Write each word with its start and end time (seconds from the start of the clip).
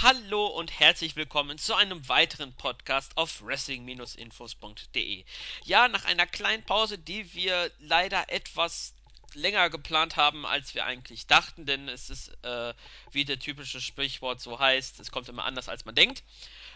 Hallo 0.00 0.46
und 0.46 0.78
herzlich 0.78 1.16
willkommen 1.16 1.58
zu 1.58 1.74
einem 1.74 2.08
weiteren 2.08 2.52
Podcast 2.52 3.16
auf 3.16 3.44
wrestling-infos.de. 3.44 5.24
Ja, 5.64 5.88
nach 5.88 6.04
einer 6.04 6.24
kleinen 6.24 6.62
Pause, 6.62 6.98
die 6.98 7.34
wir 7.34 7.72
leider 7.80 8.30
etwas 8.30 8.94
länger 9.34 9.70
geplant 9.70 10.16
haben, 10.16 10.46
als 10.46 10.76
wir 10.76 10.84
eigentlich 10.84 11.26
dachten, 11.26 11.66
denn 11.66 11.88
es 11.88 12.10
ist, 12.10 12.28
äh, 12.44 12.74
wie 13.10 13.24
der 13.24 13.40
typische 13.40 13.80
Sprichwort 13.80 14.40
so 14.40 14.60
heißt, 14.60 15.00
es 15.00 15.10
kommt 15.10 15.28
immer 15.28 15.44
anders, 15.44 15.68
als 15.68 15.84
man 15.84 15.96
denkt. 15.96 16.22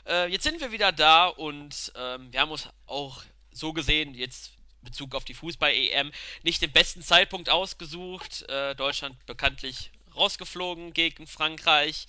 Äh, 0.04 0.27
jetzt 0.27 0.43
sind 0.43 0.61
wir 0.61 0.73
wieder 0.73 0.91
da 0.91 1.27
und 1.29 1.93
ähm, 1.95 2.32
wir 2.32 2.41
haben 2.41 2.50
uns 2.50 2.70
auch 2.86 3.23
so 3.52 3.73
gesehen, 3.73 4.14
jetzt 4.14 4.50
Bezug 4.80 5.14
auf 5.14 5.25
die 5.25 5.34
Fußball-EM, 5.34 6.11
nicht 6.43 6.61
den 6.61 6.73
besten 6.73 7.02
Zeitpunkt 7.02 7.50
ausgesucht. 7.50 8.43
Äh, 8.48 8.75
Deutschland 8.75 9.25
bekanntlich 9.27 9.93
rausgeflogen 10.12 10.93
gegen 10.93 11.29
Frankreich. 11.29 12.09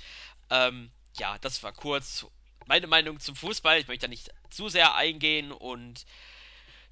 Ähm, 0.50 0.92
ja, 1.18 1.38
das 1.40 1.64
war 1.64 1.72
kurz 1.72 2.26
meine 2.66 2.88
Meinung 2.88 3.20
zum 3.20 3.36
Fußball. 3.36 3.80
Ich 3.80 3.88
möchte 3.88 4.08
da 4.08 4.10
nicht 4.10 4.30
zu 4.50 4.70
sehr 4.70 4.96
eingehen 4.96 5.52
und 5.52 6.06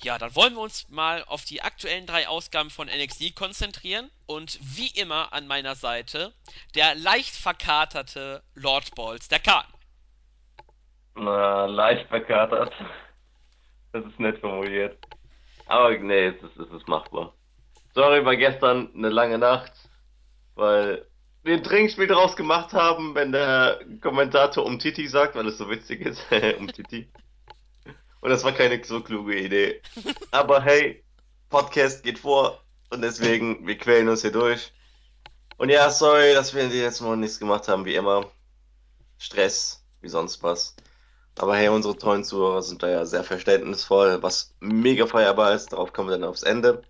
ja, 0.03 0.17
dann 0.17 0.35
wollen 0.35 0.55
wir 0.55 0.61
uns 0.61 0.89
mal 0.89 1.23
auf 1.25 1.45
die 1.45 1.61
aktuellen 1.61 2.07
drei 2.07 2.27
Ausgaben 2.27 2.71
von 2.71 2.87
NXT 2.87 3.35
konzentrieren 3.35 4.09
und 4.25 4.59
wie 4.61 4.87
immer 4.99 5.31
an 5.31 5.45
meiner 5.45 5.75
Seite 5.75 6.33
der 6.73 6.95
leicht 6.95 7.35
verkaterte 7.35 8.43
Lord 8.55 8.95
Balls, 8.95 9.27
der 9.27 9.39
Kahn. 9.39 9.65
Na, 11.15 11.65
leicht 11.65 12.07
verkatert. 12.07 12.73
Das 13.91 14.05
ist 14.05 14.19
nett 14.19 14.39
formuliert. 14.39 14.97
Aber 15.67 15.95
nee, 15.97 16.27
es 16.27 16.41
ist, 16.41 16.57
es 16.57 16.71
ist 16.71 16.87
machbar. 16.87 17.33
Sorry, 17.93 18.25
war 18.25 18.35
gestern 18.35 18.89
eine 18.95 19.09
lange 19.09 19.37
Nacht, 19.37 19.73
weil 20.55 21.05
ein 21.43 21.63
Trinkspiel 21.63 22.07
draus 22.07 22.35
gemacht 22.35 22.73
haben, 22.73 23.15
wenn 23.15 23.31
der 23.31 23.79
Kommentator 24.01 24.65
um 24.65 24.79
Titi 24.79 25.07
sagt, 25.07 25.35
weil 25.35 25.47
es 25.47 25.57
so 25.57 25.69
witzig 25.69 26.01
ist, 26.01 26.21
um 26.59 26.67
Titi. 26.67 27.09
Und 28.21 28.29
das 28.29 28.43
war 28.43 28.51
keine 28.51 28.83
so 28.83 29.01
kluge 29.01 29.37
Idee. 29.37 29.81
Aber 30.29 30.61
hey, 30.61 31.03
Podcast 31.49 32.03
geht 32.03 32.19
vor 32.19 32.63
und 32.91 33.01
deswegen, 33.01 33.65
wir 33.65 33.77
quälen 33.77 34.09
uns 34.09 34.21
hier 34.21 34.31
durch. 34.31 34.71
Und 35.57 35.69
ja, 35.69 35.89
sorry, 35.89 36.33
dass 36.33 36.53
wir 36.53 36.67
jetzt 36.67 37.01
Mal 37.01 37.17
nichts 37.17 37.39
gemacht 37.39 37.67
haben, 37.67 37.85
wie 37.85 37.95
immer. 37.95 38.29
Stress, 39.17 39.83
wie 40.01 40.09
sonst 40.09 40.43
was. 40.43 40.75
Aber 41.37 41.55
hey, 41.55 41.69
unsere 41.69 41.97
treuen 41.97 42.23
Zuhörer 42.23 42.61
sind 42.61 42.83
da 42.83 42.89
ja 42.89 43.05
sehr 43.05 43.23
verständnisvoll, 43.23 44.21
was 44.21 44.53
mega 44.59 45.07
feierbar 45.07 45.53
ist. 45.53 45.73
Darauf 45.73 45.93
kommen 45.93 46.09
wir 46.09 46.17
dann 46.17 46.27
aufs 46.27 46.43
Ende. 46.43 46.83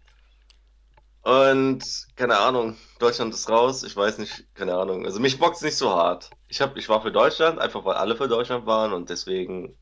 Und 1.24 1.84
keine 2.16 2.38
Ahnung, 2.38 2.78
Deutschland 3.00 3.34
ist 3.34 3.50
raus. 3.50 3.84
Ich 3.84 3.96
weiß 3.96 4.18
nicht, 4.18 4.46
keine 4.56 4.76
Ahnung. 4.76 5.06
Also 5.06 5.20
mich 5.20 5.38
bockt's 5.38 5.62
nicht 5.62 5.78
so 5.78 5.92
hart. 5.92 6.32
Ich 6.48 6.62
hab, 6.62 6.78
ich 6.78 6.90
war 6.90 7.02
für 7.02 7.12
Deutschland, 7.12 7.60
einfach 7.60 7.86
weil 7.86 7.96
alle 7.96 8.16
für 8.16 8.28
Deutschland 8.28 8.66
waren 8.66 8.92
und 8.92 9.10
deswegen 9.10 9.78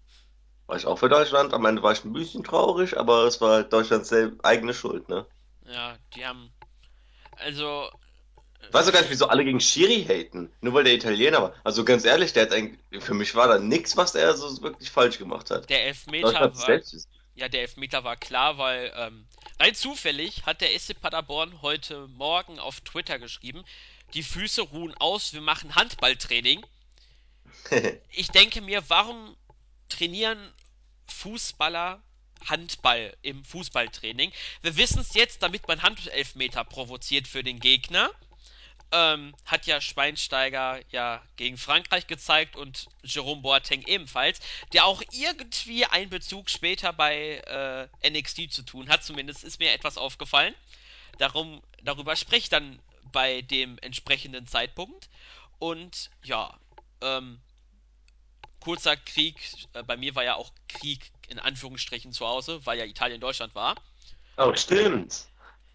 war 0.68 0.76
ich 0.76 0.86
auch 0.86 1.00
für 1.00 1.10
Deutschland. 1.10 1.54
Am 1.54 1.66
Ende 1.66 1.82
war 1.82 1.94
ich 1.94 2.04
ein 2.04 2.14
bisschen 2.14 2.44
traurig, 2.44 2.98
aber 2.98 3.24
es 3.24 3.40
war 3.40 3.54
halt 3.54 3.74
Deutschlands 3.74 4.14
eigene 4.44 4.74
Schuld, 4.74 5.08
ne? 5.08 5.26
Ja, 5.66 5.98
die 6.16 6.26
haben. 6.26 6.52
Also. 7.38 7.90
Ich 8.62 8.74
weiß 8.74 8.90
auch 8.90 8.92
gar 8.92 9.00
nicht, 9.00 9.10
wieso 9.10 9.28
alle 9.28 9.46
gegen 9.46 9.62
Schiri 9.62 10.04
haten. 10.04 10.52
Nur 10.60 10.74
weil 10.74 10.84
der 10.84 10.94
Italiener 10.94 11.42
war. 11.42 11.54
Also 11.64 11.86
ganz 11.86 12.04
ehrlich, 12.04 12.34
der 12.34 12.44
hat 12.44 12.52
eigentlich, 12.52 13.02
für 13.02 13.14
mich 13.14 13.34
war 13.34 13.48
da 13.48 13.58
nichts, 13.58 13.96
was 13.96 14.14
er 14.14 14.36
so 14.36 14.62
wirklich 14.62 14.92
falsch 14.92 15.18
gemacht 15.18 15.50
hat. 15.50 15.70
Der 15.70 15.88
Elfmeter 15.88 16.54
war. 16.54 16.82
Ja, 17.36 17.48
der 17.48 17.62
Elfmeter 17.62 18.04
war 18.04 18.18
klar, 18.18 18.58
weil 18.58 18.92
ähm, 18.98 19.26
rein 19.60 19.76
zufällig 19.76 20.46
hat 20.46 20.62
der 20.62 20.78
SC 20.78 21.00
Paderborn 21.00 21.62
heute 21.62 22.08
Morgen 22.08 22.60
auf 22.60 22.82
Twitter 22.82 23.20
geschrieben, 23.20 23.64
die 24.14 24.24
Füße 24.24 24.62
ruhen 24.62 24.94
aus, 24.96 25.34
wir 25.34 25.42
machen 25.42 25.76
Handballtraining. 25.76 26.66
ich 28.12 28.30
denke 28.30 28.62
mir, 28.62 28.84
warum 28.90 29.36
trainieren 29.90 30.54
Fußballer 31.08 32.02
Handball 32.46 33.16
im 33.22 33.44
Fußballtraining? 33.44 34.32
Wir 34.62 34.78
wissen 34.78 35.02
es 35.02 35.14
jetzt, 35.14 35.44
damit 35.44 35.68
man 35.68 35.82
Handelfmeter 35.82 36.64
provoziert 36.64 37.28
für 37.28 37.44
den 37.44 37.60
Gegner. 37.60 38.10
Ähm, 38.92 39.36
hat 39.46 39.68
ja 39.68 39.82
Schweinsteiger 39.82 40.80
ja 40.90 41.22
gegen 41.36 41.58
Frankreich 41.58 42.08
gezeigt 42.08 42.56
und 42.56 42.88
Jerome 43.04 43.42
Boateng 43.42 43.84
ebenfalls, 43.86 44.40
der 44.74 44.86
auch 44.86 45.04
irgendwie 45.12 45.86
einen 45.86 46.10
Bezug 46.10 46.50
später 46.50 46.92
bei 46.92 47.90
äh, 48.04 48.10
NXT 48.10 48.52
zu 48.52 48.64
tun 48.64 48.90
hat, 48.90 49.04
zumindest 49.04 49.44
ist 49.44 49.60
mir 49.60 49.74
etwas 49.74 49.98
aufgefallen. 50.00 50.56
Darum, 51.20 51.62
darüber 51.84 52.16
spreche 52.16 52.44
ich 52.44 52.50
dann 52.50 52.80
bei 53.12 53.42
dem 53.44 53.78
entsprechenden 53.80 54.48
Zeitpunkt. 54.48 55.10
Und 55.60 56.10
ja, 56.24 56.58
ähm, 57.02 57.40
kurzer 58.60 58.96
Krieg, 58.98 59.36
äh, 59.74 59.84
bei 59.84 59.98
mir 59.98 60.16
war 60.16 60.24
ja 60.24 60.36
auch 60.36 60.52
Krieg 60.68 61.12
in 61.28 61.40
Anführungsstrichen 61.40 62.12
zu 62.12 62.26
Hause, 62.26 62.66
weil 62.66 62.80
ja 62.80 62.86
Italien 62.86 63.22
Deutschland 63.22 63.54
war. 63.56 63.76
Oh, 64.38 64.54
stimmt. 64.56 65.28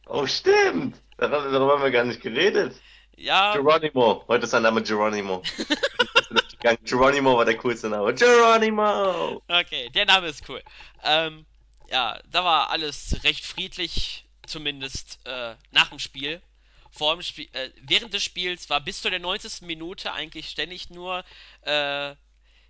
Oh, 0.07 0.27
stimmt. 0.27 1.01
Darüber 1.17 1.75
haben 1.75 1.83
wir 1.83 1.91
gar 1.91 2.05
nicht 2.05 2.21
geredet. 2.21 2.81
Ja. 3.17 3.55
Geronimo. 3.55 4.25
Heute 4.29 4.45
ist 4.45 4.51
sein 4.51 4.63
Name 4.63 4.83
Geronimo. 4.83 5.43
Geronimo 6.85 7.37
war 7.37 7.45
der 7.45 7.57
coolste 7.59 7.89
Name. 7.89 8.15
Geronimo! 8.15 9.43
Okay, 9.49 9.91
der 9.91 10.07
Name 10.07 10.29
ist 10.29 10.49
cool. 10.49 10.63
Ähm, 11.03 11.45
ja, 11.91 12.19
da 12.31 12.45
war 12.45 12.71
alles 12.71 13.23
recht 13.23 13.45
friedlich, 13.45 14.25
zumindest 14.47 15.19
äh, 15.27 15.55
nach 15.71 15.91
dem 15.91 15.99
Spiel. 15.99 16.41
Vor 16.91 17.15
dem 17.15 17.23
Spiel, 17.23 17.49
äh, 17.53 17.71
während 17.83 18.15
des 18.15 18.23
Spiels 18.23 18.71
war 18.71 18.81
bis 18.81 19.03
zu 19.03 19.11
der 19.11 19.21
90. 19.21 19.63
Minute 19.63 20.13
eigentlich 20.13 20.49
ständig 20.49 20.91
nur 20.91 21.25
äh, 21.63 22.15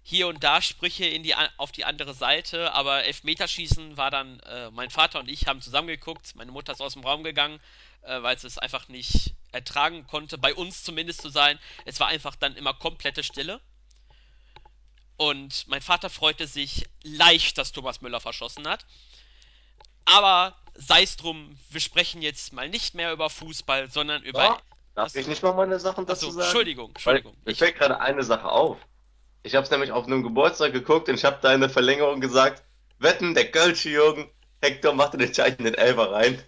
hier 0.02 0.28
und 0.28 0.44
da 0.44 0.60
Sprüche 0.60 1.06
in 1.06 1.22
die, 1.22 1.34
auf 1.56 1.72
die 1.72 1.84
andere 1.84 2.12
Seite, 2.12 2.74
aber 2.74 3.04
Elfmeterschießen 3.04 3.96
war 3.96 4.10
dann, 4.10 4.38
äh, 4.40 4.70
mein 4.70 4.90
Vater 4.90 5.18
und 5.20 5.28
ich 5.28 5.46
haben 5.46 5.62
zusammengeguckt, 5.62 6.34
meine 6.36 6.52
Mutter 6.52 6.72
ist 6.72 6.82
aus 6.82 6.92
dem 6.92 7.04
Raum 7.04 7.24
gegangen, 7.24 7.58
äh, 8.04 8.22
weil 8.22 8.38
sie 8.38 8.46
es 8.46 8.58
einfach 8.58 8.88
nicht 8.88 9.34
ertragen 9.52 10.06
konnte, 10.06 10.38
bei 10.38 10.54
uns 10.54 10.82
zumindest 10.82 11.22
zu 11.22 11.28
sein. 11.28 11.58
Es 11.84 12.00
war 12.00 12.08
einfach 12.08 12.36
dann 12.36 12.56
immer 12.56 12.74
komplette 12.74 13.22
Stille. 13.22 13.60
Und 15.16 15.68
mein 15.68 15.80
Vater 15.80 16.10
freute 16.10 16.46
sich 16.46 16.86
leicht, 17.02 17.56
dass 17.58 17.72
Thomas 17.72 18.00
Müller 18.00 18.20
verschossen 18.20 18.66
hat. 18.66 18.84
Aber 20.06 20.56
sei 20.74 21.02
es 21.02 21.16
drum, 21.16 21.56
wir 21.70 21.80
sprechen 21.80 22.20
jetzt 22.20 22.52
mal 22.52 22.68
nicht 22.68 22.94
mehr 22.94 23.12
über 23.12 23.30
Fußball, 23.30 23.90
sondern 23.90 24.22
über. 24.22 24.42
Ja, 24.42 24.60
darf 24.94 25.14
ich 25.14 25.26
nicht 25.26 25.42
mal 25.42 25.54
meine 25.54 25.78
Sachen 25.78 26.04
dazu 26.04 26.30
sagen? 26.30 26.46
Entschuldigung, 26.46 26.90
Entschuldigung. 26.90 27.34
Weil, 27.44 27.52
mir 27.52 27.56
fällt 27.56 27.76
gerade 27.76 28.00
eine 28.00 28.24
Sache 28.24 28.48
auf. 28.48 28.76
Ich 29.44 29.54
habe 29.54 29.64
es 29.64 29.70
nämlich 29.70 29.92
auf 29.92 30.06
einem 30.06 30.22
Geburtstag 30.22 30.72
geguckt 30.72 31.08
und 31.08 31.14
ich 31.14 31.24
habe 31.24 31.38
da 31.42 31.54
in 31.54 31.60
der 31.60 31.70
Verlängerung 31.70 32.20
gesagt, 32.20 32.64
wetten, 32.98 33.34
der 33.34 33.50
Kölsche 33.50 33.90
Jürgen, 33.90 34.30
Hector 34.60 34.94
macht 34.94 35.12
den 35.12 35.20
entscheidenden 35.20 35.74
Elfer 35.74 36.10
rein. 36.12 36.42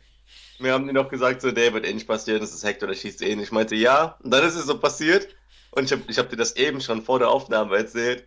Mir 0.59 0.73
haben 0.73 0.87
die 0.87 0.93
noch 0.93 1.09
gesagt, 1.09 1.43
so, 1.43 1.51
der 1.51 1.73
wird 1.75 1.87
eh 1.87 1.93
nicht 1.93 2.07
passieren, 2.07 2.41
das 2.41 2.55
ist 2.55 2.65
Hector, 2.65 2.89
der 2.89 2.95
schießt 2.95 3.23
eh 3.23 3.35
nicht. 3.37 3.47
Ich 3.47 3.53
meinte, 3.53 3.75
ja, 3.75 4.19
und 4.23 4.31
dann 4.31 4.45
ist 4.45 4.55
es 4.55 4.67
so 4.67 4.79
passiert. 4.79 5.29
Und 5.71 5.85
ich 5.85 5.93
habe 5.93 6.03
ich 6.09 6.19
hab 6.19 6.31
dir 6.31 6.37
das 6.37 6.57
eben 6.57 6.81
schon 6.81 7.03
vor 7.03 7.19
der 7.19 7.29
Aufnahme 7.29 7.77
erzählt. 7.77 8.27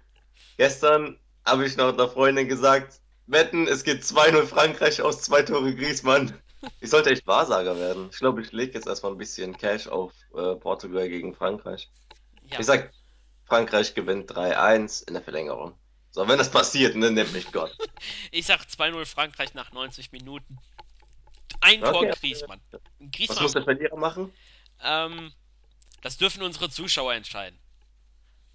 Gestern 0.57 1.17
habe 1.45 1.65
ich 1.65 1.77
noch 1.77 1.91
einer 1.91 2.07
Freundin 2.07 2.47
gesagt, 2.47 2.99
wetten, 3.27 3.67
es 3.67 3.83
geht 3.83 4.03
2-0 4.03 4.45
Frankreich 4.45 5.01
aus, 5.01 5.21
zwei 5.21 5.41
Tore 5.41 5.73
Griezmann. 5.75 6.33
Ich 6.81 6.89
sollte 6.89 7.11
echt 7.11 7.25
Wahrsager 7.25 7.77
werden. 7.77 8.09
Ich 8.11 8.19
glaube, 8.19 8.41
ich 8.41 8.51
lege 8.51 8.73
jetzt 8.73 8.87
erstmal 8.87 9.13
ein 9.13 9.17
bisschen 9.17 9.57
Cash 9.57 9.87
auf 9.87 10.11
äh, 10.35 10.55
Portugal 10.55 11.07
gegen 11.07 11.33
Frankreich. 11.33 11.89
Ja. 12.51 12.59
Ich 12.59 12.65
sag, 12.65 12.91
Frankreich 13.45 13.95
gewinnt 13.95 14.31
3-1 14.31 15.07
in 15.07 15.13
der 15.13 15.23
Verlängerung. 15.23 15.73
So, 16.11 16.27
wenn 16.27 16.37
das 16.37 16.51
passiert, 16.51 16.95
ne, 16.95 17.11
nennt 17.11 17.33
mich 17.33 17.51
Gott. 17.51 17.75
ich 18.31 18.45
sag 18.45 18.61
2-0 18.61 19.05
Frankreich 19.05 19.53
nach 19.53 19.71
90 19.71 20.11
Minuten. 20.11 20.57
Ein 21.61 21.83
okay. 21.83 21.91
Tor 21.91 22.05
Griezmann. 22.07 22.61
Griezmann. 23.11 23.37
Was 23.37 23.41
muss 23.41 23.51
der 23.53 23.63
Verlierer 23.63 23.97
machen? 23.97 24.33
Ähm, 24.81 25.33
das 26.01 26.17
dürfen 26.17 26.43
unsere 26.43 26.69
Zuschauer 26.69 27.13
entscheiden. 27.13 27.59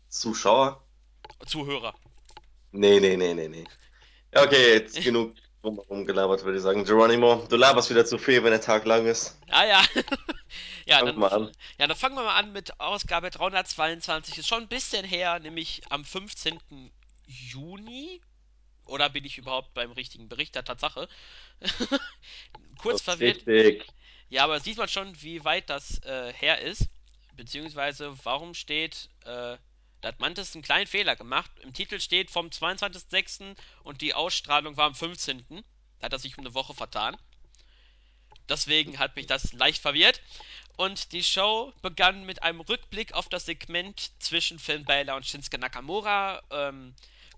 Zuschauer? 0.08 0.82
Zuhörer. 1.46 1.94
Nee, 2.72 3.00
nee, 3.00 3.16
nee, 3.16 3.34
nee, 3.34 3.48
nee. 3.48 3.64
Okay, 4.34 4.74
jetzt 4.74 5.00
genug 5.04 5.34
rumgelabert, 5.64 6.44
würde 6.44 6.58
ich 6.58 6.62
sagen. 6.62 6.84
Geronimo, 6.84 7.46
du 7.48 7.56
laberst 7.56 7.90
wieder 7.90 8.04
zu 8.04 8.18
viel, 8.18 8.42
wenn 8.44 8.50
der 8.50 8.60
Tag 8.60 8.84
lang 8.84 9.06
ist. 9.06 9.38
Ah 9.50 9.64
ja. 9.64 9.82
ja, 10.86 11.04
dann, 11.04 11.18
mal 11.18 11.28
an. 11.28 11.52
ja, 11.78 11.86
dann 11.86 11.96
fangen 11.96 12.16
wir 12.16 12.22
mal 12.22 12.36
an 12.36 12.52
mit 12.52 12.80
Ausgabe 12.80 13.30
322. 13.30 14.38
Ist 14.38 14.48
schon 14.48 14.62
ein 14.62 14.68
bisschen 14.68 15.04
her, 15.04 15.38
nämlich 15.38 15.82
am 15.88 16.04
15. 16.04 16.58
Juni. 17.26 18.20
Oder 18.86 19.08
bin 19.08 19.24
ich 19.24 19.38
überhaupt 19.38 19.74
beim 19.74 19.92
richtigen 19.92 20.28
Bericht 20.28 20.54
der 20.54 20.64
Tatsache? 20.64 21.08
Kurz 22.78 23.02
verwirrt. 23.02 23.46
Richtig. 23.46 23.86
Ja, 24.28 24.44
aber 24.44 24.60
sieht 24.60 24.78
man 24.78 24.88
schon, 24.88 25.20
wie 25.22 25.44
weit 25.44 25.70
das 25.70 26.02
äh, 26.02 26.32
her 26.32 26.60
ist. 26.60 26.88
Beziehungsweise, 27.36 28.14
warum 28.24 28.54
steht, 28.54 29.08
äh, 29.24 29.56
da 30.00 30.08
hat 30.08 30.20
Mantis 30.20 30.54
einen 30.54 30.62
kleinen 30.62 30.86
Fehler 30.86 31.16
gemacht. 31.16 31.50
Im 31.60 31.72
Titel 31.72 31.98
steht 31.98 32.30
vom 32.30 32.48
22.06. 32.48 33.56
und 33.82 34.02
die 34.02 34.14
Ausstrahlung 34.14 34.76
war 34.76 34.86
am 34.86 34.94
15. 34.94 35.44
Da 35.48 36.06
hat 36.06 36.12
er 36.12 36.18
sich 36.18 36.36
um 36.36 36.44
eine 36.44 36.54
Woche 36.54 36.74
vertan. 36.74 37.16
Deswegen 38.48 38.98
hat 38.98 39.16
mich 39.16 39.26
das 39.26 39.52
leicht 39.52 39.80
verwirrt. 39.80 40.20
Und 40.76 41.12
die 41.12 41.22
Show 41.22 41.72
begann 41.82 42.26
mit 42.26 42.42
einem 42.42 42.60
Rückblick 42.60 43.12
auf 43.12 43.28
das 43.28 43.46
Segment 43.46 44.10
zwischen 44.18 44.58
Finn 44.58 44.84
Balor 44.84 45.16
und 45.16 45.24
Shinsuke 45.26 45.58
Nakamura. 45.58 46.42
Ähm, 46.50 46.94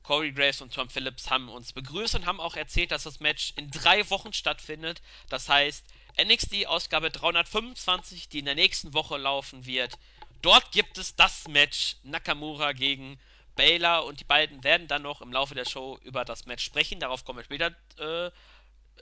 Corey 0.06 0.30
Graves 0.30 0.60
und 0.60 0.72
Tom 0.72 0.88
Phillips 0.88 1.30
haben 1.30 1.48
uns 1.48 1.72
begrüßt 1.72 2.14
und 2.14 2.26
haben 2.26 2.38
auch 2.38 2.54
erzählt, 2.54 2.92
dass 2.92 3.02
das 3.02 3.18
Match 3.18 3.52
in 3.56 3.72
drei 3.72 4.08
Wochen 4.08 4.32
stattfindet. 4.32 5.02
Das 5.28 5.48
heißt, 5.48 5.84
NXT 6.16 6.68
Ausgabe 6.68 7.10
325, 7.10 8.28
die 8.28 8.38
in 8.38 8.44
der 8.44 8.54
nächsten 8.54 8.94
Woche 8.94 9.16
laufen 9.16 9.66
wird. 9.66 9.98
Dort 10.42 10.70
gibt 10.70 10.96
es 10.98 11.16
das 11.16 11.48
Match 11.48 11.96
Nakamura 12.04 12.72
gegen 12.72 13.18
Baylor 13.56 14.04
und 14.04 14.20
die 14.20 14.24
beiden 14.24 14.62
werden 14.62 14.86
dann 14.86 15.02
noch 15.02 15.22
im 15.22 15.32
Laufe 15.32 15.56
der 15.56 15.64
Show 15.64 15.98
über 16.04 16.24
das 16.24 16.46
Match 16.46 16.64
sprechen. 16.64 17.00
Darauf 17.00 17.24
kommen 17.24 17.40
wir 17.40 17.44
später, 17.44 17.74
äh, 17.98 18.26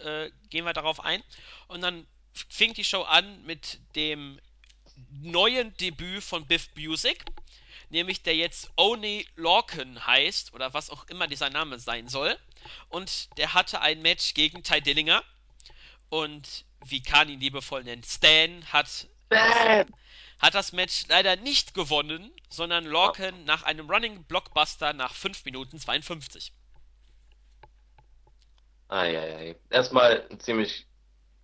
äh, 0.00 0.30
gehen 0.48 0.64
wir 0.64 0.72
darauf 0.72 1.04
ein. 1.04 1.22
Und 1.68 1.82
dann 1.82 2.06
fing 2.32 2.72
die 2.72 2.84
Show 2.84 3.02
an 3.02 3.44
mit 3.44 3.78
dem 3.94 4.40
neuen 5.10 5.76
Debüt 5.76 6.24
von 6.24 6.46
Biff 6.46 6.70
Music, 6.76 7.26
nämlich 7.90 8.22
der 8.22 8.36
jetzt 8.36 8.70
Oni 8.76 9.26
Lorcan 9.36 10.06
heißt 10.06 10.52
oder 10.54 10.74
was 10.74 10.90
auch 10.90 11.06
immer 11.08 11.26
dieser 11.26 11.50
Name 11.50 11.78
sein 11.78 12.08
soll. 12.08 12.36
Und 12.88 13.36
der 13.38 13.54
hatte 13.54 13.80
ein 13.80 14.02
Match 14.02 14.34
gegen 14.34 14.62
Ty 14.62 14.80
Dillinger. 14.80 15.22
Und 16.08 16.64
wie 16.84 17.02
Khan 17.02 17.28
ihn 17.28 17.40
liebevoll 17.40 17.82
nennt, 17.84 18.06
Stan 18.06 18.64
hat, 18.72 19.08
Bam! 19.28 19.86
hat 20.38 20.54
das 20.54 20.72
Match 20.72 21.06
leider 21.08 21.36
nicht 21.36 21.74
gewonnen, 21.74 22.30
sondern 22.48 22.84
Lorcan 22.84 23.44
nach 23.44 23.62
einem 23.62 23.90
Running 23.90 24.24
Blockbuster 24.24 24.92
nach 24.92 25.14
5 25.14 25.44
Minuten 25.44 25.78
52. 25.78 26.52
Eieiei. 28.88 29.56
Erstmal 29.70 30.26
ein 30.30 30.38
ziemlich, 30.40 30.86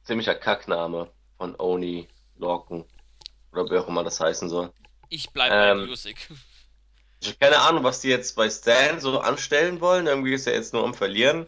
ziemlicher 0.05 0.35
Kackname 0.35 1.11
von 1.39 1.59
Oni 1.59 2.07
Lorcan. 2.37 2.85
Oder 3.53 3.71
wie 3.71 3.79
auch 3.79 3.89
immer 3.89 4.05
das 4.05 4.21
heißen 4.21 4.49
soll. 4.49 4.73
Ich 5.11 5.31
bleibe 5.33 5.59
bei 5.61 5.73
Ähm, 5.73 5.77
Music. 5.77 6.31
ich 7.21 7.29
habe 7.29 7.39
keine 7.39 7.59
Ahnung, 7.61 7.85
was 7.85 8.01
die 8.01 8.09
jetzt 8.09 8.35
bei 8.37 8.49
Stan 8.51 9.01
so 9.01 9.21
anstellen 9.21 9.81
wollen. 9.81 10.07
Irgendwie 10.07 10.33
ist 10.35 10.47
er 10.47 10.55
jetzt 10.55 10.73
nur 10.73 10.85
am 10.85 10.95
Verlieren. 10.95 11.47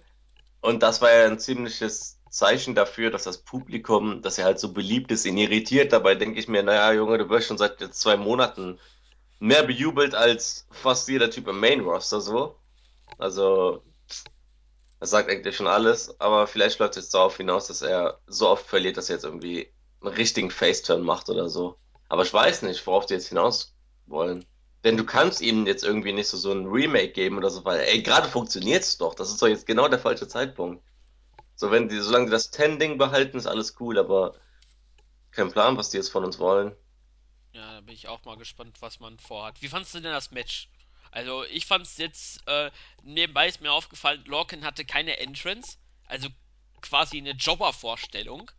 Und 0.61 0.83
das 0.83 1.01
war 1.03 1.13
ja 1.13 1.27
ein 1.27 1.39
ziemliches 1.41 2.21
Zeichen 2.31 2.75
dafür, 2.77 3.11
dass 3.11 3.25
das 3.25 3.39
Publikum, 3.45 4.23
dass 4.23 4.39
er 4.39 4.47
halt 4.47 4.61
so 4.61 4.73
beliebt 4.75 5.13
ist, 5.13 5.27
ihn 5.27 5.39
irritiert. 5.39 5.93
Dabei 5.93 6.15
denke 6.17 6.41
ich 6.41 6.49
mir, 6.49 6.63
naja, 6.65 6.93
Junge, 6.93 7.19
du 7.19 7.31
wirst 7.31 7.49
schon 7.49 7.59
seit 7.59 7.81
jetzt 7.81 8.01
zwei 8.01 8.17
Monaten 8.19 8.81
mehr 9.41 9.65
bejubelt 9.65 10.15
als 10.15 10.69
fast 10.73 11.09
jeder 11.09 11.31
Typ 11.31 11.49
im 11.49 11.61
Main 11.61 11.81
Roster 11.83 12.21
so. 12.21 12.61
Also, 13.19 13.85
das 15.01 15.11
sagt 15.11 15.31
eigentlich 15.31 15.57
schon 15.57 15.67
alles. 15.67 16.19
Aber 16.21 16.47
vielleicht 16.47 16.79
läuft 16.79 16.97
es 16.97 17.05
jetzt 17.05 17.15
darauf 17.15 17.37
hinaus, 17.37 17.67
dass 17.69 17.83
er 17.83 18.21
so 18.27 18.49
oft 18.49 18.67
verliert, 18.67 18.97
dass 18.97 19.11
er 19.11 19.17
jetzt 19.17 19.25
irgendwie 19.25 19.73
einen 20.01 20.15
richtigen 20.15 20.51
Face-Turn 20.51 21.03
macht 21.03 21.29
oder 21.29 21.49
so. 21.51 21.79
Aber 22.13 22.25
ich 22.25 22.35
weiß 22.35 22.61
nicht, 22.61 22.87
worauf 22.87 23.07
die 23.07 23.15
jetzt 23.15 23.31
hinaus 23.31 23.75
wollen. 24.05 24.45
Denn 24.85 24.99
du 24.99 25.07
kannst 25.07 25.41
ihm 25.41 25.67
jetzt 25.67 25.83
irgendwie 25.83 26.13
nicht 26.13 26.29
so, 26.29 26.37
so 26.37 26.53
ein 26.53 26.67
Remake 26.67 27.13
geben 27.13 27.39
oder 27.39 27.49
so, 27.49 27.65
weil, 27.65 27.81
ey, 27.81 28.03
gerade 28.03 28.29
funktioniert's 28.29 28.99
doch. 28.99 29.15
Das 29.15 29.31
ist 29.31 29.41
doch 29.41 29.47
jetzt 29.47 29.67
genau 29.67 29.89
der 29.89 29.99
falsche 29.99 30.29
Zeitpunkt. 30.29 30.85
So, 31.55 31.71
wenn 31.71 31.89
die, 31.89 31.99
solange 32.01 32.27
die 32.27 32.33
das 32.33 32.51
Ten-Ding 32.51 32.99
behalten, 32.99 33.39
ist 33.39 33.47
alles 33.47 33.81
cool, 33.81 33.99
aber 33.99 34.35
kein 35.31 35.51
Plan, 35.51 35.79
was 35.79 35.89
die 35.89 35.97
jetzt 35.97 36.11
von 36.11 36.23
uns 36.23 36.39
wollen. 36.39 36.77
Ja, 37.55 37.77
da 37.77 37.81
bin 37.81 37.95
ich 37.95 38.09
auch 38.09 38.23
mal 38.27 38.37
gespannt, 38.37 38.77
was 38.81 39.01
man 39.01 39.19
vorhat. 39.19 39.63
Wie 39.63 39.69
fandest 39.69 39.95
du 39.95 40.01
denn 40.01 40.13
das 40.13 40.33
Match? 40.33 40.69
Also, 41.13 41.45
ich 41.45 41.65
fand 41.65 41.87
es 41.87 41.97
jetzt, 41.97 42.47
äh, 42.47 42.71
nebenbei 43.03 43.49
ist 43.49 43.63
mir 43.63 43.73
aufgefallen, 43.73 44.23
Lorcan 44.27 44.67
hatte 44.67 44.85
keine 44.85 45.17
Entrance, 45.17 45.79
also 46.09 46.29
quasi 46.83 47.17
eine 47.17 47.31
Jobber-Vorstellung. 47.31 48.51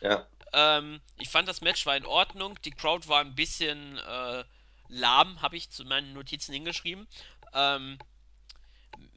Ja. 0.00 0.26
Ähm, 0.54 1.02
ich 1.18 1.30
fand 1.30 1.48
das 1.48 1.60
Match 1.62 1.86
war 1.86 1.96
in 1.96 2.06
Ordnung, 2.06 2.58
die 2.64 2.72
Crowd 2.72 3.08
war 3.08 3.20
ein 3.20 3.34
bisschen 3.36 3.98
äh, 3.98 4.44
lahm, 4.88 5.42
habe 5.42 5.56
ich 5.56 5.70
zu 5.70 5.84
meinen 5.84 6.14
Notizen 6.14 6.54
hingeschrieben. 6.54 7.08
Ähm, 7.54 7.98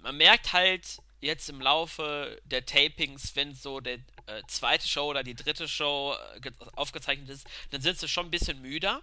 man 0.02 0.18
merkt 0.18 0.54
halt 0.54 1.02
jetzt 1.20 1.50
im 1.50 1.62
Laufe 1.62 2.40
der 2.46 2.66
Tapings, 2.66 3.36
wenn 3.36 3.56
so 3.56 3.80
der 3.80 3.96
äh, 4.28 4.44
zweite 4.48 4.88
Show 4.88 5.06
oder 5.10 5.24
die 5.24 5.36
dritte 5.36 5.68
Show 5.68 6.16
äh, 6.36 6.40
ge- 6.42 6.54
aufgezeichnet 6.76 7.30
ist, 7.30 7.48
dann 7.72 7.82
sind 7.82 7.98
sie 8.00 8.08
schon 8.08 8.28
ein 8.28 8.32
bisschen 8.32 8.62
müder. 8.62 9.02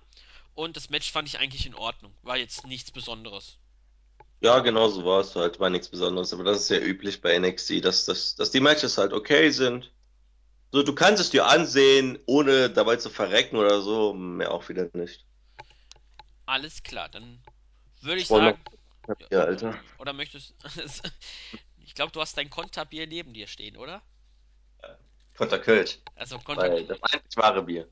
Und 0.54 0.76
das 0.76 0.90
Match 0.90 1.10
fand 1.12 1.28
ich 1.28 1.38
eigentlich 1.40 1.66
in 1.66 1.74
Ordnung. 1.76 2.14
War 2.22 2.36
jetzt 2.36 2.66
nichts 2.66 2.90
Besonderes. 2.92 3.58
Ja, 4.40 4.60
genau 4.60 4.88
so 4.88 5.04
war 5.04 5.20
es 5.20 5.34
halt, 5.34 5.58
war 5.58 5.70
nichts 5.70 5.88
Besonderes, 5.88 6.32
aber 6.32 6.44
das 6.44 6.58
ist 6.60 6.68
ja 6.70 6.78
üblich 6.78 7.20
bei 7.20 7.34
NXT, 7.34 7.80
dass, 7.80 8.04
dass, 8.04 8.34
dass 8.36 8.50
die 8.52 8.60
Matches 8.60 8.98
halt 8.98 9.12
okay 9.12 9.50
sind. 9.50 9.92
So, 10.74 10.82
du 10.82 10.92
kannst 10.92 11.20
es 11.20 11.30
dir 11.30 11.46
ansehen, 11.46 12.18
ohne 12.26 12.68
dabei 12.68 12.96
zu 12.96 13.08
verrecken 13.08 13.54
oder 13.54 13.80
so, 13.80 14.12
mehr 14.12 14.50
auch 14.50 14.68
wieder 14.68 14.88
nicht. 14.92 15.24
Alles 16.46 16.82
klar, 16.82 17.08
dann 17.08 17.38
würde 18.00 18.20
ich 18.20 18.28
wollte 18.28 18.46
sagen. 18.46 18.64
noch, 19.06 19.30
Ja, 19.30 19.44
Alter, 19.44 19.78
oder 19.98 20.12
möchtest. 20.12 20.52
ich 21.86 21.94
glaube, 21.94 22.10
du 22.10 22.20
hast 22.20 22.36
dein 22.36 22.50
Konterbier 22.50 23.06
neben 23.06 23.34
dir 23.34 23.46
stehen, 23.46 23.76
oder? 23.76 24.02
Konterkölsch, 25.36 25.98
Also 26.16 26.40
Konter. 26.40 26.72
weil 26.72 26.84
das 26.86 27.00
einzig 27.04 27.36
wahre 27.36 27.62
Bier. 27.62 27.88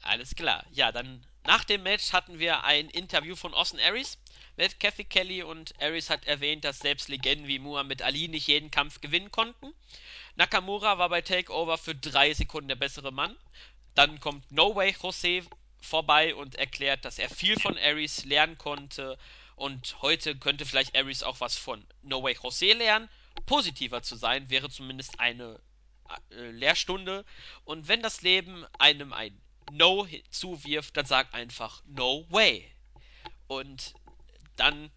Alles 0.00 0.34
klar. 0.34 0.64
Ja, 0.72 0.92
dann 0.92 1.22
nach 1.44 1.64
dem 1.64 1.82
Match 1.82 2.14
hatten 2.14 2.38
wir 2.38 2.64
ein 2.64 2.88
Interview 2.88 3.36
von 3.36 3.52
Austin 3.52 3.80
Aries 3.80 4.16
mit 4.56 4.80
Kathy 4.80 5.04
Kelly 5.04 5.42
und 5.42 5.74
Aries 5.82 6.08
hat 6.08 6.26
erwähnt, 6.26 6.64
dass 6.64 6.78
selbst 6.78 7.08
Legenden 7.10 7.48
wie 7.48 7.58
Muhammad 7.58 8.00
Ali 8.00 8.28
nicht 8.28 8.46
jeden 8.46 8.70
Kampf 8.70 9.02
gewinnen 9.02 9.30
konnten. 9.30 9.74
Nakamura 10.38 10.98
war 10.98 11.08
bei 11.08 11.20
Takeover 11.20 11.76
für 11.78 11.96
drei 11.96 12.32
Sekunden 12.32 12.68
der 12.68 12.76
bessere 12.76 13.10
Mann. 13.10 13.36
Dann 13.96 14.20
kommt 14.20 14.52
No 14.52 14.72
Way 14.72 14.94
Jose 15.02 15.42
vorbei 15.80 16.32
und 16.32 16.54
erklärt, 16.54 17.04
dass 17.04 17.18
er 17.18 17.28
viel 17.28 17.58
von 17.58 17.76
Aries 17.76 18.24
lernen 18.24 18.56
konnte 18.56 19.18
und 19.56 20.00
heute 20.00 20.36
könnte 20.36 20.64
vielleicht 20.64 20.96
Aries 20.96 21.24
auch 21.24 21.40
was 21.40 21.56
von 21.56 21.84
No 22.02 22.22
Way 22.22 22.38
Jose 22.40 22.72
lernen. 22.72 23.08
Positiver 23.46 24.00
zu 24.02 24.14
sein 24.14 24.48
wäre 24.48 24.70
zumindest 24.70 25.18
eine 25.18 25.58
äh, 26.30 26.50
Lehrstunde 26.50 27.24
und 27.64 27.88
wenn 27.88 28.00
das 28.00 28.22
Leben 28.22 28.64
einem 28.78 29.12
ein 29.12 29.36
No 29.72 30.06
zuwirft, 30.30 30.96
dann 30.96 31.06
sag 31.06 31.34
einfach 31.34 31.82
No 31.84 32.24
way. 32.30 32.64
Und 33.48 33.92
dann 34.54 34.92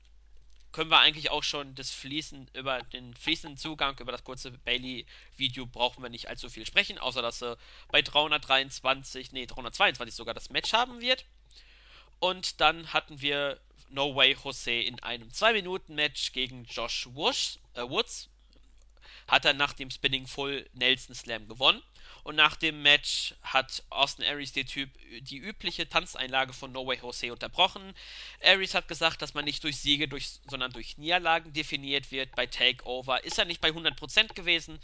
können 0.72 0.90
wir 0.90 1.00
eigentlich 1.00 1.32
auch 1.32 1.44
schon 1.44 1.76
das 1.76 1.92
Fließen 1.92 2.50
über 2.54 2.82
den 2.82 3.14
fließenden 3.14 3.58
Zugang 3.58 3.98
über 4.00 4.12
das 4.12 4.24
kurze 4.24 4.52
Bailey-Video 4.52 5.66
brauchen 5.66 6.02
wir 6.02 6.10
nicht 6.10 6.30
allzu 6.30 6.50
viel 6.50 6.66
sprechen, 6.66 6.98
außer 6.98 7.22
dass 7.22 7.42
er 7.44 7.58
bei 7.92 8.02
323, 8.02 9.32
nee 9.32 9.46
322 9.46 10.16
sogar 10.16 10.34
das 10.34 10.50
Match 10.50 10.74
haben 10.74 11.02
wird. 11.02 11.26
Und 12.20 12.62
dann 12.62 12.94
hatten 12.94 13.22
wir 13.22 13.60
No 13.90 14.16
Way 14.16 14.38
Jose 14.44 14.72
in 14.72 15.00
einem 15.02 15.30
2-Minuten-Match 15.30 16.32
gegen 16.32 16.64
Josh 16.66 17.08
Woods, 17.14 17.60
äh, 17.74 17.82
Woods 17.82 18.30
hat 19.32 19.46
er 19.46 19.54
nach 19.54 19.72
dem 19.72 19.90
Spinning 19.90 20.28
Full 20.28 20.70
Nelson 20.74 21.16
Slam 21.16 21.48
gewonnen. 21.48 21.82
Und 22.24 22.36
nach 22.36 22.58
dem 22.58 22.84
Match 22.84 23.34
hat 23.42 23.82
Austin 23.90 24.26
Aries 24.26 24.52
der 24.52 24.66
Typ 24.66 24.90
die 25.22 25.38
übliche 25.38 25.88
Tanzeinlage 25.88 26.52
von 26.52 26.74
No 26.74 26.86
Way 26.86 27.00
Jose 27.02 27.32
unterbrochen. 27.32 27.96
Aries 28.44 28.76
hat 28.76 28.90
gesagt, 28.90 29.22
dass 29.22 29.34
man 29.34 29.46
nicht 29.46 29.64
durch 29.64 29.80
Siege, 29.80 30.10
durch, 30.10 30.40
sondern 30.48 30.74
durch 30.74 30.98
Niederlagen 30.98 31.54
definiert 31.54 32.12
wird. 32.12 32.36
Bei 32.36 32.46
Takeover 32.46 33.24
ist 33.24 33.40
er 33.40 33.46
nicht 33.46 33.62
bei 33.62 33.70
100% 33.70 34.34
gewesen, 34.34 34.80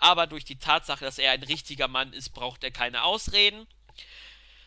aber 0.00 0.26
durch 0.26 0.44
die 0.44 0.58
Tatsache, 0.58 1.04
dass 1.04 1.18
er 1.18 1.30
ein 1.30 1.44
richtiger 1.44 1.86
Mann 1.86 2.12
ist, 2.12 2.30
braucht 2.30 2.64
er 2.64 2.72
keine 2.72 3.04
Ausreden. 3.04 3.68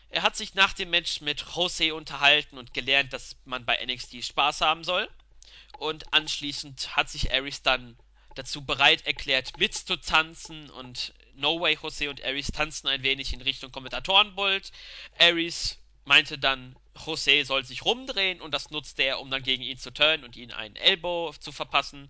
Er 0.10 0.24
hat 0.24 0.38
sich 0.38 0.56
nach 0.56 0.72
dem 0.72 0.92
Match 0.92 1.20
mit 1.20 1.46
Jose 1.56 1.94
unterhalten 1.94 2.58
und 2.58 2.74
gelernt, 2.74 3.12
dass 3.12 3.36
man 3.44 3.66
bei 3.66 3.86
NXT 3.86 4.24
Spaß 4.24 4.62
haben 4.62 4.86
soll. 4.86 5.10
Und 5.78 6.14
anschließend 6.14 6.96
hat 6.96 7.10
sich 7.10 7.34
Aries 7.34 7.62
dann 7.62 7.98
dazu 8.36 8.66
bereit 8.66 9.06
erklärt, 9.06 9.58
mitzutanzen 9.58 10.70
und 10.70 11.14
No 11.34 11.60
Way 11.60 11.78
Jose 11.82 12.10
und 12.10 12.24
Aries 12.24 12.48
tanzen 12.48 12.88
ein 12.88 13.04
wenig 13.04 13.34
in 13.34 13.42
Richtung 13.42 13.72
Kommentatorenpult. 13.72 14.72
Aries 15.20 15.80
meinte 16.06 16.38
dann, 16.38 16.76
Jose 17.06 17.44
soll 17.44 17.66
sich 17.66 17.84
rumdrehen 17.84 18.40
und 18.42 18.54
das 18.54 18.72
nutzte 18.72 19.04
er, 19.04 19.20
um 19.20 19.30
dann 19.30 19.44
gegen 19.44 19.64
ihn 19.64 19.78
zu 19.78 19.92
turnen 19.92 20.24
und 20.24 20.38
ihn 20.38 20.52
einen 20.52 20.76
Elbow 20.76 21.34
zu 21.40 21.52
verpassen. 21.52 22.10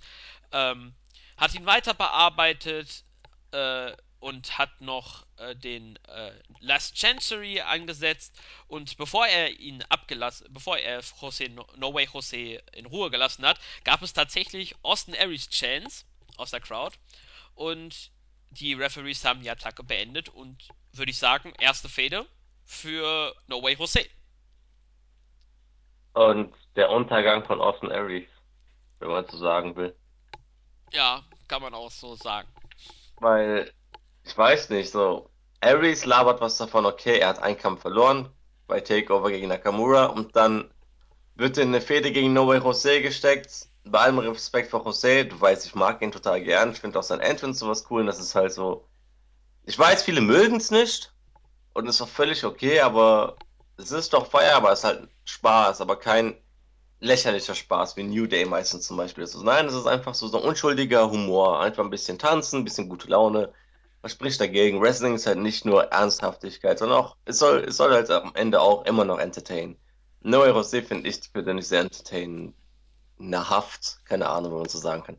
Ähm, 0.51 0.93
hat 1.37 1.55
ihn 1.55 1.65
weiter 1.65 1.93
bearbeitet 1.93 3.03
äh, 3.51 3.95
und 4.19 4.57
hat 4.57 4.81
noch 4.81 5.25
äh, 5.37 5.55
den 5.55 5.97
äh, 6.07 6.31
Last 6.59 6.95
Chancery 6.95 7.61
angesetzt 7.61 8.39
und 8.67 8.97
bevor 8.97 9.27
er 9.27 9.59
ihn 9.59 9.83
abgelassen, 9.89 10.47
bevor 10.51 10.77
er 10.77 11.01
Jose, 11.21 11.49
no, 11.49 11.67
no 11.77 11.93
Way 11.93 12.07
Jose 12.13 12.61
in 12.73 12.85
Ruhe 12.85 13.09
gelassen 13.09 13.45
hat, 13.45 13.59
gab 13.83 14.01
es 14.01 14.13
tatsächlich 14.13 14.75
Austin 14.83 15.15
Aries 15.15 15.49
Chance 15.49 16.05
aus 16.37 16.51
der 16.51 16.59
Crowd 16.59 16.97
und 17.53 18.11
die 18.51 18.73
Referees 18.73 19.25
haben 19.25 19.41
die 19.41 19.49
Attacke 19.49 19.83
beendet 19.83 20.29
und 20.29 20.69
würde 20.93 21.11
ich 21.11 21.17
sagen, 21.17 21.53
erste 21.59 21.89
Fehde 21.89 22.25
für 22.63 23.33
No 23.47 23.61
Way 23.61 23.75
Jose. 23.75 24.05
Und 26.13 26.53
der 26.75 26.89
Untergang 26.89 27.43
von 27.45 27.59
Austin 27.59 27.91
Aries, 27.91 28.27
wenn 28.99 29.09
man 29.09 29.27
so 29.27 29.37
sagen 29.37 29.75
will. 29.75 29.95
Ja, 30.91 31.23
kann 31.47 31.61
man 31.61 31.73
auch 31.73 31.91
so 31.91 32.15
sagen. 32.15 32.47
Weil, 33.17 33.73
ich 34.23 34.37
weiß 34.37 34.69
nicht, 34.69 34.91
so, 34.91 35.29
Aries 35.59 36.05
labert 36.05 36.41
was 36.41 36.57
davon, 36.57 36.85
okay, 36.85 37.19
er 37.19 37.29
hat 37.29 37.39
einen 37.39 37.57
Kampf 37.57 37.81
verloren, 37.81 38.29
bei 38.67 38.79
Takeover 38.79 39.29
gegen 39.29 39.49
Nakamura 39.49 40.05
und 40.05 40.35
dann 40.35 40.71
wird 41.35 41.57
in 41.57 41.69
eine 41.69 41.81
Fehde 41.81 42.11
gegen 42.11 42.33
No 42.33 42.47
Way 42.47 42.59
Jose 42.59 43.01
gesteckt. 43.01 43.67
Bei 43.85 43.99
allem 43.99 44.19
Respekt 44.19 44.71
vor 44.71 44.83
Jose, 44.83 45.25
du 45.25 45.39
weißt, 45.39 45.65
ich 45.65 45.75
mag 45.75 46.01
ihn 46.01 46.11
total 46.11 46.41
gern. 46.41 46.71
Ich 46.71 46.79
finde 46.79 46.99
auch 46.99 47.03
sein 47.03 47.19
Entrance 47.19 47.59
sowas 47.59 47.85
cool 47.89 48.01
und 48.01 48.07
das 48.07 48.19
ist 48.19 48.35
halt 48.35 48.51
so. 48.51 48.87
Ich 49.63 49.77
weiß, 49.77 50.03
viele 50.03 50.21
mögen 50.21 50.57
es 50.57 50.71
nicht 50.71 51.13
und 51.73 51.87
ist 51.87 52.01
auch 52.01 52.07
völlig 52.07 52.43
okay, 52.45 52.79
aber 52.79 53.35
es 53.77 53.91
ist 53.91 54.13
doch 54.13 54.27
Feier, 54.27 54.63
es 54.71 54.79
ist 54.79 54.85
halt 54.85 55.09
Spaß, 55.25 55.81
aber 55.81 55.97
kein 55.97 56.35
lächerlicher 56.99 57.55
Spaß 57.55 57.97
wie 57.97 58.03
New 58.03 58.25
Day 58.27 58.45
meistens 58.45 58.87
zum 58.87 58.97
Beispiel 58.97 59.23
ist. 59.23 59.35
Nein, 59.35 59.67
es 59.67 59.73
ist 59.73 59.85
einfach 59.87 60.13
so, 60.15 60.27
so 60.27 60.39
ein 60.39 60.47
unschuldiger 60.49 61.09
Humor. 61.09 61.61
Einfach 61.61 61.83
ein 61.83 61.89
bisschen 61.89 62.17
tanzen, 62.19 62.59
ein 62.59 62.63
bisschen 62.63 62.89
gute 62.89 63.09
Laune. 63.09 63.53
Was 64.01 64.13
spricht 64.13 64.39
dagegen? 64.39 64.81
Wrestling 64.81 65.15
ist 65.15 65.27
halt 65.27 65.39
nicht 65.39 65.65
nur 65.65 65.85
Ernsthaftigkeit, 65.91 66.79
sondern 66.79 66.99
auch, 66.99 67.17
es 67.25 67.39
soll, 67.39 67.65
es 67.67 67.77
soll 67.77 67.91
halt 67.91 68.09
am 68.11 68.33
Ende 68.35 68.61
auch 68.61 68.85
immer 68.85 69.05
noch 69.05 69.19
entertainen. 69.19 69.77
Noe 70.21 70.49
Rosé 70.51 70.83
finde 70.83 71.09
ich 71.09 71.31
persönlich 71.31 71.67
sehr 71.67 71.81
entertainend. 71.81 72.55
Nahrhaft, 73.17 73.99
keine 74.05 74.29
Ahnung, 74.29 74.51
wie 74.51 74.57
man 74.57 74.69
so 74.69 74.77
sagen 74.77 75.03
kann. 75.03 75.17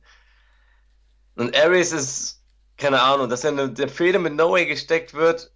Und 1.36 1.56
Aries 1.56 1.92
ist, 1.92 2.42
keine 2.76 3.02
Ahnung, 3.02 3.28
dass 3.28 3.44
er 3.44 3.58
in 3.58 3.74
der 3.74 3.88
Fehde 3.88 4.18
mit 4.18 4.34
No 4.34 4.52
Way 4.52 4.66
gesteckt 4.66 5.14
wird. 5.14 5.52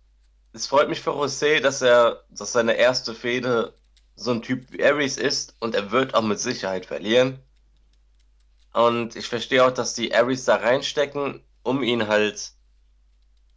Es 0.52 0.66
freut 0.66 0.88
mich 0.88 1.00
für 1.00 1.10
José, 1.10 1.60
dass 1.60 1.82
er, 1.82 2.24
dass 2.30 2.52
seine 2.52 2.74
erste 2.74 3.14
Fehde 3.14 3.74
so 4.16 4.32
ein 4.32 4.42
Typ 4.42 4.70
wie 4.70 4.84
Aries 4.84 5.16
ist 5.16 5.56
und 5.60 5.74
er 5.74 5.90
wird 5.90 6.14
auch 6.14 6.22
mit 6.22 6.38
Sicherheit 6.38 6.86
verlieren. 6.86 7.38
Und 8.72 9.16
ich 9.16 9.28
verstehe 9.28 9.64
auch, 9.64 9.70
dass 9.70 9.94
die 9.94 10.14
Aries 10.14 10.44
da 10.44 10.56
reinstecken, 10.56 11.42
um 11.62 11.82
ihn 11.82 12.08
halt 12.08 12.52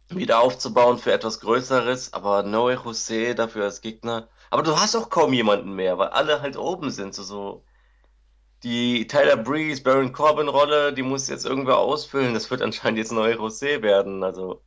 wieder 0.08 0.40
aufzubauen 0.40 0.98
für 0.98 1.12
etwas 1.12 1.40
Größeres, 1.40 2.12
aber 2.12 2.42
Noe 2.42 2.74
José 2.74 3.34
dafür 3.34 3.64
als 3.64 3.80
Gegner. 3.80 4.28
Aber 4.50 4.62
du 4.62 4.78
hast 4.78 4.94
auch 4.96 5.10
kaum 5.10 5.32
jemanden 5.32 5.74
mehr, 5.74 5.98
weil 5.98 6.08
alle 6.08 6.40
halt 6.40 6.56
oben 6.56 6.90
sind. 6.90 7.14
So, 7.14 7.22
so 7.22 7.64
die 8.64 9.06
Tyler 9.06 9.36
Breeze, 9.36 9.82
Baron 9.82 10.12
Corbin 10.12 10.48
Rolle, 10.48 10.92
die 10.92 11.02
muss 11.02 11.28
jetzt 11.28 11.44
irgendwer 11.44 11.78
ausfüllen. 11.78 12.34
Das 12.34 12.50
wird 12.50 12.62
anscheinend 12.62 12.98
jetzt 12.98 13.12
Noe 13.12 13.34
José 13.34 13.82
werden. 13.82 14.24
Also, 14.24 14.62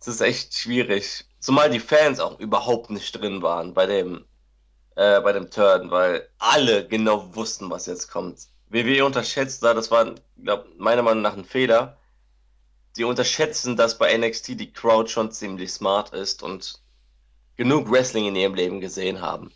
es 0.00 0.08
ist 0.08 0.20
echt 0.20 0.54
schwierig. 0.54 1.24
Zumal 1.38 1.70
die 1.70 1.80
Fans 1.80 2.18
auch 2.20 2.40
überhaupt 2.40 2.90
nicht 2.90 3.12
drin 3.12 3.42
waren 3.42 3.74
bei 3.74 3.86
dem, 3.86 4.24
äh, 4.96 5.20
bei 5.20 5.32
dem 5.32 5.50
Turn, 5.50 5.90
weil 5.90 6.28
alle 6.38 6.88
genau 6.88 7.34
wussten, 7.36 7.70
was 7.70 7.86
jetzt 7.86 8.10
kommt. 8.10 8.48
WWE 8.68 9.04
unterschätzt 9.04 9.62
da, 9.62 9.74
das 9.74 9.90
war, 9.90 10.14
glaub, 10.42 10.66
meiner 10.78 11.02
Meinung 11.02 11.22
nach 11.22 11.36
ein 11.36 11.44
Fehler 11.44 11.96
die 12.96 13.04
unterschätzen, 13.04 13.76
dass 13.76 13.98
bei 13.98 14.16
NXT 14.16 14.58
die 14.58 14.72
Crowd 14.72 15.10
schon 15.10 15.30
ziemlich 15.30 15.72
smart 15.72 16.12
ist 16.14 16.42
und 16.42 16.80
genug 17.56 17.90
Wrestling 17.90 18.26
in 18.26 18.36
ihrem 18.36 18.54
Leben 18.54 18.80
gesehen 18.80 19.20
haben. 19.20 19.52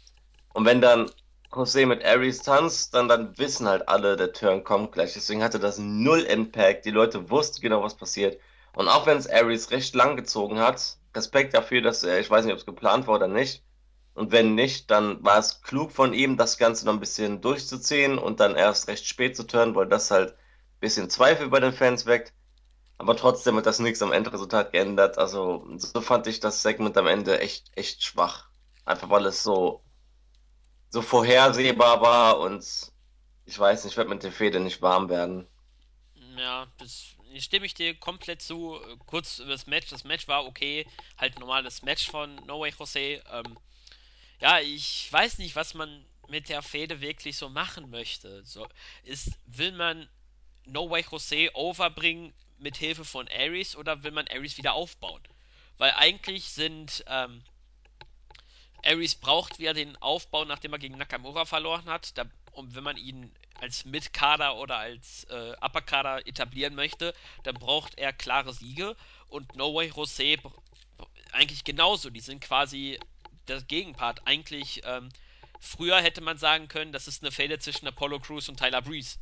Und 0.52 0.64
wenn 0.64 0.80
dann 0.80 1.10
Jose 1.52 1.86
mit 1.86 2.04
Aries 2.04 2.42
tanzt, 2.42 2.94
dann, 2.94 3.08
dann 3.08 3.36
wissen 3.38 3.66
halt 3.68 3.88
alle, 3.88 4.16
der 4.16 4.32
Turn 4.32 4.64
kommt 4.64 4.92
gleich. 4.92 5.14
Deswegen 5.14 5.42
hatte 5.42 5.58
das 5.58 5.78
null 5.78 6.20
Impact. 6.20 6.84
Die 6.84 6.90
Leute 6.90 7.30
wussten 7.30 7.60
genau, 7.60 7.82
was 7.82 7.96
passiert. 7.96 8.40
Und 8.74 8.88
auch 8.88 9.06
wenn 9.06 9.18
es 9.18 9.28
Aries 9.28 9.70
recht 9.70 9.94
lang 9.94 10.16
gezogen 10.16 10.58
hat, 10.60 10.98
Respekt 11.14 11.54
dafür, 11.54 11.82
dass 11.82 12.02
er, 12.04 12.20
ich 12.20 12.30
weiß 12.30 12.44
nicht, 12.44 12.52
ob 12.52 12.60
es 12.60 12.66
geplant 12.66 13.06
war 13.06 13.16
oder 13.16 13.28
nicht. 13.28 13.64
Und 14.14 14.32
wenn 14.32 14.54
nicht, 14.54 14.90
dann 14.90 15.22
war 15.24 15.38
es 15.38 15.62
klug 15.62 15.92
von 15.92 16.12
ihm, 16.14 16.36
das 16.36 16.58
Ganze 16.58 16.86
noch 16.86 16.92
ein 16.92 17.00
bisschen 17.00 17.40
durchzuziehen 17.40 18.18
und 18.18 18.40
dann 18.40 18.54
erst 18.56 18.88
recht 18.88 19.06
spät 19.06 19.36
zu 19.36 19.44
turnen, 19.44 19.74
weil 19.74 19.88
das 19.88 20.10
halt 20.10 20.32
ein 20.32 20.36
bisschen 20.80 21.10
Zweifel 21.10 21.48
bei 21.48 21.60
den 21.60 21.72
Fans 21.72 22.06
weckt. 22.06 22.32
Aber 22.98 23.16
trotzdem 23.16 23.56
hat 23.56 23.66
das 23.66 23.78
nichts 23.80 24.02
am 24.02 24.12
Endresultat 24.12 24.72
geändert. 24.72 25.18
Also, 25.18 25.66
so 25.78 26.00
fand 26.00 26.26
ich 26.26 26.40
das 26.40 26.62
Segment 26.62 26.96
am 26.98 27.06
Ende 27.06 27.40
echt, 27.40 27.70
echt 27.76 28.02
schwach. 28.04 28.50
Einfach 28.84 29.10
weil 29.10 29.26
es 29.26 29.42
so, 29.42 29.82
so 30.90 31.02
vorhersehbar 31.02 32.02
war 32.02 32.40
und 32.40 32.64
ich 33.46 33.58
weiß 33.58 33.84
nicht, 33.84 33.92
ich 33.92 33.96
werde 33.96 34.10
mit 34.10 34.22
der 34.22 34.32
Fehde 34.32 34.60
nicht 34.60 34.82
warm 34.82 35.08
werden. 35.08 35.46
Ja, 36.36 36.66
das 36.78 37.16
stimme 37.38 37.66
ich 37.66 37.74
dir 37.74 37.94
komplett 37.94 38.42
zu. 38.42 38.78
Kurz 39.06 39.38
über 39.38 39.50
das 39.50 39.66
Match. 39.66 39.88
Das 39.88 40.04
Match 40.04 40.28
war 40.28 40.46
okay. 40.46 40.86
Halt 41.16 41.38
normales 41.38 41.82
Match 41.82 42.10
von 42.10 42.36
No 42.46 42.60
Way 42.60 42.72
Jose. 42.78 43.22
Ähm, 43.32 43.58
ja, 44.40 44.60
ich 44.60 45.08
weiß 45.12 45.38
nicht, 45.38 45.56
was 45.56 45.74
man 45.74 46.04
mit 46.28 46.48
der 46.48 46.62
Fehde 46.62 47.00
wirklich 47.00 47.36
so 47.36 47.48
machen 47.48 47.90
möchte. 47.90 48.44
So, 48.44 48.66
ist, 49.04 49.32
will 49.46 49.72
man 49.72 50.08
No 50.64 50.88
Way 50.88 51.04
Jose 51.10 51.50
overbringen 51.54 52.32
mit 52.58 52.76
Hilfe 52.76 53.04
von 53.04 53.28
Ares 53.28 53.76
oder 53.76 54.02
will 54.02 54.12
man 54.12 54.28
Ares 54.28 54.56
wieder 54.56 54.74
aufbauen? 54.74 55.22
Weil 55.78 55.92
eigentlich 55.92 56.50
sind 56.50 57.04
ähm, 57.08 57.42
Ares 58.84 59.14
braucht 59.14 59.58
wieder 59.58 59.74
den 59.74 59.96
Aufbau, 59.96 60.44
nachdem 60.44 60.72
er 60.72 60.78
gegen 60.78 60.98
Nakamura 60.98 61.44
verloren 61.44 61.86
hat. 61.86 62.16
Da, 62.16 62.24
und 62.52 62.74
wenn 62.74 62.84
man 62.84 62.96
ihn 62.96 63.32
als 63.60 63.84
Mid-Kader 63.84 64.56
oder 64.56 64.76
als 64.76 65.24
äh, 65.24 65.52
Upper-Kader 65.60 66.26
etablieren 66.26 66.74
möchte, 66.74 67.14
dann 67.42 67.54
braucht 67.54 67.98
er 67.98 68.12
klare 68.12 68.52
Siege. 68.52 68.96
Und 69.28 69.54
No 69.56 69.74
Way 69.74 69.92
Jose 69.94 70.36
eigentlich 71.32 71.64
genauso. 71.64 72.10
Die 72.10 72.20
sind 72.20 72.40
quasi 72.40 72.98
der 73.48 73.60
Gegenpart. 73.62 74.20
Eigentlich, 74.24 74.82
ähm, 74.84 75.10
früher 75.60 76.00
hätte 76.00 76.20
man 76.20 76.38
sagen 76.38 76.68
können, 76.68 76.92
das 76.92 77.08
ist 77.08 77.22
eine 77.22 77.32
Fehde 77.32 77.58
zwischen 77.58 77.86
Apollo 77.86 78.20
Crews 78.20 78.48
und 78.48 78.58
Tyler 78.58 78.82
Breeze. 78.82 79.18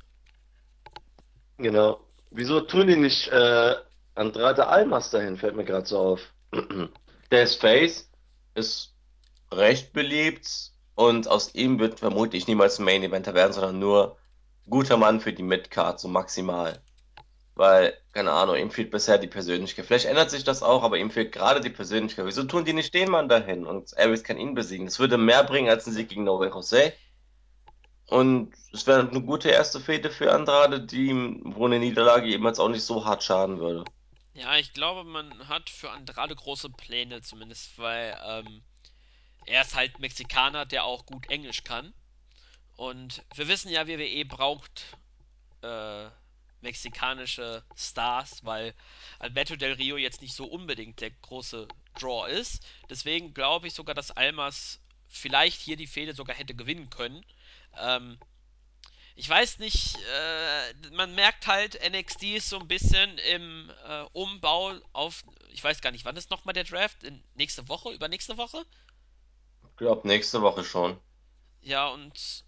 Genau. 1.58 2.00
Wieso 2.30 2.60
tun 2.60 2.86
die 2.86 2.96
nicht 2.96 3.28
äh, 3.28 3.74
Andrade 4.14 4.66
Almas 4.66 5.10
dahin? 5.10 5.36
Fällt 5.36 5.56
mir 5.56 5.64
gerade 5.64 5.86
so 5.86 5.98
auf. 5.98 6.20
Der 7.30 7.42
ist 7.42 7.60
Face, 7.60 8.10
ist 8.54 8.94
recht 9.52 9.92
beliebt 9.92 10.72
und 10.94 11.28
aus 11.28 11.54
ihm 11.54 11.78
wird 11.78 12.00
vermutlich 12.00 12.46
niemals 12.46 12.78
ein 12.78 12.84
Main 12.84 13.02
Eventer 13.02 13.34
werden, 13.34 13.52
sondern 13.52 13.78
nur 13.78 14.18
guter 14.68 14.96
Mann 14.96 15.20
für 15.20 15.32
die 15.32 15.42
Midcard, 15.42 16.00
so 16.00 16.08
maximal. 16.08 16.82
Weil, 17.54 17.96
keine 18.12 18.32
Ahnung, 18.32 18.56
ihm 18.56 18.70
fehlt 18.70 18.90
bisher 18.90 19.18
die 19.18 19.26
Persönlichkeit. 19.26 19.86
Vielleicht 19.86 20.06
ändert 20.06 20.30
sich 20.30 20.44
das 20.44 20.62
auch, 20.62 20.82
aber 20.84 20.98
ihm 20.98 21.10
fehlt 21.10 21.32
gerade 21.32 21.60
die 21.60 21.70
Persönlichkeit. 21.70 22.26
Wieso 22.26 22.44
tun 22.44 22.64
die 22.64 22.72
nicht 22.72 22.94
den 22.94 23.10
Mann 23.10 23.28
dahin? 23.28 23.66
Und 23.66 23.96
Aries 23.98 24.22
kann 24.22 24.38
ihn 24.38 24.54
besiegen. 24.54 24.86
Das 24.86 24.98
würde 25.00 25.18
mehr 25.18 25.42
bringen 25.42 25.68
als 25.68 25.86
ein 25.86 25.92
Sieg 25.92 26.08
gegen 26.08 26.24
No 26.24 26.38
Way 26.38 26.50
Jose. 26.50 26.92
Und 28.06 28.54
es 28.72 28.86
wäre 28.86 29.08
eine 29.08 29.22
gute 29.22 29.50
erste 29.50 29.80
Fehde 29.80 30.10
für 30.10 30.32
Andrade, 30.32 30.80
die 30.80 31.08
ihm, 31.08 31.42
wo 31.44 31.66
eine 31.66 31.78
Niederlage 31.78 32.26
jemals 32.26 32.58
auch 32.58 32.68
nicht 32.68 32.84
so 32.84 33.04
hart 33.04 33.22
schaden 33.22 33.58
würde. 33.58 33.84
Ja, 34.34 34.56
ich 34.56 34.72
glaube, 34.72 35.04
man 35.04 35.48
hat 35.48 35.68
für 35.68 35.90
Andrade 35.90 36.34
große 36.34 36.70
Pläne, 36.70 37.22
zumindest, 37.22 37.76
weil 37.76 38.16
ähm, 38.24 38.62
er 39.48 39.62
ist 39.62 39.74
halt 39.74 39.98
Mexikaner, 39.98 40.66
der 40.66 40.84
auch 40.84 41.06
gut 41.06 41.30
Englisch 41.30 41.64
kann. 41.64 41.94
Und 42.76 43.24
wir 43.34 43.48
wissen 43.48 43.70
ja, 43.70 43.88
WWE 43.88 44.24
braucht 44.24 44.96
äh, 45.62 46.08
mexikanische 46.60 47.64
Stars, 47.76 48.44
weil 48.44 48.74
Alberto 49.18 49.56
Del 49.56 49.72
Rio 49.72 49.96
jetzt 49.96 50.20
nicht 50.20 50.34
so 50.34 50.44
unbedingt 50.44 51.00
der 51.00 51.10
große 51.10 51.66
Draw 51.98 52.30
ist. 52.30 52.64
Deswegen 52.90 53.34
glaube 53.34 53.66
ich 53.68 53.74
sogar, 53.74 53.94
dass 53.94 54.10
Almas 54.10 54.80
vielleicht 55.08 55.60
hier 55.60 55.76
die 55.76 55.86
Fehde 55.86 56.14
sogar 56.14 56.36
hätte 56.36 56.54
gewinnen 56.54 56.90
können. 56.90 57.24
Ähm, 57.76 58.18
ich 59.16 59.28
weiß 59.28 59.58
nicht, 59.58 59.96
äh, 59.96 60.90
man 60.92 61.14
merkt 61.14 61.46
halt, 61.46 61.80
NXT 61.90 62.22
ist 62.24 62.50
so 62.50 62.60
ein 62.60 62.68
bisschen 62.68 63.18
im 63.18 63.72
äh, 63.88 64.02
Umbau 64.12 64.78
auf, 64.92 65.24
ich 65.50 65.64
weiß 65.64 65.80
gar 65.80 65.90
nicht, 65.90 66.04
wann 66.04 66.16
ist 66.16 66.30
nochmal 66.30 66.52
der 66.52 66.64
Draft? 66.64 67.02
In 67.02 67.24
nächste 67.34 67.66
Woche? 67.68 67.90
Übernächste 67.90 68.36
Woche? 68.36 68.64
Ich 69.78 69.86
glaube, 69.86 70.08
nächste 70.08 70.42
Woche 70.42 70.64
schon. 70.64 70.96
Ja, 71.60 71.86
und 71.86 72.42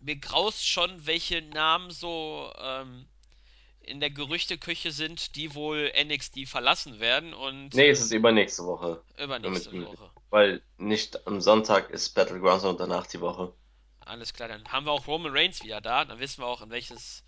mir 0.00 0.16
graust 0.16 0.66
schon, 0.66 1.06
welche 1.06 1.42
Namen 1.42 1.90
so 1.90 2.50
ähm, 2.58 3.04
in 3.80 4.00
der 4.00 4.08
Gerüchteküche 4.08 4.90
sind, 4.90 5.36
die 5.36 5.54
wohl 5.54 5.92
NXT 5.94 6.48
verlassen 6.48 6.98
werden 6.98 7.34
und 7.34 7.74
Nee, 7.74 7.90
es 7.90 8.00
ist 8.00 8.12
übernächste 8.12 8.64
Woche. 8.64 9.02
Damit, 9.18 9.40
übernächste 9.40 9.72
Woche. 9.98 10.10
weil 10.30 10.62
nicht 10.78 11.26
am 11.26 11.42
Sonntag 11.42 11.90
ist 11.90 12.14
Battlegrounds 12.14 12.64
und 12.64 12.80
danach 12.80 13.06
die 13.06 13.20
Woche. 13.20 13.52
Alles 14.00 14.32
klar, 14.32 14.48
dann 14.48 14.66
haben 14.68 14.86
wir 14.86 14.92
auch 14.92 15.06
Roman 15.06 15.32
Reigns 15.36 15.62
wieder 15.62 15.82
da. 15.82 16.06
Dann 16.06 16.18
wissen 16.18 16.40
wir 16.40 16.46
auch, 16.46 16.62
in 16.62 16.70
welches, 16.70 17.24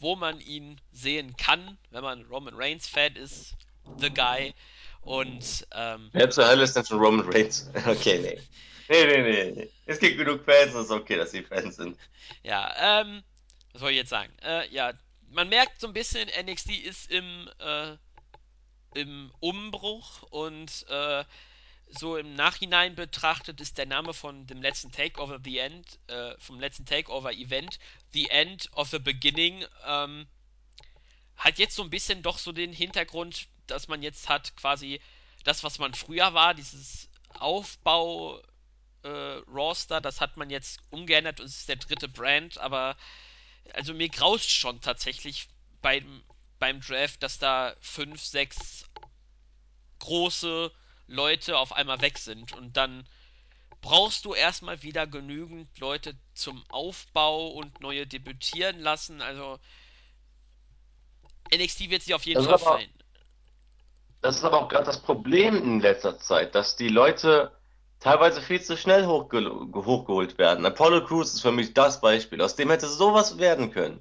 wo 0.00 0.16
man 0.16 0.40
ihn 0.40 0.80
sehen 0.90 1.36
kann, 1.36 1.78
wenn 1.90 2.02
man 2.02 2.24
Roman 2.24 2.54
Reigns 2.56 2.88
Fan 2.88 3.14
ist. 3.14 3.54
The 3.98 4.10
Guy. 4.10 4.52
Und 5.02 5.64
ähm, 5.70 6.10
Wer 6.12 6.28
zur 6.30 6.48
Hölle 6.48 6.64
ist 6.64 6.74
denn 6.74 6.84
schon 6.84 6.98
Roman 6.98 7.24
Reigns? 7.30 7.70
Okay, 7.86 8.18
nee. 8.18 8.40
Nee, 8.88 9.04
nee, 9.06 9.50
nee. 9.50 9.70
Es 9.86 9.98
gibt 9.98 10.16
genug 10.16 10.44
Fans, 10.44 10.74
es 10.74 10.86
ist 10.86 10.90
okay, 10.90 11.16
dass 11.16 11.32
sie 11.32 11.42
Fans 11.42 11.76
sind. 11.76 11.98
ja, 12.42 13.00
ähm, 13.00 13.22
was 13.72 13.80
soll 13.80 13.90
ich 13.90 13.96
jetzt 13.96 14.10
sagen? 14.10 14.32
Äh, 14.42 14.68
ja, 14.70 14.92
man 15.30 15.48
merkt 15.48 15.80
so 15.80 15.86
ein 15.86 15.92
bisschen, 15.92 16.28
NXT 16.28 16.70
ist 16.84 17.10
im, 17.10 17.50
äh, 17.58 17.96
im 18.94 19.32
Umbruch 19.40 20.22
und 20.30 20.86
äh, 20.88 21.24
so 21.88 22.16
im 22.16 22.34
Nachhinein 22.34 22.94
betrachtet 22.94 23.60
ist 23.60 23.78
der 23.78 23.86
Name 23.86 24.12
von 24.12 24.46
dem 24.46 24.60
letzten 24.60 24.90
Takeover 24.90 25.40
The 25.42 25.58
End, 25.58 25.98
äh, 26.08 26.34
vom 26.38 26.58
letzten 26.58 26.84
Takeover 26.84 27.32
Event, 27.32 27.78
The 28.12 28.28
End 28.30 28.70
of 28.72 28.88
the 28.88 28.98
Beginning, 28.98 29.64
ähm, 29.86 30.26
hat 31.36 31.58
jetzt 31.58 31.76
so 31.76 31.82
ein 31.82 31.90
bisschen 31.90 32.22
doch 32.22 32.38
so 32.38 32.52
den 32.52 32.72
Hintergrund, 32.72 33.48
dass 33.66 33.88
man 33.88 34.02
jetzt 34.02 34.28
hat 34.28 34.56
quasi 34.56 35.00
das, 35.44 35.62
was 35.62 35.78
man 35.78 35.94
früher 35.94 36.34
war, 36.34 36.54
dieses 36.54 37.08
Aufbau 37.38 38.40
äh, 39.06 39.50
Roster. 39.50 40.00
Das 40.00 40.20
hat 40.20 40.36
man 40.36 40.50
jetzt 40.50 40.80
umgeändert 40.90 41.40
und 41.40 41.46
es 41.46 41.58
ist 41.60 41.68
der 41.68 41.76
dritte 41.76 42.08
Brand, 42.08 42.58
aber 42.58 42.96
also 43.74 43.94
mir 43.94 44.08
graust 44.08 44.50
schon 44.50 44.80
tatsächlich 44.80 45.48
beim, 45.82 46.22
beim 46.58 46.80
Draft, 46.80 47.22
dass 47.22 47.38
da 47.38 47.74
fünf, 47.80 48.22
sechs 48.22 48.84
große 50.00 50.72
Leute 51.06 51.58
auf 51.58 51.72
einmal 51.72 52.00
weg 52.00 52.18
sind 52.18 52.52
und 52.52 52.76
dann 52.76 53.08
brauchst 53.80 54.24
du 54.24 54.34
erstmal 54.34 54.82
wieder 54.82 55.06
genügend 55.06 55.78
Leute 55.78 56.16
zum 56.34 56.64
Aufbau 56.70 57.48
und 57.48 57.80
neue 57.80 58.06
debütieren 58.06 58.80
lassen. 58.80 59.22
Also 59.22 59.60
NXT 61.54 61.90
wird 61.90 62.02
sich 62.02 62.14
auf 62.14 62.26
jeden 62.26 62.38
Das 62.38 62.46
Fall 62.46 62.54
aber, 62.54 62.64
fallen. 62.64 62.90
das 64.22 64.36
ist 64.38 64.44
aber 64.44 64.62
auch 64.62 64.68
gerade 64.68 64.86
das 64.86 65.00
Problem 65.02 65.56
in 65.56 65.80
letzter 65.80 66.18
Zeit, 66.18 66.54
dass 66.54 66.76
die 66.76 66.88
Leute 66.88 67.55
teilweise 68.00 68.40
viel 68.40 68.60
zu 68.62 68.76
schnell 68.76 69.06
hochge 69.06 69.50
hochgeholt 69.74 70.38
werden. 70.38 70.64
Apollo 70.66 71.04
Crews 71.06 71.34
ist 71.34 71.42
für 71.42 71.52
mich 71.52 71.74
das 71.74 72.00
Beispiel. 72.00 72.40
Aus 72.42 72.56
dem 72.56 72.70
hätte 72.70 72.88
sowas 72.88 73.38
werden 73.38 73.70
können. 73.72 74.00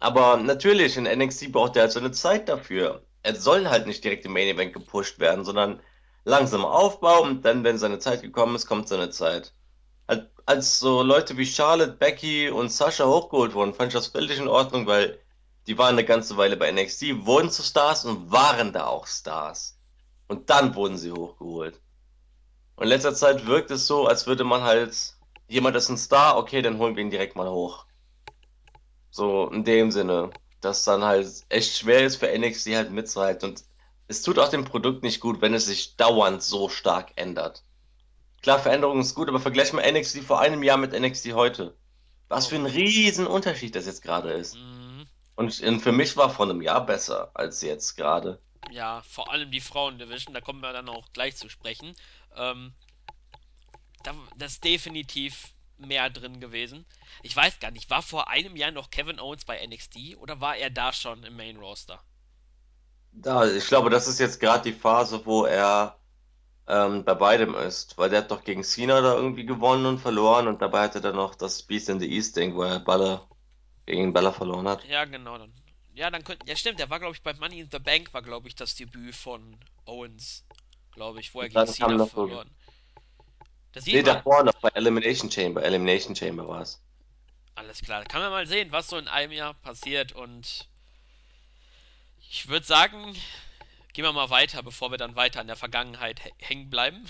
Aber 0.00 0.36
natürlich, 0.36 0.96
in 0.96 1.04
NXT 1.04 1.52
braucht 1.52 1.76
er 1.76 1.82
halt 1.82 1.92
so 1.92 2.00
eine 2.00 2.12
Zeit 2.12 2.48
dafür. 2.48 3.02
Er 3.22 3.34
soll 3.36 3.68
halt 3.68 3.86
nicht 3.86 4.04
direkt 4.04 4.26
im 4.26 4.32
Main 4.32 4.48
Event 4.48 4.74
gepusht 4.74 5.18
werden, 5.18 5.44
sondern 5.44 5.80
langsam 6.24 6.64
aufbauen 6.64 7.30
und 7.30 7.44
dann, 7.44 7.64
wenn 7.64 7.78
seine 7.78 7.98
Zeit 7.98 8.22
gekommen 8.22 8.54
ist, 8.54 8.66
kommt 8.66 8.88
seine 8.88 9.10
Zeit. 9.10 9.54
Als 10.46 10.78
so 10.78 11.02
Leute 11.02 11.38
wie 11.38 11.46
Charlotte, 11.46 11.92
Becky 11.92 12.50
und 12.50 12.70
Sasha 12.70 13.06
hochgeholt 13.06 13.54
wurden, 13.54 13.72
fand 13.72 13.88
ich 13.88 13.94
das 13.94 14.08
völlig 14.08 14.38
in 14.38 14.48
Ordnung, 14.48 14.86
weil 14.86 15.18
die 15.66 15.78
waren 15.78 15.94
eine 15.94 16.04
ganze 16.04 16.36
Weile 16.36 16.58
bei 16.58 16.70
NXT, 16.70 17.24
wurden 17.24 17.50
zu 17.50 17.62
Stars 17.62 18.04
und 18.04 18.30
waren 18.30 18.74
da 18.74 18.86
auch 18.86 19.06
Stars. 19.06 19.78
Und 20.28 20.50
dann 20.50 20.74
wurden 20.74 20.98
sie 20.98 21.12
hochgeholt. 21.12 21.80
Und 22.76 22.84
in 22.84 22.88
letzter 22.88 23.14
Zeit 23.14 23.46
wirkt 23.46 23.70
es 23.70 23.86
so, 23.86 24.06
als 24.06 24.26
würde 24.26 24.44
man 24.44 24.62
halt, 24.62 25.14
jemand 25.48 25.76
ist 25.76 25.88
ein 25.88 25.98
Star, 25.98 26.36
okay, 26.36 26.62
dann 26.62 26.78
holen 26.78 26.96
wir 26.96 27.02
ihn 27.02 27.10
direkt 27.10 27.36
mal 27.36 27.48
hoch. 27.48 27.86
So 29.10 29.48
in 29.48 29.64
dem 29.64 29.90
Sinne, 29.92 30.32
dass 30.60 30.82
dann 30.84 31.04
halt 31.04 31.28
echt 31.48 31.76
schwer 31.76 32.04
ist 32.04 32.16
für 32.16 32.36
NXT 32.36 32.74
halt 32.74 32.90
mitzuhalten. 32.90 33.50
Und 33.50 33.64
es 34.08 34.22
tut 34.22 34.38
auch 34.38 34.48
dem 34.48 34.64
Produkt 34.64 35.02
nicht 35.02 35.20
gut, 35.20 35.40
wenn 35.40 35.54
es 35.54 35.66
sich 35.66 35.96
dauernd 35.96 36.42
so 36.42 36.68
stark 36.68 37.12
ändert. 37.16 37.62
Klar, 38.42 38.58
Veränderung 38.58 39.00
ist 39.00 39.14
gut, 39.14 39.28
aber 39.28 39.40
vergleich 39.40 39.72
mal 39.72 39.90
NXT 39.90 40.24
vor 40.24 40.40
einem 40.40 40.62
Jahr 40.62 40.76
mit 40.76 40.92
NXT 40.92 41.32
heute. 41.32 41.76
Was 42.28 42.48
für 42.48 42.56
ein 42.56 42.66
riesen 42.66 43.26
Unterschied 43.26 43.76
das 43.76 43.86
jetzt 43.86 44.02
gerade 44.02 44.32
ist. 44.32 44.56
Mhm. 44.56 45.06
Und 45.36 45.52
für 45.52 45.92
mich 45.92 46.16
war 46.16 46.30
vor 46.30 46.46
einem 46.46 46.60
Jahr 46.60 46.84
besser 46.84 47.30
als 47.34 47.62
jetzt 47.62 47.96
gerade. 47.96 48.40
Ja, 48.70 49.02
vor 49.02 49.30
allem 49.30 49.50
die 49.50 49.60
Frauen-Division, 49.60 50.32
da 50.32 50.40
kommen 50.40 50.60
wir 50.60 50.72
dann 50.72 50.88
auch 50.88 51.12
gleich 51.12 51.36
zu 51.36 51.48
sprechen. 51.48 51.94
Ähm, 52.36 52.72
da, 54.02 54.14
das 54.36 54.52
ist 54.52 54.64
definitiv 54.64 55.54
mehr 55.78 56.10
drin 56.10 56.40
gewesen. 56.40 56.84
Ich 57.22 57.34
weiß 57.34 57.58
gar 57.58 57.70
nicht, 57.70 57.90
war 57.90 58.02
vor 58.02 58.28
einem 58.28 58.56
Jahr 58.56 58.70
noch 58.70 58.90
Kevin 58.90 59.18
Owens 59.18 59.44
bei 59.44 59.64
NXT 59.66 60.16
oder 60.18 60.40
war 60.40 60.56
er 60.56 60.70
da 60.70 60.92
schon 60.92 61.24
im 61.24 61.36
Main 61.36 61.56
Roster? 61.56 62.00
Da, 63.12 63.46
ich 63.46 63.66
glaube, 63.66 63.90
das 63.90 64.08
ist 64.08 64.18
jetzt 64.18 64.40
gerade 64.40 64.64
die 64.64 64.76
Phase, 64.76 65.24
wo 65.24 65.44
er 65.44 65.98
ähm, 66.66 67.04
bei 67.04 67.14
beidem 67.14 67.54
ist, 67.54 67.96
weil 67.98 68.10
der 68.10 68.20
hat 68.20 68.30
doch 68.30 68.42
gegen 68.42 68.64
Cena 68.64 69.00
da 69.00 69.14
irgendwie 69.14 69.46
gewonnen 69.46 69.86
und 69.86 69.98
verloren 69.98 70.48
und 70.48 70.62
dabei 70.62 70.84
hatte 70.84 71.00
er 71.02 71.12
noch 71.12 71.34
das 71.34 71.62
Beast 71.62 71.88
in 71.88 72.00
the 72.00 72.10
East 72.10 72.36
Ding, 72.36 72.54
wo 72.54 72.62
er 72.62 72.80
Balor 72.80 73.28
gegen 73.86 74.12
Balor 74.12 74.32
verloren 74.32 74.68
hat. 74.68 74.84
Ja, 74.84 75.04
genau 75.04 75.38
dann. 75.38 75.52
Ja, 75.94 76.10
dann 76.10 76.24
könnten. 76.24 76.48
Ja, 76.48 76.56
stimmt, 76.56 76.80
der 76.80 76.90
war, 76.90 76.98
glaube 76.98 77.14
ich, 77.14 77.22
bei 77.22 77.34
Money 77.34 77.60
in 77.60 77.68
the 77.70 77.78
Bank, 77.78 78.12
war, 78.12 78.22
glaube 78.22 78.48
ich, 78.48 78.56
das 78.56 78.74
Debüt 78.74 79.14
von 79.14 79.56
Owens, 79.84 80.44
glaube 80.94 81.20
ich, 81.20 81.34
wo 81.34 81.40
er 81.40 81.46
Und 81.46 81.54
gegen 81.54 81.66
Cena 81.66 82.06
verloren. 82.06 82.50
Da 83.72 83.80
sieht 83.80 83.94
nee, 83.94 84.02
man, 84.02 84.14
davor 84.16 84.44
noch 84.44 84.54
bei 84.60 84.68
Elimination 84.70 85.30
Chamber, 85.30 85.62
Elimination 85.62 86.14
Chamber 86.14 86.46
war 86.46 86.62
es. 86.62 86.80
alles 87.56 87.80
klar, 87.80 88.02
da 88.02 88.06
kann 88.06 88.20
man 88.20 88.30
mal 88.30 88.46
sehen, 88.46 88.72
was 88.72 88.88
so 88.88 88.96
in 88.96 89.08
einem 89.08 89.32
Jahr 89.32 89.54
passiert 89.54 90.12
und 90.12 90.68
ich 92.30 92.48
würde 92.48 92.66
sagen, 92.66 93.14
gehen 93.92 94.04
wir 94.04 94.12
mal 94.12 94.30
weiter, 94.30 94.62
bevor 94.62 94.90
wir 94.90 94.98
dann 94.98 95.16
weiter 95.16 95.40
an 95.40 95.46
der 95.46 95.56
Vergangenheit 95.56 96.20
hängen 96.38 96.70
bleiben. 96.70 97.04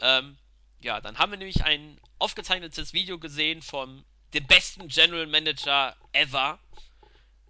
Ähm, 0.00 0.36
ja, 0.80 1.00
dann 1.00 1.18
haben 1.18 1.30
wir 1.30 1.38
nämlich 1.38 1.64
ein 1.64 2.00
aufgezeichnetes 2.18 2.92
Video 2.92 3.18
gesehen 3.18 3.62
vom 3.62 4.04
dem 4.34 4.46
besten 4.46 4.88
General 4.88 5.26
Manager 5.26 5.96
ever, 6.12 6.58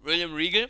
William 0.01 0.33
Regal, 0.33 0.69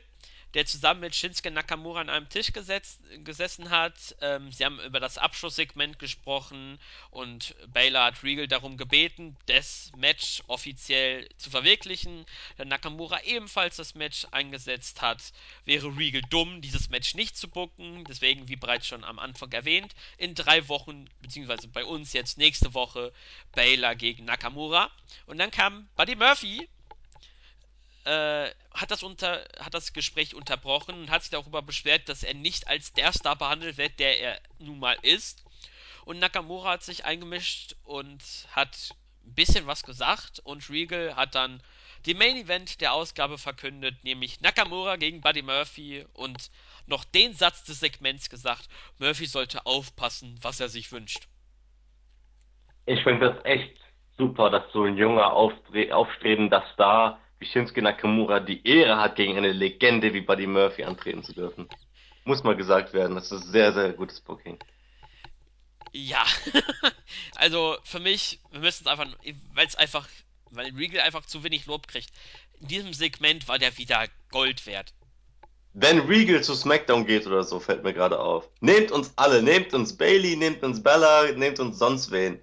der 0.54 0.66
zusammen 0.66 1.02
mit 1.02 1.16
Shinsuke 1.16 1.52
Nakamura 1.52 2.02
an 2.02 2.10
einem 2.10 2.30
Tisch 2.30 2.52
gesetzt, 2.52 3.00
gesessen 3.24 3.70
hat. 3.70 3.94
Ähm, 4.22 4.52
sie 4.52 4.66
haben 4.66 4.80
über 4.80 5.00
das 5.00 5.18
Abschlusssegment 5.18 6.00
gesprochen 6.00 6.80
und 7.10 7.56
Baylor 7.68 8.06
hat 8.06 8.24
Regal 8.24 8.48
darum 8.48 8.78
gebeten, 8.78 9.38
das 9.46 9.92
Match 9.96 10.44
offiziell 10.48 11.28
zu 11.38 11.50
verwirklichen. 11.50 12.26
Da 12.58 12.66
Nakamura 12.66 13.22
ebenfalls 13.24 13.78
das 13.78 13.96
Match 13.96 14.28
eingesetzt 14.32 15.02
hat, 15.02 15.22
wäre 15.66 15.96
Regal 15.98 16.22
dumm, 16.30 16.62
dieses 16.62 16.90
Match 16.90 17.16
nicht 17.16 17.38
zu 17.38 17.48
bucken. 17.48 18.04
Deswegen, 18.06 18.48
wie 18.48 18.56
bereits 18.56 18.88
schon 18.88 19.04
am 19.04 19.20
Anfang 19.20 19.52
erwähnt, 19.52 19.96
in 20.18 20.36
drei 20.36 20.68
Wochen, 20.68 21.10
beziehungsweise 21.22 21.68
bei 21.68 21.86
uns 21.86 22.14
jetzt 22.14 22.38
nächste 22.38 22.74
Woche, 22.74 23.14
Baylor 23.54 23.96
gegen 23.96 24.26
Nakamura. 24.26 24.92
Und 25.26 25.38
dann 25.38 25.52
kam 25.52 25.88
Buddy 25.96 26.16
Murphy 26.16 26.68
äh, 28.06 28.50
hat, 28.74 28.92
das 28.92 29.04
unter, 29.04 29.44
hat 29.60 29.74
das 29.74 29.94
Gespräch 29.94 30.36
unterbrochen 30.36 30.96
und 30.96 31.12
hat 31.12 31.24
sich 31.24 31.32
darüber 31.32 31.62
beschwert, 31.62 32.10
dass 32.10 32.24
er 32.24 32.34
nicht 32.34 32.68
als 32.68 32.94
der 32.94 33.12
Star 33.14 33.36
behandelt 33.36 33.78
wird, 33.78 34.00
der 34.00 34.20
er 34.20 34.42
nun 34.60 34.80
mal 34.80 34.98
ist. 35.02 35.46
Und 36.06 36.20
Nakamura 36.20 36.72
hat 36.72 36.84
sich 36.84 37.06
eingemischt 37.06 37.76
und 37.84 38.22
hat 38.52 38.96
ein 39.26 39.36
bisschen 39.36 39.68
was 39.68 39.84
gesagt 39.84 40.40
und 40.40 40.70
Regal 40.70 41.16
hat 41.16 41.36
dann 41.36 41.62
den 42.06 42.18
Main 42.18 42.36
Event 42.36 42.82
der 42.82 42.94
Ausgabe 42.94 43.38
verkündet, 43.38 44.04
nämlich 44.04 44.42
Nakamura 44.42 44.96
gegen 44.96 45.22
Buddy 45.22 45.44
Murphy 45.44 46.06
und 46.14 46.50
noch 46.88 47.04
den 47.04 47.34
Satz 47.34 47.64
des 47.64 47.80
Segments 47.80 48.30
gesagt, 48.30 48.68
Murphy 48.98 49.28
sollte 49.28 49.66
aufpassen, 49.66 50.40
was 50.42 50.60
er 50.60 50.70
sich 50.70 50.92
wünscht. 50.92 51.28
Ich 52.88 53.04
finde 53.04 53.34
das 53.34 53.46
echt 53.46 53.78
super, 54.18 54.50
dass 54.50 54.64
so 54.74 54.84
ein 54.84 54.98
junger, 54.98 55.32
aufstre 55.32 55.96
aufstrebender 55.96 56.64
Star 56.74 57.20
Shinsuke 57.42 57.82
Nakamura 57.82 58.40
die 58.40 58.66
Ehre 58.68 58.98
hat, 58.98 59.16
gegen 59.16 59.38
eine 59.38 59.52
Legende 59.52 60.14
wie 60.14 60.22
Buddy 60.22 60.48
Murphy 60.48 60.84
antreten 60.84 61.24
zu 61.24 61.34
dürfen. 61.34 61.68
Muss 62.24 62.44
mal 62.44 62.56
gesagt 62.56 62.94
werden, 62.94 63.16
das 63.16 63.32
ist 63.32 63.52
sehr, 63.52 63.74
sehr 63.74 63.94
gutes 63.94 64.22
Booking. 64.22 64.58
Ja, 65.94 66.24
also 67.36 67.78
für 67.84 68.00
mich, 68.00 68.40
wir 68.52 68.62
müssen 68.62 68.84
es 68.84 68.88
einfach, 68.88 69.08
weil 69.54 69.68
es 69.68 69.76
einfach, 69.76 70.08
weil 70.52 70.72
Regal 70.76 71.02
einfach 71.02 71.26
zu 71.26 71.44
wenig 71.44 71.66
Lob 71.66 71.88
kriegt. 71.88 72.10
In 72.60 72.68
diesem 72.68 72.94
Segment 72.94 73.48
war 73.48 73.60
der 73.60 73.78
wieder 73.78 74.08
Gold 74.32 74.66
wert. 74.66 74.94
Wenn 75.74 76.00
Regal 76.00 76.44
zu 76.44 76.54
SmackDown 76.54 77.06
geht 77.06 77.26
oder 77.28 77.44
so, 77.44 77.60
fällt 77.60 77.84
mir 77.84 77.94
gerade 77.94 78.20
auf. 78.20 78.50
Nehmt 78.60 78.92
uns 78.92 79.14
alle, 79.16 79.42
nehmt 79.42 79.74
uns 79.74 79.96
Bailey, 79.98 80.36
nehmt 80.36 80.64
uns 80.64 80.84
Bella, 80.84 81.32
nehmt 81.32 81.60
uns 81.60 81.80
sonst 81.80 82.12
wen. 82.12 82.42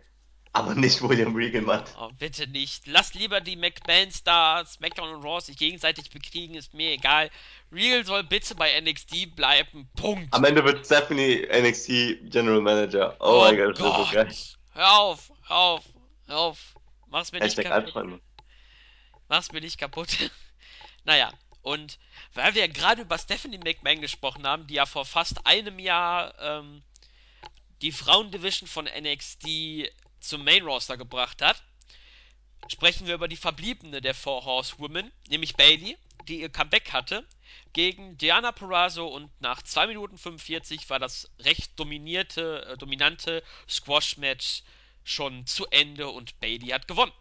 Aber 0.58 0.74
nicht 0.74 1.00
William 1.00 1.36
Regal, 1.36 1.62
Mann. 1.62 1.84
Oh, 2.00 2.10
bitte 2.18 2.48
nicht. 2.48 2.88
Lass 2.88 3.14
lieber 3.14 3.40
die 3.40 3.54
McMahon-Stars, 3.54 4.72
SmackDown 4.72 5.14
und 5.14 5.22
Raw 5.22 5.40
sich 5.40 5.56
gegenseitig 5.56 6.10
bekriegen, 6.10 6.56
ist 6.56 6.74
mir 6.74 6.90
egal. 6.90 7.30
Regal 7.70 8.04
soll 8.04 8.24
bitte 8.24 8.56
bei 8.56 8.80
NXT 8.80 9.36
bleiben. 9.36 9.88
Punkt. 9.94 10.34
Am 10.34 10.42
Ende 10.42 10.64
wird 10.64 10.84
Stephanie 10.84 11.46
NXT 11.46 12.28
General 12.32 12.60
Manager. 12.60 13.16
Oh, 13.20 13.38
Oh 13.38 13.40
mein 13.42 13.56
Gott, 13.56 13.78
das 13.78 13.86
ist 13.86 14.08
so 14.08 14.12
geil. 14.12 14.34
Hör 14.72 14.98
auf, 14.98 15.32
hör 15.46 15.56
auf, 15.56 15.84
hör 16.26 16.38
auf. 16.38 16.74
Mach's 17.06 17.30
mir 17.30 17.38
nicht 17.38 17.56
Hashtag 17.56 17.66
kaputt. 17.66 17.84
Albträume. 17.84 18.20
Mach's 19.28 19.52
mir 19.52 19.60
nicht 19.60 19.78
kaputt. 19.78 20.32
naja, 21.04 21.32
und 21.62 22.00
weil 22.34 22.56
wir 22.56 22.62
ja 22.62 22.66
gerade 22.66 23.02
über 23.02 23.16
Stephanie 23.16 23.58
McMahon 23.58 24.00
gesprochen 24.00 24.44
haben, 24.44 24.66
die 24.66 24.74
ja 24.74 24.86
vor 24.86 25.04
fast 25.04 25.46
einem 25.46 25.78
Jahr 25.78 26.34
ähm, 26.40 26.82
die 27.80 27.92
Frauendivision 27.92 28.66
von 28.66 28.86
NXT 28.86 29.92
zum 30.28 30.44
Main 30.44 30.64
Roster 30.64 30.96
gebracht 30.96 31.42
hat, 31.42 31.62
sprechen 32.68 33.06
wir 33.06 33.14
über 33.14 33.28
die 33.28 33.36
Verbliebene 33.36 34.00
der 34.00 34.14
Four 34.14 34.44
Horsewomen, 34.44 35.10
nämlich 35.28 35.56
Bailey, 35.56 35.96
die 36.28 36.40
ihr 36.40 36.50
Comeback 36.50 36.92
hatte, 36.92 37.26
gegen 37.72 38.18
Diana 38.18 38.52
Perazzo 38.52 39.06
und 39.06 39.30
nach 39.40 39.62
2 39.62 39.86
Minuten 39.88 40.18
45 40.18 40.88
war 40.90 40.98
das 40.98 41.30
recht 41.40 41.78
dominierte, 41.78 42.66
äh, 42.66 42.76
dominante 42.76 43.42
Squash-Match 43.68 44.62
schon 45.04 45.46
zu 45.46 45.66
Ende 45.70 46.08
und 46.08 46.38
Bailey 46.40 46.68
hat 46.68 46.86
gewonnen. 46.86 47.12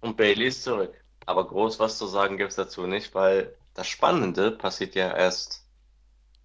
Und 0.00 0.16
Bailey 0.16 0.48
ist 0.48 0.62
zurück. 0.62 0.94
Aber 1.24 1.46
groß 1.46 1.78
was 1.78 1.98
zu 1.98 2.06
sagen 2.06 2.36
gibt's 2.36 2.56
dazu 2.56 2.86
nicht, 2.86 3.14
weil 3.14 3.56
das 3.74 3.88
Spannende 3.88 4.50
passiert 4.50 4.94
ja 4.94 5.14
erst 5.16 5.64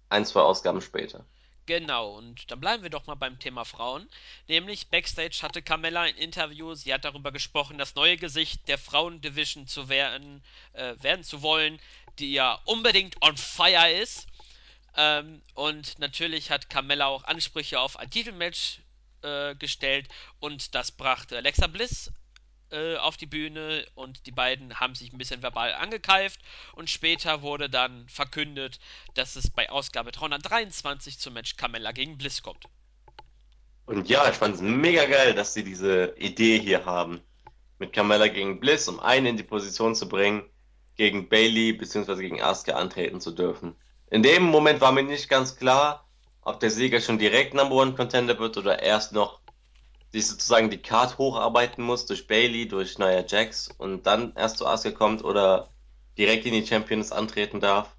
ein, 0.08 0.24
zwei 0.24 0.40
Ausgaben 0.40 0.80
später. 0.80 1.24
Genau, 1.66 2.16
und 2.16 2.50
dann 2.50 2.58
bleiben 2.60 2.82
wir 2.82 2.90
doch 2.90 3.06
mal 3.06 3.14
beim 3.14 3.38
Thema 3.38 3.64
Frauen. 3.64 4.08
Nämlich 4.48 4.88
Backstage 4.88 5.38
hatte 5.42 5.62
Carmella 5.62 6.02
ein 6.02 6.16
Interview, 6.16 6.74
sie 6.74 6.92
hat 6.92 7.04
darüber 7.04 7.30
gesprochen, 7.30 7.78
das 7.78 7.94
neue 7.94 8.16
Gesicht 8.16 8.66
der 8.66 8.78
Frauendivision 8.78 9.68
zu 9.68 9.88
werden, 9.88 10.42
äh, 10.72 10.96
werden 11.00 11.22
zu 11.22 11.40
wollen, 11.42 11.78
die 12.18 12.32
ja 12.32 12.60
unbedingt 12.64 13.22
on 13.22 13.36
fire 13.36 13.92
ist. 13.92 14.26
Ähm, 14.96 15.40
und 15.54 15.98
natürlich 16.00 16.50
hat 16.50 16.68
Carmella 16.68 17.06
auch 17.06 17.24
Ansprüche 17.24 17.78
auf 17.80 17.96
ein 17.98 18.10
Titelmatch 18.10 18.80
äh, 19.22 19.54
gestellt 19.54 20.08
und 20.40 20.74
das 20.74 20.90
brachte 20.90 21.36
Alexa 21.36 21.68
Bliss 21.68 22.10
äh, 22.72 22.96
auf 22.96 23.16
die 23.16 23.26
Bühne 23.26 23.86
und 23.94 24.26
die 24.26 24.32
beiden 24.32 24.80
haben 24.80 24.94
sich 24.94 25.12
ein 25.12 25.18
bisschen 25.18 25.42
verbal 25.42 25.74
angekeift 25.74 26.40
und 26.74 26.90
später 26.90 27.42
wurde 27.42 27.70
dann 27.70 28.08
verkündet, 28.08 28.80
dass 29.14 29.36
es 29.36 29.50
bei 29.50 29.70
Ausgabe 29.70 30.12
323 30.12 31.18
zum 31.18 31.34
Match 31.34 31.56
Carmella 31.56 31.92
gegen 31.92 32.18
Bliss 32.18 32.42
kommt. 32.42 32.64
Und 33.86 34.08
ja, 34.08 34.28
ich 34.28 34.36
fand 34.36 34.54
es 34.54 34.60
mega 34.60 35.04
geil, 35.04 35.34
dass 35.34 35.54
sie 35.54 35.64
diese 35.64 36.14
Idee 36.16 36.58
hier 36.58 36.84
haben. 36.84 37.20
Mit 37.78 37.92
Carmella 37.92 38.28
gegen 38.28 38.60
Bliss, 38.60 38.88
um 38.88 39.00
einen 39.00 39.26
in 39.26 39.36
die 39.36 39.42
Position 39.42 39.94
zu 39.94 40.08
bringen, 40.08 40.44
gegen 40.96 41.28
Bailey 41.28 41.72
bzw. 41.72 42.16
gegen 42.16 42.40
Asuka 42.40 42.72
antreten 42.72 43.20
zu 43.20 43.32
dürfen. 43.32 43.74
In 44.10 44.22
dem 44.22 44.44
Moment 44.44 44.80
war 44.80 44.92
mir 44.92 45.02
nicht 45.02 45.28
ganz 45.28 45.56
klar, 45.56 46.06
ob 46.42 46.60
der 46.60 46.70
Sieger 46.70 47.00
schon 47.00 47.18
direkt 47.18 47.54
Number 47.54 47.76
One 47.76 47.94
Contender 47.94 48.38
wird 48.38 48.56
oder 48.56 48.82
erst 48.82 49.12
noch 49.12 49.41
sich 50.12 50.26
sozusagen 50.26 50.70
die 50.70 50.82
Card 50.82 51.18
hocharbeiten 51.18 51.82
muss 51.82 52.06
durch 52.06 52.26
Bailey, 52.26 52.68
durch 52.68 52.98
Nia 52.98 53.24
Jax 53.26 53.68
und 53.78 54.06
dann 54.06 54.34
erst 54.36 54.58
zu 54.58 54.66
Asuka 54.66 54.96
kommt 54.96 55.24
oder 55.24 55.70
direkt 56.18 56.44
in 56.44 56.52
die 56.52 56.66
Champions 56.66 57.12
antreten 57.12 57.60
darf. 57.60 57.96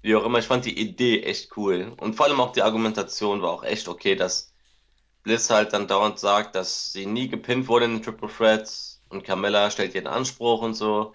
Wie 0.00 0.14
auch 0.14 0.24
immer, 0.24 0.38
ich 0.38 0.46
fand 0.46 0.64
die 0.64 0.78
Idee 0.78 1.22
echt 1.22 1.56
cool. 1.56 1.92
Und 1.98 2.14
vor 2.14 2.26
allem 2.26 2.40
auch 2.40 2.52
die 2.52 2.62
Argumentation 2.62 3.42
war 3.42 3.50
auch 3.50 3.64
echt 3.64 3.88
okay, 3.88 4.14
dass 4.14 4.54
Bliss 5.24 5.50
halt 5.50 5.72
dann 5.72 5.88
dauernd 5.88 6.20
sagt, 6.20 6.54
dass 6.54 6.92
sie 6.92 7.06
nie 7.06 7.28
gepinnt 7.28 7.66
wurde 7.66 7.86
in 7.86 7.94
den 7.94 8.02
Triple 8.02 8.28
Threats 8.28 9.02
und 9.08 9.24
Carmella 9.24 9.70
stellt 9.70 9.94
ihren 9.94 10.06
Anspruch 10.06 10.62
und 10.62 10.74
so. 10.74 11.14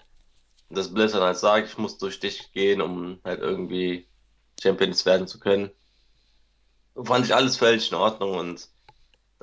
Und 0.67 0.77
dass 0.77 0.93
Bliss 0.93 1.13
dann 1.13 1.21
halt 1.21 1.37
sagt, 1.37 1.69
ich 1.69 1.77
muss 1.77 1.97
durch 1.97 2.19
dich 2.19 2.51
gehen, 2.51 2.81
um 2.81 3.19
halt 3.23 3.39
irgendwie 3.39 4.07
Champions 4.61 5.05
werden 5.05 5.27
zu 5.27 5.39
können. 5.39 5.71
Fand 7.01 7.25
ich 7.25 7.33
alles 7.33 7.57
völlig 7.57 7.89
in 7.91 7.97
Ordnung 7.97 8.37
und 8.37 8.69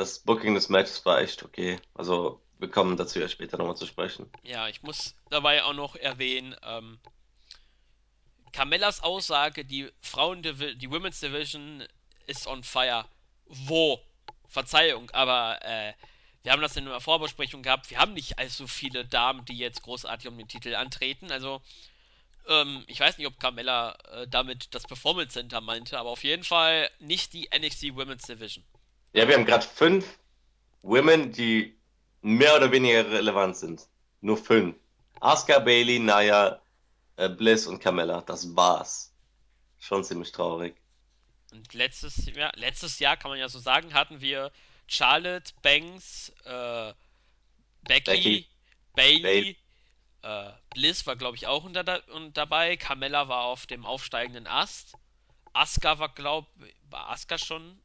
das 0.01 0.19
Booking 0.19 0.55
des 0.55 0.71
Matches 0.71 1.05
war 1.05 1.21
echt 1.21 1.43
okay. 1.43 1.79
Also 1.93 2.41
wir 2.59 2.71
kommen 2.71 2.97
dazu 2.97 3.21
ja 3.21 3.29
später 3.29 3.59
nochmal 3.59 3.77
zu 3.77 3.87
sprechen. 3.87 4.31
Ja, 4.43 4.67
ich 4.67 4.83
muss 4.83 5.15
dabei 5.29 5.63
auch 5.63 5.75
noch 5.75 5.95
erwähnen, 5.95 6.57
ähm, 6.63 6.99
Carmellas 8.53 9.03
Aussage, 9.03 9.65
die 9.65 9.91
Frauen 10.01 10.43
die 10.43 10.91
Women's 10.91 11.21
Division 11.21 11.85
ist 12.27 12.47
on 12.47 12.65
fire. 12.65 13.05
Wo? 13.47 14.01
Verzeihung, 14.49 15.11
aber 15.11 15.59
äh, 15.63 15.93
wir 16.43 16.53
haben 16.53 16.63
das 16.63 16.77
in 16.77 16.89
einer 16.89 17.01
Vorbesprechung 17.01 17.63
gehabt. 17.63 17.91
Wir 17.91 17.99
haben 17.99 18.15
nicht 18.15 18.39
allzu 18.39 18.67
viele 18.67 19.05
Damen, 19.05 19.45
die 19.45 19.59
jetzt 19.59 19.83
großartig 19.83 20.29
um 20.29 20.39
den 20.39 20.49
Titel 20.49 20.75
antreten. 20.75 21.31
Also 21.31 21.61
ähm, 22.49 22.85
ich 22.87 22.99
weiß 22.99 23.19
nicht, 23.19 23.27
ob 23.27 23.39
Carmella 23.39 23.97
äh, 24.13 24.27
damit 24.27 24.75
das 24.75 24.85
Performance 24.87 25.35
Center 25.35 25.61
meinte, 25.61 25.99
aber 25.99 26.09
auf 26.09 26.25
jeden 26.25 26.43
Fall 26.43 26.91
nicht 26.99 27.35
die 27.35 27.51
NXT 27.55 27.95
Women's 27.95 28.27
Division. 28.27 28.65
Ja, 29.13 29.27
wir 29.27 29.35
haben 29.35 29.45
gerade 29.45 29.67
fünf 29.67 30.19
Women, 30.83 31.33
die 31.33 31.77
mehr 32.23 32.57
oder 32.57 32.71
weniger 32.71 33.11
relevant 33.11 33.57
sind. 33.57 33.87
Nur 34.21 34.37
fünf. 34.37 34.77
Asuka, 35.21 35.59
Bailey, 35.59 35.99
Naya, 35.99 36.61
äh, 37.17 37.29
Bliss 37.29 37.67
und 37.67 37.81
Carmella. 37.81 38.23
Das 38.23 38.55
war's. 38.55 39.13
Schon 39.79 40.05
ziemlich 40.05 40.31
traurig. 40.33 40.77
Und 41.53 41.73
letztes 41.75 42.27
Jahr, 42.27 42.53
letztes 42.55 42.99
Jahr 42.99 43.17
kann 43.17 43.31
man 43.31 43.41
ja 43.41 43.49
so 43.49 43.59
sagen, 43.59 43.93
hatten 43.95 44.21
wir 44.21 44.53
Charlotte, 44.87 45.53
Banks, 45.63 46.33
äh, 46.45 46.93
Becky, 47.83 48.47
Becky, 48.95 49.23
Bailey, 49.23 49.57
äh, 50.23 50.53
Bliss 50.75 51.07
war, 51.07 51.17
glaube 51.17 51.37
ich, 51.37 51.47
auch 51.47 51.65
unter 51.65 52.03
und 52.15 52.37
dabei. 52.37 52.77
Carmella 52.77 53.29
war 53.29 53.45
auf 53.45 53.67
dem 53.67 53.85
aufsteigenden 53.87 54.47
Ast. 54.47 54.95
Asuka 55.53 55.99
war, 55.99 56.15
glaube 56.15 56.49
war 56.91 57.11
Asuka 57.11 57.39
schon 57.39 57.81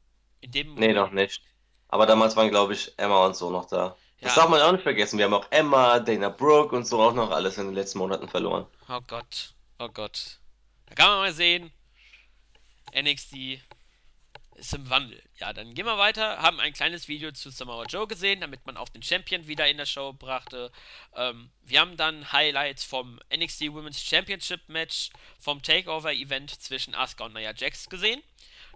in 0.46 0.52
dem 0.52 0.68
Moment? 0.70 0.88
Nee, 0.88 0.94
noch 0.94 1.12
nicht. 1.12 1.42
Aber 1.90 2.06
damals 2.06 2.36
waren, 2.36 2.50
glaube 2.50 2.74
ich, 2.74 2.94
Emma 2.98 3.26
und 3.26 3.36
so 3.36 3.50
noch 3.50 3.68
da. 3.68 3.96
Ja. 4.20 4.28
Das 4.28 4.36
darf 4.36 4.50
man 4.50 4.62
auch 4.62 4.72
nicht 4.72 4.84
vergessen. 4.84 5.18
Wir 5.18 5.26
haben 5.26 5.34
auch 5.34 5.48
Emma, 5.52 6.00
Dana 6.00 6.30
Brooke 6.30 6.76
und 6.76 6.88
so 6.88 7.02
auch 7.02 7.14
noch 7.14 7.32
alles 7.32 7.58
in 7.58 7.66
den 7.66 7.76
letzten 7.76 8.00
Monaten 8.00 8.28
verloren. 8.28 8.66
Oh 8.90 9.02
Gott, 9.08 9.54
oh 9.80 9.90
Gott. 9.90 10.40
Da 10.88 10.96
kann 10.96 11.10
man 11.10 11.20
mal 11.20 11.34
sehen. 11.34 11.72
NXT 12.96 13.60
ist 14.56 14.74
im 14.74 14.90
Wandel. 14.90 15.22
Ja, 15.38 15.52
dann 15.52 15.74
gehen 15.74 15.86
wir 15.86 15.98
weiter. 15.98 16.38
Haben 16.38 16.60
ein 16.60 16.74
kleines 16.74 17.08
Video 17.08 17.32
zu 17.32 17.50
Samoa 17.50 17.86
Joe 17.86 18.08
gesehen, 18.08 18.40
damit 18.40 18.66
man 18.66 18.78
auch 18.78 18.88
den 18.88 19.04
Champion 19.04 19.48
wieder 19.48 19.68
in 19.68 19.78
der 19.78 19.86
Show 19.86 20.14
brachte. 20.14 20.72
Ähm, 21.14 21.50
wir 21.64 21.82
haben 21.82 21.98
dann 21.98 22.32
Highlights 22.32 22.86
vom 22.86 23.20
NXT 23.36 23.74
Women's 23.74 24.02
Championship 24.02 24.62
Match 24.70 25.10
vom 25.40 25.62
Takeover 25.62 26.14
Event 26.14 26.62
zwischen 26.62 26.96
Asuka 26.96 27.26
und 27.26 27.34
Nia 27.34 27.54
Jax 27.54 27.90
gesehen. 27.90 28.22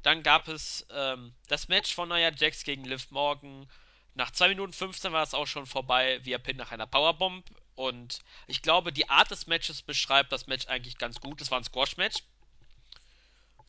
Dann 0.04 0.24
gab 0.24 0.48
es 0.48 0.86
ähm, 0.92 1.34
das 1.48 1.68
Match 1.68 1.94
von 1.94 2.10
Nia 2.10 2.32
Jax 2.32 2.64
gegen 2.64 2.86
Liv 2.86 3.12
Morgan. 3.12 3.70
Nach 4.16 4.32
2 4.32 4.50
Minuten 4.50 4.74
15 4.74 5.12
war 5.12 5.24
es 5.24 5.34
auch 5.34 5.48
schon 5.48 5.66
vorbei 5.66 6.20
via 6.24 6.38
Pin 6.38 6.58
nach 6.58 6.72
einer 6.72 6.88
Powerbomb. 6.88 7.46
Und 7.76 8.20
ich 8.48 8.62
glaube, 8.62 8.92
die 8.92 9.10
Art 9.10 9.32
des 9.32 9.48
Matches 9.48 9.82
beschreibt 9.82 10.32
das 10.32 10.48
Match 10.48 10.68
eigentlich 10.68 10.98
ganz 10.98 11.20
gut. 11.20 11.42
Es 11.42 11.52
war 11.52 11.60
ein 11.60 11.64
Squash-Match. 11.64 12.24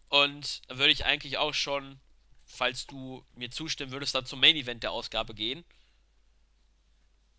Und 0.09 0.62
da 0.69 0.79
würde 0.79 0.93
ich 0.93 1.05
eigentlich 1.05 1.38
auch 1.38 1.55
schon, 1.55 2.01
falls 2.45 2.87
du 2.87 3.25
mir 3.35 3.51
zustimmen 3.51 3.93
würdest, 3.93 4.14
dann 4.14 4.27
zum 4.27 4.40
Main 4.40 4.57
Event 4.57 4.83
der 4.83 4.90
Ausgabe 4.90 5.35
gehen. 5.35 5.64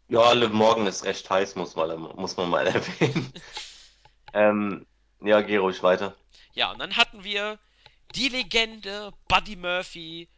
Ja, 0.08 0.32
Liv 0.34 0.52
Morgan 0.52 0.88
ist 0.88 1.04
recht 1.04 1.30
heiß, 1.30 1.56
muss 1.56 1.76
man, 1.76 2.00
muss 2.00 2.38
man 2.38 2.50
mal 2.50 2.68
erwähnen. 2.68 3.34
ähm, 4.34 4.86
ja, 5.22 5.42
geh 5.42 5.58
ruhig 5.58 5.84
weiter. 5.84 6.16
Ja, 6.54 6.72
und 6.72 6.80
dann 6.80 6.96
hatten 6.96 7.24
wir 7.24 7.60
die 8.16 8.30
Legende 8.30 9.14
Buddy 9.28 9.56
Murphy 9.56 10.30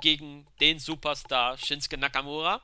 gegen 0.00 0.46
den 0.60 0.78
Superstar 0.78 1.58
Shinsuke 1.58 1.98
Nakamura. 1.98 2.62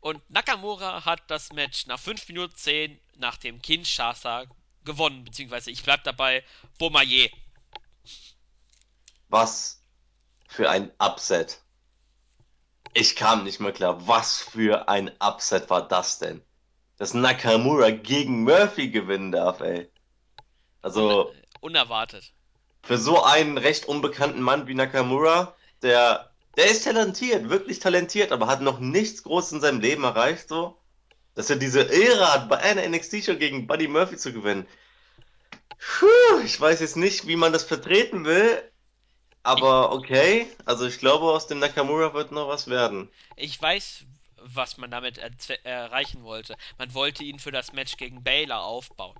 Und 0.00 0.22
Nakamura 0.30 1.04
hat 1.04 1.22
das 1.28 1.52
Match 1.52 1.86
nach 1.86 1.98
5 1.98 2.28
Minuten 2.28 2.56
10 2.56 3.00
nach 3.16 3.36
dem 3.36 3.60
Kinshasa 3.60 4.44
gewonnen, 4.84 5.24
beziehungsweise 5.24 5.70
ich 5.70 5.82
bleib 5.82 6.04
dabei, 6.04 6.44
Bomaye. 6.78 7.30
Was 9.28 9.82
für 10.48 10.68
ein 10.68 10.90
Upset. 10.98 11.60
Ich 12.94 13.16
kam 13.16 13.44
nicht 13.44 13.60
mehr 13.60 13.72
klar. 13.72 14.06
Was 14.06 14.40
für 14.40 14.88
ein 14.88 15.10
Upset 15.20 15.70
war 15.70 15.86
das 15.86 16.18
denn? 16.18 16.42
Dass 16.98 17.14
Nakamura 17.14 17.90
gegen 17.90 18.44
Murphy 18.44 18.90
gewinnen 18.90 19.32
darf, 19.32 19.60
ey. 19.60 19.90
Also. 20.82 21.32
Unerwartet 21.60 22.32
für 22.82 22.98
so 22.98 23.22
einen 23.22 23.58
recht 23.58 23.86
unbekannten 23.86 24.42
Mann 24.42 24.66
wie 24.66 24.74
Nakamura, 24.74 25.54
der, 25.82 26.30
der 26.56 26.66
ist 26.66 26.84
talentiert, 26.84 27.48
wirklich 27.48 27.78
talentiert, 27.78 28.32
aber 28.32 28.46
hat 28.46 28.60
noch 28.60 28.80
nichts 28.80 29.22
Großes 29.22 29.52
in 29.52 29.60
seinem 29.60 29.80
Leben 29.80 30.04
erreicht, 30.04 30.48
so, 30.48 30.76
dass 31.34 31.48
er 31.50 31.56
diese 31.56 31.82
Ehre 31.82 32.32
hat, 32.32 32.48
bei 32.48 32.58
einer 32.58 32.86
NXT-Show 32.88 33.36
gegen 33.36 33.66
Buddy 33.66 33.88
Murphy 33.88 34.16
zu 34.16 34.32
gewinnen. 34.32 34.66
Puh, 35.78 36.40
ich 36.44 36.60
weiß 36.60 36.80
jetzt 36.80 36.96
nicht, 36.96 37.26
wie 37.26 37.36
man 37.36 37.52
das 37.52 37.64
vertreten 37.64 38.24
will, 38.24 38.62
aber 39.42 39.92
okay. 39.92 40.46
Also 40.64 40.86
ich 40.86 40.98
glaube, 40.98 41.26
aus 41.26 41.46
dem 41.46 41.58
Nakamura 41.58 42.14
wird 42.14 42.32
noch 42.32 42.48
was 42.48 42.68
werden. 42.68 43.08
Ich 43.36 43.60
weiß, 43.60 44.04
was 44.36 44.76
man 44.76 44.90
damit 44.90 45.18
erreichen 45.64 46.22
wollte. 46.22 46.56
Man 46.78 46.94
wollte 46.94 47.24
ihn 47.24 47.38
für 47.38 47.52
das 47.52 47.72
Match 47.72 47.96
gegen 47.96 48.22
Baylor 48.22 48.62
aufbauen. 48.62 49.16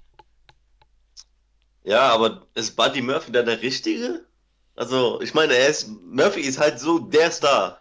Ja, 1.85 2.11
aber 2.11 2.47
ist 2.55 2.77
Buddy 2.77 3.03
Murphy 3.03 3.33
da 3.33 3.43
der 3.43 3.63
Richtige? 3.63 4.25
Also, 4.77 5.21
ich 5.21 5.35
meine, 5.35 5.55
er 5.55 5.69
ist, 5.69 5.89
Murphy 5.89 6.41
ist 6.41 6.59
halt 6.59 6.79
so 6.79 6.99
der 6.99 7.31
Star. 7.31 7.81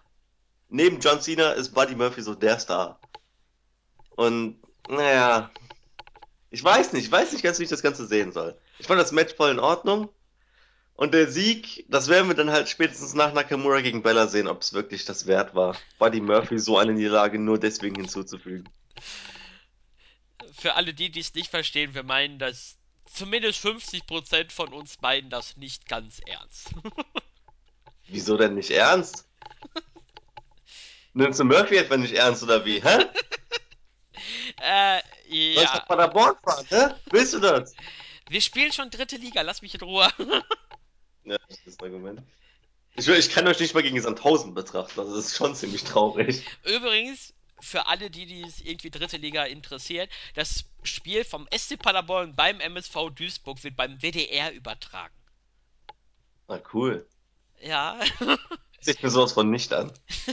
Neben 0.70 1.00
John 1.00 1.22
Cena 1.22 1.52
ist 1.52 1.74
Buddy 1.74 1.96
Murphy 1.96 2.22
so 2.22 2.34
der 2.34 2.60
Star. 2.60 3.00
Und, 4.12 4.60
naja, 4.90 5.52
ich 6.50 6.64
weiß 6.64 6.94
nicht, 6.94 7.06
ich 7.06 7.12
weiß 7.12 7.32
nicht 7.32 7.44
ganz, 7.44 7.60
wie 7.60 7.64
ich 7.64 7.70
das 7.70 7.82
Ganze 7.82 8.08
sehen 8.08 8.32
soll. 8.32 8.58
Ich 8.80 8.88
fand 8.88 9.00
das 9.00 9.12
Match 9.12 9.36
voll 9.36 9.52
in 9.52 9.60
Ordnung. 9.60 10.10
Und 10.96 11.14
der 11.14 11.32
Sieg, 11.32 11.86
das 11.88 12.10
werden 12.10 12.28
wir 12.28 12.36
dann 12.36 12.52
halt 12.52 12.70
spätestens 12.70 13.14
nach 13.14 13.34
Nakamura 13.34 13.82
gegen 13.82 14.04
Bella 14.04 14.28
sehen, 14.28 14.48
ob 14.48 14.62
es 14.62 14.74
wirklich 14.74 15.06
das 15.06 15.26
wert 15.26 15.56
war, 15.56 15.76
Buddy 15.98 16.22
Murphy 16.22 16.60
so 16.60 16.78
eine 16.78 16.94
Niederlage 16.94 17.40
nur 17.40 17.58
deswegen 17.58 17.96
hinzuzufügen. 17.96 18.70
Für 20.54 20.76
alle 20.76 20.94
die, 20.94 21.10
die 21.10 21.22
es 21.22 21.34
nicht 21.34 21.50
verstehen, 21.50 21.96
wir 21.96 22.04
meinen, 22.04 22.38
dass 22.38 22.78
zumindest 23.14 23.64
50% 23.66 24.52
von 24.52 24.74
uns 24.74 25.02
meinen 25.02 25.30
das 25.30 25.58
nicht 25.58 25.88
ganz 25.88 26.20
ernst. 26.26 26.70
Wieso 28.08 28.38
denn 28.38 28.56
nicht 28.56 28.72
ernst? 28.72 29.28
Nimmst 31.14 31.40
du 31.40 31.44
Murphy 31.44 31.78
etwa 31.78 31.98
nicht 31.98 32.14
ernst 32.14 32.44
oder 32.44 32.64
wie, 32.66 32.82
hä? 32.82 33.06
äh, 34.62 35.02
ja. 35.28 35.54
Soll 35.54 35.64
ich 35.64 35.74
nach 35.74 35.88
Paderborn 35.88 36.36
fahren, 36.44 36.66
hä? 36.70 36.96
Willst 37.12 37.34
du 37.34 37.40
das? 37.40 37.76
Wir 38.30 38.42
spielen 38.42 38.72
schon 38.72 38.90
dritte 38.90 39.18
Liga, 39.18 39.42
lass 39.42 39.62
mich 39.62 39.74
in 39.76 39.82
Ruhe. 39.82 40.10
ja, 41.26 41.38
das 41.50 41.60
ist 41.66 41.82
ein 41.82 41.86
Argument. 41.86 42.22
Ich, 42.96 43.08
ich 43.08 43.30
kann 43.30 43.48
euch 43.48 43.60
nicht 43.60 43.74
mal 43.74 43.84
gegen 43.84 44.02
Sandhausen 44.02 44.54
betrachten, 44.54 45.00
also 45.00 45.16
das 45.16 45.28
ist 45.28 45.38
schon 45.38 45.56
ziemlich 45.56 45.84
traurig. 45.84 46.46
Übrigens, 46.64 47.34
für 47.62 47.88
alle, 47.88 48.10
die, 48.10 48.26
die 48.26 48.42
es 48.42 48.62
irgendwie 48.62 48.90
dritte 48.90 49.18
Liga 49.18 49.46
interessiert, 49.46 50.10
das 50.36 50.66
Spiel 50.84 51.24
vom 51.24 51.48
SC 51.56 51.78
Paderborn 51.80 52.36
beim 52.36 52.60
MSV 52.60 53.12
Duisburg 53.16 53.64
wird 53.64 53.76
beim 53.76 54.02
WDR 54.02 54.52
übertragen. 54.52 55.16
Ah, 56.48 56.60
cool. 56.74 57.08
Ja. 57.62 58.00
Sieht 58.82 59.02
mir 59.02 59.10
sowas 59.10 59.34
von 59.34 59.50
nicht 59.50 59.72
an. 59.74 59.92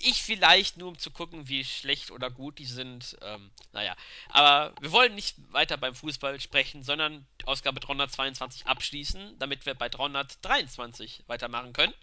Ich 0.00 0.22
vielleicht 0.22 0.76
nur, 0.76 0.88
um 0.88 0.98
zu 0.98 1.10
gucken, 1.10 1.48
wie 1.48 1.64
schlecht 1.64 2.10
oder 2.10 2.30
gut 2.30 2.58
die 2.58 2.64
sind. 2.64 3.16
Ähm, 3.22 3.50
naja, 3.72 3.94
aber 4.30 4.74
wir 4.80 4.92
wollen 4.92 5.14
nicht 5.14 5.36
weiter 5.52 5.76
beim 5.76 5.94
Fußball 5.94 6.40
sprechen, 6.40 6.82
sondern 6.82 7.26
Ausgabe 7.44 7.80
322 7.80 8.66
abschließen, 8.66 9.38
damit 9.38 9.66
wir 9.66 9.74
bei 9.74 9.88
323 9.88 11.24
weitermachen 11.26 11.72
können. 11.74 11.94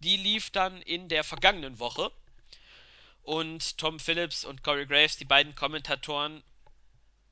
Die 0.00 0.16
lief 0.16 0.50
dann 0.50 0.82
in 0.82 1.08
der 1.08 1.24
vergangenen 1.24 1.78
Woche. 1.78 2.10
Und 3.22 3.78
Tom 3.78 3.98
Phillips 4.00 4.44
und 4.44 4.62
Corey 4.62 4.86
Graves, 4.86 5.16
die 5.16 5.24
beiden 5.24 5.54
Kommentatoren, 5.54 6.42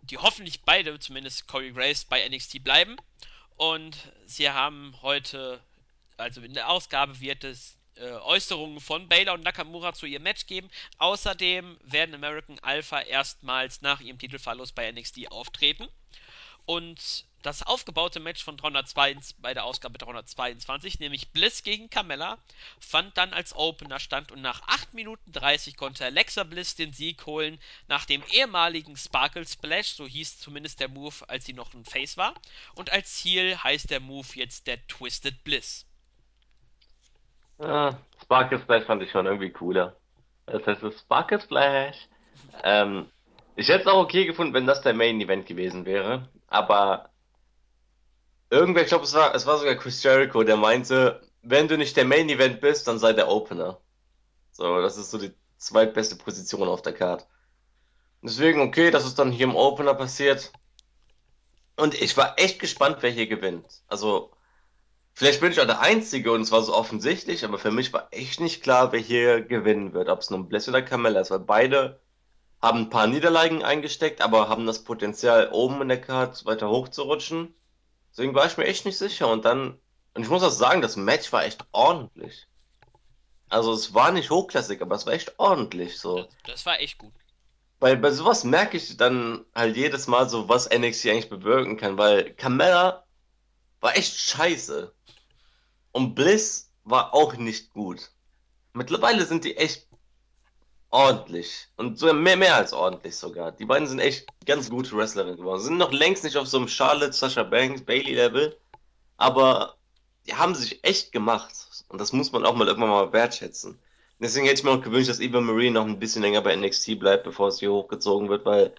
die 0.02 0.18
hoffentlich 0.18 0.62
beide, 0.62 0.98
zumindest 0.98 1.48
Corey 1.48 1.72
Graves, 1.72 2.04
bei 2.04 2.26
NXT 2.28 2.62
bleiben. 2.62 2.96
Und 3.56 3.96
sie 4.26 4.50
haben 4.50 4.94
heute, 5.02 5.60
also 6.16 6.40
in 6.42 6.54
der 6.54 6.68
Ausgabe 6.68 7.18
wird 7.20 7.44
es 7.44 7.76
äh, 7.96 8.10
Äußerungen 8.10 8.80
von 8.80 9.08
Baylor 9.08 9.34
und 9.34 9.42
Nakamura 9.42 9.92
zu 9.92 10.06
ihrem 10.06 10.22
Match 10.22 10.46
geben. 10.46 10.70
Außerdem 10.98 11.78
werden 11.82 12.14
American 12.14 12.58
Alpha 12.60 13.00
erstmals 13.00 13.82
nach 13.82 14.00
ihrem 14.00 14.18
Titelverlust 14.18 14.74
bei 14.74 14.90
NXT 14.90 15.30
auftreten. 15.32 15.88
Und 16.64 17.26
das 17.42 17.62
aufgebaute 17.62 18.20
Match 18.20 18.42
von 18.42 18.56
322, 18.56 19.36
bei 19.40 19.54
der 19.54 19.64
Ausgabe 19.64 19.98
322, 19.98 20.98
nämlich 21.00 21.30
Bliss 21.30 21.62
gegen 21.62 21.90
Carmella, 21.90 22.38
fand 22.80 23.16
dann 23.16 23.32
als 23.32 23.54
Opener 23.54 24.00
stand 24.00 24.32
und 24.32 24.42
nach 24.42 24.62
8 24.66 24.94
Minuten 24.94 25.32
30 25.32 25.76
konnte 25.76 26.04
Alexa 26.04 26.44
Bliss 26.44 26.74
den 26.74 26.92
Sieg 26.92 27.26
holen 27.26 27.58
nach 27.86 28.04
dem 28.04 28.22
ehemaligen 28.30 28.96
Sparkle 28.96 29.46
Splash, 29.46 29.88
so 29.88 30.06
hieß 30.06 30.40
zumindest 30.40 30.80
der 30.80 30.88
Move, 30.88 31.14
als 31.28 31.44
sie 31.44 31.52
noch 31.52 31.72
ein 31.74 31.84
Face 31.84 32.16
war. 32.16 32.34
Und 32.74 32.92
als 32.92 33.14
Ziel 33.16 33.56
heißt 33.56 33.90
der 33.90 34.00
Move 34.00 34.28
jetzt 34.34 34.66
der 34.66 34.84
Twisted 34.88 35.44
Bliss. 35.44 35.86
Ah, 37.58 37.94
Sparkle 38.22 38.60
Splash 38.60 38.84
fand 38.84 39.02
ich 39.02 39.10
schon 39.10 39.26
irgendwie 39.26 39.50
cooler. 39.50 39.96
Das 40.46 40.66
heißt 40.66 40.82
Sparkle 41.00 41.40
Splash. 41.40 41.96
Ähm, 42.62 43.10
ich 43.56 43.68
hätte 43.68 43.80
es 43.80 43.86
auch 43.86 44.02
okay 44.02 44.24
gefunden, 44.24 44.54
wenn 44.54 44.66
das 44.66 44.82
der 44.82 44.94
Main 44.94 45.20
Event 45.20 45.46
gewesen 45.46 45.84
wäre. 45.84 46.28
Aber 46.46 47.10
irgendwer, 48.50 48.82
ich 48.82 48.88
glaube, 48.88 49.04
es 49.04 49.14
war, 49.14 49.34
es 49.34 49.46
war 49.46 49.58
sogar 49.58 49.74
Chris 49.76 50.02
Jericho, 50.02 50.42
der 50.42 50.56
meinte, 50.56 51.20
wenn 51.42 51.68
du 51.68 51.78
nicht 51.78 51.96
der 51.96 52.04
Main 52.04 52.28
Event 52.28 52.60
bist, 52.60 52.88
dann 52.88 52.98
sei 52.98 53.12
der 53.12 53.28
Opener. 53.28 53.80
So, 54.52 54.80
das 54.80 54.96
ist 54.96 55.10
so 55.10 55.18
die 55.18 55.32
zweitbeste 55.58 56.16
Position 56.16 56.68
auf 56.68 56.82
der 56.82 56.92
Card. 56.92 57.26
Deswegen, 58.22 58.60
okay, 58.60 58.90
dass 58.90 59.04
es 59.04 59.14
dann 59.14 59.30
hier 59.30 59.46
im 59.46 59.56
Opener 59.56 59.94
passiert. 59.94 60.52
Und 61.76 61.94
ich 61.94 62.16
war 62.16 62.38
echt 62.38 62.58
gespannt, 62.58 62.98
wer 63.00 63.10
hier 63.10 63.28
gewinnt. 63.28 63.82
Also, 63.86 64.32
vielleicht 65.14 65.40
bin 65.40 65.52
ich 65.52 65.60
auch 65.60 65.66
der 65.66 65.80
Einzige 65.80 66.32
und 66.32 66.40
es 66.40 66.50
war 66.50 66.62
so 66.62 66.74
offensichtlich, 66.74 67.44
aber 67.44 67.58
für 67.58 67.70
mich 67.70 67.92
war 67.92 68.08
echt 68.10 68.40
nicht 68.40 68.62
klar, 68.62 68.90
wer 68.92 68.98
hier 68.98 69.42
gewinnen 69.42 69.92
wird. 69.92 70.08
Ob 70.08 70.20
es 70.20 70.30
nun 70.30 70.48
Bliss 70.48 70.68
oder 70.68 70.82
Carmella 70.82 71.20
ist, 71.20 71.30
weil 71.30 71.38
beide 71.40 72.00
haben 72.60 72.80
ein 72.80 72.90
paar 72.90 73.06
Niederlagen 73.06 73.62
eingesteckt, 73.62 74.20
aber 74.20 74.48
haben 74.48 74.66
das 74.66 74.82
Potenzial, 74.82 75.50
oben 75.52 75.80
in 75.82 75.88
der 75.88 76.00
Card 76.00 76.44
weiter 76.44 76.68
hochzurutschen. 76.68 77.54
Deswegen 78.10 78.34
war 78.34 78.46
ich 78.46 78.56
mir 78.56 78.66
echt 78.66 78.84
nicht 78.84 78.98
sicher. 78.98 79.28
Und 79.28 79.44
dann, 79.44 79.78
und 80.14 80.22
ich 80.22 80.28
muss 80.28 80.42
auch 80.42 80.50
sagen, 80.50 80.82
das 80.82 80.96
Match 80.96 81.32
war 81.32 81.44
echt 81.44 81.64
ordentlich. 81.72 82.46
Also 83.48 83.72
es 83.72 83.94
war 83.94 84.12
nicht 84.12 84.30
hochklassig, 84.30 84.82
aber 84.82 84.94
es 84.96 85.06
war 85.06 85.14
echt 85.14 85.38
ordentlich 85.38 85.98
so. 85.98 86.22
Das, 86.22 86.28
das 86.44 86.66
war 86.66 86.80
echt 86.80 86.98
gut. 86.98 87.12
Weil 87.80 87.96
bei 87.96 88.10
sowas 88.10 88.44
merke 88.44 88.76
ich 88.76 88.96
dann 88.96 89.44
halt 89.54 89.76
jedes 89.76 90.06
Mal 90.06 90.28
so, 90.28 90.48
was 90.48 90.68
NXT 90.68 91.06
eigentlich 91.06 91.30
bewirken 91.30 91.76
kann, 91.76 91.96
weil 91.96 92.34
Carmella 92.34 93.04
war 93.80 93.96
echt 93.96 94.16
scheiße. 94.16 94.92
Und 95.92 96.14
Bliss 96.14 96.72
war 96.84 97.14
auch 97.14 97.34
nicht 97.36 97.70
gut. 97.72 98.10
Mittlerweile 98.72 99.24
sind 99.24 99.44
die 99.44 99.56
echt 99.56 99.87
ordentlich. 100.90 101.68
Und 101.76 101.98
sogar 101.98 102.14
mehr, 102.14 102.36
mehr 102.36 102.56
als 102.56 102.72
ordentlich 102.72 103.16
sogar. 103.16 103.52
Die 103.52 103.64
beiden 103.64 103.88
sind 103.88 103.98
echt 103.98 104.26
ganz 104.46 104.70
gute 104.70 104.96
Wrestlerinnen 104.96 105.36
geworden. 105.36 105.60
Sind 105.60 105.78
noch 105.78 105.92
längst 105.92 106.24
nicht 106.24 106.36
auf 106.36 106.48
so 106.48 106.58
einem 106.58 106.68
Charlotte, 106.68 107.12
Sasha 107.12 107.42
Banks, 107.42 107.82
Bailey 107.82 108.14
Level. 108.14 108.56
Aber 109.16 109.76
die 110.26 110.34
haben 110.34 110.54
sich 110.54 110.82
echt 110.84 111.12
gemacht. 111.12 111.54
Und 111.88 112.00
das 112.00 112.12
muss 112.12 112.32
man 112.32 112.44
auch 112.46 112.54
mal 112.54 112.68
irgendwann 112.68 112.90
mal 112.90 113.12
wertschätzen. 113.12 113.78
Deswegen 114.20 114.46
hätte 114.46 114.60
ich 114.60 114.64
mir 114.64 114.72
auch 114.72 114.82
gewünscht, 114.82 115.08
dass 115.08 115.20
Eva 115.20 115.40
Marie 115.40 115.70
noch 115.70 115.86
ein 115.86 115.98
bisschen 115.98 116.22
länger 116.22 116.40
bei 116.42 116.54
NXT 116.56 116.98
bleibt, 116.98 117.24
bevor 117.24 117.52
sie 117.52 117.68
hochgezogen 117.68 118.28
wird, 118.28 118.44
weil 118.44 118.74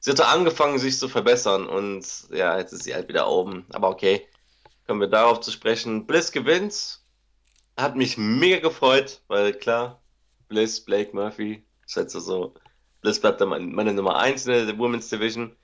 sie 0.00 0.10
hatte 0.10 0.26
angefangen, 0.26 0.78
sich 0.78 0.98
zu 0.98 1.08
verbessern. 1.08 1.68
Und 1.68 2.04
ja, 2.30 2.58
jetzt 2.58 2.72
ist 2.72 2.84
sie 2.84 2.94
halt 2.94 3.08
wieder 3.08 3.28
oben. 3.28 3.66
Aber 3.72 3.88
okay, 3.88 4.26
kommen 4.86 5.00
wir 5.00 5.08
darauf 5.08 5.40
zu 5.40 5.52
sprechen. 5.52 6.06
Bliss 6.06 6.32
gewinnt. 6.32 7.00
Hat 7.76 7.96
mich 7.96 8.18
mega 8.18 8.58
gefreut, 8.58 9.22
weil 9.28 9.54
klar, 9.54 9.99
Bliss, 10.50 10.84
Blake 10.84 11.16
Murphy. 11.16 11.64
Ich 11.86 11.92
schätze 11.94 12.20
so, 12.20 12.54
Bliss 13.00 13.20
bleibt 13.20 13.40
dann 13.40 13.48
meine 13.48 13.94
Nummer 13.94 14.16
1 14.16 14.46
in 14.46 14.66
der 14.66 14.78
Women's 14.78 15.08
Division. 15.08 15.56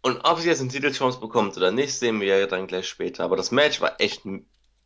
Und 0.00 0.20
ob 0.24 0.40
sie 0.40 0.48
jetzt 0.48 0.60
eine 0.60 0.70
Titelchance 0.70 1.20
bekommt 1.20 1.56
oder 1.56 1.70
nicht, 1.70 1.94
sehen 1.94 2.20
wir 2.20 2.36
ja 2.36 2.46
dann 2.46 2.66
gleich 2.66 2.88
später. 2.88 3.22
Aber 3.22 3.36
das 3.36 3.52
Match 3.52 3.80
war 3.80 4.00
echt 4.00 4.22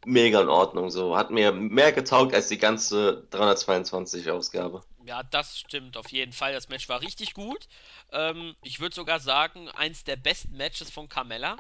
mega 0.04 0.42
in 0.42 0.48
Ordnung. 0.48 0.90
So 0.90 1.16
hat 1.16 1.30
mir 1.30 1.52
mehr 1.52 1.92
getaugt 1.92 2.34
als 2.34 2.48
die 2.48 2.58
ganze 2.58 3.26
322 3.30 4.30
Ausgabe. 4.30 4.82
Ja, 5.06 5.22
das 5.22 5.58
stimmt 5.58 5.96
auf 5.96 6.10
jeden 6.10 6.32
Fall. 6.32 6.52
Das 6.52 6.68
Match 6.68 6.88
war 6.90 7.00
richtig 7.00 7.32
gut. 7.32 7.66
Ähm, 8.12 8.56
ich 8.62 8.80
würde 8.80 8.94
sogar 8.94 9.20
sagen, 9.20 9.70
eins 9.70 10.04
der 10.04 10.16
besten 10.16 10.56
Matches 10.56 10.90
von 10.90 11.08
Carmella. 11.08 11.56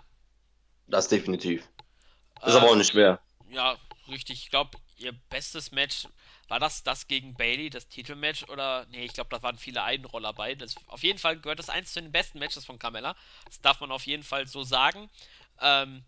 Das 0.88 1.08
definitiv. 1.08 1.66
Ist 2.44 2.54
ähm, 2.54 2.56
aber 2.56 2.70
auch 2.70 2.76
nicht 2.76 2.90
schwer. 2.90 3.20
Ja, 3.48 3.76
richtig. 4.08 4.42
Ich 4.42 4.50
glaube, 4.50 4.76
ihr 4.98 5.12
bestes 5.30 5.70
Match 5.72 6.08
war 6.48 6.60
das 6.60 6.82
das 6.82 7.08
gegen 7.08 7.34
Bailey, 7.34 7.70
das 7.70 7.88
Titelmatch? 7.88 8.44
Oder, 8.44 8.86
nee, 8.90 9.04
ich 9.04 9.12
glaube, 9.12 9.30
da 9.30 9.42
waren 9.42 9.58
viele 9.58 9.82
Einroller 9.82 10.32
bei. 10.32 10.54
Das, 10.54 10.76
auf 10.86 11.02
jeden 11.02 11.18
Fall 11.18 11.38
gehört 11.38 11.58
das 11.58 11.70
eins 11.70 11.92
zu 11.92 12.00
den 12.00 12.12
besten 12.12 12.38
Matches 12.38 12.64
von 12.64 12.78
Carmella. 12.78 13.16
Das 13.46 13.60
darf 13.60 13.80
man 13.80 13.90
auf 13.90 14.06
jeden 14.06 14.22
Fall 14.22 14.46
so 14.46 14.62
sagen. 14.62 15.10
Ähm, 15.60 16.04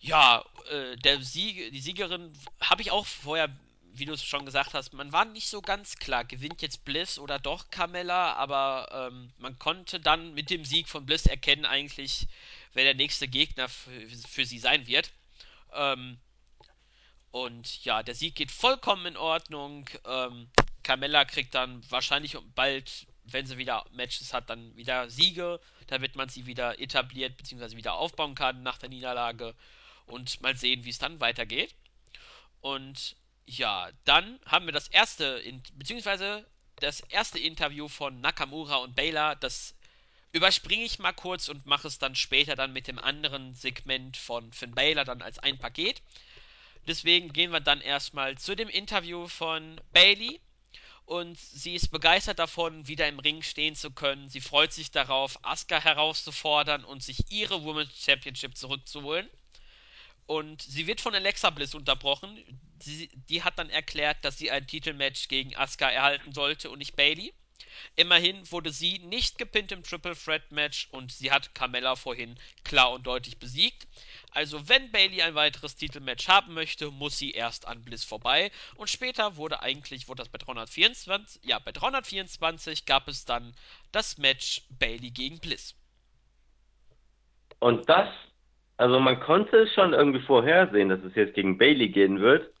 ja, 0.00 0.44
äh, 0.70 0.96
der 0.96 1.22
Sieg, 1.22 1.72
die 1.72 1.80
Siegerin 1.80 2.32
habe 2.60 2.82
ich 2.82 2.90
auch 2.90 3.06
vorher, 3.06 3.50
wie 3.92 4.04
du 4.04 4.12
es 4.12 4.24
schon 4.24 4.46
gesagt 4.46 4.74
hast, 4.74 4.92
man 4.92 5.12
war 5.12 5.24
nicht 5.24 5.48
so 5.48 5.60
ganz 5.60 5.96
klar, 5.96 6.24
gewinnt 6.24 6.62
jetzt 6.62 6.84
Bliss 6.84 7.18
oder 7.18 7.38
doch 7.38 7.70
Carmella, 7.70 8.34
aber 8.34 9.10
ähm, 9.10 9.32
man 9.38 9.58
konnte 9.58 9.98
dann 9.98 10.34
mit 10.34 10.50
dem 10.50 10.64
Sieg 10.64 10.88
von 10.88 11.04
Bliss 11.04 11.26
erkennen 11.26 11.64
eigentlich, 11.64 12.28
wer 12.74 12.84
der 12.84 12.94
nächste 12.94 13.26
Gegner 13.26 13.68
für 13.68 14.44
sie 14.44 14.58
sein 14.58 14.86
wird. 14.86 15.10
Ähm, 15.74 16.18
und 17.30 17.84
ja, 17.84 18.02
der 18.02 18.14
Sieg 18.14 18.34
geht 18.34 18.50
vollkommen 18.50 19.06
in 19.06 19.16
Ordnung. 19.16 19.88
Ähm, 20.04 20.48
Carmella 20.82 21.24
kriegt 21.24 21.54
dann 21.54 21.82
wahrscheinlich 21.90 22.36
bald, 22.54 23.06
wenn 23.24 23.46
sie 23.46 23.58
wieder 23.58 23.84
Matches 23.92 24.32
hat, 24.32 24.48
dann 24.48 24.74
wieder 24.76 25.10
Siege, 25.10 25.60
damit 25.88 26.16
man 26.16 26.28
sie 26.28 26.46
wieder 26.46 26.80
etabliert 26.80 27.36
bzw. 27.36 27.76
wieder 27.76 27.94
aufbauen 27.94 28.34
kann 28.34 28.62
nach 28.62 28.78
der 28.78 28.88
Niederlage. 28.88 29.54
Und 30.06 30.40
mal 30.40 30.56
sehen, 30.56 30.84
wie 30.84 30.90
es 30.90 30.98
dann 30.98 31.20
weitergeht. 31.20 31.74
Und 32.60 33.16
ja, 33.46 33.90
dann 34.04 34.40
haben 34.46 34.66
wir 34.66 34.72
das 34.72 34.88
erste, 34.88 35.42
beziehungsweise 35.74 36.46
das 36.76 37.00
erste 37.00 37.38
Interview 37.38 37.88
von 37.88 38.20
Nakamura 38.20 38.76
und 38.76 38.94
Baylor. 38.94 39.36
Das 39.36 39.74
überspringe 40.32 40.84
ich 40.84 40.98
mal 40.98 41.12
kurz 41.12 41.48
und 41.48 41.66
mache 41.66 41.88
es 41.88 41.98
dann 41.98 42.14
später 42.14 42.54
dann 42.54 42.72
mit 42.72 42.88
dem 42.88 42.98
anderen 42.98 43.54
Segment 43.54 44.16
von 44.16 44.52
Finn 44.52 44.74
Baylor 44.74 45.04
dann 45.04 45.22
als 45.22 45.38
ein 45.38 45.58
Paket. 45.58 46.00
Deswegen 46.88 47.34
gehen 47.34 47.52
wir 47.52 47.60
dann 47.60 47.82
erstmal 47.82 48.38
zu 48.38 48.56
dem 48.56 48.70
Interview 48.70 49.28
von 49.28 49.78
Bailey. 49.92 50.40
Und 51.04 51.38
sie 51.38 51.74
ist 51.74 51.90
begeistert 51.90 52.38
davon, 52.38 52.88
wieder 52.88 53.06
im 53.08 53.18
Ring 53.18 53.42
stehen 53.42 53.74
zu 53.74 53.90
können. 53.90 54.28
Sie 54.30 54.40
freut 54.40 54.72
sich 54.72 54.90
darauf, 54.90 55.38
Asuka 55.42 55.80
herauszufordern 55.82 56.84
und 56.84 57.02
sich 57.02 57.30
ihre 57.30 57.62
Women's 57.62 58.02
Championship 58.02 58.56
zurückzuholen. 58.56 59.28
Und 60.26 60.62
sie 60.62 60.86
wird 60.86 61.00
von 61.00 61.14
Alexa 61.14 61.50
Bliss 61.50 61.74
unterbrochen. 61.74 62.38
Sie, 62.80 63.10
die 63.28 63.42
hat 63.42 63.58
dann 63.58 63.70
erklärt, 63.70 64.22
dass 64.22 64.38
sie 64.38 64.50
ein 64.50 64.66
Titelmatch 64.66 65.28
gegen 65.28 65.56
Asuka 65.56 65.90
erhalten 65.90 66.32
sollte 66.32 66.70
und 66.70 66.78
nicht 66.78 66.96
Bailey. 66.96 67.34
Immerhin 67.96 68.50
wurde 68.50 68.72
sie 68.72 68.98
nicht 69.00 69.38
gepinnt 69.38 69.72
im 69.72 69.82
Triple 69.82 70.16
Threat 70.16 70.52
Match 70.52 70.88
und 70.90 71.12
sie 71.12 71.30
hat 71.30 71.54
Carmella 71.54 71.96
vorhin 71.96 72.38
klar 72.64 72.92
und 72.92 73.06
deutlich 73.06 73.38
besiegt. 73.38 73.86
Also 74.32 74.68
wenn 74.68 74.90
Bailey 74.90 75.22
ein 75.22 75.34
weiteres 75.34 75.76
Titelmatch 75.76 76.28
haben 76.28 76.54
möchte, 76.54 76.90
muss 76.90 77.18
sie 77.18 77.30
erst 77.30 77.66
an 77.66 77.82
Bliss 77.82 78.04
vorbei. 78.04 78.50
Und 78.76 78.90
später 78.90 79.36
wurde 79.36 79.62
eigentlich, 79.62 80.08
wurde 80.08 80.22
das 80.22 80.28
bei 80.28 80.38
324, 80.38 81.44
ja, 81.44 81.58
bei 81.58 81.72
324 81.72 82.86
gab 82.86 83.08
es 83.08 83.24
dann 83.24 83.54
das 83.92 84.18
Match 84.18 84.62
Bailey 84.78 85.10
gegen 85.10 85.38
Bliss. 85.40 85.74
Und 87.60 87.88
das, 87.88 88.08
also 88.76 89.00
man 89.00 89.18
konnte 89.20 89.66
schon 89.74 89.92
irgendwie 89.92 90.20
vorhersehen, 90.22 90.88
dass 90.88 91.02
es 91.02 91.14
jetzt 91.14 91.34
gegen 91.34 91.58
Bailey 91.58 91.88
gehen 91.88 92.20
wird. 92.20 92.52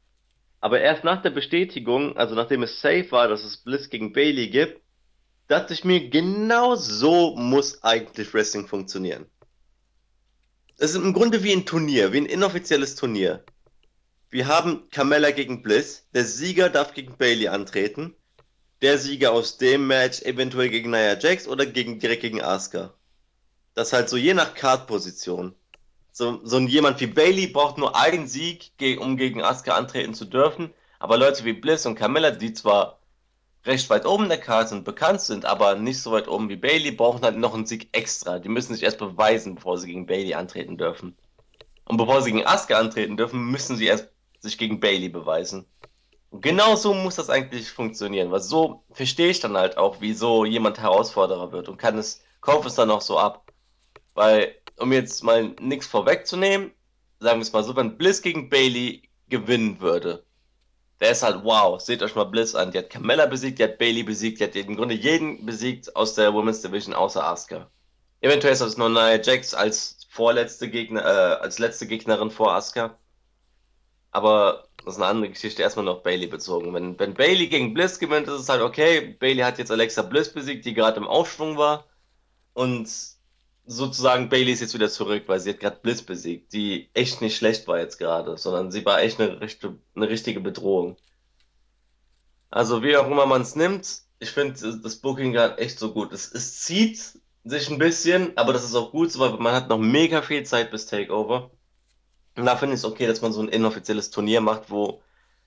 Aber 0.60 0.80
erst 0.80 1.04
nach 1.04 1.22
der 1.22 1.30
Bestätigung, 1.30 2.16
also 2.16 2.34
nachdem 2.34 2.64
es 2.64 2.80
safe 2.80 3.10
war, 3.12 3.28
dass 3.28 3.44
es 3.44 3.58
Bliss 3.58 3.90
gegen 3.90 4.12
Bailey 4.12 4.48
gibt, 4.48 4.82
dachte 5.46 5.72
ich 5.72 5.84
mir, 5.84 6.10
genau 6.10 6.74
so 6.74 7.36
muss 7.36 7.82
eigentlich 7.84 8.34
Wrestling 8.34 8.66
funktionieren. 8.66 9.26
Es 10.80 10.90
ist 10.90 10.96
im 11.02 11.12
Grunde 11.12 11.42
wie 11.42 11.52
ein 11.52 11.66
Turnier, 11.66 12.12
wie 12.12 12.18
ein 12.18 12.26
inoffizielles 12.26 12.94
Turnier. 12.94 13.42
wir 14.30 14.46
haben 14.46 14.88
Carmella 14.90 15.32
gegen 15.32 15.60
Bliss. 15.60 16.06
Der 16.14 16.24
Sieger 16.24 16.70
darf 16.70 16.94
gegen 16.94 17.16
Bailey 17.16 17.48
antreten. 17.48 18.14
Der 18.80 18.96
Sieger 18.96 19.32
aus 19.32 19.58
dem 19.58 19.88
Match 19.88 20.22
eventuell 20.22 20.68
gegen 20.68 20.90
Nia 20.90 21.18
Jax 21.18 21.48
oder 21.48 21.66
gegen, 21.66 21.98
direkt 21.98 22.22
gegen 22.22 22.40
Asuka. 22.40 22.94
Das 23.74 23.92
halt 23.92 24.08
so 24.08 24.16
je 24.16 24.34
nach 24.34 24.54
Kartposition. 24.54 25.52
So, 26.12 26.40
so 26.44 26.60
jemand 26.60 27.00
wie 27.00 27.08
Bailey 27.08 27.48
braucht 27.48 27.78
nur 27.78 27.96
einen 27.96 28.28
Sieg, 28.28 28.70
um 29.00 29.16
gegen 29.16 29.42
Asuka 29.42 29.74
antreten 29.74 30.14
zu 30.14 30.26
dürfen. 30.26 30.72
Aber 31.00 31.16
Leute 31.16 31.44
wie 31.44 31.54
Bliss 31.54 31.86
und 31.86 31.96
Carmella, 31.96 32.30
die 32.30 32.52
zwar 32.52 32.97
recht 33.64 33.90
weit 33.90 34.06
oben 34.06 34.28
der 34.28 34.38
Karte 34.38 34.74
und 34.74 34.84
bekannt 34.84 35.20
sind, 35.20 35.44
aber 35.44 35.74
nicht 35.76 36.00
so 36.00 36.12
weit 36.12 36.28
oben 36.28 36.48
wie 36.48 36.56
Bailey, 36.56 36.92
brauchen 36.92 37.22
halt 37.22 37.36
noch 37.36 37.54
einen 37.54 37.66
Sieg 37.66 37.88
extra. 37.92 38.38
Die 38.38 38.48
müssen 38.48 38.74
sich 38.74 38.82
erst 38.82 38.98
beweisen, 38.98 39.56
bevor 39.56 39.78
sie 39.78 39.88
gegen 39.88 40.06
Bailey 40.06 40.34
antreten 40.34 40.78
dürfen. 40.78 41.16
Und 41.84 41.96
bevor 41.96 42.22
sie 42.22 42.32
gegen 42.32 42.46
Asuka 42.46 42.78
antreten 42.78 43.16
dürfen, 43.16 43.50
müssen 43.50 43.76
sie 43.76 43.86
erst 43.86 44.08
sich 44.40 44.58
gegen 44.58 44.80
Bailey 44.80 45.08
beweisen. 45.08 45.66
Und 46.30 46.42
genau 46.42 46.76
so 46.76 46.92
muss 46.92 47.16
das 47.16 47.30
eigentlich 47.30 47.70
funktionieren, 47.70 48.30
weil 48.30 48.40
so 48.40 48.84
verstehe 48.92 49.30
ich 49.30 49.40
dann 49.40 49.56
halt 49.56 49.78
auch, 49.78 49.96
wieso 50.00 50.44
jemand 50.44 50.78
Herausforderer 50.78 51.52
wird 51.52 51.68
und 51.68 51.78
kann 51.78 51.96
es, 51.96 52.22
kaufe 52.40 52.68
es 52.68 52.74
dann 52.74 52.90
auch 52.90 53.00
so 53.00 53.18
ab. 53.18 53.50
Weil, 54.14 54.54
um 54.78 54.92
jetzt 54.92 55.24
mal 55.24 55.54
nichts 55.60 55.86
vorwegzunehmen, 55.86 56.72
sagen 57.20 57.38
wir 57.38 57.42
es 57.42 57.52
mal 57.52 57.64
so, 57.64 57.74
wenn 57.76 57.96
Bliss 57.96 58.20
gegen 58.20 58.50
Bailey 58.50 59.02
gewinnen 59.28 59.80
würde, 59.80 60.24
der 61.00 61.12
ist 61.12 61.22
halt 61.22 61.44
wow, 61.44 61.80
seht 61.80 62.02
euch 62.02 62.14
mal 62.14 62.24
Bliss 62.24 62.54
an. 62.54 62.72
Die 62.72 62.78
hat 62.78 62.90
Carmella 62.90 63.26
besiegt, 63.26 63.58
die 63.58 63.64
hat 63.64 63.78
Bailey 63.78 64.02
besiegt, 64.02 64.40
die 64.40 64.44
hat 64.44 64.56
im 64.56 64.76
Grunde 64.76 64.94
jeden 64.94 65.46
besiegt 65.46 65.94
aus 65.96 66.14
der 66.14 66.34
Women's 66.34 66.62
Division 66.62 66.94
außer 66.94 67.24
Asuka. 67.24 67.68
Eventuell 68.20 68.52
ist 68.52 68.62
das 68.62 68.76
nur 68.76 68.88
Nia 68.88 69.20
Jax 69.20 69.54
als 69.54 69.98
vorletzte 70.08 70.68
Gegner, 70.68 71.02
äh, 71.02 71.42
als 71.42 71.58
letzte 71.58 71.86
Gegnerin 71.86 72.30
vor 72.30 72.52
Asuka. 72.54 72.98
Aber 74.10 74.68
das 74.84 74.94
ist 74.94 75.02
eine 75.02 75.10
andere 75.10 75.30
Geschichte, 75.30 75.62
erstmal 75.62 75.84
noch 75.84 76.02
Bailey 76.02 76.26
bezogen. 76.26 76.74
Wenn, 76.74 76.98
wenn 76.98 77.14
Bailey 77.14 77.48
gegen 77.48 77.74
Bliss 77.74 77.98
gewinnt, 77.98 78.26
ist 78.26 78.40
es 78.40 78.48
halt 78.48 78.62
okay. 78.62 79.16
Bailey 79.20 79.42
hat 79.42 79.58
jetzt 79.58 79.70
Alexa 79.70 80.02
Bliss 80.02 80.32
besiegt, 80.32 80.64
die 80.64 80.74
gerade 80.74 80.96
im 80.98 81.06
Aufschwung 81.06 81.56
war. 81.58 81.84
Und 82.54 82.88
sozusagen 83.68 84.30
Bailey 84.30 84.52
ist 84.52 84.60
jetzt 84.60 84.74
wieder 84.74 84.88
zurück, 84.88 85.24
weil 85.26 85.40
sie 85.40 85.50
hat 85.50 85.60
gerade 85.60 85.78
Bliss 85.80 86.02
besiegt, 86.02 86.52
die 86.54 86.88
echt 86.94 87.20
nicht 87.20 87.36
schlecht 87.36 87.68
war 87.68 87.78
jetzt 87.78 87.98
gerade, 87.98 88.38
sondern 88.38 88.72
sie 88.72 88.84
war 88.84 89.02
echt 89.02 89.20
eine, 89.20 89.38
eine 89.94 90.08
richtige 90.08 90.40
Bedrohung. 90.40 90.96
Also 92.50 92.82
wie 92.82 92.96
auch 92.96 93.06
immer 93.06 93.26
man 93.26 93.42
es 93.42 93.56
nimmt, 93.56 94.02
ich 94.20 94.30
finde 94.30 94.80
das 94.82 94.96
Booking 94.96 95.32
gerade 95.32 95.58
echt 95.58 95.78
so 95.78 95.92
gut. 95.92 96.12
Es, 96.12 96.32
es 96.32 96.60
zieht 96.60 96.98
sich 97.44 97.70
ein 97.70 97.78
bisschen, 97.78 98.36
aber 98.38 98.54
das 98.54 98.64
ist 98.64 98.74
auch 98.74 98.90
gut 98.90 99.16
weil 99.18 99.32
man 99.32 99.54
hat 99.54 99.68
noch 99.68 99.78
mega 99.78 100.22
viel 100.22 100.44
Zeit 100.44 100.70
bis 100.70 100.86
Takeover. 100.86 101.50
Und 102.36 102.46
da 102.46 102.56
finde 102.56 102.74
ich 102.74 102.80
es 102.80 102.84
okay, 102.84 103.06
dass 103.06 103.20
man 103.20 103.32
so 103.32 103.42
ein 103.42 103.48
inoffizielles 103.48 104.10
Turnier 104.10 104.40
macht, 104.40 104.70
wo 104.70 105.02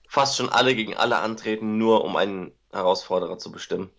fast 0.07 0.37
schon 0.37 0.49
alle 0.49 0.75
gegen 0.75 0.95
alle 0.95 1.17
antreten, 1.17 1.79
nur 1.79 2.05
um 2.05 2.15
einen 2.17 2.51
Herausforderer 2.71 3.39
zu 3.39 3.51
bestimmen. 3.51 3.89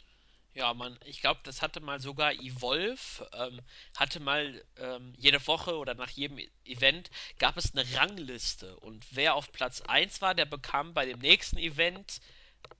Ja, 0.54 0.74
man, 0.74 0.98
ich 1.04 1.20
glaube, 1.22 1.40
das 1.44 1.62
hatte 1.62 1.80
mal 1.80 1.98
sogar 2.00 2.32
Evolve, 2.34 3.28
ähm, 3.32 3.60
hatte 3.96 4.20
mal 4.20 4.62
ähm, 4.76 5.14
jede 5.16 5.44
Woche 5.46 5.76
oder 5.76 5.94
nach 5.94 6.10
jedem 6.10 6.38
Event 6.64 7.10
gab 7.38 7.56
es 7.56 7.74
eine 7.74 7.90
Rangliste 7.96 8.76
und 8.80 9.06
wer 9.12 9.34
auf 9.34 9.50
Platz 9.52 9.80
1 9.82 10.20
war, 10.20 10.34
der 10.34 10.44
bekam 10.44 10.92
bei 10.92 11.06
dem 11.06 11.20
nächsten 11.20 11.56
Event 11.58 12.20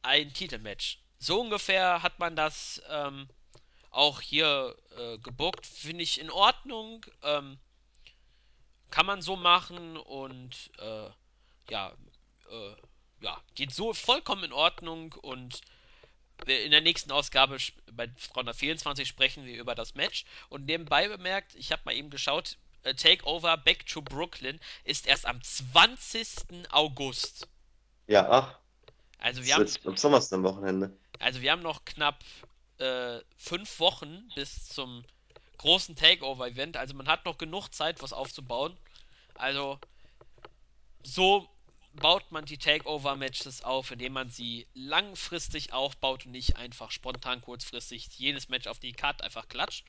ein 0.02 0.32
Titelmatch. 0.34 0.98
So 1.18 1.40
ungefähr 1.40 2.02
hat 2.02 2.18
man 2.18 2.36
das 2.36 2.82
ähm, 2.90 3.28
auch 3.90 4.20
hier 4.20 4.76
äh, 4.98 5.18
gebuckt, 5.18 5.66
finde 5.66 6.02
ich 6.04 6.20
in 6.20 6.30
Ordnung. 6.30 7.06
Ähm, 7.22 7.58
kann 8.90 9.06
man 9.06 9.22
so 9.22 9.36
machen 9.36 9.96
und 9.96 10.70
äh, 10.78 11.08
ja, 11.70 11.92
äh, 12.50 12.74
ja, 13.20 13.40
geht 13.54 13.72
so 13.72 13.94
vollkommen 13.94 14.44
in 14.44 14.52
Ordnung 14.52 15.12
und 15.14 15.60
in 16.46 16.70
der 16.70 16.80
nächsten 16.80 17.10
Ausgabe 17.12 17.56
bei 17.92 18.08
324 18.32 19.06
sprechen 19.06 19.44
wir 19.44 19.58
über 19.58 19.74
das 19.74 19.94
Match. 19.94 20.24
Und 20.48 20.66
nebenbei 20.66 21.08
bemerkt, 21.08 21.54
ich 21.54 21.72
habe 21.72 21.82
mal 21.84 21.94
eben 21.94 22.10
geschaut, 22.10 22.56
äh, 22.82 22.94
Takeover 22.94 23.56
Back 23.56 23.86
to 23.86 24.02
Brooklyn 24.02 24.58
ist 24.84 25.06
erst 25.06 25.26
am 25.26 25.42
20. 25.42 26.70
August. 26.70 27.48
Ja, 28.06 28.28
ach. 28.28 28.58
Also 29.18 29.44
wir 29.44 29.54
haben. 29.54 29.68
Am 29.84 29.96
Sommerst 29.96 30.32
am 30.32 30.42
Wochenende. 30.42 30.90
Also 31.20 31.40
wir 31.40 31.52
haben 31.52 31.62
noch 31.62 31.84
knapp 31.84 32.18
äh, 32.78 33.20
fünf 33.36 33.78
Wochen 33.78 34.28
bis 34.34 34.68
zum 34.68 35.04
großen 35.58 35.94
Takeover-Event. 35.94 36.76
Also 36.76 36.94
man 36.94 37.06
hat 37.06 37.24
noch 37.24 37.38
genug 37.38 37.68
Zeit, 37.68 38.02
was 38.02 38.12
aufzubauen. 38.12 38.76
Also 39.34 39.78
so 41.04 41.48
baut 41.94 42.32
man 42.32 42.44
die 42.44 42.58
Takeover-Matches 42.58 43.62
auf, 43.62 43.90
indem 43.90 44.14
man 44.14 44.30
sie 44.30 44.66
langfristig 44.74 45.72
aufbaut 45.72 46.26
und 46.26 46.32
nicht 46.32 46.56
einfach 46.56 46.90
spontan 46.90 47.40
kurzfristig 47.40 48.08
jedes 48.18 48.48
Match 48.48 48.66
auf 48.66 48.78
die 48.78 48.92
Karte 48.92 49.24
einfach 49.24 49.48
klatscht. 49.48 49.84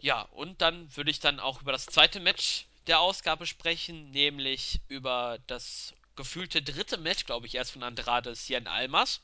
Ja, 0.00 0.22
und 0.22 0.62
dann 0.62 0.94
würde 0.96 1.10
ich 1.10 1.20
dann 1.20 1.40
auch 1.40 1.60
über 1.60 1.72
das 1.72 1.86
zweite 1.86 2.20
Match 2.20 2.66
der 2.86 3.00
Ausgabe 3.00 3.46
sprechen, 3.46 4.10
nämlich 4.10 4.80
über 4.88 5.38
das 5.46 5.94
gefühlte 6.16 6.62
dritte 6.62 6.96
Match, 6.96 7.26
glaube 7.26 7.46
ich, 7.46 7.54
erst 7.54 7.72
von 7.72 7.82
Andrade 7.82 8.34
Cien 8.34 8.66
Almas 8.66 9.20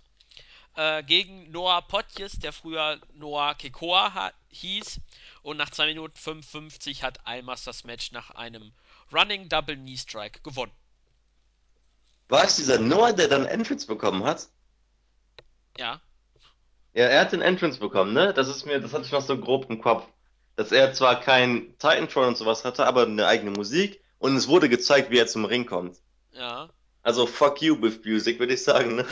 äh, 0.76 1.02
gegen 1.02 1.50
Noah 1.50 1.82
Potjes, 1.82 2.38
der 2.38 2.52
früher 2.52 3.00
Noah 3.14 3.54
Kekoa 3.54 4.32
hieß. 4.50 5.00
Und 5.42 5.56
nach 5.56 5.70
2 5.70 5.86
Minuten 5.86 6.16
55 6.16 7.02
hat 7.02 7.26
Almas 7.26 7.64
das 7.64 7.84
Match 7.84 8.12
nach 8.12 8.30
einem 8.30 8.72
Running 9.12 9.48
Double 9.48 9.76
Knee 9.76 9.96
Strike 9.96 10.40
gewonnen. 10.42 10.72
War 12.28 12.44
es 12.44 12.56
dieser 12.56 12.78
Noah, 12.78 13.12
der 13.12 13.28
dann 13.28 13.46
Entrance 13.46 13.86
bekommen 13.86 14.24
hat? 14.24 14.48
Ja. 15.78 16.00
Ja, 16.94 17.04
er 17.04 17.20
hat 17.20 17.32
den 17.32 17.42
Entrance 17.42 17.78
bekommen, 17.78 18.14
ne? 18.14 18.32
Das 18.32 18.48
ist 18.48 18.64
mir, 18.64 18.80
das 18.80 18.92
hatte 18.92 19.04
ich 19.04 19.12
noch 19.12 19.20
so 19.20 19.38
grob 19.38 19.70
im 19.70 19.80
Kopf. 19.80 20.06
Dass 20.56 20.72
er 20.72 20.94
zwar 20.94 21.20
kein 21.20 21.76
Titantron 21.78 22.28
und 22.28 22.36
sowas 22.36 22.64
hatte, 22.64 22.86
aber 22.86 23.02
eine 23.02 23.26
eigene 23.26 23.50
Musik 23.50 24.00
und 24.18 24.34
es 24.34 24.48
wurde 24.48 24.68
gezeigt, 24.68 25.10
wie 25.10 25.18
er 25.18 25.26
zum 25.26 25.44
Ring 25.44 25.66
kommt. 25.66 25.98
Ja. 26.32 26.70
Also 27.02 27.26
fuck 27.26 27.60
you 27.60 27.80
with 27.80 28.00
music, 28.04 28.38
würde 28.38 28.54
ich 28.54 28.64
sagen, 28.64 28.96
ne? 28.96 29.06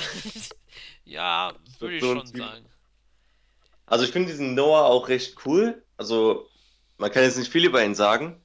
ja, 1.05 1.53
würde 1.79 1.97
ich 1.97 2.03
so 2.03 2.15
schon 2.15 2.27
sagen. 2.27 2.67
Also 3.87 4.05
ich 4.05 4.11
finde 4.11 4.31
diesen 4.31 4.55
Noah 4.55 4.87
auch 4.87 5.09
recht 5.09 5.37
cool. 5.45 5.85
Also 5.97 6.49
man 6.97 7.13
kann 7.13 7.23
jetzt 7.23 7.37
nicht 7.37 7.53
viel 7.53 7.67
über 7.67 7.85
ihn 7.85 7.95
sagen, 7.95 8.41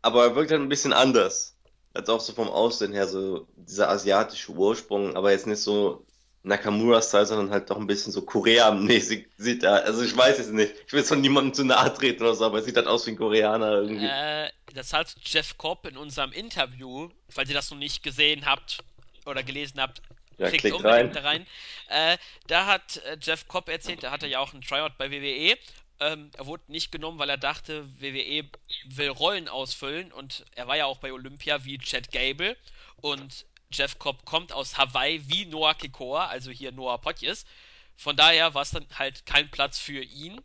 aber 0.00 0.24
er 0.24 0.34
wirkt 0.34 0.50
halt 0.50 0.62
ein 0.62 0.70
bisschen 0.70 0.94
anders 0.94 1.51
als 1.94 2.08
auch 2.08 2.20
so 2.20 2.32
vom 2.32 2.48
Aussehen 2.48 2.92
her, 2.92 3.06
so 3.06 3.46
dieser 3.56 3.88
asiatische 3.88 4.52
Ursprung, 4.52 5.16
aber 5.16 5.30
jetzt 5.30 5.46
nicht 5.46 5.60
so 5.60 6.04
Nakamura-Style, 6.44 7.26
sondern 7.26 7.50
halt 7.50 7.70
doch 7.70 7.76
ein 7.76 7.86
bisschen 7.86 8.12
so 8.12 8.22
Korea-mäßig 8.22 9.28
sieht 9.38 9.62
er. 9.62 9.84
Also 9.84 10.02
ich 10.02 10.16
weiß 10.16 10.38
es 10.40 10.48
nicht. 10.48 10.74
Ich 10.86 10.92
will 10.92 11.00
jetzt 11.00 11.08
von 11.08 11.20
niemandem 11.20 11.54
zu 11.54 11.64
nahe 11.64 11.92
treten 11.92 12.22
oder 12.22 12.34
so, 12.34 12.44
aber 12.44 12.58
er 12.58 12.64
sieht 12.64 12.76
halt 12.76 12.88
aus 12.88 13.06
wie 13.06 13.12
ein 13.12 13.16
Koreaner 13.16 13.72
irgendwie. 13.72 14.06
Äh, 14.06 14.50
das 14.74 14.92
hat 14.92 15.14
Jeff 15.24 15.56
Cobb 15.56 15.86
in 15.86 15.96
unserem 15.96 16.32
Interview, 16.32 17.10
falls 17.28 17.48
ihr 17.48 17.54
das 17.54 17.70
noch 17.70 17.78
nicht 17.78 18.02
gesehen 18.02 18.44
habt 18.46 18.78
oder 19.24 19.42
gelesen 19.42 19.80
habt, 19.80 20.02
ja, 20.38 20.48
klickt, 20.48 20.62
klickt 20.62 20.76
unbedingt 20.76 21.14
rein. 21.16 21.46
da 21.88 21.94
rein. 21.94 22.14
Äh, 22.14 22.18
da 22.48 22.66
hat 22.66 22.96
äh, 23.04 23.16
Jeff 23.20 23.46
Cobb 23.46 23.68
erzählt, 23.68 24.02
da 24.02 24.10
hatte 24.10 24.26
ja 24.26 24.40
auch 24.40 24.52
einen 24.52 24.62
Tryout 24.62 24.98
bei 24.98 25.10
WWE 25.12 25.56
ähm, 26.02 26.30
er 26.36 26.46
wurde 26.46 26.64
nicht 26.66 26.90
genommen, 26.90 27.18
weil 27.18 27.30
er 27.30 27.38
dachte, 27.38 27.88
WWE 28.00 28.48
will 28.84 29.08
Rollen 29.08 29.48
ausfüllen 29.48 30.12
und 30.12 30.44
er 30.54 30.66
war 30.66 30.76
ja 30.76 30.86
auch 30.86 30.98
bei 30.98 31.12
Olympia 31.12 31.64
wie 31.64 31.78
Chad 31.78 32.10
Gable 32.10 32.56
und 32.96 33.46
Jeff 33.70 33.98
Cobb 33.98 34.24
kommt 34.24 34.52
aus 34.52 34.76
Hawaii 34.76 35.22
wie 35.28 35.46
Noah 35.46 35.74
Kikoa, 35.74 36.26
also 36.26 36.50
hier 36.50 36.72
Noah 36.72 37.00
Potjes. 37.00 37.46
Von 37.96 38.16
daher 38.16 38.54
war 38.54 38.62
es 38.62 38.70
dann 38.70 38.86
halt 38.98 39.24
kein 39.26 39.50
Platz 39.50 39.78
für 39.78 40.02
ihn. 40.02 40.40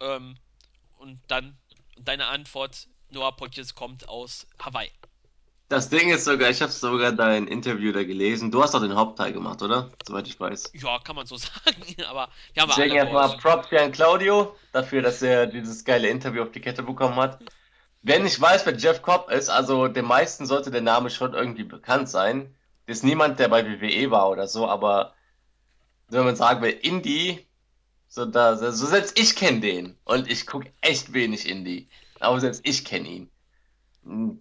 Ähm, 0.00 0.36
und 0.98 1.20
dann 1.28 1.56
deine 1.98 2.26
Antwort, 2.26 2.88
Noah 3.10 3.36
Potjes 3.36 3.74
kommt 3.74 4.08
aus 4.08 4.46
Hawaii. 4.58 4.90
Das 5.68 5.88
Ding 5.88 6.10
ist 6.10 6.24
sogar, 6.24 6.50
ich 6.50 6.62
habe 6.62 6.70
sogar 6.70 7.10
dein 7.10 7.48
Interview 7.48 7.90
da 7.90 8.04
gelesen. 8.04 8.52
Du 8.52 8.62
hast 8.62 8.74
doch 8.74 8.80
den 8.80 8.94
Hauptteil 8.94 9.32
gemacht, 9.32 9.62
oder? 9.62 9.90
Soweit 10.06 10.28
ich 10.28 10.38
weiß. 10.38 10.72
Ja, 10.74 11.00
kann 11.00 11.16
man 11.16 11.26
so 11.26 11.36
sagen, 11.36 11.82
aber 12.08 12.28
wir 12.54 12.62
haben 12.62 12.68
Deswegen 12.68 12.94
erstmal 12.94 13.36
Props 13.38 13.68
für 13.68 13.80
an 13.80 13.90
Claudio 13.90 14.54
dafür, 14.72 15.02
dass 15.02 15.22
er 15.22 15.48
dieses 15.48 15.84
geile 15.84 16.08
Interview 16.08 16.42
auf 16.42 16.52
die 16.52 16.60
Kette 16.60 16.84
bekommen 16.84 17.16
hat. 17.16 17.40
Wer 18.02 18.20
nicht 18.20 18.40
weiß, 18.40 18.64
wer 18.64 18.76
Jeff 18.76 19.02
Cobb 19.02 19.30
ist, 19.32 19.48
also 19.48 19.88
den 19.88 20.04
meisten 20.04 20.46
sollte 20.46 20.70
der 20.70 20.82
Name 20.82 21.10
schon 21.10 21.34
irgendwie 21.34 21.64
bekannt 21.64 22.08
sein. 22.08 22.54
Das 22.86 22.98
ist 22.98 23.02
niemand, 23.02 23.40
der 23.40 23.48
bei 23.48 23.66
WWE 23.66 24.12
war 24.12 24.30
oder 24.30 24.46
so, 24.46 24.68
aber 24.68 25.14
wenn 26.08 26.24
man 26.24 26.36
sagen 26.36 26.62
will, 26.62 26.70
Indie, 26.70 27.44
so, 28.06 28.24
da, 28.24 28.56
so 28.56 28.86
selbst 28.86 29.18
ich 29.18 29.34
kenne 29.34 29.60
den. 29.60 29.98
Und 30.04 30.30
ich 30.30 30.46
gucke 30.46 30.72
echt 30.80 31.12
wenig 31.12 31.48
Indie. 31.48 31.88
Aber 32.20 32.38
selbst 32.38 32.60
ich 32.64 32.84
kenne 32.84 33.08
ihn. 33.08 33.30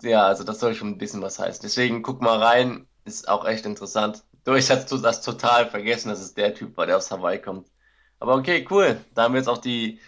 Ja, 0.04 0.28
also 0.28 0.44
das 0.44 0.60
soll 0.60 0.76
schon 0.76 0.90
ein 0.90 0.98
bisschen 0.98 1.22
was 1.22 1.40
heißen. 1.40 1.62
Deswegen 1.64 2.04
guck 2.04 2.22
mal 2.22 2.42
rein, 2.42 2.88
ist 3.04 3.28
auch 3.28 3.46
echt 3.46 3.66
interessant. 3.66 4.24
Du, 4.44 4.54
ich 4.54 4.70
hatte 4.70 5.00
das 5.00 5.22
total 5.22 5.70
vergessen, 5.70 6.10
dass 6.10 6.22
es 6.22 6.34
der 6.36 6.54
Typ 6.54 6.78
war, 6.78 6.86
der 6.86 6.98
aus 6.98 7.10
Hawaii 7.10 7.40
kommt. 7.40 7.68
Aber 8.20 8.36
okay, 8.36 8.66
cool. 8.70 9.04
Da 9.14 9.24
haben 9.24 9.34
wir 9.34 9.40
jetzt 9.40 9.50
auch 9.50 9.58
die 9.58 10.00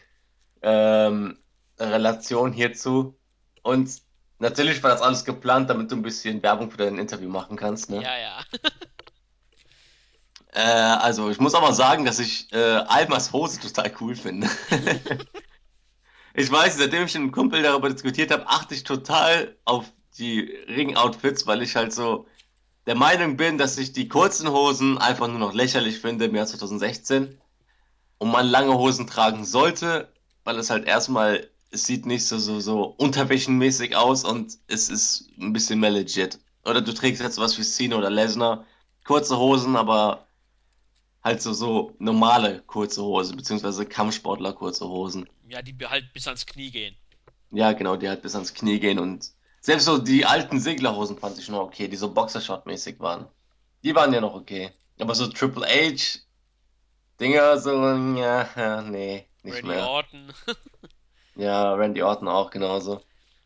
ähm, 0.62 1.38
Relation 1.80 2.54
hierzu. 2.54 3.18
Und 3.64 3.90
Natürlich 4.40 4.84
war 4.84 4.92
das 4.92 5.02
alles 5.02 5.26
geplant, 5.26 5.70
damit 5.70 5.92
du 5.92 5.96
ein 5.96 6.04
bisschen 6.04 6.44
Werbung 6.44 6.70
für 6.70 6.78
dein 6.78 7.00
Interview 7.00 7.30
machen 7.30 7.58
kannst, 7.58 7.90
ne? 7.90 8.04
Ja, 8.04 8.18
ja. 8.18 8.44
Äh, 10.54 10.62
also, 10.62 11.30
ich 11.30 11.40
muss 11.40 11.54
aber 11.54 11.74
sagen, 11.74 12.06
dass 12.06 12.18
ich 12.20 12.52
äh, 12.52 12.58
Almas 12.58 13.32
Hose 13.32 13.60
total 13.60 13.92
cool 14.00 14.16
finde. 14.16 14.48
Ich 16.40 16.52
weiß, 16.52 16.78
seitdem 16.78 17.06
ich 17.06 17.16
mit 17.16 17.24
einem 17.24 17.32
Kumpel 17.32 17.64
darüber 17.64 17.90
diskutiert 17.90 18.30
habe, 18.30 18.48
achte 18.48 18.76
ich 18.76 18.84
total 18.84 19.58
auf 19.66 19.92
die 20.20 20.42
Ring-Outfits, 20.68 21.48
weil 21.48 21.64
ich 21.64 21.76
halt 21.76 21.92
so 21.92 22.28
der 22.86 22.94
Meinung 22.94 23.38
bin, 23.38 23.58
dass 23.58 23.76
ich 23.80 23.92
die 23.92 24.08
kurzen 24.08 24.52
Hosen 24.52 25.00
einfach 25.00 25.28
nur 25.28 25.40
noch 25.40 25.56
lächerlich 25.56 25.98
finde 25.98 26.26
im 26.26 26.36
Jahr 26.36 26.46
2016 26.46 27.42
und 28.20 28.32
man 28.32 28.46
lange 28.46 28.76
Hosen 28.76 29.08
tragen 29.08 29.46
sollte, 29.46 30.14
weil 30.44 30.60
es 30.60 30.70
halt 30.70 30.86
erstmal, 30.86 31.50
es 31.72 31.86
sieht 31.86 32.06
nicht 32.06 32.28
so, 32.28 32.38
so, 32.38 32.60
so 32.60 32.84
unterwäschenmäßig 32.84 33.96
aus 33.96 34.24
und 34.24 34.60
es 34.68 34.90
ist 34.90 35.32
ein 35.40 35.54
bisschen 35.54 35.80
mehr 35.80 35.90
legit. 35.90 36.38
Oder 36.66 36.82
du 36.82 36.94
trägst 36.94 37.20
jetzt 37.24 37.40
was 37.40 37.58
wie 37.58 37.64
Cena 37.64 37.96
oder 37.96 38.12
Lesnar, 38.12 38.64
kurze 39.06 39.40
Hosen, 39.40 39.76
aber 39.76 40.28
halt 41.24 41.42
so, 41.42 41.52
so 41.54 41.96
normale 41.98 42.62
kurze 42.68 43.02
Hose, 43.02 43.36
beziehungsweise 43.36 43.88
Kampfsportler 43.88 44.54
kurze 44.54 44.88
Hosen. 44.88 45.28
Ja, 45.48 45.62
die 45.62 45.76
halt 45.86 46.14
bis 46.14 46.28
ans 46.28 46.46
Knie 46.46 46.72
gehen. 46.72 46.96
Ja, 47.52 47.74
genau, 47.74 47.96
die 47.96 48.10
halt 48.10 48.22
bis 48.22 48.36
ans 48.36 48.54
Knie 48.54 48.80
gehen 48.80 49.00
und 49.00 49.32
selbst 49.62 49.86
so 49.86 49.98
die 49.98 50.26
alten 50.26 50.60
Seglerhosen 50.60 51.18
fand 51.18 51.38
ich 51.38 51.50
noch 51.50 51.62
okay, 51.62 51.88
die 51.88 51.96
so 51.96 52.14
Boxershort-mäßig 52.14 53.00
waren. 53.00 53.28
Die 53.84 53.96
waren 53.96 54.14
ja 54.14 54.22
noch 54.22 54.34
okay. 54.34 54.72
Aber 55.00 55.16
so 55.16 55.28
Triple 55.28 55.66
H 55.66 56.20
Dinger, 57.20 57.58
so, 57.58 57.72
ja, 57.72 58.48
ja, 58.56 58.82
nee, 58.82 59.28
nicht 59.44 59.56
Randy 59.56 59.68
mehr. 59.68 59.88
Orton. 59.88 60.34
Ja, 61.36 61.76
Randy 61.76 62.02
Orton 62.02 62.28
auch 62.28 62.50
genauso. 62.50 63.00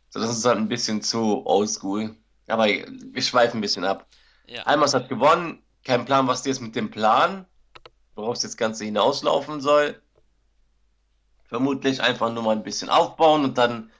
So, 0.10 0.20
das 0.22 0.30
ist 0.30 0.46
halt 0.46 0.58
ein 0.58 0.70
bisschen 0.70 1.02
zu 1.02 1.46
oldschool. 1.46 2.16
Aber 2.48 2.66
wir 2.66 3.22
schweifen 3.22 3.58
ein 3.58 3.62
bisschen 3.62 3.84
ab. 3.84 4.08
Ja, 4.48 4.64
Almas 4.64 4.94
hat 4.94 5.10
gewonnen. 5.10 5.62
Kein 5.84 6.06
Plan, 6.06 6.26
was 6.26 6.46
jetzt 6.46 6.62
mit 6.62 6.76
dem 6.76 6.90
Plan, 6.90 7.46
worauf 8.16 8.40
das 8.40 8.56
Ganze 8.56 8.86
hinauslaufen 8.86 9.60
soll. 9.60 10.02
Vermutlich 11.52 12.02
einfach 12.02 12.32
nur 12.32 12.44
mal 12.44 12.56
ein 12.56 12.64
bisschen 12.64 12.88
aufbauen 12.88 13.44
und 13.44 13.58
dann 13.58 13.92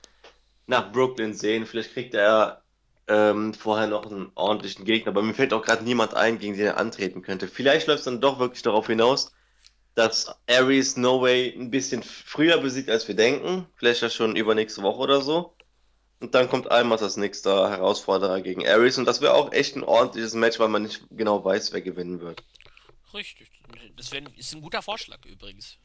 nach 0.68 0.94
Brooklyn 0.94 1.34
sehen. 1.34 1.66
Vielleicht 1.66 1.92
kriegt 1.92 2.14
er 2.14 2.62
ähm, 3.10 3.54
vorher 3.54 3.88
noch 3.88 4.10
einen 4.10 4.32
ordentlichen 4.36 4.86
Gegner. 4.86 5.10
Aber 5.12 5.22
mir 5.22 5.34
fällt 5.34 5.52
auch 5.52 5.62
gerade 5.62 5.84
niemand 5.84 6.14
ein, 6.14 6.40
gegen 6.40 6.56
den 6.56 6.68
er 6.68 6.78
antreten 6.78 7.22
könnte. 7.22 7.50
Vielleicht 7.50 7.88
läuft 7.88 8.00
es 8.00 8.06
dann 8.06 8.22
doch 8.22 8.40
wirklich 8.40 8.62
darauf 8.62 8.88
hinaus, 8.88 9.34
dass 9.96 10.34
Ares 10.50 10.96
No 10.96 11.22
Way 11.22 11.54
ein 11.60 11.72
bisschen 11.72 12.04
früher 12.04 12.58
besiegt, 12.58 12.90
als 12.90 13.06
wir 13.10 13.18
denken. 13.18 13.68
Vielleicht 13.76 14.02
ja 14.02 14.10
schon 14.10 14.38
übernächste 14.38 14.82
Woche 14.82 15.00
oder 15.00 15.20
so. 15.20 15.54
Und 16.22 16.34
dann 16.34 16.48
kommt 16.48 16.72
Almas 16.72 17.04
als 17.04 17.18
nächster 17.18 17.70
Herausforderer 17.70 18.40
gegen 18.40 18.66
Ares. 18.66 18.98
Und 18.98 19.04
das 19.04 19.20
wäre 19.20 19.34
auch 19.34 19.52
echt 19.52 19.76
ein 19.76 19.84
ordentliches 19.84 20.36
Match, 20.36 20.58
weil 20.58 20.70
man 20.70 20.84
nicht 20.84 21.04
genau 21.12 21.44
weiß, 21.44 21.74
wer 21.74 21.82
gewinnen 21.82 22.22
wird. 22.22 22.42
richtig. 23.14 23.50
Das 23.98 24.14
wär, 24.14 24.22
ist 24.38 24.54
ein 24.54 24.62
guter 24.62 24.82
Vorschlag 24.82 25.26
übrigens. 25.26 25.78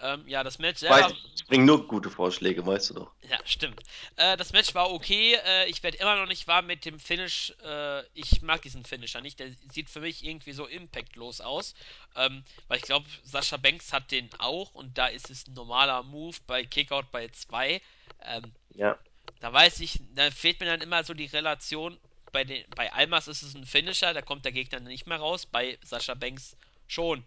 Ähm, 0.00 0.26
ja, 0.28 0.44
das 0.44 0.58
Match 0.58 0.82
Weiß 0.86 1.06
selber. 1.06 1.10
ich, 1.10 1.24
ich 1.34 1.46
bringe 1.46 1.64
nur 1.64 1.86
gute 1.86 2.10
Vorschläge, 2.10 2.64
weißt 2.64 2.90
du 2.90 2.94
doch. 2.94 3.12
Ja, 3.22 3.38
stimmt. 3.44 3.82
Äh, 4.16 4.36
das 4.36 4.52
Match 4.52 4.74
war 4.74 4.90
okay. 4.92 5.34
Äh, 5.44 5.66
ich 5.68 5.82
werde 5.82 5.98
immer 5.98 6.16
noch 6.16 6.26
nicht 6.26 6.46
warm 6.46 6.66
mit 6.66 6.84
dem 6.84 6.98
Finish. 7.00 7.52
Äh, 7.64 8.02
ich 8.14 8.42
mag 8.42 8.62
diesen 8.62 8.84
Finisher 8.84 9.20
nicht. 9.20 9.40
Der 9.40 9.50
sieht 9.72 9.90
für 9.90 10.00
mich 10.00 10.24
irgendwie 10.24 10.52
so 10.52 10.66
impactlos 10.66 11.40
aus. 11.40 11.74
Ähm, 12.14 12.44
weil 12.68 12.78
ich 12.78 12.84
glaube, 12.84 13.06
Sascha 13.24 13.56
Banks 13.56 13.92
hat 13.92 14.10
den 14.12 14.30
auch 14.38 14.72
und 14.74 14.96
da 14.98 15.08
ist 15.08 15.30
es 15.30 15.46
ein 15.48 15.54
normaler 15.54 16.02
Move 16.04 16.36
bei 16.46 16.64
Kickout 16.64 17.10
bei 17.10 17.28
2. 17.28 17.80
Ähm, 18.22 18.54
Ja. 18.74 18.98
da 19.40 19.52
weiß 19.52 19.80
ich, 19.80 20.00
da 20.14 20.30
fehlt 20.30 20.60
mir 20.60 20.66
dann 20.66 20.80
immer 20.80 21.02
so 21.04 21.12
die 21.14 21.26
Relation. 21.26 21.98
Bei, 22.32 22.44
den, 22.44 22.64
bei 22.74 22.92
Almas 22.92 23.26
ist 23.26 23.42
es 23.42 23.54
ein 23.54 23.66
Finisher, 23.66 24.12
da 24.14 24.22
kommt 24.22 24.44
der 24.44 24.52
Gegner 24.52 24.80
nicht 24.80 25.06
mehr 25.06 25.18
raus. 25.18 25.46
Bei 25.46 25.78
Sascha 25.82 26.14
Banks 26.14 26.56
schon. 26.86 27.24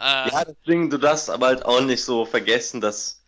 Äh, 0.00 0.30
Ja, 0.30 0.44
deswegen, 0.44 0.90
du 0.90 0.98
darfst 0.98 1.30
aber 1.30 1.46
halt 1.48 1.64
auch 1.64 1.80
nicht 1.80 2.04
so 2.04 2.24
vergessen, 2.26 2.80
dass 2.80 3.24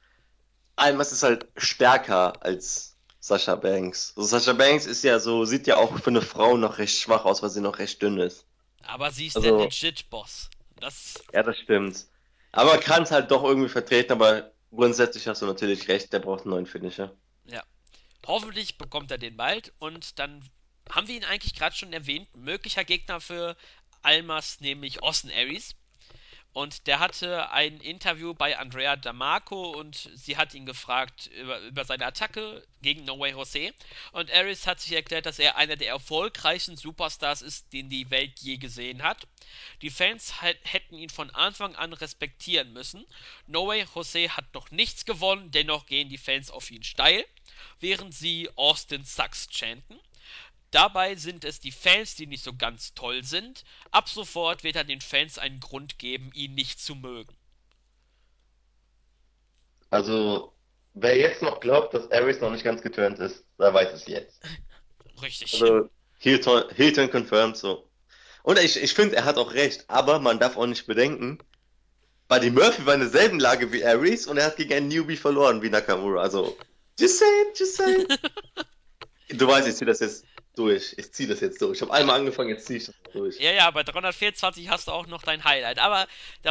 Almas 0.77 1.12
ist 1.12 1.23
halt 1.25 1.49
stärker 1.57 2.43
als 2.45 2.99
Sascha 3.20 3.57
Banks. 3.57 4.14
Also 4.16 4.29
Sascha 4.29 4.55
Banks 4.55 4.87
ist 4.87 5.05
ja 5.05 5.18
so, 5.20 5.45
sieht 5.47 5.66
ja 5.68 5.77
auch 5.79 5.99
für 6.01 6.11
eine 6.11 6.23
Frau 6.23 6.57
noch 6.59 6.79
recht 6.79 6.99
schwach 6.99 7.25
aus, 7.27 7.43
weil 7.43 7.51
sie 7.51 7.61
noch 7.62 7.79
recht 7.79 8.03
dünn 8.03 8.18
ist. 8.20 8.47
aber 8.83 9.11
sie 9.11 9.27
ist 9.27 9.43
der 9.43 9.53
Also, 9.53 9.57
legit 9.57 10.09
Boss. 10.11 10.51
Das, 10.79 11.27
ja, 11.33 11.43
das 11.43 11.59
stimmt. 11.59 12.07
Aber 12.53 12.79
kann 12.79 13.03
es 13.05 13.11
halt 13.11 13.31
doch 13.31 13.43
irgendwie 13.45 13.68
vertreten, 13.68 14.12
aber 14.12 14.53
grundsätzlich 14.70 15.27
hast 15.29 15.43
du 15.43 15.47
natürlich 15.47 15.89
recht, 15.89 16.12
der 16.12 16.20
braucht 16.20 16.43
einen 16.43 16.51
neuen 16.51 16.66
Finisher. 16.66 17.16
ja. 17.45 17.62
Hoffentlich 18.27 18.79
bekommt 18.79 19.11
er 19.12 19.18
den 19.18 19.37
bald 19.37 19.75
und 19.79 20.18
dann 20.18 20.51
haben 20.91 21.09
wir 21.09 21.16
ihn 21.16 21.25
eigentlich 21.25 21.55
gerade 21.55 21.77
schon 21.77 21.93
erwähnt. 21.93 22.35
Möglicher 22.37 22.85
Gegner 22.85 23.20
für 23.20 23.57
Almas, 24.03 24.61
nämlich 24.61 25.03
Austin 25.03 25.31
Aries. 25.31 25.77
Und 26.53 26.87
der 26.87 27.01
hatte 27.01 27.51
ein 27.51 27.81
Interview 27.81 28.35
bei 28.35 28.59
Andrea 28.59 28.93
D'Amarco 28.93 29.75
und 29.75 30.11
sie 30.15 30.37
hat 30.37 30.53
ihn 30.53 30.67
gefragt 30.67 31.29
über, 31.29 31.59
über 31.61 31.85
seine 31.87 32.05
Attacke 32.05 32.67
gegen 32.83 33.07
No 33.07 33.19
Way 33.19 33.33
Jose. 33.33 33.73
Und 34.13 34.31
Aries 34.31 34.67
hat 34.67 34.79
sich 34.79 34.93
erklärt, 34.93 35.25
dass 35.25 35.39
er 35.39 35.57
einer 35.57 35.77
der 35.77 35.89
erfolgreichsten 35.89 36.77
Superstars 36.77 37.41
ist, 37.41 37.73
den 37.73 37.89
die 37.89 38.11
Welt 38.11 38.39
je 38.41 38.59
gesehen 38.59 39.03
hat. 39.03 39.27
Die 39.81 39.89
Fans 39.89 40.35
hätten 40.43 40.99
ihn 40.99 41.09
von 41.09 41.31
Anfang 41.31 41.75
an 41.75 41.95
respektieren 41.95 42.75
müssen. 42.75 43.07
No 43.47 43.67
Way 43.67 43.87
Jose 43.95 44.29
hat 44.37 44.53
noch 44.53 44.71
nichts 44.71 45.07
gewonnen, 45.07 45.51
dennoch 45.53 45.87
gehen 45.87 46.11
die 46.11 46.19
Fans 46.19 46.51
auf 46.51 46.71
ihn 46.71 46.83
steil, 46.83 47.25
während 47.81 48.13
sie 48.13 48.51
Austin 48.57 49.05
Sucks 49.05 49.49
chanten. 49.51 49.99
Dabei 50.73 51.16
sind 51.16 51.45
es 51.45 51.61
die 51.61 51.70
Fans, 51.70 52.16
die 52.16 52.27
nicht 52.27 52.43
so 52.43 52.55
ganz 52.55 52.95
toll 52.95 53.23
sind. 53.23 53.62
Ab 53.91 54.09
sofort 54.09 54.64
wird 54.64 54.75
er 54.75 54.85
den 54.85 55.03
Fans 55.03 55.39
einen 55.39 55.61
Grund 55.61 55.99
geben, 55.99 56.31
ihn 56.35 56.55
nicht 56.55 56.81
zu 56.81 56.95
mögen. 56.95 57.37
Also, 59.91 60.55
wer 60.95 61.16
jetzt 61.18 61.43
noch 61.43 61.61
glaubt, 61.61 61.93
dass 61.93 62.11
Ares 62.11 62.41
noch 62.41 62.51
nicht 62.51 62.64
ganz 62.64 62.81
geturnt 62.81 63.18
ist, 63.18 63.45
der 63.59 63.75
weiß 63.75 63.93
es 63.93 64.07
jetzt. 64.07 64.41
Richtig. 65.20 65.53
Also, 65.61 65.91
Hilton, 66.18 66.64
Hilton 66.75 67.11
confirmed 67.11 67.59
so. 67.59 67.91
Und 68.43 68.59
ich, 68.59 68.83
ich 68.83 68.95
finde, 68.95 69.16
er 69.16 69.27
hat 69.27 69.37
auch 69.37 69.53
recht, 69.53 69.85
aber 69.89 70.20
man 70.20 70.41
darf 70.41 70.57
auch 70.57 70.66
nicht 70.66 70.87
bedenken, 70.87 71.39
Buddy 72.29 72.51
Murphy 72.51 72.87
war 72.87 72.95
in 72.95 73.01
derselben 73.01 73.39
Lage 73.39 73.70
wie 73.73 73.85
Ares 73.85 74.27
und 74.27 74.39
er 74.39 74.47
hat 74.47 74.57
gegen 74.57 74.73
einen 74.73 74.89
Newbie 74.89 75.18
verloren 75.18 75.61
wie 75.61 75.68
Nakamura. 75.68 76.23
Also, 76.23 76.57
just 76.99 77.18
saying, 77.18 77.53
just 77.55 77.77
saying. 77.77 78.07
Du 79.29 79.49
weißt, 79.49 79.66
ich 79.66 79.77
zieh 79.77 79.87
das 79.87 80.01
jetzt 80.01 80.27
durch. 80.59 80.95
Ich 80.99 81.13
zieh 81.13 81.27
das 81.27 81.41
jetzt 81.41 81.61
durch. 81.63 81.77
Ich 81.77 81.83
habe 81.83 81.93
einmal 81.93 82.19
angefangen, 82.21 82.51
jetzt 82.51 82.67
zieh 82.67 82.77
ich 82.77 82.87
das 82.87 82.95
durch. 83.13 83.39
Ja, 83.39 83.53
ja, 83.53 83.71
bei 83.71 83.83
324 83.83 84.69
hast 84.69 84.89
du 84.89 84.93
auch 84.93 85.07
noch 85.07 85.23
dein 85.23 85.45
Highlight. 85.45 85.79
Aber 85.79 86.07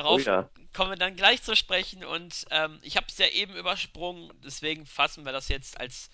Oh 0.07 0.21
darauf 0.21 0.25
ja. 0.25 0.49
kommen 0.73 0.91
wir 0.91 0.97
dann 0.97 1.15
gleich 1.15 1.41
zu 1.43 1.55
sprechen. 1.55 2.03
Und 2.05 2.45
ähm, 2.51 2.79
ich 2.83 2.97
habe 2.97 3.07
es 3.09 3.17
ja 3.17 3.27
eben 3.27 3.55
übersprungen. 3.55 4.31
Deswegen 4.43 4.85
fassen 4.85 5.25
wir 5.25 5.31
das 5.31 5.47
jetzt 5.49 5.79
als 5.79 6.09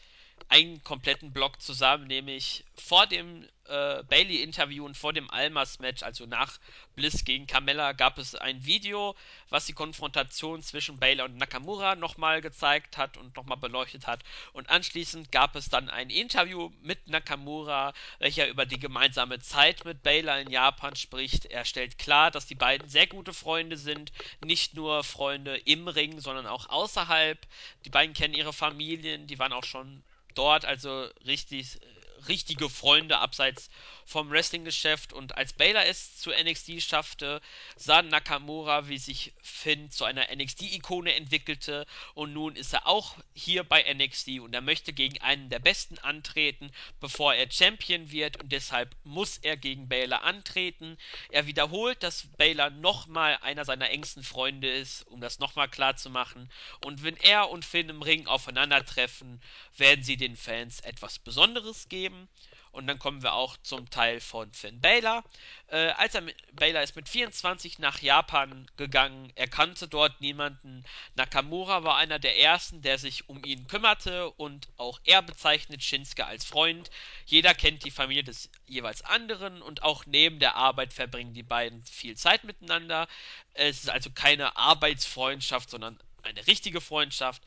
einen 0.49 0.81
kompletten 0.83 1.33
Block 1.33 1.61
zusammen, 1.61 2.07
nämlich 2.07 2.63
vor 2.75 3.05
dem 3.05 3.47
äh, 3.65 4.03
Bailey-Interview 4.03 4.85
und 4.85 4.95
vor 4.95 5.11
dem 5.11 5.29
Almas-Match, 5.29 6.03
also 6.03 6.25
nach 6.25 6.57
Bliss 6.95 7.25
gegen 7.25 7.47
Carmella, 7.47 7.91
gab 7.91 8.17
es 8.17 8.33
ein 8.33 8.65
Video, 8.65 9.15
was 9.49 9.65
die 9.65 9.73
Konfrontation 9.73 10.61
zwischen 10.61 10.99
Baylor 10.99 11.25
und 11.25 11.35
Nakamura 11.35 11.95
nochmal 11.95 12.41
gezeigt 12.41 12.97
hat 12.97 13.17
und 13.17 13.35
nochmal 13.35 13.57
beleuchtet 13.57 14.07
hat. 14.07 14.23
Und 14.53 14.69
anschließend 14.69 15.31
gab 15.33 15.55
es 15.57 15.67
dann 15.67 15.89
ein 15.89 16.09
Interview 16.09 16.71
mit 16.81 17.07
Nakamura, 17.07 17.93
welcher 18.19 18.47
über 18.47 18.65
die 18.65 18.79
gemeinsame 18.79 19.39
Zeit 19.39 19.83
mit 19.83 20.01
Baylor 20.01 20.39
in 20.39 20.49
Japan 20.49 20.95
spricht. 20.95 21.45
Er 21.45 21.65
stellt 21.65 21.97
klar, 21.97 22.31
dass 22.31 22.45
die 22.45 22.55
beiden 22.55 22.87
sehr 22.87 23.07
gute 23.07 23.33
Freunde 23.33 23.75
sind, 23.75 24.13
nicht 24.45 24.75
nur 24.75 25.03
Freunde 25.03 25.57
im 25.57 25.89
Ring, 25.89 26.21
sondern 26.21 26.47
auch 26.47 26.69
außerhalb. 26.69 27.45
Die 27.83 27.89
beiden 27.89 28.13
kennen 28.13 28.33
ihre 28.33 28.53
Familien, 28.53 29.27
die 29.27 29.39
waren 29.39 29.53
auch 29.53 29.65
schon 29.65 30.03
dort, 30.37 30.65
also 30.65 31.07
richtig, 31.25 31.79
richtige 32.27 32.69
Freunde 32.69 33.19
abseits 33.19 33.69
vom 34.07 34.31
Wrestling-Geschäft. 34.31 35.11
Und 35.11 35.37
als 35.37 35.53
Baylor 35.53 35.85
es 35.85 36.17
zu 36.17 36.31
NXT 36.31 36.81
schaffte, 36.81 37.41
sah 37.75 38.01
Nakamura, 38.01 38.87
wie 38.87 38.97
sich 38.97 39.33
Finn 39.41 39.91
zu 39.91 40.05
einer 40.05 40.33
NXT-Ikone 40.33 41.13
entwickelte. 41.13 41.85
Und 42.13 42.33
nun 42.33 42.55
ist 42.55 42.73
er 42.73 42.87
auch 42.87 43.17
hier 43.33 43.65
bei 43.65 43.83
NXT 43.93 44.39
und 44.39 44.53
er 44.53 44.61
möchte 44.61 44.93
gegen 44.93 45.21
einen 45.21 45.49
der 45.49 45.59
Besten 45.59 45.99
antreten, 45.99 46.71
bevor 47.01 47.33
er 47.33 47.51
Champion 47.51 48.09
wird. 48.09 48.41
Und 48.41 48.51
deshalb 48.51 48.95
muss 49.03 49.37
er 49.39 49.57
gegen 49.57 49.89
Baylor 49.89 50.23
antreten. 50.23 50.97
Er 51.29 51.45
wiederholt, 51.45 52.01
dass 52.01 52.27
Baylor 52.37 52.69
nochmal 52.69 53.37
einer 53.41 53.65
seiner 53.65 53.89
engsten 53.89 54.23
Freunde 54.23 54.69
ist, 54.69 55.05
um 55.07 55.19
das 55.19 55.39
nochmal 55.39 55.67
klar 55.67 55.97
zu 55.97 56.09
machen. 56.09 56.49
Und 56.85 57.03
wenn 57.03 57.17
er 57.17 57.49
und 57.49 57.65
Finn 57.65 57.89
im 57.89 58.01
Ring 58.01 58.25
aufeinandertreffen, 58.25 59.41
werden 59.75 60.03
sie 60.03 60.15
den 60.15 60.37
Fans 60.37 60.79
etwas 60.79 61.19
Besonderes 61.19 61.89
geben. 61.89 62.29
Und 62.77 62.85
dann 62.85 62.99
kommen 62.99 63.23
wir 63.23 63.33
auch 63.33 63.57
zum 63.63 63.89
Teil 63.89 64.19
von 64.19 64.53
Finn 64.53 64.79
Balor. 64.79 65.23
Äh, 65.69 65.87
als 65.97 66.13
er 66.13 66.21
mit, 66.21 66.35
Balor 66.55 66.83
ist 66.83 66.95
mit 66.95 67.09
24 67.09 67.79
nach 67.79 68.03
Japan 68.03 68.69
gegangen. 68.77 69.33
Er 69.33 69.47
kannte 69.47 69.87
dort 69.87 70.21
niemanden. 70.21 70.85
Nakamura 71.15 71.83
war 71.83 71.97
einer 71.97 72.19
der 72.19 72.37
ersten, 72.37 72.83
der 72.83 72.99
sich 72.99 73.27
um 73.29 73.43
ihn 73.43 73.65
kümmerte. 73.65 74.29
Und 74.29 74.67
auch 74.77 74.99
er 75.05 75.23
bezeichnet 75.23 75.81
Shinsuke 75.81 76.27
als 76.27 76.45
Freund. 76.45 76.91
Jeder 77.25 77.55
kennt 77.55 77.83
die 77.83 77.89
Familie 77.89 78.23
des 78.23 78.51
jeweils 78.67 79.01
anderen. 79.01 79.63
Und 79.63 79.81
auch 79.81 80.05
neben 80.05 80.37
der 80.37 80.55
Arbeit 80.55 80.93
verbringen 80.93 81.33
die 81.33 81.41
beiden 81.41 81.83
viel 81.83 82.15
Zeit 82.15 82.43
miteinander. 82.43 83.07
Es 83.55 83.85
ist 83.85 83.89
also 83.89 84.11
keine 84.11 84.55
Arbeitsfreundschaft, 84.55 85.71
sondern 85.71 85.99
eine 86.21 86.45
richtige 86.45 86.79
Freundschaft. 86.79 87.41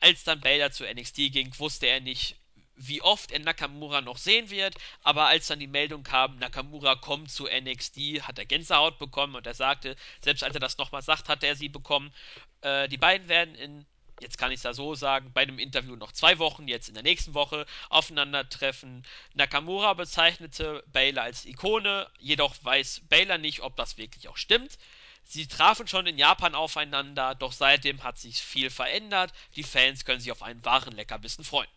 Als 0.00 0.22
dann 0.22 0.40
Baylor 0.40 0.70
zu 0.70 0.84
NXT 0.84 1.16
ging, 1.32 1.52
wusste 1.58 1.86
er 1.86 1.98
nicht, 2.00 2.36
wie 2.76 3.02
oft 3.02 3.32
er 3.32 3.40
Nakamura 3.40 4.00
noch 4.00 4.18
sehen 4.18 4.50
wird, 4.50 4.74
aber 5.02 5.26
als 5.26 5.46
dann 5.46 5.58
die 5.58 5.66
Meldung 5.66 6.02
kam, 6.02 6.38
Nakamura 6.38 6.94
kommt 6.94 7.30
zu 7.30 7.46
NXT, 7.46 8.22
hat 8.22 8.38
er 8.38 8.44
Gänsehaut 8.44 8.98
bekommen 8.98 9.34
und 9.34 9.46
er 9.46 9.54
sagte, 9.54 9.96
selbst 10.22 10.44
als 10.44 10.54
er 10.54 10.60
das 10.60 10.78
nochmal 10.78 11.02
sagt, 11.02 11.28
hat 11.28 11.42
er 11.42 11.56
sie 11.56 11.68
bekommen. 11.68 12.12
Äh, 12.60 12.88
die 12.88 12.98
beiden 12.98 13.28
werden 13.28 13.54
in, 13.54 13.86
jetzt 14.20 14.38
kann 14.38 14.52
ich 14.52 14.58
es 14.58 14.62
ja 14.62 14.74
so 14.74 14.94
sagen, 14.94 15.32
bei 15.32 15.46
dem 15.46 15.58
Interview 15.58 15.96
noch 15.96 16.12
zwei 16.12 16.38
Wochen, 16.38 16.68
jetzt 16.68 16.88
in 16.88 16.94
der 16.94 17.02
nächsten 17.02 17.34
Woche, 17.34 17.66
aufeinandertreffen. 17.88 19.04
Nakamura 19.34 19.94
bezeichnete 19.94 20.84
Baylor 20.92 21.22
als 21.22 21.46
Ikone, 21.46 22.08
jedoch 22.18 22.54
weiß 22.62 23.02
Baylor 23.08 23.38
nicht, 23.38 23.60
ob 23.60 23.76
das 23.76 23.96
wirklich 23.96 24.28
auch 24.28 24.36
stimmt. 24.36 24.78
Sie 25.24 25.48
trafen 25.48 25.88
schon 25.88 26.06
in 26.06 26.18
Japan 26.18 26.54
aufeinander, 26.54 27.34
doch 27.34 27.52
seitdem 27.52 28.04
hat 28.04 28.18
sich 28.18 28.40
viel 28.40 28.70
verändert. 28.70 29.32
Die 29.56 29.64
Fans 29.64 30.04
können 30.04 30.20
sich 30.20 30.30
auf 30.30 30.42
einen 30.42 30.64
wahren 30.64 30.94
Leckerbissen 30.94 31.44
freuen. 31.44 31.68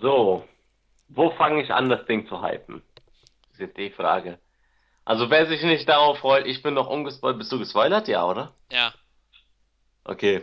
So, 0.00 0.46
wo 1.08 1.30
fange 1.32 1.62
ich 1.62 1.70
an, 1.70 1.88
das 1.88 2.04
Ding 2.06 2.26
zu 2.28 2.42
hypen? 2.42 2.82
Das 2.94 3.52
ist 3.54 3.60
jetzt 3.60 3.76
die 3.76 3.90
Frage. 3.90 4.38
Also 5.04 5.30
wer 5.30 5.46
sich 5.46 5.62
nicht 5.62 5.88
darauf 5.88 6.18
freut, 6.18 6.46
ich 6.46 6.62
bin 6.62 6.74
noch 6.74 6.86
ungespoilt. 6.86 7.38
Bist 7.38 7.50
du 7.52 7.58
gespoilert? 7.58 8.08
Ja, 8.08 8.24
oder? 8.24 8.54
Ja. 8.70 8.94
Okay. 10.04 10.42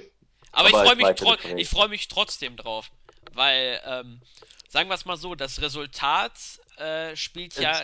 Aber, 0.51 0.67
Aber 0.67 0.69
ich 0.69 0.75
freue 0.75 0.95
mich, 0.95 1.65
tro 1.67 1.77
freu 1.77 1.87
mich 1.87 2.07
trotzdem 2.07 2.57
drauf. 2.57 2.91
Weil, 3.33 3.81
ähm, 3.85 4.21
sagen 4.67 4.89
wir 4.89 4.95
es 4.95 5.05
mal 5.05 5.17
so, 5.17 5.35
das 5.35 5.61
Resultat 5.61 6.33
äh, 6.77 7.15
spielt 7.15 7.55
ja 7.59 7.79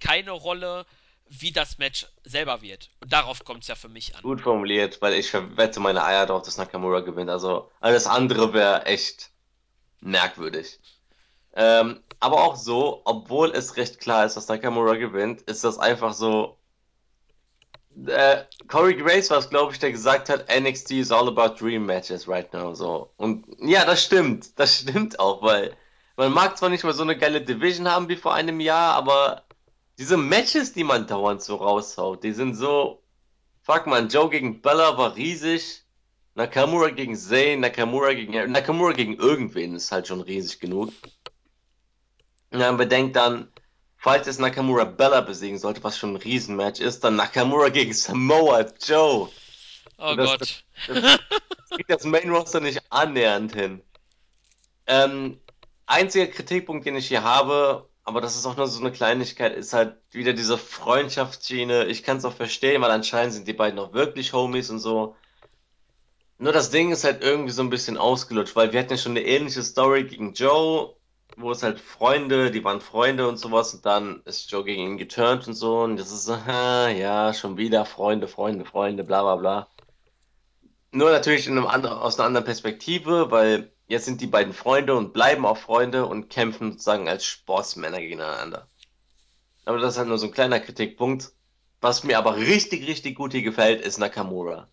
keine 0.00 0.32
Rolle, 0.32 0.86
wie 1.28 1.52
das 1.52 1.78
Match 1.78 2.06
selber 2.24 2.60
wird. 2.62 2.90
Und 3.00 3.12
darauf 3.12 3.44
kommt 3.44 3.62
es 3.62 3.68
ja 3.68 3.74
für 3.74 3.88
mich 3.88 4.14
an. 4.16 4.22
Gut 4.22 4.40
formuliert, 4.40 5.00
weil 5.00 5.14
ich 5.14 5.32
wette 5.32 5.80
meine 5.80 6.04
Eier 6.04 6.26
darauf, 6.26 6.42
dass 6.42 6.58
Nakamura 6.58 7.00
gewinnt. 7.00 7.30
Also 7.30 7.70
alles 7.80 8.06
andere 8.06 8.52
wäre 8.52 8.84
echt 8.86 9.30
merkwürdig. 10.00 10.78
Ähm, 11.54 12.00
aber 12.20 12.44
auch 12.44 12.56
so, 12.56 13.00
obwohl 13.04 13.50
es 13.50 13.76
recht 13.76 13.98
klar 13.98 14.26
ist, 14.26 14.36
dass 14.36 14.48
Nakamura 14.48 14.94
gewinnt, 14.94 15.42
ist 15.42 15.64
das 15.64 15.78
einfach 15.78 16.12
so. 16.12 16.58
Äh, 18.06 18.44
Corey 18.68 18.94
Grace 18.94 19.30
war 19.30 19.38
es, 19.38 19.50
glaube 19.50 19.72
ich, 19.72 19.78
der 19.78 19.90
gesagt 19.90 20.28
hat, 20.28 20.46
NXT 20.48 20.92
is 20.92 21.10
all 21.10 21.28
about 21.28 21.56
dream 21.58 21.86
matches 21.86 22.28
right 22.28 22.52
now. 22.52 22.74
So. 22.74 23.10
Und 23.16 23.46
ja, 23.58 23.84
das 23.84 24.04
stimmt. 24.04 24.58
Das 24.58 24.78
stimmt 24.80 25.18
auch, 25.18 25.42
weil 25.42 25.76
man 26.16 26.32
mag 26.32 26.56
zwar 26.58 26.68
nicht 26.68 26.84
mal 26.84 26.92
so 26.92 27.02
eine 27.02 27.16
geile 27.16 27.40
Division 27.40 27.88
haben 27.88 28.08
wie 28.08 28.16
vor 28.16 28.34
einem 28.34 28.60
Jahr, 28.60 28.94
aber 28.94 29.44
diese 29.98 30.16
Matches, 30.16 30.72
die 30.72 30.84
man 30.84 31.06
dauernd 31.06 31.42
so 31.42 31.56
raushaut, 31.56 32.22
die 32.22 32.32
sind 32.32 32.54
so. 32.54 33.02
Fuck 33.62 33.86
man, 33.86 34.08
Joe 34.08 34.30
gegen 34.30 34.62
Bella 34.62 34.96
war 34.98 35.16
riesig. 35.16 35.84
Nakamura 36.34 36.90
gegen 36.90 37.16
Zayn, 37.16 37.60
Nakamura 37.60 38.14
gegen 38.14 38.52
Nakamura 38.52 38.92
gegen 38.92 39.14
irgendwen 39.14 39.74
ist 39.74 39.92
halt 39.92 40.06
schon 40.06 40.20
riesig 40.20 40.60
genug. 40.60 40.92
Ja, 42.52 42.72
bedenkt 42.72 43.16
dann, 43.16 43.48
falls 43.96 44.26
es 44.26 44.38
Nakamura 44.38 44.84
Bella 44.84 45.20
besiegen 45.20 45.58
sollte, 45.58 45.84
was 45.84 45.98
schon 45.98 46.14
ein 46.14 46.16
Riesenmatch 46.16 46.80
ist, 46.80 47.04
dann 47.04 47.16
Nakamura 47.16 47.68
gegen 47.68 47.92
Samoa 47.92 48.66
Joe. 48.84 49.28
Oh 49.98 50.14
das, 50.16 50.30
Gott. 50.30 50.40
Das, 50.40 50.62
das, 50.86 51.02
das 51.02 51.70
kriegt 51.70 51.90
das 51.90 52.04
Main 52.04 52.30
Roster 52.30 52.60
nicht 52.60 52.80
annähernd 52.90 53.54
hin. 53.54 53.82
Ähm, 54.86 55.38
einziger 55.86 56.26
Kritikpunkt, 56.26 56.86
den 56.86 56.96
ich 56.96 57.08
hier 57.08 57.22
habe, 57.22 57.88
aber 58.04 58.20
das 58.20 58.36
ist 58.36 58.46
auch 58.46 58.56
nur 58.56 58.66
so 58.66 58.80
eine 58.80 58.90
Kleinigkeit, 58.90 59.54
ist 59.54 59.72
halt 59.72 59.96
wieder 60.10 60.32
diese 60.32 60.58
Freundschaftsschiene. 60.58 61.84
Ich 61.86 62.02
kann 62.02 62.16
es 62.16 62.24
auch 62.24 62.34
verstehen, 62.34 62.82
weil 62.82 62.90
anscheinend 62.90 63.34
sind 63.34 63.46
die 63.46 63.52
beiden 63.52 63.78
auch 63.78 63.92
wirklich 63.92 64.32
Homies 64.32 64.70
und 64.70 64.80
so. 64.80 65.14
Nur 66.38 66.52
das 66.52 66.70
Ding 66.70 66.90
ist 66.90 67.04
halt 67.04 67.22
irgendwie 67.22 67.52
so 67.52 67.62
ein 67.62 67.70
bisschen 67.70 67.98
ausgelutscht, 67.98 68.56
weil 68.56 68.72
wir 68.72 68.80
hatten 68.80 68.92
ja 68.92 68.96
schon 68.96 69.12
eine 69.12 69.24
ähnliche 69.24 69.62
Story 69.62 70.04
gegen 70.04 70.32
Joe 70.32 70.96
wo 71.40 71.50
es 71.50 71.62
halt 71.62 71.80
Freunde, 71.80 72.50
die 72.50 72.64
waren 72.64 72.80
Freunde 72.80 73.28
und 73.28 73.38
sowas 73.38 73.74
und 73.74 73.86
dann 73.86 74.22
ist 74.24 74.50
Joe 74.50 74.64
gegen 74.64 74.82
ihn 74.82 74.98
geturnt 74.98 75.46
und 75.48 75.54
so 75.54 75.80
und 75.80 75.96
das 75.96 76.10
ist 76.12 76.24
so, 76.24 76.34
ja, 76.46 77.32
schon 77.34 77.56
wieder 77.56 77.84
Freunde, 77.84 78.28
Freunde, 78.28 78.64
Freunde, 78.64 79.04
bla 79.04 79.22
bla 79.22 79.36
bla. 79.36 79.68
Nur 80.92 81.10
natürlich 81.10 81.46
in 81.46 81.56
einem 81.56 81.66
anderen, 81.66 81.98
aus 81.98 82.18
einer 82.18 82.26
anderen 82.26 82.44
Perspektive, 82.44 83.30
weil 83.30 83.72
jetzt 83.86 84.06
sind 84.06 84.20
die 84.20 84.26
beiden 84.26 84.52
Freunde 84.52 84.94
und 84.96 85.12
bleiben 85.12 85.46
auch 85.46 85.56
Freunde 85.56 86.06
und 86.06 86.30
kämpfen 86.30 86.72
sozusagen 86.72 87.08
als 87.08 87.24
Sportsmänner 87.24 88.00
gegeneinander. 88.00 88.68
Aber 89.64 89.78
das 89.78 89.94
ist 89.94 89.98
halt 89.98 90.08
nur 90.08 90.18
so 90.18 90.26
ein 90.26 90.32
kleiner 90.32 90.60
Kritikpunkt. 90.60 91.32
Was 91.80 92.04
mir 92.04 92.18
aber 92.18 92.36
richtig, 92.36 92.86
richtig 92.86 93.16
gut 93.16 93.32
hier 93.32 93.42
gefällt, 93.42 93.80
ist 93.80 93.98
Nakamura. 93.98 94.68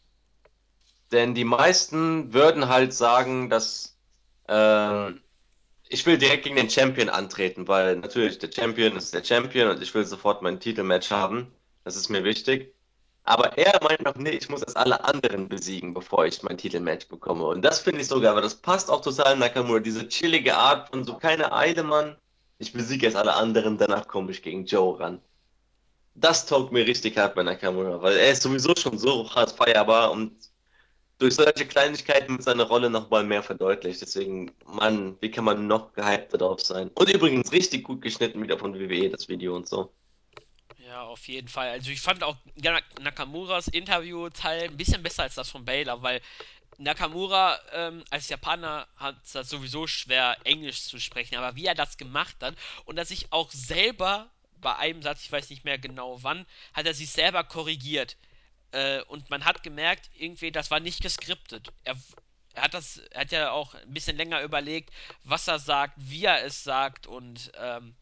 Denn 1.11 1.35
die 1.35 1.45
meisten 1.45 2.33
würden 2.33 2.67
halt 2.67 2.93
sagen, 2.93 3.49
dass 3.49 3.97
äh, 4.47 5.11
ich 5.89 6.05
will 6.05 6.17
direkt 6.17 6.43
gegen 6.43 6.55
den 6.55 6.69
Champion 6.69 7.09
antreten, 7.09 7.67
weil 7.67 7.97
natürlich 7.97 8.39
der 8.39 8.51
Champion 8.51 8.95
ist 8.95 9.13
der 9.13 9.23
Champion 9.23 9.69
und 9.69 9.81
ich 9.81 9.93
will 9.93 10.05
sofort 10.05 10.41
mein 10.41 10.59
Titelmatch 10.59 11.11
haben. 11.11 11.51
Das 11.83 11.95
ist 11.95 12.09
mir 12.09 12.23
wichtig. 12.23 12.73
Aber 13.23 13.57
er 13.57 13.77
meint 13.83 14.03
noch, 14.03 14.15
nee, 14.15 14.29
ich 14.29 14.47
muss 14.49 14.63
erst 14.63 14.77
alle 14.77 15.03
anderen 15.03 15.49
besiegen, 15.49 15.93
bevor 15.93 16.25
ich 16.25 16.43
mein 16.43 16.57
Titelmatch 16.57 17.09
bekomme. 17.09 17.45
Und 17.45 17.61
das 17.61 17.81
finde 17.81 18.01
ich 18.01 18.07
sogar, 18.07 18.31
aber 18.31 18.41
das 18.41 18.55
passt 18.55 18.89
auch 18.89 19.01
total 19.01 19.35
Nakamura. 19.35 19.79
Diese 19.79 20.07
chillige 20.07 20.55
Art 20.55 20.89
von 20.89 21.03
so 21.03 21.15
keine 21.15 21.51
Eile, 21.51 21.83
Mann. 21.83 22.15
Ich 22.57 22.73
besiege 22.73 23.05
erst 23.05 23.17
alle 23.17 23.33
anderen, 23.33 23.77
danach 23.77 24.07
komme 24.07 24.31
ich 24.31 24.41
gegen 24.41 24.65
Joe 24.65 24.99
ran. 24.99 25.21
Das 26.15 26.45
taugt 26.45 26.71
mir 26.71 26.87
richtig 26.87 27.17
hart 27.17 27.35
bei 27.35 27.43
Nakamura, 27.43 28.01
weil 28.01 28.17
er 28.17 28.31
ist 28.31 28.43
sowieso 28.43 28.73
schon 28.75 28.97
so 28.97 29.29
hart 29.29 29.51
feierbar 29.51 30.11
und 30.11 30.31
durch 31.19 31.35
solche 31.35 31.65
Kleinigkeiten 31.65 32.33
mit 32.33 32.43
seiner 32.43 32.63
Rolle 32.63 32.89
nochmal 32.89 33.23
mehr 33.23 33.43
verdeutlicht. 33.43 34.01
Deswegen, 34.01 34.51
Mann, 34.65 35.17
wie 35.19 35.31
kann 35.31 35.45
man 35.45 35.67
noch 35.67 35.93
gehypt 35.93 36.33
darauf 36.33 36.61
sein? 36.61 36.89
Und 36.95 37.09
übrigens 37.09 37.51
richtig 37.51 37.83
gut 37.83 38.01
geschnitten 38.01 38.41
wieder 38.43 38.57
von 38.57 38.73
WWE, 38.73 39.09
das 39.09 39.27
Video 39.27 39.55
und 39.55 39.67
so. 39.67 39.91
Ja, 40.77 41.03
auf 41.03 41.27
jeden 41.27 41.47
Fall. 41.47 41.69
Also 41.69 41.91
ich 41.91 42.01
fand 42.01 42.23
auch 42.23 42.37
Nakamuras 43.01 43.67
Interview-Teil 43.67 44.63
ein 44.63 44.77
bisschen 44.77 45.03
besser 45.03 45.23
als 45.23 45.35
das 45.35 45.49
von 45.49 45.65
Baylor, 45.65 46.01
weil 46.01 46.21
Nakamura 46.77 47.59
ähm, 47.71 48.03
als 48.11 48.29
Japaner 48.29 48.87
hat 48.95 49.15
es 49.23 49.49
sowieso 49.49 49.87
schwer, 49.87 50.37
Englisch 50.43 50.83
zu 50.83 50.99
sprechen, 50.99 51.35
aber 51.35 51.55
wie 51.55 51.65
er 51.65 51.75
das 51.75 51.97
gemacht 51.97 52.37
hat 52.41 52.55
und 52.85 52.95
dass 52.97 53.07
sich 53.07 53.31
auch 53.31 53.51
selber 53.51 54.29
bei 54.61 54.75
einem 54.75 55.01
Satz, 55.01 55.23
ich 55.23 55.31
weiß 55.31 55.49
nicht 55.49 55.65
mehr 55.65 55.77
genau 55.77 56.21
wann, 56.23 56.45
hat 56.73 56.85
er 56.85 56.93
sich 56.93 57.09
selber 57.09 57.43
korrigiert. 57.43 58.15
Äh, 58.71 59.01
und 59.03 59.29
man 59.29 59.45
hat 59.45 59.63
gemerkt, 59.63 60.09
irgendwie, 60.15 60.51
das 60.51 60.71
war 60.71 60.79
nicht 60.79 61.01
geskriptet. 61.01 61.69
Er, 61.83 61.95
er, 62.53 62.63
hat 62.63 62.73
das, 62.73 62.97
er 62.97 63.21
hat 63.21 63.31
ja 63.31 63.51
auch 63.51 63.73
ein 63.75 63.93
bisschen 63.93 64.17
länger 64.17 64.41
überlegt, 64.41 64.91
was 65.23 65.47
er 65.47 65.59
sagt, 65.59 65.93
wie 65.97 66.25
er 66.25 66.43
es 66.43 66.63
sagt 66.63 67.07
und 67.07 67.51
ähm, 67.55 67.95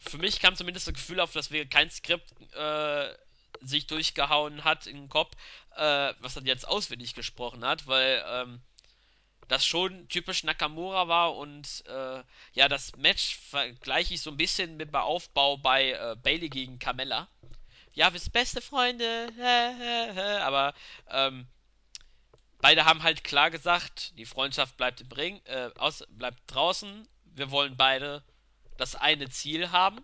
für 0.00 0.18
mich 0.18 0.40
kam 0.40 0.56
zumindest 0.56 0.86
das 0.86 0.94
Gefühl 0.94 1.20
auf, 1.20 1.32
dass 1.32 1.50
wir 1.50 1.68
kein 1.68 1.90
Skript 1.90 2.32
äh, 2.54 3.14
sich 3.60 3.86
durchgehauen 3.86 4.64
hat 4.64 4.86
in 4.86 4.96
den 4.96 5.08
Kopf, 5.08 5.34
äh, 5.76 6.14
was 6.20 6.36
er 6.36 6.42
jetzt 6.44 6.66
auswendig 6.66 7.14
gesprochen 7.14 7.64
hat, 7.64 7.86
weil 7.86 8.22
ähm, 8.26 8.60
das 9.48 9.64
schon 9.64 10.08
typisch 10.08 10.44
Nakamura 10.44 11.08
war 11.08 11.36
und 11.36 11.84
äh, 11.86 12.22
ja, 12.52 12.68
das 12.68 12.94
Match 12.96 13.36
vergleiche 13.36 14.14
ich 14.14 14.22
so 14.22 14.30
ein 14.30 14.36
bisschen 14.36 14.76
mit 14.76 14.88
dem 14.90 14.94
Aufbau 14.94 15.56
bei 15.56 15.92
äh, 15.92 16.16
Bailey 16.22 16.48
gegen 16.48 16.78
Carmella 16.78 17.28
ja, 17.98 18.12
wir 18.12 18.20
sind 18.20 18.32
beste 18.32 18.60
Freunde, 18.60 19.28
aber 20.44 20.72
ähm, 21.08 21.48
beide 22.60 22.84
haben 22.84 23.02
halt 23.02 23.24
klar 23.24 23.50
gesagt, 23.50 24.16
die 24.16 24.24
Freundschaft 24.24 24.76
bleibt 24.76 25.00
im 25.00 25.10
Ring, 25.10 25.40
äh, 25.46 25.70
aus, 25.76 26.04
bleibt 26.10 26.38
draußen. 26.46 27.08
Wir 27.24 27.50
wollen 27.50 27.76
beide 27.76 28.22
das 28.76 28.94
eine 28.94 29.28
Ziel 29.30 29.72
haben, 29.72 29.98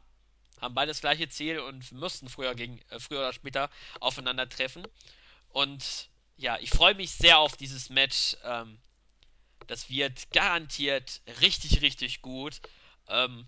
haben 0.61 0.75
beide 0.75 0.91
das 0.91 1.03
gleiche 1.03 1.29
Ziel 1.29 1.61
und 1.61 1.93
müssten 1.93 2.29
früher 2.29 2.57
gegen 2.57 2.81
äh, 2.89 2.99
früher 2.99 3.21
oder 3.21 3.33
später 3.33 3.71
aufeinandertreffen. 4.01 4.85
Und 5.51 6.11
ja, 6.37 6.59
ich 6.59 6.71
freue 6.71 6.97
mich 6.97 7.13
sehr 7.13 7.39
auf 7.39 7.57
dieses 7.57 7.91
Match. 7.91 8.37
Ähm, 8.43 8.77
das 9.69 9.89
wird 9.89 10.33
garantiert 10.33 11.21
richtig, 11.41 11.81
richtig 11.81 12.23
gut. 12.23 12.61
Ähm, 13.07 13.47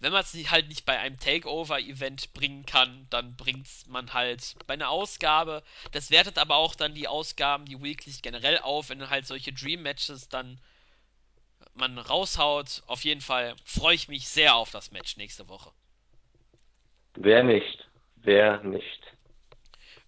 wenn 0.00 0.12
man 0.12 0.22
es 0.22 0.34
halt 0.50 0.68
nicht 0.68 0.84
bei 0.84 0.98
einem 0.98 1.18
Takeover-Event 1.18 2.32
bringen 2.32 2.64
kann, 2.66 3.06
dann 3.10 3.36
bringt 3.36 3.68
man 3.86 4.12
halt 4.12 4.54
bei 4.66 4.74
einer 4.74 4.90
Ausgabe. 4.90 5.62
Das 5.92 6.10
wertet 6.10 6.38
aber 6.38 6.56
auch 6.56 6.74
dann 6.74 6.94
die 6.94 7.08
Ausgaben, 7.08 7.64
die 7.64 7.82
Weeklies 7.82 8.22
generell 8.22 8.58
auf, 8.58 8.90
wenn 8.90 9.10
halt 9.10 9.26
solche 9.26 9.52
Dream-Matches 9.52 10.28
dann 10.28 10.60
man 11.74 11.98
raushaut. 11.98 12.82
Auf 12.86 13.04
jeden 13.04 13.20
Fall 13.20 13.54
freue 13.64 13.94
ich 13.94 14.08
mich 14.08 14.28
sehr 14.28 14.54
auf 14.54 14.70
das 14.70 14.90
Match 14.90 15.16
nächste 15.16 15.48
Woche. 15.48 15.72
Wer 17.14 17.42
nicht? 17.42 17.88
Wer 18.16 18.62
nicht? 18.62 19.02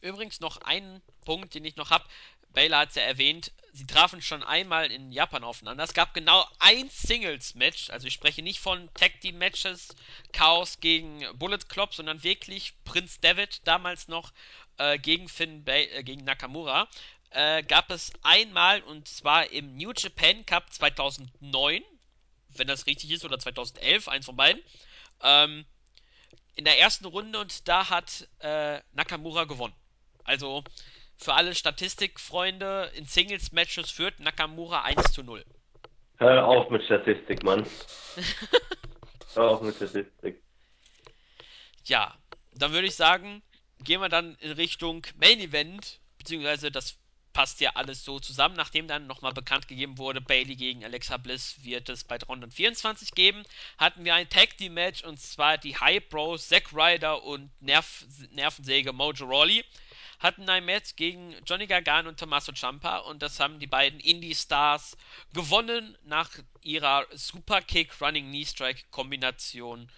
Übrigens 0.01 0.41
noch 0.41 0.59
ein 0.63 1.03
Punkt, 1.25 1.55
den 1.55 1.65
ich 1.65 1.77
noch 1.77 1.91
habe. 1.91 2.05
Baylor 2.53 2.79
hat 2.79 2.91
es 2.91 2.95
ja 2.97 3.03
erwähnt, 3.03 3.53
sie 3.73 3.87
trafen 3.87 4.21
schon 4.23 4.43
einmal 4.43 4.91
in 4.91 5.13
Japan 5.13 5.45
aufeinander. 5.45 5.85
Es 5.85 5.95
gab 5.95 6.15
genau 6.15 6.47
ein 6.59 6.91
Singles-Match, 6.91 7.91
also 7.91 8.07
ich 8.07 8.15
spreche 8.15 8.43
nicht 8.43 8.61
von 8.61 8.93
Tag 8.95 9.21
Team 9.21 9.39
Matches, 9.39 9.89
Chaos 10.33 10.81
gegen 10.81 11.25
Bullet 11.39 11.69
Club, 11.69 11.95
sondern 11.95 12.23
wirklich 12.23 12.75
Prinz 12.85 13.21
David 13.21 13.67
damals 13.67 14.09
noch 14.09 14.33
äh, 14.79 14.99
gegen 14.99 15.29
Finn 15.29 15.65
Bay, 15.65 15.85
äh, 15.87 16.03
gegen 16.03 16.25
Nakamura. 16.25 16.89
Äh, 17.31 17.63
gab 17.63 17.91
es 17.91 18.13
einmal 18.23 18.83
und 18.83 19.07
zwar 19.07 19.51
im 19.51 19.77
New 19.77 19.93
Japan 19.97 20.45
Cup 20.45 20.73
2009, 20.73 21.83
wenn 22.49 22.67
das 22.67 22.87
richtig 22.87 23.11
ist, 23.13 23.25
oder 23.25 23.39
2011, 23.39 24.09
eins 24.09 24.27
von 24.27 24.37
beiden. 24.37 24.61
Ähm, 25.23 25.65
in 26.57 26.65
der 26.65 26.79
ersten 26.81 27.05
Runde 27.05 27.39
und 27.39 27.69
da 27.69 27.89
hat 27.89 28.29
äh, 28.41 28.81
Nakamura 28.93 29.45
gewonnen. 29.45 29.75
Also 30.25 30.65
für 31.21 31.35
alle 31.35 31.55
Statistikfreunde, 31.55 32.91
in 32.95 33.05
Singles-Matches 33.05 33.91
führt 33.91 34.21
Nakamura 34.21 34.83
1 34.83 35.13
zu 35.13 35.23
0. 35.23 35.45
Hör 36.17 36.47
auf 36.47 36.71
mit 36.71 36.83
Statistik, 36.85 37.43
Mann. 37.43 37.67
Hör 39.35 39.51
auf 39.51 39.63
mit 39.63 39.77
Statistik. 39.77 40.43
Ja, 41.85 42.15
dann 42.55 42.73
würde 42.73 42.87
ich 42.87 42.95
sagen, 42.95 43.43
gehen 43.83 44.01
wir 44.01 44.09
dann 44.09 44.35
in 44.37 44.53
Richtung 44.53 45.07
Main 45.17 45.41
Event, 45.41 46.01
beziehungsweise 46.19 46.71
das 46.71 46.97
passt 47.33 47.61
ja 47.61 47.71
alles 47.75 48.05
so 48.05 48.19
zusammen. 48.19 48.57
Nachdem 48.57 48.89
dann 48.89 49.07
nochmal 49.07 49.33
bekannt 49.33 49.69
gegeben 49.69 49.99
wurde, 49.99 50.21
Bailey 50.21 50.57
gegen 50.57 50.85
Alexa 50.85 51.17
Bliss 51.17 51.63
wird 51.63 51.89
es 51.89 52.05
bei 52.05 52.19
324 52.19 53.13
geben, 53.13 53.43
hatten 53.79 54.05
wir 54.05 54.15
ein 54.15 54.29
Tag 54.29 54.57
Team 54.57 54.75
Match 54.75 55.05
und 55.05 55.21
zwar 55.21 55.59
die 55.59 55.77
High 55.77 56.09
Bros, 56.09 56.49
Zack 56.49 56.73
Ryder 56.73 57.23
und 57.23 57.51
Nerv 57.61 58.05
Nervensäge 58.31 58.93
Mojo 58.93 59.27
Rawley 59.27 59.65
hatten 60.21 60.49
ein 60.51 60.67
Match 60.67 60.97
gegen 60.97 61.35
Johnny 61.47 61.67
Gargano 61.67 62.11
und 62.11 62.21
Tommaso 62.21 62.53
Ciampa 62.53 62.99
und 62.99 63.23
das 63.23 63.41
haben 63.41 63.59
die 63.59 63.67
beiden 63.67 63.99
Indie-Stars 63.99 64.97
gewonnen 65.33 65.97
nach 66.05 66.31
ihrer 66.61 67.07
Superkick 67.11 67.99
Running 68.01 68.29
Knee 68.29 68.45
Strike 68.45 68.85
Kombination. 68.91 69.91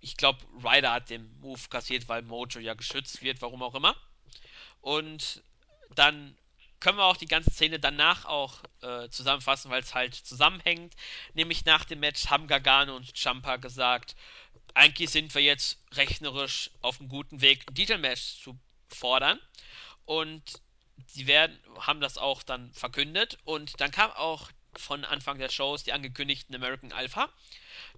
Ich 0.00 0.16
glaube, 0.16 0.40
Ryder 0.62 0.92
hat 0.92 1.08
den 1.08 1.38
Move 1.40 1.60
kassiert, 1.70 2.08
weil 2.08 2.22
Mojo 2.22 2.58
ja 2.58 2.74
geschützt 2.74 3.22
wird, 3.22 3.40
warum 3.42 3.62
auch 3.62 3.76
immer. 3.76 3.96
Und 4.80 5.42
dann 5.94 6.36
können 6.80 6.98
wir 6.98 7.04
auch 7.04 7.16
die 7.16 7.26
ganze 7.26 7.50
Szene 7.50 7.78
danach 7.78 8.24
auch 8.24 8.58
äh, 8.82 9.08
zusammenfassen, 9.08 9.70
weil 9.70 9.82
es 9.82 9.94
halt 9.94 10.14
zusammenhängt. 10.14 10.94
Nämlich 11.32 11.64
nach 11.64 11.84
dem 11.84 12.00
Match 12.00 12.26
haben 12.26 12.48
Gargano 12.48 12.96
und 12.96 13.16
Champa 13.16 13.56
gesagt, 13.56 14.16
eigentlich 14.74 15.10
sind 15.10 15.32
wir 15.34 15.42
jetzt 15.42 15.78
rechnerisch 15.92 16.70
auf 16.80 17.00
einem 17.00 17.08
guten 17.08 17.40
Weg, 17.40 17.64
ein 17.68 17.74
Titelmatch 17.74 18.42
zu 18.42 18.58
fordern. 18.94 19.40
Und 20.04 20.42
sie 21.06 21.26
werden, 21.26 21.58
haben 21.80 22.00
das 22.00 22.18
auch 22.18 22.42
dann 22.42 22.72
verkündet. 22.72 23.38
Und 23.44 23.80
dann 23.80 23.90
kam 23.90 24.10
auch 24.12 24.50
von 24.78 25.04
Anfang 25.04 25.38
der 25.38 25.48
Shows 25.48 25.84
die 25.84 25.92
angekündigten 25.92 26.54
American 26.54 26.92
Alpha. 26.92 27.28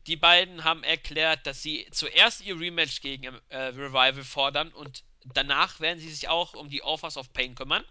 Die 0.07 0.17
beiden 0.17 0.65
haben 0.65 0.85
erklärt, 0.85 1.47
dass 1.47 1.63
sie 1.63 1.87
zuerst 1.91 2.41
ihr 2.43 2.59
Rematch 2.59 3.01
gegen 3.01 3.25
äh, 3.49 3.57
Revival 3.57 4.25
fordern 4.25 4.73
und 4.73 5.03
danach 5.35 5.81
werden 5.81 5.99
sie 5.99 6.11
sich 6.11 6.29
auch 6.29 6.55
um 6.55 6.69
die 6.69 6.83
Offers 6.83 7.17
of 7.17 7.33
Pain 7.33 7.55
kümmern. 7.55 7.85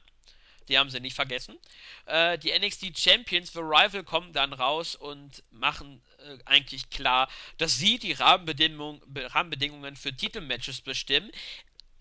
Die 0.68 0.80
haben 0.80 0.90
sie 0.90 1.00
nicht 1.00 1.16
vergessen. 1.16 1.58
Äh, 2.06 2.40
die 2.40 2.58
NXT 2.58 2.98
Champions 2.98 3.50
für 3.52 3.60
Rival 3.60 4.04
kommen 4.04 4.34
dann 4.34 4.54
raus 4.54 4.96
und 4.96 5.44
machen 5.52 6.02
äh, 6.20 6.38
eigentlich 6.46 6.90
klar, 6.90 7.30
dass 7.58 7.78
sie 7.78 8.00
die 8.00 8.14
Rahmenbedingungen, 8.14 9.02
Rahmenbedingungen 9.16 9.96
für 9.96 10.16
Titelmatches 10.16 10.82
bestimmen. 10.82 11.32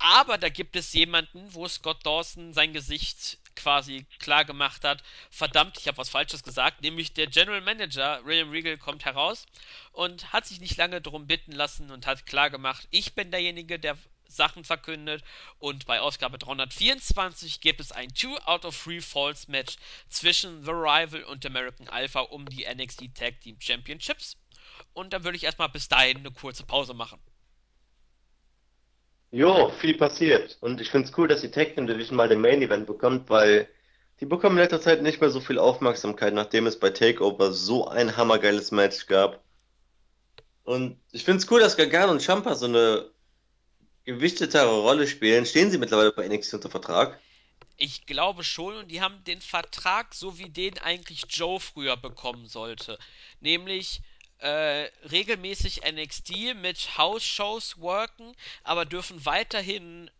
Aber 0.06 0.36
da 0.36 0.50
gibt 0.50 0.76
es 0.76 0.92
jemanden, 0.92 1.54
wo 1.54 1.66
Scott 1.66 2.04
Dawson 2.04 2.52
sein 2.52 2.74
Gesicht 2.74 3.38
quasi 3.56 4.04
klar 4.18 4.44
gemacht 4.44 4.84
hat, 4.84 5.02
verdammt, 5.30 5.78
ich 5.78 5.88
habe 5.88 5.96
was 5.96 6.10
Falsches 6.10 6.42
gesagt, 6.42 6.82
nämlich 6.82 7.14
der 7.14 7.26
General 7.26 7.62
Manager 7.62 8.22
William 8.26 8.50
Regal 8.50 8.76
kommt 8.76 9.06
heraus 9.06 9.46
und 9.92 10.30
hat 10.30 10.44
sich 10.44 10.60
nicht 10.60 10.76
lange 10.76 11.00
darum 11.00 11.26
bitten 11.26 11.52
lassen 11.52 11.90
und 11.90 12.06
hat 12.06 12.26
klar 12.26 12.50
gemacht, 12.50 12.86
ich 12.90 13.14
bin 13.14 13.30
derjenige, 13.30 13.78
der 13.78 13.96
Sachen 14.28 14.64
verkündet 14.64 15.24
und 15.58 15.86
bei 15.86 16.02
Ausgabe 16.02 16.36
324 16.36 17.62
gibt 17.62 17.80
es 17.80 17.90
ein 17.90 18.14
2 18.14 18.42
out 18.44 18.66
of 18.66 18.84
3 18.84 19.00
Falls 19.00 19.48
Match 19.48 19.78
zwischen 20.10 20.66
The 20.66 20.72
Rival 20.72 21.24
und 21.24 21.46
American 21.46 21.88
Alpha 21.88 22.20
um 22.20 22.44
die 22.50 22.66
NXT 22.66 23.14
Tag 23.14 23.40
Team 23.40 23.58
Championships 23.58 24.36
und 24.92 25.14
dann 25.14 25.24
würde 25.24 25.38
ich 25.38 25.44
erstmal 25.44 25.70
bis 25.70 25.88
dahin 25.88 26.18
eine 26.18 26.30
kurze 26.30 26.66
Pause 26.66 26.92
machen. 26.92 27.18
Jo, 29.34 29.68
viel 29.80 29.94
passiert. 29.94 30.56
Und 30.60 30.80
ich 30.80 30.90
finde 30.90 31.08
es 31.08 31.18
cool, 31.18 31.26
dass 31.26 31.40
die 31.40 31.50
Team 31.50 31.88
Division 31.88 32.16
mal 32.16 32.28
den 32.28 32.40
Main 32.40 32.62
Event 32.62 32.86
bekommt, 32.86 33.28
weil 33.28 33.68
die 34.20 34.26
bekommen 34.26 34.56
in 34.56 34.62
letzter 34.62 34.80
Zeit 34.80 35.02
nicht 35.02 35.20
mehr 35.20 35.30
so 35.30 35.40
viel 35.40 35.58
Aufmerksamkeit, 35.58 36.32
nachdem 36.34 36.68
es 36.68 36.78
bei 36.78 36.90
Takeover 36.90 37.52
so 37.52 37.88
ein 37.88 38.16
hammergeiles 38.16 38.70
Match 38.70 39.08
gab. 39.08 39.42
Und 40.62 41.00
ich 41.10 41.24
finde 41.24 41.38
es 41.38 41.50
cool, 41.50 41.58
dass 41.58 41.76
Gargano 41.76 42.12
und 42.12 42.22
Champa 42.22 42.54
so 42.54 42.66
eine 42.66 43.10
gewichtetere 44.04 44.82
Rolle 44.82 45.08
spielen. 45.08 45.46
Stehen 45.46 45.72
sie 45.72 45.78
mittlerweile 45.78 46.12
bei 46.12 46.28
NXT 46.28 46.54
unter 46.54 46.70
Vertrag? 46.70 47.18
Ich 47.76 48.06
glaube 48.06 48.44
schon 48.44 48.76
und 48.76 48.88
die 48.92 49.00
haben 49.00 49.24
den 49.24 49.40
Vertrag, 49.40 50.14
so 50.14 50.38
wie 50.38 50.48
den 50.48 50.78
eigentlich 50.78 51.24
Joe 51.28 51.58
früher 51.58 51.96
bekommen 51.96 52.46
sollte. 52.46 53.00
Nämlich 53.40 54.00
äh, 54.38 54.90
regelmäßig 55.10 55.82
NXT 55.90 56.54
mit 56.56 56.98
House-Shows 56.98 57.80
worken, 57.80 58.34
aber 58.62 58.84
dürfen 58.84 59.24
weiterhin 59.24 60.10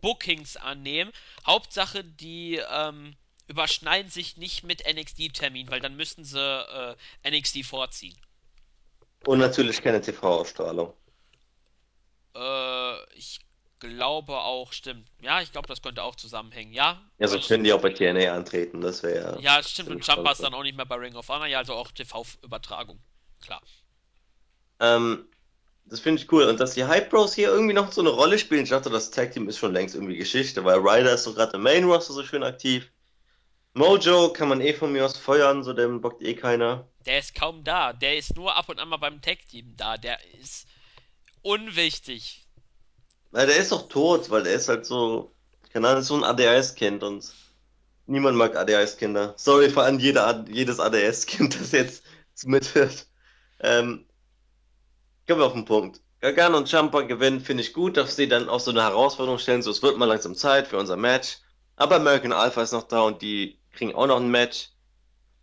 Bookings 0.00 0.56
annehmen. 0.56 1.12
Hauptsache, 1.46 2.04
die 2.04 2.60
ähm, 2.70 3.16
überschneiden 3.48 4.10
sich 4.10 4.36
nicht 4.36 4.64
mit 4.64 4.84
NXT-Termin, 4.86 5.70
weil 5.70 5.80
dann 5.80 5.96
müssten 5.96 6.24
sie 6.24 6.38
äh, 6.38 6.96
NXT 7.28 7.64
vorziehen. 7.64 8.16
Und 9.26 9.38
natürlich 9.38 9.82
keine 9.82 10.00
TV-Ausstrahlung. 10.00 10.92
Äh, 12.34 13.16
ich 13.16 13.40
glaube 13.78 14.38
auch, 14.38 14.72
stimmt. 14.72 15.08
Ja, 15.20 15.40
ich 15.40 15.52
glaube, 15.52 15.66
das 15.66 15.82
könnte 15.82 16.02
auch 16.02 16.14
zusammenhängen. 16.14 16.72
Ja. 16.72 17.02
Ja, 17.18 17.28
so 17.28 17.38
können 17.40 17.64
die 17.64 17.72
auch 17.72 17.80
bei 17.80 17.90
TNA 17.90 18.32
antreten, 18.32 18.80
das 18.80 19.02
wäre 19.02 19.40
ja. 19.40 19.56
Ja, 19.56 19.62
stimmt. 19.62 19.90
Und 19.90 19.98
ist 19.98 20.08
dann 20.08 20.54
auch 20.54 20.62
nicht 20.62 20.76
mehr 20.76 20.86
bei 20.86 20.96
Ring 20.96 21.16
of 21.16 21.28
Honor, 21.28 21.46
ja, 21.46 21.58
also 21.58 21.74
auch 21.74 21.90
TV-Übertragung. 21.90 23.00
Klar. 23.42 23.62
Ähm, 24.80 25.26
das 25.84 26.00
finde 26.00 26.22
ich 26.22 26.32
cool. 26.32 26.44
Und 26.44 26.58
dass 26.58 26.74
die 26.74 26.84
Hype 26.84 27.10
Bros 27.10 27.34
hier 27.34 27.48
irgendwie 27.48 27.74
noch 27.74 27.92
so 27.92 28.00
eine 28.00 28.10
Rolle 28.10 28.38
spielen, 28.38 28.64
ich 28.64 28.70
dachte, 28.70 28.90
das 28.90 29.10
Tag 29.10 29.32
Team 29.32 29.48
ist 29.48 29.58
schon 29.58 29.72
längst 29.72 29.94
irgendwie 29.94 30.16
Geschichte, 30.16 30.64
weil 30.64 30.78
Ryder 30.78 31.14
ist 31.14 31.24
so 31.24 31.34
gerade 31.34 31.56
im 31.56 31.62
Main 31.62 31.84
Roster 31.84 32.14
so 32.14 32.24
schön 32.24 32.42
aktiv. 32.42 32.90
Mojo 33.74 34.32
kann 34.32 34.48
man 34.48 34.60
eh 34.60 34.74
von 34.74 34.92
mir 34.92 35.04
aus 35.04 35.16
feuern, 35.16 35.62
so 35.62 35.72
den 35.72 36.00
bockt 36.00 36.22
eh 36.22 36.34
keiner. 36.34 36.88
Der 37.06 37.18
ist 37.18 37.34
kaum 37.34 37.64
da. 37.64 37.92
Der 37.92 38.18
ist 38.18 38.36
nur 38.36 38.54
ab 38.54 38.68
und 38.68 38.78
an 38.78 38.88
mal 38.88 38.98
beim 38.98 39.20
Tag 39.22 39.48
Team 39.48 39.74
da. 39.76 39.96
Der 39.96 40.18
ist 40.40 40.66
unwichtig. 41.42 42.46
Na, 43.30 43.46
der 43.46 43.56
ist 43.56 43.72
doch 43.72 43.88
tot, 43.88 44.30
weil 44.30 44.42
der 44.42 44.54
ist 44.54 44.68
halt 44.68 44.84
so, 44.84 45.34
keine 45.72 45.88
Ahnung, 45.88 46.02
so 46.02 46.14
ein 46.14 46.24
ADHS-Kind 46.24 47.02
und 47.02 47.32
niemand 48.06 48.36
mag 48.36 48.56
ADHS-Kinder. 48.56 49.34
Sorry 49.36 49.70
vor 49.70 49.84
allem 49.84 49.98
jeder, 49.98 50.44
jedes 50.48 50.78
ADHS-Kind, 50.78 51.54
das 51.60 51.72
jetzt 51.72 52.04
mithört. 52.44 53.06
Ähm, 53.62 54.06
kommen 55.26 55.40
wir 55.40 55.46
auf 55.46 55.52
den 55.52 55.64
Punkt. 55.64 56.00
Gargano 56.20 56.58
und 56.58 56.68
Champa 56.68 57.02
gewinnen, 57.02 57.40
finde 57.40 57.62
ich 57.62 57.72
gut, 57.72 57.96
dass 57.96 58.14
sie 58.14 58.28
dann 58.28 58.48
auch 58.48 58.60
so 58.60 58.70
eine 58.70 58.82
Herausforderung 58.82 59.38
stellen, 59.38 59.62
so 59.62 59.70
es 59.70 59.82
wird 59.82 59.98
mal 59.98 60.04
langsam 60.04 60.34
Zeit 60.34 60.68
für 60.68 60.78
unser 60.78 60.96
Match. 60.96 61.38
Aber 61.76 61.96
American 61.96 62.32
Alpha 62.32 62.62
ist 62.62 62.72
noch 62.72 62.84
da 62.84 63.00
und 63.02 63.22
die 63.22 63.58
kriegen 63.72 63.94
auch 63.94 64.06
noch 64.06 64.20
ein 64.20 64.30
Match. 64.30 64.70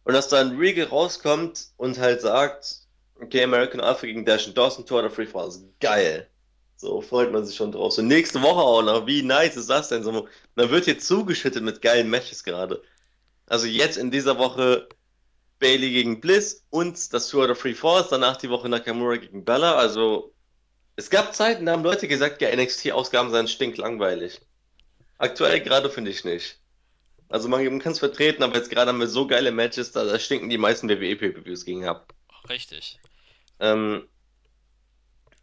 Und 0.06 0.14
dass 0.14 0.30
dann 0.30 0.58
Regal 0.58 0.88
rauskommt 0.88 1.68
und 1.78 1.98
halt 1.98 2.22
sagt, 2.22 2.80
okay, 3.22 3.44
American 3.44 3.82
Alpha 3.82 4.08
gegen 4.08 4.26
Dash 4.26 4.48
und 4.48 4.58
Dawson 4.58 4.86
Tour 4.86 5.02
der 5.02 5.12
Free 5.12 5.26
Fall 5.26 5.50
ist 5.50 5.64
geil. 5.80 6.30
So 6.78 7.02
freut 7.02 7.32
man 7.32 7.46
sich 7.46 7.58
schon 7.58 7.74
drauf. 7.74 7.92
So 7.94 8.02
nächste 8.02 8.42
Woche 8.42 8.62
auch 8.62 8.82
noch. 8.82 9.06
Wie 9.06 9.22
nice 9.22 9.58
ist 9.58 9.70
das 9.70 9.90
denn? 9.90 10.02
So, 10.02 10.30
man 10.56 10.70
wird 10.70 10.86
hier 10.86 10.98
zugeschüttet 10.98 11.62
mit 11.62 11.82
geilen 11.82 12.10
Matches 12.10 12.44
gerade. 12.44 12.82
Also 13.48 13.68
jetzt 13.68 13.98
in 13.98 14.12
dieser 14.12 14.38
Woche 14.38 14.88
Bailey 15.60 15.92
gegen 15.92 16.22
Bliss 16.22 16.66
und 16.70 17.14
das 17.14 17.30
Tour 17.30 17.50
of 17.50 17.60
Free 17.60 17.76
Falls, 17.76 18.10
danach 18.10 18.38
die 18.38 18.50
Woche 18.50 18.70
Nakamura 18.70 19.18
gegen 19.18 19.46
Bella. 19.46 19.76
Also 19.76 20.34
es 20.96 21.10
gab 21.10 21.36
Zeiten, 21.36 21.66
da 21.66 21.74
haben 21.74 21.84
Leute 21.84 22.08
gesagt, 22.08 22.42
ja, 22.42 22.56
NXT-Ausgaben 22.56 23.32
seien 23.32 23.48
stinklangweilig. 23.48 24.42
Aktuell 25.18 25.62
gerade 25.62 25.90
finde 25.90 26.12
ich 26.12 26.24
nicht. 26.24 26.60
Also 27.30 27.48
man 27.48 27.80
kann 27.80 27.92
es 27.92 28.00
vertreten, 28.00 28.42
aber 28.42 28.56
jetzt 28.56 28.72
gerade 28.72 28.90
haben 28.90 29.00
wir 29.00 29.08
so 29.08 29.28
geile 29.28 29.52
Matches, 29.52 29.92
da, 29.92 30.04
da 30.04 30.18
stinken 30.18 30.50
die 30.50 30.58
meisten 30.58 30.90
WWE-Pay-Per-Views 30.90 31.66
gegen 31.66 31.86
ab. 31.86 32.14
Richtig. 32.50 33.00
Ähm, 33.60 34.08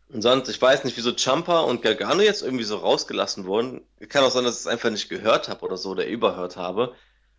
und 0.08 0.22
sonst, 0.22 0.48
ich 0.48 0.60
weiß 0.60 0.84
nicht, 0.84 0.96
wieso 0.96 1.14
Champa 1.14 1.60
und 1.60 1.82
Gargano 1.82 2.22
jetzt 2.22 2.42
irgendwie 2.42 2.64
so 2.64 2.76
rausgelassen 2.76 3.44
wurden. 3.46 3.86
Kann 4.08 4.24
auch 4.24 4.30
sein, 4.30 4.44
dass 4.44 4.54
ich 4.54 4.60
es 4.60 4.66
einfach 4.66 4.90
nicht 4.90 5.08
gehört 5.08 5.48
habe 5.48 5.64
oder 5.64 5.76
so 5.76 5.90
oder 5.90 6.06
überhört 6.06 6.56
habe. 6.56 6.94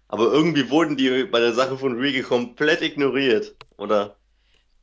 Aber 0.09 0.31
irgendwie 0.31 0.69
wurden 0.69 0.95
die 0.95 1.25
bei 1.25 1.39
der 1.39 1.53
Sache 1.53 1.77
von 1.77 1.99
Regal 1.99 2.23
komplett 2.23 2.81
ignoriert, 2.81 3.55
oder? 3.77 4.17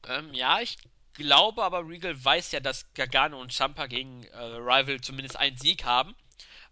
Ähm, 0.07 0.35
ja, 0.35 0.61
ich 0.61 0.77
glaube 1.14 1.62
aber, 1.62 1.89
Regal 1.89 2.22
weiß 2.22 2.53
ja, 2.53 2.61
dass 2.61 2.93
Gargano 2.95 3.41
und 3.41 3.53
Ciampa 3.53 3.87
gegen 3.87 4.25
äh, 4.25 4.39
Rival 4.39 5.01
zumindest 5.01 5.37
einen 5.39 5.57
Sieg 5.57 5.85
haben. 5.85 6.14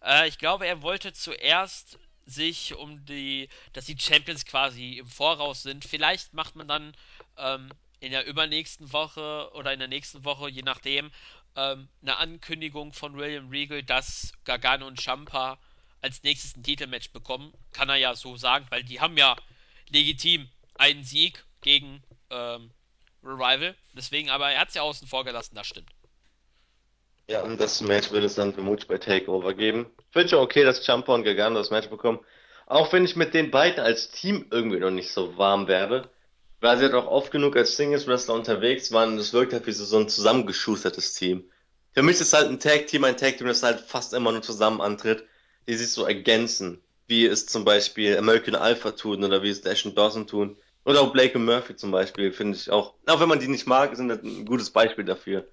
Äh, 0.04 0.28
ich 0.28 0.38
glaube, 0.38 0.66
er 0.66 0.82
wollte 0.82 1.12
zuerst 1.12 1.98
sich 2.26 2.74
um 2.74 3.04
die, 3.06 3.48
dass 3.72 3.86
die 3.86 3.98
Champions 3.98 4.44
quasi 4.44 4.98
im 4.98 5.06
Voraus 5.06 5.62
sind. 5.62 5.84
Vielleicht 5.84 6.34
macht 6.34 6.54
man 6.54 6.68
dann 6.68 6.96
ähm, 7.38 7.70
in 8.00 8.12
der 8.12 8.26
übernächsten 8.26 8.92
Woche 8.92 9.50
oder 9.54 9.72
in 9.72 9.78
der 9.78 9.88
nächsten 9.88 10.24
Woche, 10.24 10.48
je 10.48 10.62
nachdem, 10.62 11.10
ähm, 11.56 11.88
eine 12.02 12.16
Ankündigung 12.18 12.92
von 12.92 13.16
William 13.16 13.48
Regal, 13.48 13.82
dass 13.82 14.32
Gargano 14.44 14.86
und 14.86 15.00
Ciampa 15.00 15.58
als 16.02 16.22
nächstes 16.22 16.56
ein 16.56 16.62
Titelmatch 16.62 17.12
bekommen. 17.12 17.52
Kann 17.72 17.88
er 17.88 17.96
ja 17.96 18.14
so 18.14 18.36
sagen, 18.36 18.66
weil 18.68 18.82
die 18.82 19.00
haben 19.00 19.16
ja 19.16 19.36
legitim 19.88 20.48
einen 20.74 21.04
Sieg 21.04 21.44
gegen 21.62 22.02
ähm, 22.30 22.70
Revival. 23.24 23.74
Deswegen, 23.94 24.28
aber 24.28 24.50
er 24.50 24.60
hat 24.60 24.68
es 24.68 24.74
ja 24.74 24.82
außen 24.82 25.08
vor 25.08 25.24
gelassen, 25.24 25.54
das 25.54 25.66
stimmt. 25.66 25.90
Ja, 27.28 27.42
und 27.42 27.60
das 27.60 27.80
Match 27.80 28.10
wird 28.10 28.24
es 28.24 28.34
dann 28.34 28.52
vermutlich 28.52 28.88
bei 28.88 28.98
Takeover 28.98 29.54
geben. 29.54 29.86
Ich 29.98 30.12
finde 30.12 30.28
schon 30.28 30.40
okay, 30.40 30.64
dass 30.64 30.82
Ciampa 30.82 31.14
und 31.14 31.22
Gargano 31.22 31.56
das 31.56 31.70
Match 31.70 31.88
bekommen. 31.88 32.18
Auch 32.66 32.92
wenn 32.92 33.04
ich 33.04 33.16
mit 33.16 33.32
den 33.32 33.50
beiden 33.50 33.80
als 33.82 34.10
Team 34.10 34.46
irgendwie 34.50 34.78
noch 34.78 34.90
nicht 34.90 35.12
so 35.12 35.36
warm 35.38 35.68
werde. 35.68 36.10
Weil 36.60 36.78
sie 36.78 36.84
halt 36.84 36.94
auch 36.94 37.06
oft 37.06 37.32
genug 37.32 37.56
als 37.56 37.76
Singles-Wrestler 37.76 38.34
unterwegs 38.34 38.92
waren 38.92 39.12
und 39.12 39.18
es 39.18 39.32
wirkt 39.32 39.52
halt 39.52 39.66
wie 39.66 39.72
so 39.72 39.98
ein 39.98 40.08
zusammengeschustertes 40.08 41.14
Team. 41.14 41.50
Für 41.92 42.02
mich 42.02 42.20
ist 42.20 42.32
halt 42.32 42.48
ein 42.48 42.60
Tag-Team 42.60 43.02
ein 43.04 43.16
Tag-Team, 43.16 43.48
das 43.48 43.64
halt 43.64 43.80
fast 43.80 44.14
immer 44.14 44.30
nur 44.30 44.42
zusammen 44.42 44.80
antritt, 44.80 45.26
die 45.66 45.74
sich 45.74 45.90
so 45.90 46.04
ergänzen. 46.04 46.80
Wie 47.06 47.26
es 47.26 47.46
zum 47.46 47.64
Beispiel 47.64 48.16
American 48.16 48.54
Alpha 48.54 48.92
tun 48.92 49.22
oder 49.24 49.42
wie 49.42 49.50
es 49.50 49.60
Dash 49.60 49.84
und 49.84 49.98
Dawson 49.98 50.26
tun. 50.26 50.56
Oder 50.84 51.00
auch 51.00 51.12
Blake 51.12 51.38
und 51.38 51.44
Murphy 51.44 51.76
zum 51.76 51.90
Beispiel, 51.90 52.32
finde 52.32 52.56
ich 52.56 52.70
auch. 52.70 52.94
Auch 53.06 53.20
wenn 53.20 53.28
man 53.28 53.38
die 53.38 53.48
nicht 53.48 53.66
mag, 53.66 53.94
sind 53.96 54.08
das 54.08 54.22
ein 54.22 54.44
gutes 54.46 54.70
Beispiel 54.70 55.04
dafür. 55.04 55.46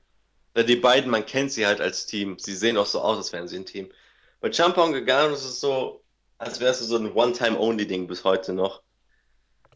Weil 0.54 0.64
die 0.64 0.76
beiden, 0.76 1.12
man 1.12 1.26
kennt 1.26 1.52
sie 1.52 1.68
halt 1.68 1.82
als 1.82 2.06
Team. 2.06 2.40
Sie 2.40 2.56
sehen 2.56 2.78
auch 2.78 2.86
so 2.86 3.02
aus, 3.02 3.18
als 3.18 3.34
wären 3.34 3.48
sie 3.48 3.58
ein 3.58 3.66
Team. 3.66 3.90
Bei 4.42 4.50
Ciampa 4.50 4.84
und 4.84 4.94
Gargano 4.94 5.34
ist 5.34 5.46
es 5.46 5.60
so, 5.60 6.02
als 6.38 6.60
wäre 6.60 6.72
es 6.72 6.80
so 6.80 6.98
ein 6.98 7.12
One-Time-Only-Ding 7.14 8.08
bis 8.08 8.24
heute 8.24 8.54
noch. 8.54 8.82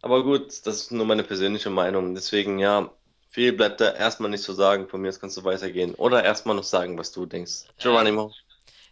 Aber 0.01 0.23
gut, 0.23 0.65
das 0.65 0.75
ist 0.75 0.91
nur 0.91 1.05
meine 1.05 1.23
persönliche 1.23 1.69
Meinung. 1.69 2.15
Deswegen, 2.15 2.59
ja, 2.59 2.91
viel 3.29 3.53
bleibt 3.53 3.79
da 3.81 3.93
erstmal 3.93 4.29
nicht 4.31 4.43
zu 4.43 4.53
sagen. 4.53 4.87
Von 4.87 5.01
mir 5.01 5.09
aus 5.09 5.19
kannst 5.19 5.37
du 5.37 5.43
weitergehen. 5.43 5.93
Oder 5.95 6.23
erstmal 6.23 6.55
noch 6.55 6.63
sagen, 6.63 6.97
was 6.97 7.11
du 7.11 7.25
denkst. 7.25 7.65
Äh, 7.77 7.83
Geronimo. 7.83 8.33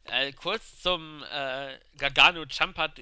Äh, 0.05 0.31
kurz 0.33 0.81
zum 0.81 1.23
äh, 1.31 1.77
Gargano 1.97 2.45
Ciampa. 2.45 2.93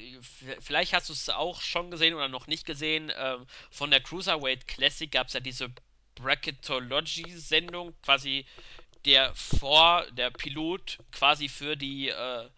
Vielleicht 0.60 0.94
hast 0.94 1.10
du 1.10 1.14
es 1.14 1.30
auch 1.30 1.62
schon 1.62 1.92
gesehen 1.92 2.14
oder 2.14 2.28
noch 2.28 2.48
nicht 2.48 2.66
gesehen. 2.66 3.12
Ähm, 3.16 3.46
von 3.72 3.92
der 3.92 4.02
Cruiserweight 4.02 4.68
Classic 4.68 5.12
gab 5.12 5.28
es 5.28 5.34
ja 5.34 5.40
diese 5.40 5.70
Bracketology-Sendung, 6.16 7.94
quasi 8.02 8.46
der 9.06 9.34
vor, 9.34 10.06
der 10.12 10.30
Pilot 10.32 11.00
quasi 11.12 11.48
für 11.48 11.78
die 11.78 12.10
äh, 12.10 12.50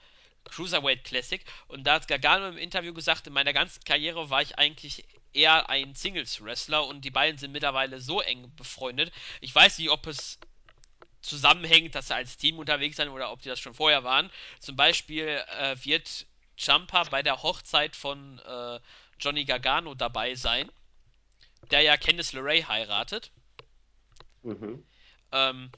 Cruiserweight 0.45 1.03
Classic. 1.03 1.43
Und 1.67 1.85
da 1.85 1.95
hat 1.95 2.07
Gargano 2.07 2.47
im 2.47 2.57
Interview 2.57 2.93
gesagt, 2.93 3.27
in 3.27 3.33
meiner 3.33 3.53
ganzen 3.53 3.83
Karriere 3.83 4.29
war 4.29 4.41
ich 4.41 4.57
eigentlich 4.57 5.05
eher 5.33 5.69
ein 5.69 5.95
Singles-Wrestler 5.95 6.85
und 6.85 7.05
die 7.05 7.11
beiden 7.11 7.37
sind 7.37 7.51
mittlerweile 7.51 8.01
so 8.01 8.21
eng 8.21 8.53
befreundet. 8.55 9.13
Ich 9.39 9.53
weiß 9.53 9.77
nicht, 9.77 9.89
ob 9.89 10.07
es 10.07 10.39
zusammenhängt, 11.21 11.95
dass 11.95 12.07
sie 12.07 12.15
als 12.15 12.37
Team 12.37 12.59
unterwegs 12.59 12.97
sind 12.97 13.09
oder 13.09 13.31
ob 13.31 13.41
die 13.41 13.49
das 13.49 13.59
schon 13.59 13.73
vorher 13.73 14.03
waren. 14.03 14.29
Zum 14.59 14.75
Beispiel 14.75 15.43
äh, 15.59 15.75
wird 15.83 16.25
Champa 16.57 17.03
bei 17.05 17.23
der 17.23 17.43
Hochzeit 17.43 17.95
von 17.95 18.39
äh, 18.39 18.79
Johnny 19.19 19.45
Gargano 19.45 19.95
dabei 19.95 20.35
sein, 20.35 20.71
der 21.69 21.81
ja 21.81 21.97
Candice 21.97 22.33
LeRae 22.33 22.67
heiratet. 22.67 23.31
Mhm. 24.43 24.83
Ähm, 25.31 25.71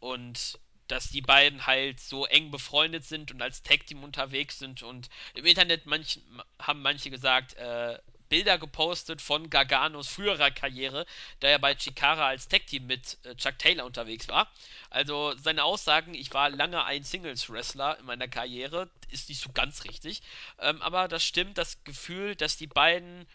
und 0.00 0.58
dass 0.88 1.08
die 1.08 1.22
beiden 1.22 1.66
halt 1.66 2.00
so 2.00 2.26
eng 2.26 2.50
befreundet 2.50 3.04
sind 3.04 3.30
und 3.30 3.40
als 3.40 3.62
Tag-Team 3.62 4.04
unterwegs 4.04 4.58
sind. 4.58 4.82
Und 4.82 5.08
im 5.34 5.46
Internet 5.46 5.86
manch, 5.86 6.20
haben 6.58 6.82
manche 6.82 7.08
gesagt, 7.08 7.54
äh, 7.54 7.98
Bilder 8.32 8.56
gepostet 8.56 9.20
von 9.20 9.50
Garganos 9.50 10.08
früherer 10.08 10.50
Karriere, 10.50 11.04
da 11.40 11.48
er 11.48 11.58
bei 11.58 11.74
Chikara 11.74 12.28
als 12.28 12.48
Tag-Team 12.48 12.86
mit 12.86 13.18
äh, 13.24 13.34
Chuck 13.36 13.58
Taylor 13.58 13.84
unterwegs 13.84 14.26
war. 14.28 14.50
Also 14.88 15.36
seine 15.36 15.64
Aussagen, 15.64 16.14
ich 16.14 16.32
war 16.32 16.48
lange 16.48 16.82
ein 16.82 17.04
Singles-Wrestler 17.04 17.98
in 17.98 18.06
meiner 18.06 18.28
Karriere, 18.28 18.88
ist 19.10 19.28
nicht 19.28 19.42
so 19.42 19.50
ganz 19.52 19.84
richtig. 19.84 20.22
Ähm, 20.58 20.80
aber 20.80 21.08
das 21.08 21.22
stimmt, 21.22 21.58
das 21.58 21.84
Gefühl, 21.84 22.34
dass 22.34 22.56
die 22.56 22.66
beiden 22.66 23.26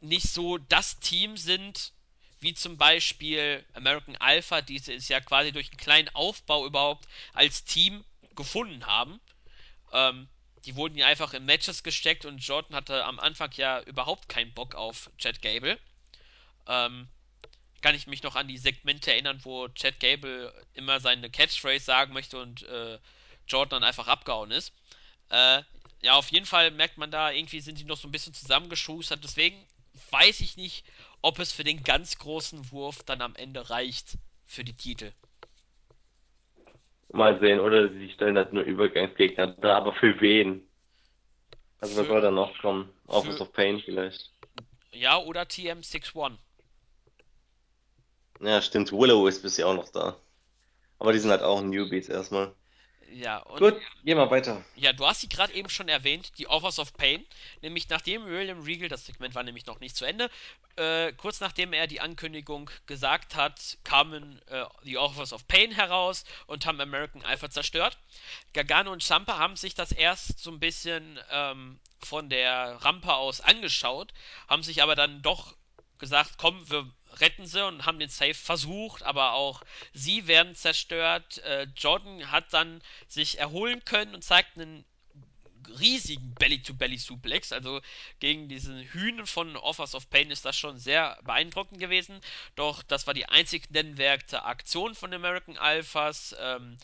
nicht 0.00 0.28
so 0.28 0.58
das 0.58 0.98
Team 0.98 1.36
sind, 1.36 1.92
wie 2.40 2.52
zum 2.52 2.76
Beispiel 2.76 3.64
American 3.74 4.16
Alpha, 4.16 4.60
die 4.60 4.74
es 4.74 5.06
ja 5.06 5.20
quasi 5.20 5.52
durch 5.52 5.70
einen 5.70 5.78
kleinen 5.78 6.08
Aufbau 6.16 6.66
überhaupt 6.66 7.06
als 7.32 7.62
Team 7.62 8.04
gefunden 8.34 8.86
haben. 8.86 9.20
Ähm, 9.92 10.28
die 10.64 10.76
wurden 10.76 10.96
ja 10.96 11.06
einfach 11.06 11.34
in 11.34 11.44
Matches 11.44 11.82
gesteckt 11.82 12.24
und 12.24 12.38
Jordan 12.38 12.76
hatte 12.76 13.04
am 13.04 13.18
Anfang 13.18 13.50
ja 13.56 13.80
überhaupt 13.82 14.28
keinen 14.28 14.52
Bock 14.52 14.74
auf 14.74 15.10
Chad 15.18 15.42
Gable. 15.42 15.78
Ähm, 16.66 17.08
kann 17.80 17.94
ich 17.96 18.06
mich 18.06 18.22
noch 18.22 18.36
an 18.36 18.46
die 18.46 18.58
Segmente 18.58 19.12
erinnern, 19.12 19.40
wo 19.42 19.68
Chad 19.68 19.98
Gable 19.98 20.54
immer 20.74 21.00
seine 21.00 21.28
Catchphrase 21.30 21.84
sagen 21.84 22.12
möchte 22.12 22.40
und 22.40 22.62
äh, 22.62 22.98
Jordan 23.48 23.80
dann 23.80 23.88
einfach 23.88 24.06
abgehauen 24.06 24.52
ist. 24.52 24.72
Äh, 25.30 25.62
ja, 26.00 26.14
auf 26.14 26.30
jeden 26.30 26.46
Fall 26.46 26.70
merkt 26.70 26.98
man 26.98 27.10
da, 27.10 27.30
irgendwie 27.30 27.60
sind 27.60 27.78
die 27.78 27.84
noch 27.84 27.96
so 27.96 28.08
ein 28.08 28.12
bisschen 28.12 28.34
zusammengeschustert. 28.34 29.22
Deswegen 29.22 29.66
weiß 30.10 30.40
ich 30.40 30.56
nicht, 30.56 30.84
ob 31.22 31.38
es 31.38 31.52
für 31.52 31.64
den 31.64 31.82
ganz 31.82 32.18
großen 32.18 32.70
Wurf 32.70 33.02
dann 33.04 33.20
am 33.20 33.34
Ende 33.36 33.70
reicht 33.70 34.18
für 34.46 34.64
die 34.64 34.76
Titel. 34.76 35.12
Mal 37.12 37.38
sehen, 37.40 37.60
oder 37.60 37.88
sie 37.88 38.10
stellen 38.10 38.36
halt 38.36 38.52
nur 38.52 38.64
Übergangsgegner 38.64 39.48
da, 39.48 39.76
aber 39.76 39.92
für 39.94 40.20
wen? 40.20 40.68
Also 41.80 41.96
was 41.96 42.06
Für, 42.06 42.12
soll 42.12 42.20
da 42.22 42.30
noch 42.30 42.58
kommen? 42.60 42.90
Office 43.06 43.40
of 43.40 43.52
Pain 43.52 43.80
vielleicht. 43.80 44.32
ja, 44.92 45.18
oder 45.18 45.42
TM61. 45.42 46.38
Ja, 48.40 48.60
stimmt. 48.60 48.92
Willow 48.92 49.26
ist 49.26 49.42
bisher 49.42 49.66
auch 49.68 49.74
noch 49.74 49.88
da. 49.88 50.16
Aber 50.98 51.12
die 51.12 51.18
sind 51.18 51.30
halt 51.30 51.42
auch 51.42 51.62
Newbies 51.62 52.08
erstmal. 52.08 52.54
Ja, 53.14 53.38
und 53.38 53.58
Gut, 53.58 53.80
geh 54.04 54.14
mal 54.14 54.30
weiter. 54.30 54.64
Ja, 54.74 54.92
du 54.92 55.06
hast 55.06 55.20
sie 55.20 55.28
gerade 55.28 55.52
eben 55.52 55.68
schon 55.68 55.88
erwähnt, 55.88 56.32
die 56.38 56.48
Offers 56.48 56.78
of 56.78 56.94
Pain. 56.94 57.24
Nämlich 57.60 57.88
nachdem 57.88 58.24
William 58.24 58.62
Regal, 58.62 58.88
das 58.88 59.04
Segment 59.04 59.34
war 59.34 59.42
nämlich 59.42 59.66
noch 59.66 59.80
nicht 59.80 59.96
zu 59.96 60.04
Ende, 60.04 60.30
äh, 60.76 61.12
kurz 61.12 61.40
nachdem 61.40 61.72
er 61.72 61.86
die 61.86 62.00
Ankündigung 62.00 62.70
gesagt 62.86 63.34
hat, 63.34 63.76
kamen 63.84 64.40
äh, 64.46 64.64
die 64.84 64.96
Offers 64.96 65.32
of 65.32 65.46
Pain 65.46 65.72
heraus 65.72 66.24
und 66.46 66.64
haben 66.64 66.80
American 66.80 67.22
Alpha 67.22 67.50
zerstört. 67.50 67.98
Gargano 68.54 68.90
und 68.90 69.02
Champa 69.02 69.38
haben 69.38 69.56
sich 69.56 69.74
das 69.74 69.92
erst 69.92 70.38
so 70.38 70.50
ein 70.50 70.60
bisschen 70.60 71.20
ähm, 71.30 71.78
von 72.00 72.30
der 72.30 72.78
Rampe 72.80 73.14
aus 73.14 73.40
angeschaut, 73.40 74.12
haben 74.48 74.62
sich 74.62 74.82
aber 74.82 74.96
dann 74.96 75.20
doch 75.22 75.54
gesagt, 75.98 76.32
komm, 76.38 76.68
wir 76.70 76.90
retten 77.20 77.46
sie 77.46 77.64
und 77.66 77.86
haben 77.86 77.98
den 77.98 78.08
Safe 78.08 78.34
versucht, 78.34 79.02
aber 79.02 79.32
auch 79.32 79.62
sie 79.92 80.26
werden 80.26 80.54
zerstört. 80.54 81.38
Äh, 81.38 81.66
Jordan 81.76 82.30
hat 82.30 82.52
dann 82.52 82.82
sich 83.08 83.38
erholen 83.38 83.84
können 83.84 84.14
und 84.14 84.22
zeigt 84.22 84.56
einen 84.56 84.84
riesigen 85.78 86.34
Belly-to-Belly-Suplex. 86.34 87.52
Also 87.52 87.80
gegen 88.20 88.48
diesen 88.48 88.80
Hühnen 88.80 89.26
von 89.26 89.56
Offers 89.56 89.94
of 89.94 90.10
Pain 90.10 90.30
ist 90.30 90.44
das 90.44 90.56
schon 90.56 90.78
sehr 90.78 91.18
beeindruckend 91.24 91.78
gewesen. 91.78 92.20
Doch 92.56 92.82
das 92.82 93.06
war 93.06 93.14
die 93.14 93.26
einzig 93.26 93.70
nennenswerte 93.70 94.44
Aktion 94.44 94.94
von 94.94 95.12
American 95.12 95.56
Alphas. 95.56 96.34
Ähm, 96.38 96.76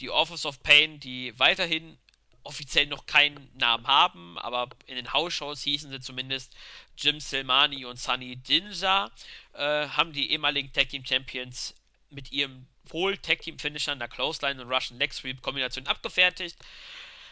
die 0.00 0.10
Offers 0.10 0.46
of 0.46 0.62
Pain, 0.62 0.98
die 1.00 1.38
weiterhin 1.38 1.98
offiziell 2.42 2.86
noch 2.86 3.04
keinen 3.04 3.50
Namen 3.54 3.86
haben, 3.86 4.38
aber 4.38 4.70
in 4.86 4.96
den 4.96 5.12
House-Shows 5.12 5.60
hießen 5.62 5.90
sie 5.90 6.00
zumindest 6.00 6.56
Jim 6.96 7.20
Silmani 7.20 7.84
und 7.84 7.98
Sunny 7.98 8.36
Dinja, 8.36 9.10
äh, 9.54 9.88
haben 9.88 10.12
die 10.12 10.30
ehemaligen 10.32 10.72
Tag 10.72 10.88
Team 10.88 11.04
Champions 11.04 11.74
mit 12.10 12.32
ihrem 12.32 12.66
wohl 12.84 13.16
Tag 13.16 13.40
Team 13.40 13.58
Finisher 13.58 13.92
einer 13.92 14.08
Clothesline 14.08 14.60
und 14.60 14.72
Russian 14.72 14.98
Leg 14.98 15.12
Sweep 15.12 15.42
Kombination 15.42 15.86
abgefertigt. 15.86 16.58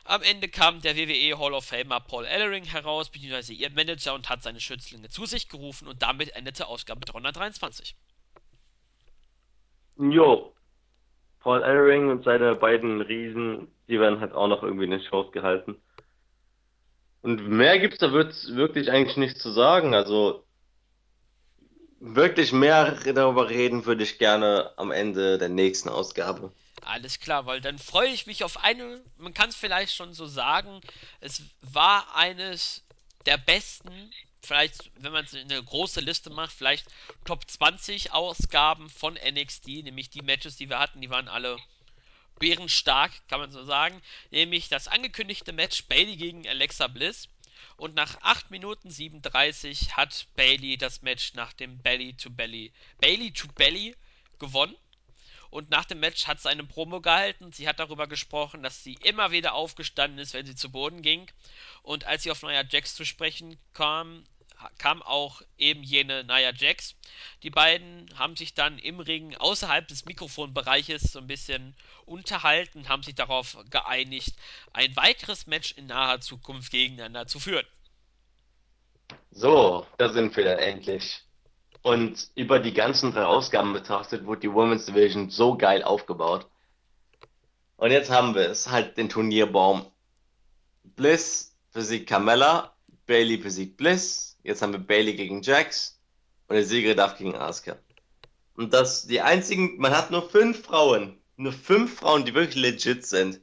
Am 0.05 0.23
Ende 0.23 0.49
kam 0.49 0.81
der 0.81 0.97
WWE 0.97 1.39
Hall 1.39 1.53
of 1.53 1.67
Famer 1.67 2.01
Paul 2.01 2.25
Ellering 2.25 2.65
heraus, 2.65 3.11
beziehungsweise 3.11 3.53
ihr 3.53 3.71
Manager 3.71 4.15
und 4.15 4.31
hat 4.31 4.43
seine 4.43 4.61
Schützlinge 4.61 5.11
zu 5.11 5.27
sich 5.27 5.49
gerufen 5.49 5.87
und 5.87 6.01
damit 6.03 6.35
endete 6.35 6.67
Ausgabe 6.67 7.01
323. 7.05 7.95
Jo, 9.99 10.55
Paul 11.41 11.63
Ellering 11.63 12.09
und 12.09 12.25
seine 12.25 12.55
beiden 12.55 13.03
Riesen, 13.03 13.69
die 13.89 14.01
werden 14.01 14.21
halt 14.21 14.33
auch 14.33 14.49
noch 14.49 14.63
irgendwie 14.63 14.85
in 14.85 14.93
den 14.93 15.03
Shows 15.03 15.31
gehalten. 15.33 15.77
Und 17.23 17.49
mehr 17.49 17.79
gibt's 17.79 17.99
da 17.99 18.13
wird's 18.13 18.55
wirklich 18.55 18.91
eigentlich 18.91 19.17
nichts 19.17 19.41
zu 19.41 19.51
sagen. 19.51 19.95
Also 19.95 20.45
wirklich 22.01 22.53
mehr 22.53 22.93
darüber 23.13 23.51
reden 23.51 23.87
würde 23.87 24.05
ich 24.05 24.19
gerne 24.19 24.73
am 24.77 24.91
Ende 24.91 25.39
der 25.39 25.49
nächsten 25.49 25.89
Ausgabe. 25.89 26.53
Alles 26.83 27.19
klar, 27.19 27.47
weil 27.47 27.61
dann 27.61 27.79
freue 27.79 28.09
ich 28.09 28.27
mich 28.27 28.45
auf 28.45 28.63
eine, 28.63 29.03
man 29.17 29.35
kann 29.35 29.51
es 29.51 29.57
vielleicht 29.57 29.95
schon 29.95 30.15
so 30.15 30.27
sagen, 30.27 30.81
es 31.21 31.43
war 31.61 32.15
eines 32.15 32.85
der 33.27 33.37
besten, 33.37 34.13
vielleicht, 34.43 34.91
wenn 34.97 35.13
man 35.13 35.27
eine 35.33 35.63
große 35.63 36.01
Liste 36.01 36.31
macht, 36.31 36.53
vielleicht 36.53 36.87
Top 37.25 37.49
20 37.51 38.13
Ausgaben 38.13 38.89
von 38.89 39.15
NXT, 39.15 39.67
nämlich 39.85 40.09
die 40.11 40.23
Matches, 40.23 40.57
die 40.57 40.71
wir 40.71 40.79
hatten, 40.79 41.01
die 41.01 41.11
waren 41.11 41.29
alle 41.29 41.59
bärenstark, 42.39 43.13
kann 43.29 43.41
man 43.41 43.53
so 43.53 43.65
sagen. 43.65 44.01
Nämlich 44.31 44.69
das 44.69 44.89
angekündigte 44.89 45.53
Match 45.53 45.85
Bailey 45.85 46.17
gegen 46.17 46.49
Alexa 46.49 46.87
Bliss. 46.87 47.29
Und 47.77 47.95
nach 47.95 48.21
8 48.23 48.51
Minuten 48.51 48.91
37 48.91 49.97
hat 49.97 50.27
Bailey 50.35 50.77
das 50.77 51.03
Match 51.03 51.35
nach 51.35 51.53
dem 51.53 51.79
Belly 51.79 52.15
to 52.15 52.31
Belly, 52.31 52.73
Bailey 53.01 53.33
to 53.33 53.49
Belly 53.55 53.95
gewonnen. 54.39 54.77
Und 55.51 55.71
nach 55.71 55.85
dem 55.85 56.01
Match 56.01 56.27
hat 56.27 56.41
sie 56.41 56.49
eine 56.51 56.65
Promo 56.65 57.01
gehalten. 57.01 57.53
Sie 57.53 57.69
hat 57.69 57.79
darüber 57.79 58.07
gesprochen, 58.07 58.63
dass 58.63 58.85
sie 58.85 58.95
immer 59.05 59.31
wieder 59.31 59.55
aufgestanden 59.55 60.19
ist, 60.19 60.35
wenn 60.35 60.45
sie 60.45 60.55
zu 60.55 60.71
Boden 60.71 61.03
ging. 61.03 61.31
Und 61.83 62.05
als 62.05 62.23
sie 62.23 62.31
auf 62.31 62.43
Nia 62.43 62.65
Jax 62.69 62.95
zu 62.95 63.07
sprechen 63.07 63.59
kam, 63.73 64.25
kam 64.79 65.03
auch 65.03 65.43
eben 65.57 65.83
jene 65.83 66.25
Nia 66.25 66.53
Jax. 66.53 66.95
Die 67.43 67.51
beiden 67.51 68.09
haben 68.19 68.37
sich 68.37 68.55
dann 68.55 68.79
im 68.79 69.01
Ring 69.01 69.37
außerhalb 69.37 69.87
des 69.87 70.05
Mikrofonbereiches 70.05 71.13
so 71.13 71.19
ein 71.19 71.27
bisschen 71.27 71.75
unterhalten, 72.07 72.89
haben 72.89 73.03
sich 73.03 73.15
darauf 73.15 73.57
geeinigt, 73.71 74.35
ein 74.73 74.95
weiteres 74.97 75.47
Match 75.47 75.73
in 75.73 75.87
naher 75.87 76.21
Zukunft 76.21 76.73
gegeneinander 76.73 77.27
zu 77.27 77.39
führen. 77.41 77.67
So, 79.31 79.87
da 79.97 80.09
sind 80.09 80.37
wir 80.37 80.45
dann 80.45 80.59
endlich. 80.59 81.23
Und 81.83 82.29
über 82.35 82.59
die 82.59 82.75
ganzen 82.75 83.13
drei 83.13 83.25
Ausgaben 83.25 83.73
betrachtet, 83.73 84.27
wurde 84.27 84.41
die 84.41 84.53
Women's 84.53 84.87
Division 84.87 85.31
so 85.31 85.57
geil 85.57 85.83
aufgebaut. 85.83 86.47
Und 87.77 87.93
jetzt 87.93 88.11
haben 88.11 88.35
wir 88.35 88.51
es, 88.51 88.69
halt 88.69 88.97
den 88.97 89.09
Turnierbaum. 89.09 89.87
Bliss 90.83 91.57
besiegt 91.73 92.09
Carmella, 92.09 92.75
Bailey 93.07 93.37
besiegt 93.37 93.77
Bliss, 93.77 94.37
jetzt 94.49 94.63
haben 94.63 94.73
wir 94.73 94.81
Bailey 94.81 95.15
gegen 95.15 95.43
Jax 95.43 96.01
und 96.49 96.57
der 96.57 96.65
Sieger 96.65 96.95
darf 96.95 97.17
gegen 97.17 97.37
Asuka. 97.37 97.77
Und 98.57 98.75
das, 98.75 99.07
die 99.07 99.21
einzigen, 99.21 99.79
man 99.79 99.97
hat 99.97 100.11
nur 100.11 100.29
fünf 100.29 100.65
Frauen, 100.65 101.17
nur 101.37 101.53
fünf 101.53 101.97
Frauen, 101.97 102.25
die 102.25 102.35
wirklich 102.35 102.57
legit 102.57 103.07
sind. 103.07 103.41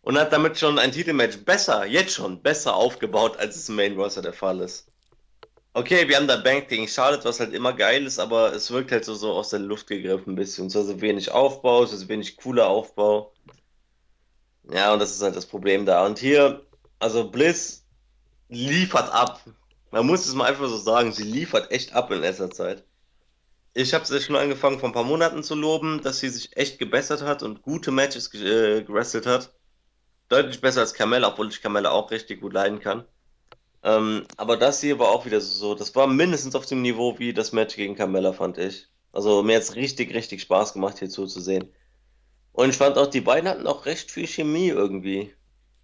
Und 0.00 0.16
hat 0.18 0.32
damit 0.32 0.58
schon 0.58 0.78
ein 0.78 0.92
Titelmatch 0.92 1.38
besser, 1.38 1.84
jetzt 1.84 2.14
schon 2.14 2.40
besser 2.40 2.76
aufgebaut, 2.76 3.36
als 3.38 3.56
es 3.56 3.68
im 3.68 3.74
Main 3.74 3.96
Roster 3.96 4.22
der 4.22 4.32
Fall 4.32 4.60
ist. 4.60 4.86
Okay, 5.74 6.08
wir 6.08 6.16
haben 6.16 6.28
da 6.28 6.36
Bank 6.36 6.68
gegen 6.68 6.88
Charlotte, 6.88 7.24
was 7.24 7.40
halt 7.40 7.52
immer 7.52 7.72
geil 7.72 8.06
ist, 8.06 8.18
aber 8.18 8.54
es 8.54 8.70
wirkt 8.70 8.92
halt 8.92 9.04
so, 9.04 9.14
so 9.14 9.32
aus 9.32 9.50
der 9.50 9.58
Luft 9.58 9.88
gegriffen 9.88 10.32
ein 10.32 10.36
bisschen. 10.36 10.70
So 10.70 10.78
also 10.78 11.00
wenig 11.00 11.32
Aufbau, 11.32 11.82
es 11.82 11.92
ist 11.92 12.08
wenig 12.08 12.36
cooler 12.36 12.68
Aufbau. 12.68 13.32
Ja, 14.72 14.92
und 14.92 15.00
das 15.00 15.10
ist 15.10 15.22
halt 15.22 15.36
das 15.36 15.46
Problem 15.46 15.84
da. 15.84 16.06
Und 16.06 16.18
hier, 16.18 16.64
also 16.98 17.30
Bliss 17.30 17.84
liefert 18.48 19.12
ab. 19.12 19.40
Man 19.96 20.08
muss 20.08 20.26
es 20.26 20.34
mal 20.34 20.44
einfach 20.44 20.68
so 20.68 20.76
sagen, 20.76 21.10
sie 21.10 21.22
liefert 21.22 21.70
echt 21.72 21.94
ab 21.94 22.10
in 22.10 22.20
letzter 22.20 22.50
Zeit. 22.50 22.84
Ich 23.72 23.94
habe 23.94 24.04
sie 24.04 24.20
schon 24.20 24.36
angefangen 24.36 24.78
vor 24.78 24.90
ein 24.90 24.92
paar 24.92 25.04
Monaten 25.04 25.42
zu 25.42 25.54
loben, 25.54 26.02
dass 26.02 26.20
sie 26.20 26.28
sich 26.28 26.54
echt 26.54 26.78
gebessert 26.78 27.22
hat 27.22 27.42
und 27.42 27.62
gute 27.62 27.92
Matches 27.92 28.34
äh, 28.34 28.82
gewrestelt 28.82 29.24
hat. 29.24 29.54
Deutlich 30.28 30.60
besser 30.60 30.80
als 30.80 30.92
Carmella, 30.92 31.28
obwohl 31.28 31.48
ich 31.48 31.62
Carmella 31.62 31.92
auch 31.92 32.10
richtig 32.10 32.42
gut 32.42 32.52
leiden 32.52 32.78
kann. 32.80 33.06
Ähm, 33.82 34.26
aber 34.36 34.58
das 34.58 34.82
hier 34.82 34.98
war 34.98 35.08
auch 35.08 35.24
wieder 35.24 35.40
so, 35.40 35.74
das 35.74 35.94
war 35.94 36.06
mindestens 36.06 36.54
auf 36.54 36.66
dem 36.66 36.82
Niveau 36.82 37.18
wie 37.18 37.32
das 37.32 37.52
Match 37.52 37.74
gegen 37.74 37.96
Carmella, 37.96 38.34
fand 38.34 38.58
ich. 38.58 38.88
Also 39.12 39.42
mir 39.42 39.56
hat's 39.56 39.76
richtig, 39.76 40.12
richtig 40.12 40.42
Spaß 40.42 40.74
gemacht, 40.74 40.98
hier 40.98 41.08
zuzusehen. 41.08 41.72
Und 42.52 42.68
ich 42.68 42.76
fand 42.76 42.98
auch, 42.98 43.06
die 43.06 43.22
beiden 43.22 43.48
hatten 43.48 43.66
auch 43.66 43.86
recht 43.86 44.10
viel 44.10 44.26
Chemie 44.26 44.68
irgendwie. 44.68 45.32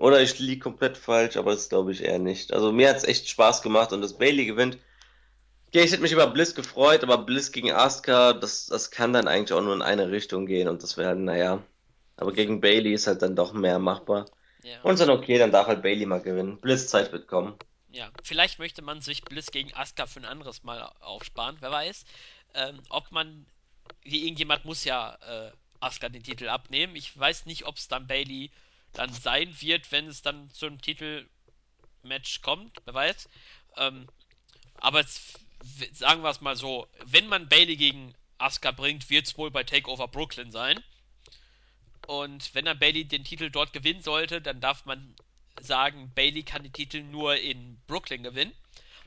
Oder 0.02 0.20
ich 0.20 0.40
liege 0.40 0.58
komplett 0.58 0.96
falsch, 0.96 1.36
aber 1.36 1.52
das 1.52 1.68
glaube 1.68 1.92
ich 1.92 2.02
eher 2.02 2.18
nicht. 2.18 2.52
Also 2.52 2.72
mir 2.72 2.90
hat's 2.90 3.04
echt 3.04 3.28
Spaß 3.28 3.62
gemacht 3.62 3.92
und 3.92 4.00
das 4.00 4.18
Bailey 4.18 4.46
gewinnt. 4.46 4.76
Okay, 5.68 5.84
ich 5.84 5.92
hätte 5.92 6.02
mich 6.02 6.10
über 6.10 6.26
Bliss 6.26 6.56
gefreut, 6.56 7.04
aber 7.04 7.18
Bliss 7.18 7.52
gegen 7.52 7.70
Asuka, 7.70 8.32
das, 8.32 8.66
das 8.66 8.90
kann 8.90 9.12
dann 9.12 9.28
eigentlich 9.28 9.52
auch 9.52 9.62
nur 9.62 9.76
in 9.76 9.80
eine 9.80 10.10
Richtung 10.10 10.46
gehen 10.46 10.66
und 10.66 10.82
das 10.82 10.96
wäre, 10.96 11.10
halt, 11.10 11.20
naja. 11.20 11.62
Aber 12.16 12.32
gegen 12.32 12.60
Bailey 12.60 12.94
ist 12.94 13.06
halt 13.06 13.22
dann 13.22 13.36
doch 13.36 13.52
mehr 13.52 13.78
machbar. 13.78 14.26
Ja. 14.64 14.80
Und 14.82 14.98
dann 14.98 15.08
okay, 15.08 15.38
dann 15.38 15.52
darf 15.52 15.68
halt 15.68 15.82
Bailey 15.82 16.04
mal 16.04 16.20
gewinnen. 16.20 16.60
Bliss 16.60 16.88
Zeit 16.88 17.12
wird 17.12 17.28
kommen. 17.28 17.54
Ja, 17.92 18.10
vielleicht 18.24 18.58
möchte 18.58 18.82
man 18.82 19.02
sich 19.02 19.22
Bliss 19.22 19.52
gegen 19.52 19.72
Asuka 19.72 20.06
für 20.06 20.18
ein 20.18 20.26
anderes 20.26 20.64
Mal 20.64 20.82
aufsparen, 20.98 21.58
wer 21.60 21.70
weiß. 21.70 22.04
Ähm, 22.54 22.80
ob 22.88 23.12
man, 23.12 23.46
wie 24.02 24.24
irgendjemand 24.24 24.64
muss 24.64 24.84
ja 24.84 25.16
äh, 25.24 25.52
Asuka 25.78 26.08
den 26.08 26.24
Titel 26.24 26.48
abnehmen. 26.48 26.96
Ich 26.96 27.16
weiß 27.16 27.46
nicht, 27.46 27.66
ob 27.66 27.76
es 27.76 27.86
dann 27.86 28.08
Bailey 28.08 28.50
dann 28.92 29.12
sein 29.12 29.60
wird, 29.60 29.90
wenn 29.92 30.06
es 30.06 30.22
dann 30.22 30.50
zum 30.50 30.80
Titelmatch 30.80 32.42
kommt, 32.42 32.78
wer 32.84 32.94
weiß. 32.94 33.28
Ähm, 33.76 34.08
aber 34.76 35.00
jetzt, 35.00 35.38
sagen 35.92 36.22
wir 36.22 36.30
es 36.30 36.40
mal 36.40 36.56
so, 36.56 36.86
wenn 37.04 37.26
man 37.28 37.48
Bailey 37.48 37.76
gegen 37.76 38.14
Asuka 38.38 38.72
bringt, 38.72 39.08
wird 39.10 39.26
es 39.26 39.38
wohl 39.38 39.50
bei 39.50 39.64
Takeover 39.64 40.08
Brooklyn 40.08 40.50
sein. 40.50 40.82
Und 42.06 42.54
wenn 42.54 42.64
dann 42.64 42.78
Bailey 42.78 43.04
den 43.04 43.24
Titel 43.24 43.50
dort 43.50 43.72
gewinnen 43.72 44.02
sollte, 44.02 44.42
dann 44.42 44.60
darf 44.60 44.84
man 44.84 45.14
sagen, 45.60 46.12
Bailey 46.14 46.42
kann 46.42 46.64
die 46.64 46.70
Titel 46.70 47.02
nur 47.02 47.36
in 47.36 47.80
Brooklyn 47.86 48.22
gewinnen. 48.22 48.52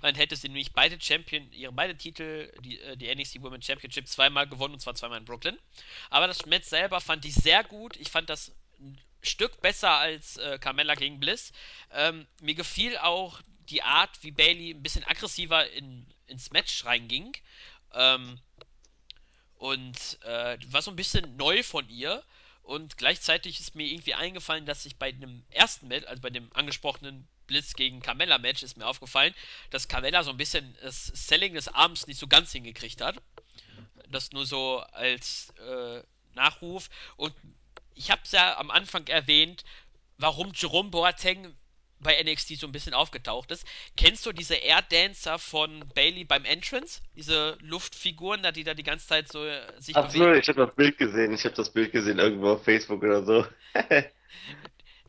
Dann 0.02 0.16
hätte 0.16 0.36
sie 0.36 0.48
nämlich 0.48 0.74
beide 0.74 1.02
Champion, 1.02 1.52
ihre 1.52 1.72
beide 1.72 1.98
Titel, 1.98 2.52
die, 2.62 2.80
äh, 2.80 2.96
die 2.96 3.14
NXT 3.14 3.42
Women's 3.42 3.66
Championship, 3.66 4.08
zweimal 4.08 4.48
gewonnen 4.48 4.76
und 4.76 4.80
zwar 4.80 4.96
zweimal 4.96 5.20
in 5.20 5.26
Brooklyn. 5.26 5.58
Aber 6.10 6.28
das 6.28 6.46
Match 6.46 6.68
selber 6.68 7.02
fand 7.02 7.26
ich 7.26 7.34
sehr 7.34 7.64
gut. 7.64 7.98
Ich 7.98 8.10
fand 8.10 8.30
das 8.30 8.54
Stück 9.26 9.62
besser 9.62 9.92
als 9.92 10.38
äh, 10.38 10.58
Carmella 10.60 10.96
gegen 10.96 11.20
Bliss. 11.20 11.52
Ähm, 11.92 12.28
mir 12.42 12.56
gefiel 12.56 12.98
auch 12.98 13.42
die 13.70 13.84
Art, 13.84 14.12
wie 14.22 14.32
Bailey 14.32 14.72
ein 14.72 14.84
bisschen 14.84 15.04
aggressiver 15.04 15.70
in, 15.72 16.06
ins 16.28 16.52
Match 16.52 16.86
reinging. 16.86 17.36
Ähm, 17.94 18.40
und 19.58 20.20
äh, 20.24 20.58
war 20.68 20.82
so 20.82 20.92
ein 20.92 20.96
bisschen 20.96 21.38
neu 21.38 21.64
von 21.64 21.90
ihr. 21.90 22.24
Und 22.64 22.98
gleichzeitig 22.98 23.60
ist 23.60 23.76
mir 23.76 23.86
irgendwie 23.86 24.16
eingefallen, 24.16 24.66
dass 24.66 24.86
ich 24.86 24.98
bei 24.98 25.12
dem 25.12 25.46
ersten 25.50 25.88
Match, 25.88 26.08
also 26.08 26.22
bei 26.22 26.32
dem 26.32 26.52
angesprochenen 26.54 27.28
Blitz 27.46 27.74
gegen 27.74 28.02
Carmella 28.02 28.40
Match, 28.40 28.64
ist 28.64 28.78
mir 28.78 28.88
aufgefallen, 28.88 29.36
dass 29.70 29.88
Carmella 29.88 30.24
so 30.24 30.32
ein 30.32 30.38
bisschen 30.38 30.76
das 30.82 31.06
Selling 31.06 31.54
des 31.54 31.68
Arms 31.68 32.08
nicht 32.08 32.20
so 32.20 32.28
ganz 32.28 32.52
hingekriegt 32.52 33.02
hat. 33.02 33.22
Das 34.10 34.32
nur 34.32 34.46
so 34.46 34.80
als 34.80 35.54
äh, 35.60 36.02
Nachruf. 36.34 36.90
Und 37.18 37.34
ich 37.96 38.12
habe 38.12 38.22
es 38.24 38.32
ja 38.32 38.58
am 38.58 38.70
Anfang 38.72 39.08
erwähnt, 39.08 39.64
warum 40.18 40.52
Jerome 40.54 40.90
Boateng 40.90 41.56
bei 42.00 42.22
NXT 42.22 42.60
so 42.60 42.68
ein 42.68 42.72
bisschen 42.72 42.94
aufgetaucht 42.94 43.52
ist. 43.52 43.66
Kennst 43.98 44.26
du 44.26 44.32
diese 44.32 44.56
Air 44.56 44.84
Dancer 44.90 45.40
von 45.40 45.84
Bailey 45.96 46.24
beim 46.26 46.46
Entrance? 46.46 47.02
Diese 47.16 47.58
Luftfiguren, 47.62 48.44
da 48.44 48.52
die 48.52 48.64
da 48.64 48.74
die 48.74 48.84
ganze 48.84 49.08
Zeit 49.08 49.32
so 49.32 49.44
äh, 49.44 49.62
sich 49.80 49.96
Ach 49.96 50.08
bewegen? 50.08 50.26
so, 50.26 50.32
ich 50.34 50.48
habe 50.48 50.66
das 50.66 50.76
Bild 50.76 50.98
gesehen. 50.98 51.34
Ich 51.34 51.46
habe 51.46 51.56
das 51.56 51.70
Bild 51.72 51.92
gesehen 51.92 52.20
irgendwo 52.20 52.52
auf 52.52 52.64
Facebook 52.64 53.02
oder 53.02 53.24
so. 53.24 53.46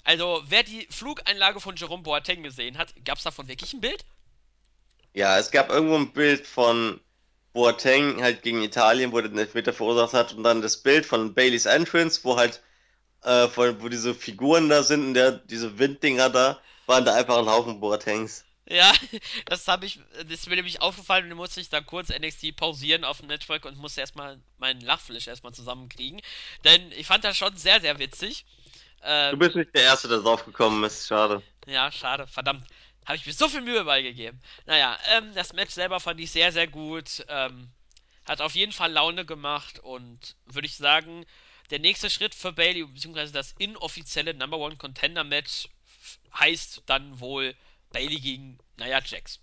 also, 0.05 0.43
wer 0.47 0.63
die 0.63 0.87
Flugeinlage 0.91 1.61
von 1.61 1.77
Jerome 1.77 2.03
Boateng 2.03 2.43
gesehen 2.43 2.79
hat, 2.79 2.95
gab 3.05 3.19
es 3.19 3.25
davon 3.25 3.49
wirklich 3.49 3.75
ein 3.75 3.81
Bild? 3.81 4.05
Ja, 5.13 5.39
es 5.39 5.51
gab 5.51 5.71
irgendwo 5.71 5.97
ein 5.97 6.13
Bild 6.13 6.47
von 6.47 7.01
Boateng 7.53 8.23
halt 8.23 8.43
gegen 8.43 8.63
Italien, 8.63 9.13
wo 9.13 9.21
der 9.21 9.31
den 9.31 9.39
Elfmeter 9.39 9.73
verursacht 9.73 10.15
hat 10.15 10.35
und 10.35 10.45
dann 10.45 10.63
das 10.63 10.77
Bild 10.77 11.05
von 11.05 11.35
Baileys 11.35 11.67
Entrance, 11.67 12.21
wo 12.23 12.37
halt 12.37 12.63
äh, 13.23 13.49
wo 13.57 13.89
diese 13.89 14.15
Figuren 14.15 14.69
da 14.69 14.83
sind 14.83 15.07
und 15.07 15.15
der, 15.15 15.33
diese 15.33 15.79
Winddinger 15.79 16.31
da 16.31 16.61
waren 16.87 17.05
da 17.05 17.15
einfach 17.15 17.39
ein 17.39 17.47
Haufen 17.47 17.81
Boatengs. 17.81 18.45
Ja, 18.69 18.93
das 19.47 19.67
habe 19.69 19.87
ich, 19.87 20.01
das 20.15 20.41
ist 20.41 20.49
mir 20.49 20.57
nämlich 20.57 20.83
aufgefallen 20.83 21.25
und 21.25 21.31
dann 21.31 21.39
musste 21.39 21.61
ich 21.61 21.69
da 21.69 21.81
kurz 21.81 22.09
NXT 22.09 22.57
pausieren 22.57 23.05
auf 23.05 23.19
dem 23.19 23.29
Network 23.29 23.65
und 23.65 23.77
musste 23.77 24.01
erstmal 24.01 24.41
meinen 24.59 24.81
Lachflash 24.81 25.29
erstmal 25.29 25.55
zusammenkriegen. 25.55 26.21
Denn 26.65 26.93
ich 26.93 27.07
fand 27.07 27.25
das 27.25 27.37
schon 27.37 27.57
sehr, 27.57 27.81
sehr 27.81 27.99
witzig. 27.99 28.45
Ähm, 29.03 29.33
du 29.33 29.39
bist 29.39 29.57
nicht 29.57 29.75
der 29.75 29.83
Erste, 29.83 30.09
der 30.09 30.19
drauf 30.19 30.45
gekommen 30.45 30.83
ist, 30.85 31.07
schade. 31.07 31.43
Ja, 31.67 31.93
schade, 31.93 32.27
verdammt. 32.27 32.67
Habe 33.05 33.17
ich 33.17 33.27
mir 33.27 33.33
so 33.33 33.49
viel 33.49 33.61
Mühe 33.61 33.85
beigegeben. 33.85 34.41
Naja, 34.67 34.99
ähm, 35.17 35.33
das 35.35 35.53
Match 35.53 35.73
selber 35.73 36.01
fand 36.01 36.19
ich 36.21 36.33
sehr, 36.33 36.51
sehr 36.51 36.67
gut. 36.67 37.25
Ähm, 37.29 37.71
hat 38.25 38.41
auf 38.41 38.57
jeden 38.57 38.73
Fall 38.73 38.91
Laune 38.91 39.25
gemacht 39.25 39.79
und 39.79 40.35
würde 40.47 40.67
ich 40.67 40.77
sagen, 40.77 41.25
der 41.71 41.79
nächste 41.79 42.11
Schritt 42.11 42.35
für 42.35 42.53
Bailey, 42.53 42.85
beziehungsweise 42.85 43.33
das 43.33 43.55
inoffizielle 43.59 44.35
Number 44.35 44.59
One 44.59 44.77
Contender 44.77 45.25
Match 45.25 45.69
heißt 46.39 46.83
dann 46.87 47.21
wohl 47.21 47.55
Bailey 47.93 48.21
gegen 48.21 48.59
Nia 48.77 49.03
Jax. 49.03 49.41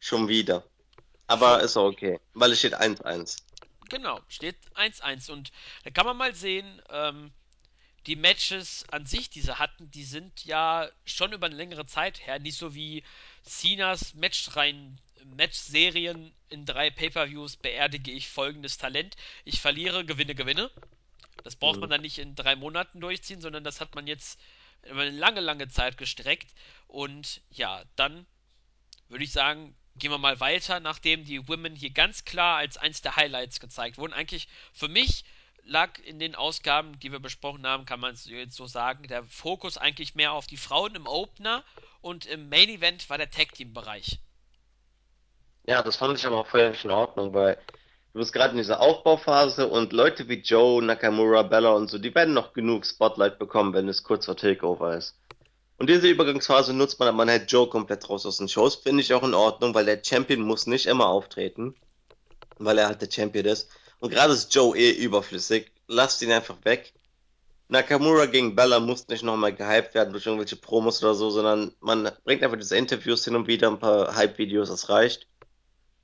Schon 0.00 0.28
wieder. 0.28 0.64
Aber 1.26 1.60
ist 1.60 1.76
auch 1.76 1.86
okay, 1.86 2.20
weil 2.34 2.52
es 2.52 2.60
steht 2.60 2.74
1-1. 2.74 3.42
Genau, 3.88 4.20
steht 4.28 4.56
1-1. 4.74 5.30
Und 5.30 5.50
da 5.84 5.90
kann 5.90 6.06
man 6.06 6.16
mal 6.16 6.34
sehen, 6.34 6.80
ähm, 6.90 7.32
die 8.06 8.16
Matches 8.16 8.84
an 8.90 9.06
sich, 9.06 9.30
die 9.30 9.40
sie 9.40 9.58
hatten, 9.58 9.90
die 9.90 10.04
sind 10.04 10.44
ja 10.44 10.88
schon 11.04 11.32
über 11.32 11.46
eine 11.46 11.56
längere 11.56 11.86
Zeit 11.86 12.24
her, 12.24 12.38
nicht 12.38 12.56
so 12.56 12.74
wie 12.74 13.02
Cenas 13.44 14.14
Matchreihen, 14.14 15.00
Match-Serien 15.24 16.32
in 16.48 16.66
drei 16.66 16.90
Pay-Per-Views 16.90 17.56
beerdige 17.56 18.12
ich 18.12 18.28
folgendes 18.28 18.78
Talent. 18.78 19.16
Ich 19.44 19.60
verliere, 19.60 20.04
gewinne, 20.04 20.36
gewinne. 20.36 20.70
Das 21.46 21.54
braucht 21.54 21.76
mhm. 21.76 21.82
man 21.82 21.90
dann 21.90 22.00
nicht 22.00 22.18
in 22.18 22.34
drei 22.34 22.56
Monaten 22.56 22.98
durchziehen, 22.98 23.40
sondern 23.40 23.62
das 23.62 23.80
hat 23.80 23.94
man 23.94 24.08
jetzt 24.08 24.40
über 24.82 25.02
eine 25.02 25.12
lange, 25.12 25.40
lange 25.40 25.68
Zeit 25.68 25.96
gestreckt. 25.96 26.52
Und 26.88 27.40
ja, 27.50 27.84
dann 27.94 28.26
würde 29.08 29.22
ich 29.22 29.30
sagen, 29.30 29.76
gehen 29.94 30.10
wir 30.10 30.18
mal 30.18 30.40
weiter, 30.40 30.80
nachdem 30.80 31.24
die 31.24 31.46
Women 31.46 31.76
hier 31.76 31.90
ganz 31.90 32.24
klar 32.24 32.56
als 32.56 32.76
eins 32.76 33.00
der 33.00 33.14
Highlights 33.14 33.60
gezeigt 33.60 33.96
wurden. 33.96 34.12
Eigentlich 34.12 34.48
für 34.72 34.88
mich 34.88 35.24
lag 35.62 36.00
in 36.00 36.18
den 36.18 36.34
Ausgaben, 36.34 36.98
die 36.98 37.12
wir 37.12 37.20
besprochen 37.20 37.64
haben, 37.64 37.86
kann 37.86 38.00
man 38.00 38.14
es 38.14 38.24
jetzt 38.24 38.56
so 38.56 38.66
sagen, 38.66 39.06
der 39.06 39.22
Fokus 39.22 39.78
eigentlich 39.78 40.16
mehr 40.16 40.32
auf 40.32 40.48
die 40.48 40.56
Frauen 40.56 40.96
im 40.96 41.06
Opener 41.06 41.62
und 42.00 42.26
im 42.26 42.48
Main 42.48 42.68
Event 42.68 43.08
war 43.08 43.18
der 43.18 43.30
Tag 43.30 43.52
Team 43.52 43.72
Bereich. 43.72 44.18
Ja, 45.68 45.80
das 45.84 45.94
fand 45.94 46.18
ich 46.18 46.26
aber 46.26 46.38
auch 46.38 46.48
völlig 46.48 46.84
in 46.84 46.90
Ordnung, 46.90 47.32
weil 47.34 47.56
du 48.16 48.20
bist 48.20 48.32
gerade 48.32 48.52
in 48.52 48.56
dieser 48.56 48.80
Aufbauphase 48.80 49.68
und 49.68 49.92
Leute 49.92 50.26
wie 50.26 50.40
Joe, 50.40 50.82
Nakamura, 50.82 51.42
Bella 51.42 51.72
und 51.72 51.90
so, 51.90 51.98
die 51.98 52.14
werden 52.14 52.32
noch 52.32 52.54
genug 52.54 52.86
Spotlight 52.86 53.38
bekommen, 53.38 53.74
wenn 53.74 53.90
es 53.90 54.04
kurz 54.04 54.24
vor 54.24 54.38
Takeover 54.38 54.96
ist. 54.96 55.18
Und 55.76 55.90
diese 55.90 56.08
Übergangsphase 56.08 56.72
nutzt 56.72 56.98
man, 56.98 57.14
man 57.14 57.28
hält 57.28 57.52
Joe 57.52 57.68
komplett 57.68 58.08
raus 58.08 58.24
aus 58.24 58.38
den 58.38 58.48
Shows, 58.48 58.76
finde 58.76 59.02
ich 59.02 59.12
auch 59.12 59.22
in 59.22 59.34
Ordnung, 59.34 59.74
weil 59.74 59.84
der 59.84 60.02
Champion 60.02 60.40
muss 60.40 60.66
nicht 60.66 60.86
immer 60.86 61.08
auftreten, 61.08 61.74
weil 62.56 62.78
er 62.78 62.86
halt 62.86 63.02
der 63.02 63.10
Champion 63.10 63.44
ist. 63.44 63.68
Und 63.98 64.08
gerade 64.08 64.32
ist 64.32 64.54
Joe 64.54 64.74
eh 64.74 64.92
überflüssig. 64.92 65.70
Lasst 65.86 66.22
ihn 66.22 66.32
einfach 66.32 66.56
weg. 66.64 66.94
Nakamura 67.68 68.24
gegen 68.24 68.56
Bella 68.56 68.80
muss 68.80 69.08
nicht 69.08 69.24
nochmal 69.24 69.54
gehypt 69.54 69.94
werden 69.94 70.12
durch 70.12 70.24
irgendwelche 70.24 70.56
Promos 70.56 71.04
oder 71.04 71.14
so, 71.14 71.28
sondern 71.28 71.74
man 71.80 72.10
bringt 72.24 72.42
einfach 72.42 72.56
diese 72.56 72.78
Interviews 72.78 73.26
hin 73.26 73.36
und 73.36 73.46
wieder, 73.46 73.68
ein 73.68 73.78
paar 73.78 74.16
Hype-Videos, 74.16 74.70
das 74.70 74.88
reicht. 74.88 75.28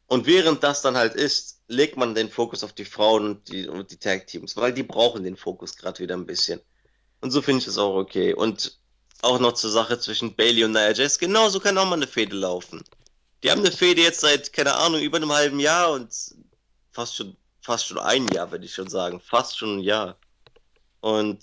Und 0.06 0.26
während 0.26 0.62
das 0.62 0.82
dann 0.82 0.96
halt 0.96 1.14
ist, 1.14 1.60
legt 1.68 1.96
man 1.96 2.14
den 2.14 2.30
Fokus 2.30 2.64
auf 2.64 2.72
die 2.72 2.84
Frauen 2.84 3.24
und 3.24 3.48
die, 3.48 3.66
und 3.66 3.90
die 3.90 3.96
Tag-Teams, 3.96 4.56
weil 4.56 4.72
die 4.72 4.82
brauchen 4.82 5.24
den 5.24 5.36
Fokus 5.36 5.76
gerade 5.76 6.00
wieder 6.00 6.14
ein 6.14 6.26
bisschen. 6.26 6.60
Und 7.20 7.30
so 7.30 7.40
finde 7.40 7.62
ich 7.62 7.68
es 7.68 7.78
auch 7.78 7.94
okay. 7.94 8.34
Und 8.34 8.78
auch 9.22 9.38
noch 9.38 9.52
zur 9.52 9.70
Sache 9.70 9.98
zwischen 9.98 10.34
Bailey 10.34 10.64
und 10.64 10.72
Nia 10.72 10.92
Jax. 10.92 11.18
Genauso 11.18 11.60
kann 11.60 11.78
auch 11.78 11.86
mal 11.86 11.94
eine 11.94 12.06
Fehde 12.06 12.36
laufen. 12.36 12.82
Die 13.42 13.50
haben 13.50 13.60
eine 13.60 13.72
Fehde 13.72 14.02
jetzt 14.02 14.20
seit, 14.20 14.52
keine 14.52 14.74
Ahnung, 14.74 15.00
über 15.00 15.16
einem 15.16 15.32
halben 15.32 15.60
Jahr 15.60 15.92
und 15.92 16.12
fast 16.90 17.16
schon, 17.16 17.36
fast 17.60 17.86
schon 17.86 17.98
ein 17.98 18.26
Jahr, 18.28 18.50
würde 18.50 18.64
ich 18.64 18.74
schon 18.74 18.88
sagen. 18.88 19.20
Fast 19.20 19.56
schon 19.56 19.78
ein 19.78 19.80
Jahr. 19.80 20.18
Und 21.00 21.40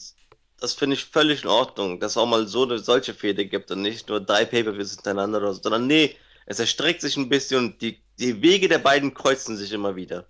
das 0.60 0.74
finde 0.74 0.95
ich 0.95 1.05
völlig 1.05 1.43
in 1.43 1.49
Ordnung, 1.49 1.99
dass 1.99 2.12
es 2.12 2.18
auch 2.18 2.26
mal 2.26 2.47
so 2.47 2.64
eine 2.64 2.80
solche 2.80 3.14
Fehde 3.14 3.45
gibt 3.45 3.72
und 3.72 3.82
nicht 3.82 4.10
nur 4.10 4.20
drei 4.20 4.45
Pay-Per-Views 4.45 4.95
hintereinander 4.95 5.39
oder 5.39 5.53
so, 5.53 5.62
sondern 5.62 5.88
nee, 5.88 6.16
es 6.45 6.60
erstreckt 6.60 7.01
sich 7.01 7.16
ein 7.16 7.30
bisschen 7.30 7.66
und 7.66 7.82
die, 7.82 8.01
die 8.20 8.42
Wege 8.42 8.68
der 8.68 8.80
beiden 8.80 9.14
kreuzen 9.14 9.56
sich 9.56 9.72
immer 9.72 9.96
wieder. 9.96 10.26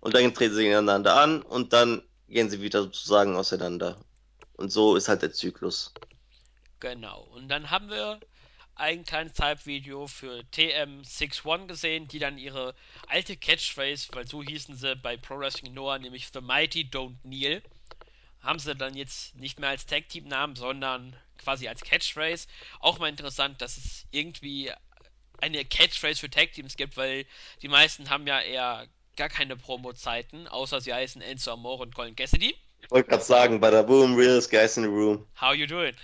Und 0.00 0.14
dann 0.14 0.32
treten 0.32 0.54
sie 0.54 0.62
gegeneinander 0.62 1.16
an 1.16 1.42
und 1.42 1.72
dann 1.72 2.02
gehen 2.28 2.48
sie 2.48 2.62
wieder 2.62 2.82
sozusagen 2.82 3.36
auseinander. 3.36 4.00
Und 4.56 4.70
so 4.70 4.96
ist 4.96 5.08
halt 5.08 5.22
der 5.22 5.32
Zyklus. 5.32 5.92
Genau. 6.78 7.22
Und 7.34 7.48
dann 7.48 7.70
haben 7.70 7.90
wir 7.90 8.20
ein 8.76 9.04
kleines 9.04 9.34
Type-Video 9.34 10.06
für 10.06 10.42
TM61 10.54 11.66
gesehen, 11.66 12.08
die 12.08 12.18
dann 12.18 12.38
ihre 12.38 12.74
alte 13.08 13.36
Catchphrase, 13.36 14.08
weil 14.12 14.26
so 14.26 14.42
hießen 14.42 14.76
sie 14.76 14.96
bei 14.96 15.16
Pro 15.16 15.38
Wrestling 15.38 15.74
Noah, 15.74 15.98
nämlich 15.98 16.28
The 16.32 16.40
Mighty 16.40 16.88
Don't 16.90 17.20
Kneel, 17.22 17.62
haben 18.40 18.58
sie 18.58 18.74
dann 18.74 18.94
jetzt 18.94 19.34
nicht 19.36 19.60
mehr 19.60 19.68
als 19.70 19.84
Tag-Team-Namen, 19.84 20.56
sondern 20.56 21.14
quasi 21.36 21.68
als 21.68 21.82
Catchphrase. 21.82 22.46
Auch 22.78 22.98
mal 22.98 23.08
interessant, 23.08 23.60
dass 23.60 23.76
es 23.76 24.06
irgendwie 24.12 24.72
eine 25.42 25.64
Catchphrase 25.64 26.20
für 26.20 26.30
Tag-Teams 26.30 26.76
gibt, 26.76 26.96
weil 26.96 27.26
die 27.62 27.68
meisten 27.68 28.10
haben 28.10 28.26
ja 28.26 28.40
eher 28.40 28.86
gar 29.16 29.28
keine 29.28 29.56
Promo-Zeiten, 29.56 30.48
außer 30.48 30.80
sie 30.80 30.94
heißen 30.94 31.20
Enzo 31.22 31.52
Amore 31.52 31.82
und 31.82 31.94
Colin 31.94 32.16
Cassidy. 32.16 32.56
Ich 32.82 32.90
wollte 32.90 33.10
gerade 33.10 33.22
sagen, 33.22 33.60
bei 33.60 33.70
der 33.70 33.82
Boom, 33.82 34.16
realest 34.16 34.50
guys 34.50 34.76
in 34.76 34.84
the 34.84 34.88
room. 34.88 35.26
How 35.40 35.54
you 35.54 35.66
doing? 35.66 35.94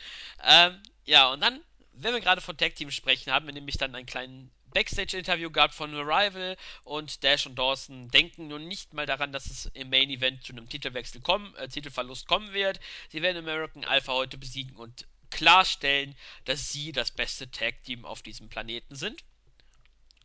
Ähm, 0.44 0.80
ja, 1.04 1.32
und 1.32 1.40
dann, 1.40 1.60
wenn 1.92 2.12
wir 2.12 2.20
gerade 2.20 2.40
von 2.40 2.56
Tag 2.56 2.74
Team 2.74 2.90
sprechen, 2.90 3.32
haben 3.32 3.46
wir 3.46 3.54
nämlich 3.54 3.78
dann 3.78 3.94
einen 3.94 4.06
kleinen 4.06 4.50
Backstage-Interview 4.74 5.50
gehabt 5.50 5.74
von 5.74 5.94
Arrival 5.94 6.56
und 6.84 7.24
Dash 7.24 7.46
und 7.46 7.58
Dawson 7.58 8.08
denken 8.08 8.48
nun 8.48 8.68
nicht 8.68 8.92
mal 8.92 9.06
daran, 9.06 9.32
dass 9.32 9.46
es 9.46 9.70
im 9.72 9.88
Main 9.88 10.10
Event 10.10 10.44
zu 10.44 10.52
einem 10.52 10.68
Titelwechsel 10.68 11.22
kommen, 11.22 11.54
äh, 11.54 11.68
Titelverlust 11.68 12.28
kommen 12.28 12.52
wird. 12.52 12.78
Sie 13.08 13.22
werden 13.22 13.38
American 13.38 13.84
Alpha 13.84 14.12
heute 14.12 14.36
besiegen 14.36 14.76
und 14.76 15.06
klarstellen, 15.30 16.16
dass 16.44 16.70
sie 16.72 16.92
das 16.92 17.10
beste 17.10 17.50
Tag-Team 17.50 18.04
auf 18.04 18.22
diesem 18.22 18.48
Planeten 18.48 18.94
sind. 18.94 19.24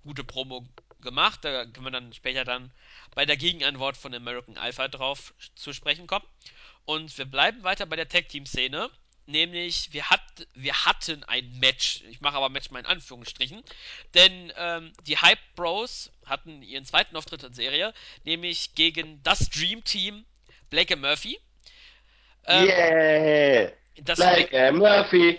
Gute 0.03 0.23
Promo 0.23 0.67
gemacht, 1.01 1.43
da 1.43 1.65
können 1.65 1.85
wir 1.85 1.91
dann 1.91 2.13
später 2.13 2.43
dann 2.43 2.71
bei 3.15 3.25
der 3.25 3.37
Gegenantwort 3.37 3.97
von 3.97 4.13
American 4.13 4.57
Alpha 4.57 4.87
drauf 4.87 5.33
zu 5.55 5.73
sprechen 5.73 6.07
kommen. 6.07 6.25
Und 6.85 7.15
wir 7.17 7.25
bleiben 7.25 7.63
weiter 7.63 7.85
bei 7.85 7.95
der 7.95 8.09
Tag-Team-Szene 8.09 8.89
nämlich 9.31 9.93
wir, 9.93 10.09
hat, 10.09 10.21
wir 10.53 10.85
hatten 10.85 11.23
ein 11.23 11.51
Match, 11.59 12.03
ich 12.09 12.21
mache 12.21 12.37
aber 12.37 12.49
Match 12.49 12.69
mal 12.71 12.79
in 12.79 12.85
Anführungsstrichen, 12.85 13.63
denn 14.13 14.53
ähm, 14.57 14.93
die 15.05 15.17
Hype 15.17 15.39
Bros 15.55 16.11
hatten 16.25 16.61
ihren 16.61 16.85
zweiten 16.85 17.15
Auftritt 17.15 17.43
in 17.43 17.53
Serie, 17.53 17.93
nämlich 18.23 18.75
gegen 18.75 19.21
das 19.23 19.49
Dream 19.49 19.83
Team 19.83 20.25
Blake 20.69 20.95
Murphy. 20.95 21.39
Ähm, 22.45 22.65
yeah! 22.65 23.71
Blake 24.03 24.71
Murphy! 24.73 25.37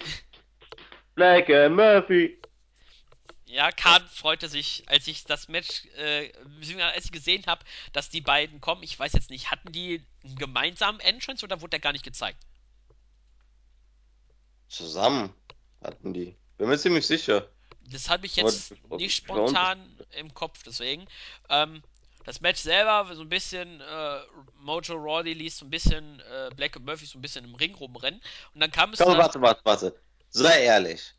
Blake 1.15 1.69
Murphy! 1.69 2.39
Ja, 3.47 3.71
Kahn 3.71 4.03
freute 4.09 4.49
sich, 4.49 4.85
als 4.87 5.07
ich 5.09 5.25
das 5.25 5.49
Match, 5.49 5.85
äh, 5.97 6.33
als 6.81 7.05
ich 7.05 7.13
gesehen 7.13 7.45
habe, 7.47 7.65
dass 7.93 8.09
die 8.09 8.23
beiden 8.23 8.61
kommen. 8.63 8.83
Ich 8.83 8.99
weiß 8.99 9.13
jetzt 9.13 9.29
nicht, 9.29 9.51
hatten 9.51 9.73
die 9.73 10.03
einen 10.25 10.37
gemeinsamen 10.37 11.01
Entrance 11.01 11.45
oder 11.45 11.61
wurde 11.61 11.71
der 11.71 11.81
gar 11.81 11.93
nicht 11.93 12.05
gezeigt? 12.05 12.39
Zusammen 14.69 15.35
hatten 15.83 16.15
die. 16.15 16.35
Bin 16.57 16.69
mir 16.69 16.79
ziemlich 16.79 17.07
sicher. 17.07 17.47
Das 17.91 18.09
habe 18.09 18.25
ich 18.25 18.37
jetzt 18.37 18.75
nicht 18.91 19.17
spontan 19.17 19.99
im 20.13 20.33
Kopf, 20.33 20.63
deswegen. 20.63 21.07
Ähm, 21.51 21.83
das 22.25 22.41
Match 22.41 22.61
selber, 22.61 23.09
so 23.15 23.23
ein 23.23 23.29
bisschen 23.29 23.81
äh, 23.81 24.21
Mojo 24.61 24.95
Rawley 24.95 25.33
ließ 25.35 25.59
so 25.59 25.67
ein 25.67 25.71
bisschen 25.71 26.21
äh, 26.21 26.51
Black 26.55 26.77
und 26.77 26.85
Murphy 26.85 27.07
so 27.07 27.19
ein 27.19 27.23
bisschen 27.23 27.45
im 27.45 27.55
Ring 27.55 27.75
rumrennen. 27.75 28.21
Und 28.55 28.61
dann 28.61 28.71
kam 28.71 28.93
es. 28.93 28.99
Komm, 28.99 29.17
warte, 29.19 29.41
warte, 29.41 29.61
warte. 29.65 30.01
Sei 30.31 30.65
ehrlich. 30.65 31.15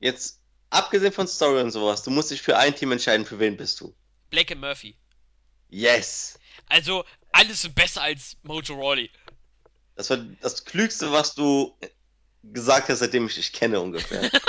Jetzt, 0.00 0.40
abgesehen 0.70 1.12
von 1.12 1.26
Story 1.26 1.60
und 1.62 1.70
sowas, 1.70 2.02
du 2.02 2.10
musst 2.10 2.30
dich 2.30 2.42
für 2.42 2.56
ein 2.56 2.74
Team 2.74 2.92
entscheiden, 2.92 3.26
für 3.26 3.38
wen 3.38 3.56
bist 3.56 3.80
du? 3.80 3.94
Black 4.30 4.50
und 4.50 4.60
Murphy. 4.60 4.96
Yes. 5.68 6.38
Also, 6.68 7.04
alles 7.32 7.68
besser 7.74 8.02
als 8.02 8.36
Mojo 8.42 8.74
Rawley. 8.74 9.10
Das 9.94 10.10
war 10.10 10.18
das 10.40 10.64
Klügste, 10.64 11.10
was 11.10 11.34
du 11.34 11.76
gesagt 12.42 12.88
hast, 12.88 13.00
seitdem 13.00 13.26
ich 13.26 13.34
dich 13.34 13.52
kenne 13.52 13.80
ungefähr. 13.80 14.30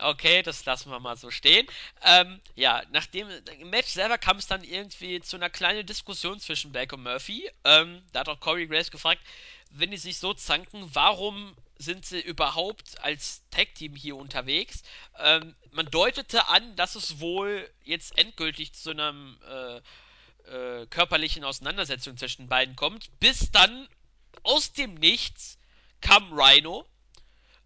okay, 0.00 0.42
das 0.42 0.64
lassen 0.64 0.90
wir 0.90 1.00
mal 1.00 1.16
so 1.16 1.30
stehen. 1.30 1.66
Ähm, 2.02 2.40
ja, 2.54 2.82
nachdem 2.90 3.28
im 3.58 3.70
Match 3.70 3.88
selber 3.88 4.18
kam 4.18 4.38
es 4.38 4.46
dann 4.46 4.64
irgendwie 4.64 5.20
zu 5.20 5.36
einer 5.36 5.50
kleinen 5.50 5.86
Diskussion 5.86 6.40
zwischen 6.40 6.72
Black 6.72 6.92
und 6.92 7.02
Murphy. 7.02 7.50
Ähm, 7.64 8.02
da 8.12 8.20
hat 8.20 8.28
auch 8.28 8.40
Corey 8.40 8.66
Grace 8.66 8.90
gefragt, 8.90 9.20
wenn 9.70 9.90
die 9.90 9.98
sich 9.98 10.18
so 10.18 10.34
zanken, 10.34 10.88
warum 10.94 11.54
sind 11.76 12.04
sie 12.04 12.20
überhaupt 12.20 13.00
als 13.02 13.42
Tag-Team 13.50 13.94
hier 13.94 14.16
unterwegs? 14.16 14.82
Ähm, 15.18 15.54
man 15.70 15.86
deutete 15.86 16.48
an, 16.48 16.74
dass 16.76 16.94
es 16.94 17.20
wohl 17.20 17.68
jetzt 17.84 18.18
endgültig 18.18 18.72
zu 18.72 18.90
einem 18.90 19.38
äh, 19.48 19.80
äh, 20.48 20.86
körperlichen 20.86 21.44
Auseinandersetzung 21.44 22.16
zwischen 22.16 22.48
beiden 22.48 22.74
kommt, 22.76 23.10
bis 23.20 23.50
dann 23.52 23.88
aus 24.42 24.72
dem 24.72 24.94
Nichts 24.94 25.58
kam 26.00 26.32
Rhino. 26.32 26.86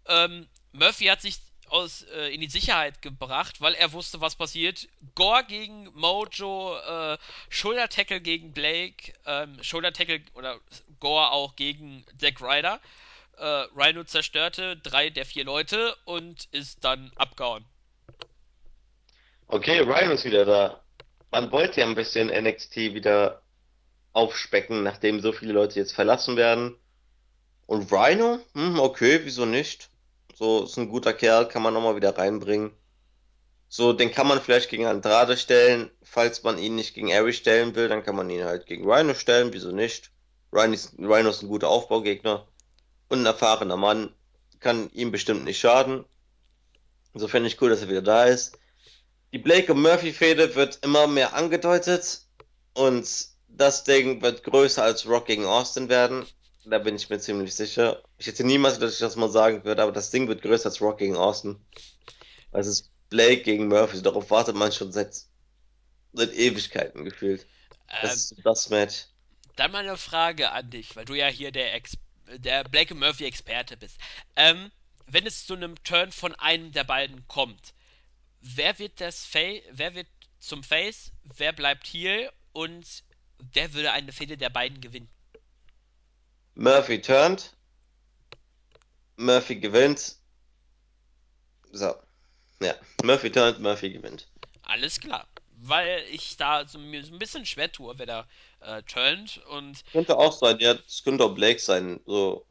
Ähm, 0.07 0.47
Murphy 0.73 1.05
hat 1.05 1.21
sich 1.21 1.37
aus, 1.73 2.03
äh, 2.03 2.33
in 2.33 2.39
die 2.39 2.49
Sicherheit 2.49 3.01
gebracht, 3.01 3.59
weil 3.59 3.73
er 3.73 3.91
wusste, 3.93 4.21
was 4.21 4.35
passiert. 4.35 4.87
Gore 5.15 5.43
gegen 5.47 5.89
Mojo, 5.95 6.77
äh, 6.77 7.17
Shoulder-Tackle 7.49 8.21
gegen 8.21 8.53
Blake, 8.53 9.13
ähm, 9.25 9.61
Shoulder-Tackle 9.61 10.21
oder 10.35 10.59
Gore 10.99 11.31
auch 11.31 11.55
gegen 11.55 12.05
Zack 12.19 12.41
Ryder. 12.41 12.79
Äh, 13.37 13.45
Rhino 13.75 14.03
zerstörte 14.03 14.77
drei 14.77 15.09
der 15.09 15.25
vier 15.25 15.45
Leute 15.45 15.95
und 16.05 16.47
ist 16.51 16.83
dann 16.83 17.11
abgehauen. 17.15 17.65
Okay, 19.47 19.79
Rhino 19.79 20.11
ist 20.11 20.25
wieder 20.25 20.45
da. 20.45 20.79
Man 21.31 21.51
wollte 21.51 21.81
ja 21.81 21.87
ein 21.87 21.95
bisschen 21.95 22.27
NXT 22.27 22.75
wieder 22.93 23.41
aufspecken, 24.13 24.83
nachdem 24.83 25.21
so 25.21 25.31
viele 25.31 25.53
Leute 25.53 25.79
jetzt 25.79 25.93
verlassen 25.93 26.37
werden. 26.37 26.75
Und 27.65 27.91
Rhino? 27.91 28.39
Hm, 28.53 28.79
okay, 28.79 29.21
wieso 29.23 29.45
nicht? 29.45 29.89
So, 30.33 30.63
ist 30.63 30.77
ein 30.77 30.89
guter 30.89 31.13
Kerl, 31.13 31.47
kann 31.47 31.61
man 31.61 31.73
nochmal 31.73 31.95
wieder 31.95 32.17
reinbringen. 32.17 32.71
So, 33.69 33.93
den 33.93 34.11
kann 34.11 34.27
man 34.27 34.41
vielleicht 34.41 34.69
gegen 34.69 34.85
Andrade 34.85 35.37
stellen. 35.37 35.89
Falls 36.03 36.43
man 36.43 36.57
ihn 36.57 36.75
nicht 36.75 36.93
gegen 36.93 37.11
Ari 37.11 37.33
stellen 37.33 37.75
will, 37.75 37.87
dann 37.87 38.03
kann 38.03 38.15
man 38.15 38.29
ihn 38.29 38.43
halt 38.43 38.65
gegen 38.65 38.89
Rhino 38.89 39.13
stellen, 39.13 39.53
wieso 39.53 39.71
nicht? 39.71 40.11
Rhino 40.51 40.73
ist, 40.73 40.93
Rhino 40.99 41.29
ist 41.29 41.41
ein 41.41 41.49
guter 41.49 41.69
Aufbaugegner. 41.69 42.47
Und 43.09 43.21
ein 43.21 43.25
erfahrener 43.25 43.77
Mann. 43.77 44.13
Kann 44.59 44.89
ihm 44.93 45.11
bestimmt 45.11 45.43
nicht 45.43 45.59
schaden. 45.59 46.05
So 47.13 47.27
finde 47.27 47.47
ich 47.47 47.61
cool, 47.61 47.69
dass 47.69 47.81
er 47.81 47.89
wieder 47.89 48.01
da 48.01 48.25
ist. 48.25 48.57
Die 49.33 49.39
Blake 49.39 49.73
und 49.73 49.81
Murphy-Fehde 49.81 50.55
wird 50.55 50.79
immer 50.83 51.07
mehr 51.07 51.33
angedeutet. 51.33 52.21
Und 52.73 53.07
das 53.47 53.83
Ding 53.83 54.21
wird 54.21 54.43
größer 54.43 54.83
als 54.83 55.07
Rock 55.07 55.25
gegen 55.25 55.45
Austin 55.45 55.89
werden. 55.89 56.25
Da 56.65 56.77
bin 56.79 56.95
ich 56.95 57.09
mir 57.09 57.19
ziemlich 57.19 57.53
sicher. 57.55 58.03
Ich 58.17 58.27
hätte 58.27 58.43
niemals, 58.43 58.79
dass 58.79 58.93
ich 58.93 58.99
das 58.99 59.15
mal 59.15 59.29
sagen 59.29 59.63
würde, 59.65 59.81
aber 59.83 59.91
das 59.91 60.11
Ding 60.11 60.27
wird 60.27 60.41
größer 60.41 60.67
als 60.69 60.81
Rock 60.81 60.97
gegen 60.99 61.15
Austin. 61.17 61.65
Es 62.51 62.67
ist 62.67 62.91
Blake 63.09 63.43
gegen 63.43 63.67
Murphy. 63.69 64.01
Darauf 64.01 64.29
wartet 64.31 64.55
man 64.55 64.71
schon 64.71 64.91
seit, 64.91 65.15
seit 66.13 66.33
Ewigkeiten 66.33 67.05
gefühlt. 67.05 67.47
Das 68.01 68.13
Ähm, 68.13 68.23
ist 68.31 68.35
das 68.45 68.69
Match. 68.69 69.07
dann 69.55 69.71
mal 69.71 69.79
eine 69.79 69.97
Frage 69.97 70.51
an 70.51 70.69
dich, 70.69 70.95
weil 70.95 71.05
du 71.05 71.13
ja 71.15 71.27
hier 71.27 71.51
der, 71.51 71.73
Ex 71.73 71.97
der 72.37 72.63
Blake 72.65 72.93
Murphy 72.95 73.25
Experte 73.25 73.77
bist. 73.77 73.97
Ähm, 74.35 74.71
wenn 75.07 75.25
es 75.25 75.45
zu 75.45 75.53
einem 75.55 75.81
Turn 75.83 76.11
von 76.11 76.33
einem 76.35 76.71
der 76.71 76.83
beiden 76.83 77.27
kommt, 77.27 77.73
wer 78.41 78.79
wird 78.79 79.01
das 79.01 79.25
Fa 79.25 79.39
wer 79.71 79.95
wird 79.95 80.07
zum 80.39 80.63
Face, 80.63 81.13
wer 81.23 81.53
bleibt 81.53 81.87
hier 81.87 82.33
und 82.53 83.03
wer 83.39 83.73
würde 83.73 83.93
eine 83.93 84.13
Fehde 84.13 84.37
der 84.37 84.51
beiden 84.51 84.81
gewinnen? 84.81 85.09
Murphy 86.55 87.01
turned, 87.01 87.51
Murphy 89.17 89.55
gewinnt. 89.55 90.15
So, 91.71 91.95
ja. 92.61 92.75
Murphy 93.03 93.31
turned, 93.31 93.59
Murphy 93.59 93.91
gewinnt. 93.91 94.27
Alles 94.63 94.99
klar. 94.99 95.27
Weil 95.65 96.03
ich 96.11 96.35
da 96.37 96.67
so, 96.67 96.77
mir 96.77 97.03
so 97.03 97.13
ein 97.13 97.19
bisschen 97.19 97.45
schwer 97.45 97.71
tue, 97.71 97.97
wer 97.97 98.05
da 98.05 98.27
äh, 98.59 98.83
turnt 98.83 99.37
und, 99.49 99.83
Könnte 99.91 100.17
auch 100.17 100.33
sein, 100.33 100.59
ja, 100.59 100.73
das 100.73 101.03
könnte 101.03 101.23
auch 101.23 101.33
Blake 101.33 101.59
sein. 101.59 102.01
So, 102.05 102.45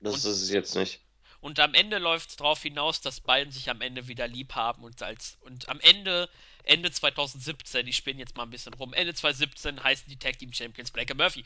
das 0.00 0.14
und, 0.14 0.18
ist 0.30 0.42
es 0.42 0.50
jetzt 0.50 0.74
nicht. 0.76 1.00
und 1.40 1.58
am 1.60 1.72
Ende 1.74 1.98
läuft 1.98 2.30
es 2.30 2.36
darauf 2.36 2.62
hinaus, 2.62 3.00
dass 3.00 3.20
beiden 3.20 3.52
sich 3.52 3.70
am 3.70 3.80
Ende 3.80 4.06
wieder 4.06 4.28
lieb 4.28 4.54
haben 4.54 4.84
und 4.84 5.02
als 5.02 5.38
und 5.40 5.68
am 5.68 5.80
Ende, 5.80 6.28
Ende 6.64 6.90
2017, 6.90 7.86
ich 7.86 7.96
spinne 7.96 8.20
jetzt 8.20 8.36
mal 8.36 8.42
ein 8.42 8.50
bisschen 8.50 8.74
rum, 8.74 8.92
Ende 8.92 9.14
2017 9.14 9.82
heißen 9.82 10.08
die 10.08 10.18
Tag 10.18 10.38
Team 10.38 10.52
Champions 10.52 10.90
Blake 10.90 11.12
und 11.12 11.18
Murphy. 11.18 11.44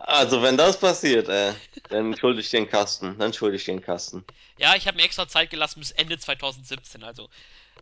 Also, 0.00 0.42
wenn 0.42 0.56
das 0.56 0.78
passiert, 0.78 1.28
äh, 1.28 1.52
dann 1.88 2.16
schulde 2.16 2.40
ich 2.40 2.50
den 2.50 2.68
Kasten. 2.68 3.18
Dann 3.18 3.32
schulde 3.32 3.56
ich 3.56 3.64
den 3.64 3.82
Kasten. 3.82 4.24
Ja, 4.56 4.76
ich 4.76 4.86
habe 4.86 4.96
mir 4.96 5.02
extra 5.02 5.26
Zeit 5.26 5.50
gelassen 5.50 5.80
bis 5.80 5.90
Ende 5.90 6.18
2017. 6.18 7.02
Also 7.02 7.28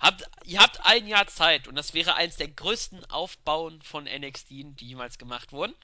habt, 0.01 0.25
ihr 0.45 0.61
habt 0.61 0.81
ein 0.85 1.07
Jahr 1.07 1.27
Zeit 1.27 1.69
und 1.69 1.75
das 1.75 1.93
wäre 1.93 2.14
eins 2.14 2.37
der 2.37 2.49
größten 2.49 3.05
Aufbauen 3.11 3.83
von 3.83 4.05
NXT, 4.05 4.49
die 4.51 4.87
jemals 4.87 5.19
gemacht 5.19 5.53
wurden. 5.53 5.75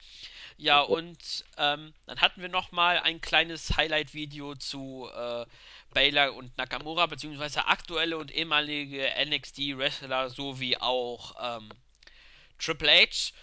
Ja, 0.57 0.81
und 0.81 1.45
ähm, 1.57 1.93
dann 2.05 2.21
hatten 2.21 2.41
wir 2.41 2.49
noch 2.49 2.71
mal 2.71 2.99
ein 2.99 3.21
kleines 3.21 3.75
Highlight-Video 3.75 4.55
zu 4.55 5.09
äh, 5.15 5.45
Baylor 5.93 6.33
und 6.33 6.55
Nakamura, 6.57 7.05
beziehungsweise 7.05 7.67
aktuelle 7.67 8.17
und 8.17 8.31
ehemalige 8.31 9.07
NXT-Wrestler 9.23 10.29
sowie 10.29 10.77
auch 10.77 11.57
ähm, 11.57 11.69
Triple 12.59 12.91
H 12.91 13.33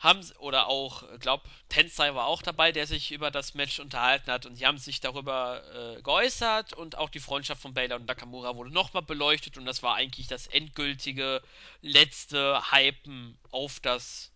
haben 0.00 0.26
oder 0.38 0.66
auch, 0.66 1.04
glaub, 1.20 1.42
Tensei 1.68 2.14
war 2.14 2.26
auch 2.26 2.40
dabei, 2.40 2.72
der 2.72 2.86
sich 2.86 3.12
über 3.12 3.30
das 3.30 3.54
Match 3.54 3.78
unterhalten 3.78 4.30
hat 4.32 4.46
und 4.46 4.56
sie 4.56 4.66
haben 4.66 4.78
sich 4.78 5.00
darüber 5.00 5.62
äh, 5.98 6.02
geäußert 6.02 6.72
und 6.72 6.96
auch 6.96 7.10
die 7.10 7.20
Freundschaft 7.20 7.60
von 7.60 7.74
Baylor 7.74 7.96
und 7.96 8.06
Nakamura 8.06 8.56
wurde 8.56 8.72
nochmal 8.72 9.02
beleuchtet 9.02 9.58
und 9.58 9.66
das 9.66 9.82
war 9.82 9.94
eigentlich 9.94 10.26
das 10.26 10.46
endgültige 10.46 11.42
letzte 11.82 12.60
Hypen 12.72 13.38
auf 13.50 13.78
das 13.80 14.32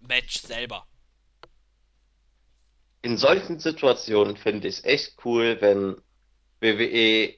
Match 0.00 0.40
selber. 0.40 0.86
In 3.02 3.18
solchen 3.18 3.60
Situationen 3.60 4.38
finde 4.38 4.68
ich 4.68 4.78
es 4.78 4.84
echt 4.84 5.16
cool, 5.24 5.58
wenn 5.60 5.96
WWE 6.60 7.34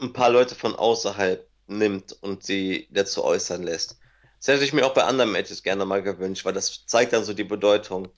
ein 0.00 0.12
paar 0.12 0.30
Leute 0.30 0.56
von 0.56 0.74
außerhalb 0.74 1.48
nimmt 1.68 2.12
und 2.22 2.42
sie 2.42 2.88
dazu 2.90 3.24
äußern 3.24 3.62
lässt. 3.62 3.98
Das 4.46 4.54
hätte 4.54 4.64
ich 4.64 4.72
mir 4.72 4.86
auch 4.86 4.94
bei 4.94 5.02
anderen 5.02 5.32
Matches 5.32 5.64
gerne 5.64 5.84
mal 5.84 6.04
gewünscht, 6.04 6.44
weil 6.44 6.52
das 6.52 6.86
zeigt 6.86 7.12
dann 7.12 7.24
so 7.24 7.34
die 7.34 7.42
Bedeutung. 7.42 8.08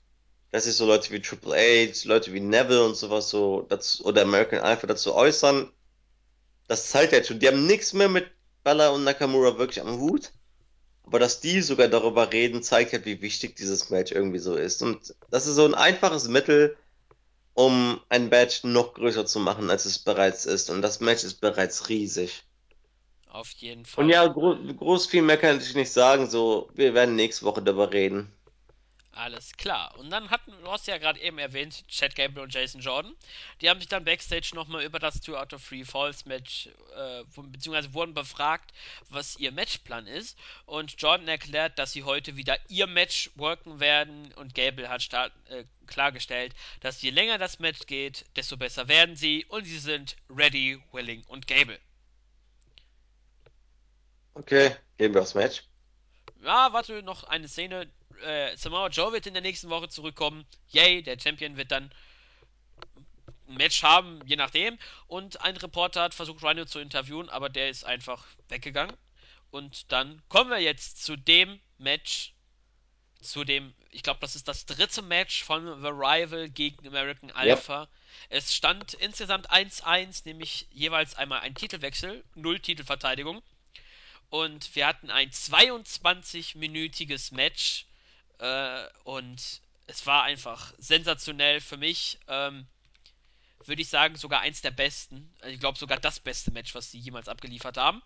Dass 0.51 0.65
sich 0.65 0.75
so 0.75 0.85
Leute 0.85 1.09
wie 1.09 1.21
Triple 1.21 1.55
H, 1.55 2.07
Leute 2.07 2.31
wie 2.33 2.39
Neville 2.39 2.85
und 2.85 2.95
sowas 2.95 3.31
so 3.31 3.63
dazu, 3.63 4.05
oder 4.05 4.21
American 4.21 4.59
Alpha 4.59 4.85
dazu 4.85 5.15
äußern, 5.15 5.71
das 6.67 6.89
zeigt 6.91 7.13
halt 7.13 7.25
schon, 7.25 7.39
die 7.39 7.47
haben 7.47 7.65
nichts 7.65 7.93
mehr 7.93 8.09
mit 8.09 8.29
Bella 8.63 8.89
und 8.89 9.05
Nakamura 9.05 9.57
wirklich 9.57 9.81
am 9.81 9.99
Hut. 9.99 10.31
Aber 11.01 11.17
dass 11.17 11.41
die 11.41 11.61
sogar 11.61 11.87
darüber 11.87 12.31
reden, 12.31 12.61
zeigt 12.61 12.93
halt, 12.93 13.05
wie 13.05 13.23
wichtig 13.23 13.55
dieses 13.55 13.89
Match 13.89 14.11
irgendwie 14.11 14.37
so 14.37 14.55
ist. 14.55 14.83
Und 14.83 15.15
das 15.31 15.47
ist 15.47 15.55
so 15.55 15.65
ein 15.65 15.73
einfaches 15.73 16.27
Mittel, 16.27 16.77
um 17.55 17.99
ein 18.09 18.29
Match 18.29 18.63
noch 18.63 18.93
größer 18.93 19.25
zu 19.25 19.39
machen, 19.39 19.71
als 19.71 19.85
es 19.85 19.97
bereits 19.97 20.45
ist. 20.45 20.69
Und 20.69 20.83
das 20.83 20.99
Match 20.99 21.23
ist 21.23 21.41
bereits 21.41 21.89
riesig. 21.89 22.43
Auf 23.29 23.51
jeden 23.53 23.85
Und 23.95 24.09
Fall. 24.09 24.09
ja, 24.09 24.27
gro 24.27 24.55
groß 24.57 25.07
viel 25.07 25.21
mehr 25.21 25.37
kann 25.37 25.59
ich 25.59 25.75
nicht 25.75 25.91
sagen. 25.91 26.29
So, 26.29 26.69
wir 26.75 26.93
werden 26.93 27.15
nächste 27.15 27.45
Woche 27.45 27.61
darüber 27.61 27.91
reden. 27.93 28.31
Alles 29.11 29.51
klar. 29.57 29.97
Und 29.97 30.09
dann 30.11 30.29
hatten, 30.29 30.51
du 30.63 30.71
hast 30.71 30.87
ja 30.87 30.97
gerade 30.97 31.19
eben 31.19 31.39
erwähnt, 31.39 31.85
Chad 31.89 32.15
Gable 32.15 32.41
und 32.41 32.53
Jason 32.53 32.79
Jordan. 32.81 33.15
Die 33.61 33.69
haben 33.69 33.79
sich 33.79 33.89
dann 33.89 34.05
backstage 34.05 34.51
nochmal 34.55 34.83
über 34.83 34.99
das 34.99 35.19
Two 35.21 35.35
out 35.35 35.53
of 35.53 35.67
Three 35.67 35.83
Falls 35.83 36.25
Match, 36.25 36.69
äh, 36.95 37.23
beziehungsweise 37.35 37.93
wurden 37.93 38.13
befragt, 38.13 38.71
was 39.09 39.37
ihr 39.37 39.51
Matchplan 39.51 40.07
ist. 40.07 40.37
Und 40.65 40.95
Jordan 41.01 41.27
erklärt, 41.27 41.77
dass 41.77 41.91
sie 41.91 42.03
heute 42.03 42.37
wieder 42.37 42.57
ihr 42.69 42.87
Match 42.87 43.29
worken 43.35 43.79
werden. 43.81 44.31
Und 44.35 44.55
Gable 44.55 44.89
hat 44.89 45.01
start, 45.03 45.33
äh, 45.49 45.65
klargestellt, 45.87 46.53
dass 46.79 47.01
je 47.01 47.09
länger 47.09 47.37
das 47.37 47.59
Match 47.59 47.85
geht, 47.87 48.25
desto 48.37 48.57
besser 48.57 48.87
werden 48.87 49.15
sie. 49.17 49.45
Und 49.49 49.65
sie 49.65 49.79
sind 49.79 50.15
ready, 50.29 50.81
willing 50.93 51.23
und 51.27 51.47
Gable. 51.47 51.79
Okay, 54.39 54.73
gehen 54.97 55.13
wir 55.13 55.21
aufs 55.21 55.35
Match. 55.35 55.63
Ja, 56.41 56.71
warte, 56.71 57.03
noch 57.03 57.25
eine 57.25 57.49
Szene. 57.49 57.91
Äh, 58.23 58.55
Samoa 58.55 58.87
Joe 58.87 59.11
wird 59.11 59.27
in 59.27 59.33
der 59.33 59.41
nächsten 59.41 59.69
Woche 59.69 59.89
zurückkommen. 59.89 60.45
Yay, 60.69 61.03
der 61.03 61.19
Champion 61.19 61.57
wird 61.57 61.71
dann 61.71 61.91
ein 63.49 63.55
Match 63.55 63.83
haben, 63.83 64.21
je 64.25 64.37
nachdem. 64.37 64.79
Und 65.07 65.41
ein 65.41 65.57
Reporter 65.57 66.03
hat 66.03 66.13
versucht, 66.13 66.41
Rhino 66.41 66.63
zu 66.63 66.79
interviewen, 66.79 67.27
aber 67.27 67.49
der 67.49 67.69
ist 67.69 67.83
einfach 67.83 68.25
weggegangen. 68.47 68.95
Und 69.51 69.91
dann 69.91 70.21
kommen 70.29 70.51
wir 70.51 70.59
jetzt 70.59 71.03
zu 71.03 71.17
dem 71.17 71.59
Match, 71.77 72.33
zu 73.21 73.43
dem, 73.43 73.73
ich 73.91 74.03
glaube, 74.03 74.21
das 74.21 74.37
ist 74.37 74.47
das 74.47 74.65
dritte 74.65 75.01
Match 75.01 75.43
von 75.43 75.81
The 75.81 75.89
Rival 75.89 76.49
gegen 76.49 76.87
American. 76.87 77.31
Alpha. 77.31 77.89
Es 78.29 78.55
stand 78.55 78.93
insgesamt 78.93 79.51
1-1, 79.51 80.21
nämlich 80.23 80.67
jeweils 80.71 81.15
einmal 81.15 81.41
ein 81.41 81.55
Titelwechsel, 81.55 82.23
null 82.35 82.61
Titelverteidigung. 82.61 83.41
Und 84.29 84.75
wir 84.75 84.87
hatten 84.87 85.09
ein 85.09 85.31
22-minütiges 85.31 87.33
Match. 87.33 87.85
Äh, 88.39 88.87
und 89.03 89.61
es 89.87 90.05
war 90.05 90.23
einfach 90.23 90.73
sensationell 90.77 91.61
für 91.61 91.77
mich. 91.77 92.19
Ähm, 92.27 92.67
würde 93.65 93.81
ich 93.81 93.89
sagen, 93.89 94.15
sogar 94.15 94.41
eins 94.41 94.61
der 94.61 94.71
besten. 94.71 95.33
Also 95.41 95.53
Ich 95.53 95.59
glaube 95.59 95.77
sogar 95.77 95.99
das 95.99 96.19
beste 96.19 96.51
Match, 96.51 96.73
was 96.75 96.91
sie 96.91 96.99
jemals 96.99 97.27
abgeliefert 97.27 97.77
haben. 97.77 98.01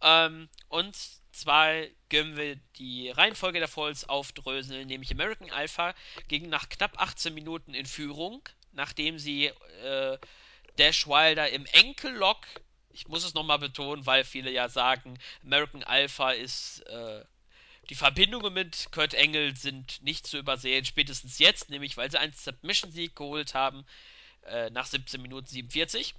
Ähm, 0.00 0.48
und 0.68 0.96
zwar 1.32 1.84
können 2.10 2.36
wir 2.36 2.56
die 2.76 3.10
Reihenfolge 3.10 3.58
der 3.58 3.68
Falls 3.68 4.08
aufdröseln, 4.08 4.86
nämlich 4.86 5.12
American 5.12 5.50
Alpha 5.50 5.94
ging 6.28 6.48
nach 6.48 6.68
knapp 6.68 7.00
18 7.00 7.32
Minuten 7.32 7.74
in 7.74 7.86
Führung, 7.86 8.46
nachdem 8.72 9.18
sie 9.18 9.46
äh, 9.46 10.18
Dash 10.78 11.06
Wilder 11.06 11.50
im 11.50 11.66
Enkellock, 11.66 12.46
ich 12.92 13.08
muss 13.08 13.24
es 13.24 13.34
nochmal 13.34 13.58
betonen, 13.58 14.06
weil 14.06 14.24
viele 14.24 14.50
ja 14.50 14.68
sagen, 14.68 15.18
American 15.44 15.82
Alpha 15.82 16.32
ist, 16.32 16.80
äh, 16.86 17.24
die 17.90 17.94
Verbindungen 17.94 18.52
mit 18.52 18.88
Kurt 18.92 19.14
Engel 19.14 19.56
sind 19.56 20.02
nicht 20.02 20.26
zu 20.26 20.38
übersehen, 20.38 20.84
spätestens 20.84 21.38
jetzt, 21.38 21.70
nämlich 21.70 21.96
weil 21.96 22.10
sie 22.10 22.18
einen 22.18 22.32
Submission-Sieg 22.32 23.16
geholt 23.16 23.54
haben, 23.54 23.84
äh, 24.46 24.70
nach 24.70 24.86
17 24.86 25.20
Minuten 25.20 25.46
47. 25.46 26.14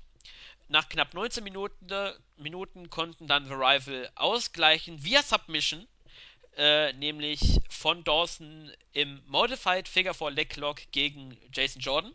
Nach 0.69 0.87
knapp 0.89 1.13
19 1.13 1.43
Minuten, 1.43 1.87
Minuten 2.37 2.89
konnten 2.89 3.27
dann 3.27 3.45
The 3.45 3.53
Rival 3.53 4.09
ausgleichen 4.15 5.03
via 5.03 5.21
Submission, 5.21 5.87
äh, 6.57 6.93
nämlich 6.93 7.59
von 7.69 8.03
Dawson 8.03 8.71
im 8.93 9.21
Modified 9.27 9.87
Figure 9.87 10.13
4 10.13 10.31
Leg 10.31 10.55
Lock 10.55 10.81
gegen 10.91 11.37
Jason 11.51 11.81
Jordan. 11.81 12.13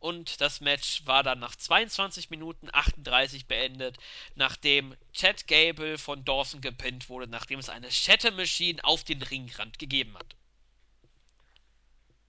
Und 0.00 0.40
das 0.40 0.60
Match 0.60 1.06
war 1.06 1.22
dann 1.22 1.40
nach 1.40 1.56
22 1.56 2.30
Minuten 2.30 2.68
38 2.72 3.46
beendet, 3.46 3.96
nachdem 4.36 4.94
Chad 5.12 5.48
Gable 5.48 5.98
von 5.98 6.24
Dawson 6.24 6.60
gepinnt 6.60 7.08
wurde, 7.08 7.26
nachdem 7.26 7.58
es 7.58 7.68
eine 7.68 7.90
Shatter 7.90 8.30
Machine 8.30 8.82
auf 8.84 9.02
den 9.02 9.22
Ringrand 9.22 9.78
gegeben 9.78 10.16
hat. 10.16 10.36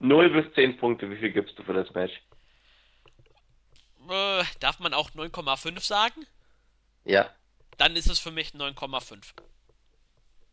0 0.00 0.30
bis 0.30 0.52
10 0.54 0.78
Punkte, 0.78 1.10
wie 1.10 1.16
viel 1.16 1.30
gibst 1.30 1.58
du 1.58 1.62
für 1.62 1.74
das 1.74 1.92
Match? 1.94 2.14
Äh, 4.08 4.44
darf 4.58 4.80
man 4.80 4.94
auch 4.94 5.10
9,5 5.10 5.80
sagen? 5.80 6.26
Ja. 7.04 7.30
Dann 7.76 7.94
ist 7.94 8.10
es 8.10 8.18
für 8.18 8.30
mich 8.30 8.50
9,5. 8.50 9.34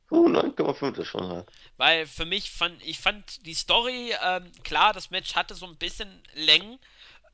Uh, 0.10 0.27
9,5 0.27 0.99
ist 0.99 1.07
schon 1.07 1.27
hart. 1.27 1.52
Weil 1.76 2.06
für 2.07 2.26
mich 2.26 2.52
fand, 2.52 2.81
ich 2.85 2.99
fand 2.99 3.45
die 3.45 3.53
Story, 3.53 4.14
ähm, 4.23 4.49
klar, 4.64 4.94
das 4.94 5.11
Match 5.11 5.35
hatte 5.35 5.53
so 5.53 5.65
ein 5.65 5.76
bisschen 5.76 6.23
Längen, 6.34 6.80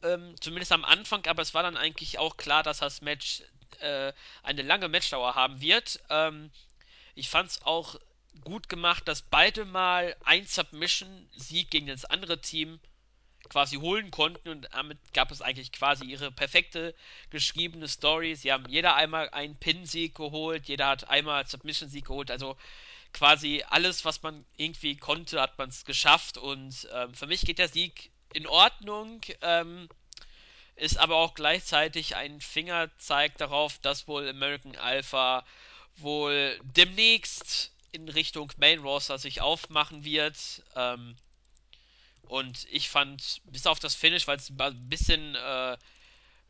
ähm, 0.04 0.36
zumindest 0.40 0.72
am 0.72 0.86
Anfang, 0.86 1.26
aber 1.28 1.42
es 1.42 1.54
war 1.54 1.64
dann 1.64 1.78
eigentlich 1.78 2.20
auch 2.20 2.38
klar, 2.38 2.64
dass 2.64 2.80
das 2.80 3.02
Match 3.02 3.42
äh, 3.80 4.14
eine 4.44 4.62
lange 4.62 4.88
Matchdauer 4.88 5.36
haben 5.36 5.62
wird. 5.62 6.00
Ähm, 6.10 6.52
ich 7.16 7.30
fand 7.30 7.50
es 7.50 7.62
auch 7.64 8.00
gut 8.42 8.70
gemacht, 8.70 9.08
dass 9.08 9.22
beide 9.22 9.66
mal 9.66 10.16
ein 10.26 10.46
Submission-Sieg 10.46 11.70
gegen 11.70 11.88
das 11.88 12.06
andere 12.06 12.42
Team 12.42 12.80
quasi 13.50 13.76
holen 13.76 14.10
konnten 14.10 14.50
und 14.50 14.70
damit 14.72 14.98
gab 15.14 15.32
es 15.32 15.42
eigentlich 15.42 15.72
quasi 15.72 16.06
ihre 16.06 16.32
perfekte 16.32 16.96
geschriebene 17.30 17.88
Story. 17.88 18.36
Sie 18.36 18.52
haben 18.52 18.66
jeder 18.70 18.96
einmal 18.96 19.30
einen 19.30 19.58
Pin-Sieg 19.58 20.16
geholt, 20.16 20.68
jeder 20.68 20.88
hat 20.88 21.10
einmal 21.10 21.46
Submission-Sieg 21.46 22.06
geholt, 22.06 22.32
also 22.32 22.58
quasi 23.12 23.64
alles, 23.68 24.06
was 24.06 24.24
man 24.24 24.46
irgendwie 24.58 24.96
konnte, 24.98 25.42
hat 25.42 25.58
man 25.58 25.70
es 25.70 25.86
geschafft 25.86 26.38
und 26.38 26.88
ähm, 26.94 27.14
für 27.14 27.28
mich 27.28 27.42
geht 27.42 27.60
der 27.60 27.68
Sieg 27.68 28.13
in 28.34 28.48
Ordnung. 28.48 29.22
Ähm, 29.42 29.90
ist 30.76 30.98
aber 30.98 31.18
auch 31.18 31.36
gleichzeitig 31.36 32.16
ein 32.16 32.42
Fingerzeig 32.42 33.38
darauf, 33.38 33.78
dass 33.80 34.08
wohl 34.08 34.28
American 34.28 34.76
Alpha 34.76 35.46
wohl 35.98 36.60
demnächst 36.64 37.72
in 37.92 38.10
Richtung 38.10 38.52
Main 38.58 38.80
Roster 38.80 39.20
sich 39.20 39.42
aufmachen 39.42 40.04
wird. 40.04 40.64
Ähm, 40.76 41.16
und 42.24 42.66
ich 42.72 42.90
fand, 42.90 43.42
bis 43.46 43.68
auf 43.68 43.80
das 43.80 43.94
Finish, 43.94 44.28
weil 44.28 44.38
es 44.38 44.50
ein 44.50 44.90
bisschen 44.90 45.36
äh, 45.36 45.78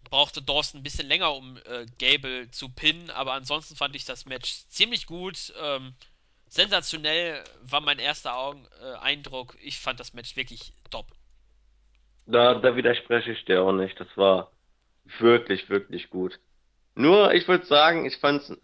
brauchte 0.04 0.42
Dawson 0.42 0.80
ein 0.80 0.84
bisschen 0.84 1.08
länger, 1.08 1.34
um 1.34 1.58
äh, 1.58 1.86
Gable 1.98 2.50
zu 2.52 2.70
pinnen, 2.70 3.10
aber 3.10 3.34
ansonsten 3.34 3.76
fand 3.76 3.96
ich 3.96 4.06
das 4.06 4.26
Match 4.26 4.66
ziemlich 4.70 5.06
gut. 5.06 5.54
Ähm, 5.60 5.96
sensationell 6.48 7.44
war 7.62 7.82
mein 7.82 8.00
erster 8.00 8.36
Augen, 8.36 8.68
äh, 8.82 8.94
Eindruck. 8.98 9.58
Ich 9.62 9.80
fand 9.80 10.00
das 10.00 10.14
Match 10.14 10.36
wirklich 10.36 10.74
top. 10.92 11.08
Da, 12.26 12.56
da 12.56 12.76
widerspreche 12.76 13.32
ich 13.32 13.46
dir 13.46 13.62
auch 13.62 13.74
nicht. 13.74 14.00
Das 14.00 14.08
war 14.16 14.52
wirklich, 15.20 15.70
wirklich 15.70 16.10
gut. 16.10 16.40
Nur, 16.96 17.34
ich 17.34 17.48
würde 17.48 17.66
sagen, 17.66 18.06
ich 18.06 18.18
fand 18.18 18.44
es 18.44 18.50
ein 18.52 18.62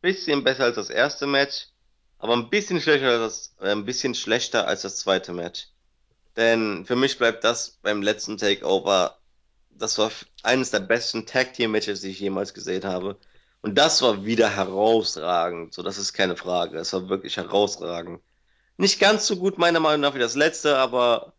bisschen 0.00 0.44
besser 0.44 0.64
als 0.64 0.76
das 0.76 0.90
erste 0.90 1.26
Match, 1.26 1.68
aber 2.18 2.34
ein 2.34 2.50
bisschen 2.50 2.80
schlechter 2.80 3.08
als 3.08 3.54
das, 3.58 3.66
äh, 3.66 3.72
ein 3.72 3.84
bisschen 3.84 4.14
schlechter 4.14 4.66
als 4.66 4.82
das 4.82 4.96
zweite 4.96 5.32
Match. 5.32 5.68
Denn 6.36 6.84
für 6.84 6.96
mich 6.96 7.18
bleibt 7.18 7.44
das 7.44 7.78
beim 7.82 8.02
letzten 8.02 8.38
Takeover, 8.38 9.18
das 9.70 9.98
war 9.98 10.10
eines 10.42 10.70
der 10.70 10.80
besten 10.80 11.26
Tag 11.26 11.54
Team 11.54 11.72
Matches, 11.72 12.02
die 12.02 12.10
ich 12.10 12.20
jemals 12.20 12.54
gesehen 12.54 12.84
habe. 12.84 13.18
Und 13.62 13.76
das 13.76 14.02
war 14.02 14.24
wieder 14.24 14.48
herausragend. 14.48 15.74
So, 15.74 15.82
das 15.82 15.98
ist 15.98 16.12
keine 16.12 16.36
Frage. 16.36 16.78
Es 16.78 16.92
war 16.92 17.08
wirklich 17.08 17.36
herausragend. 17.36 18.20
Nicht 18.76 19.00
ganz 19.00 19.26
so 19.26 19.36
gut 19.36 19.58
meiner 19.58 19.80
Meinung 19.80 20.00
nach 20.00 20.14
wie 20.14 20.18
das 20.18 20.34
letzte, 20.34 20.78
aber 20.78 21.34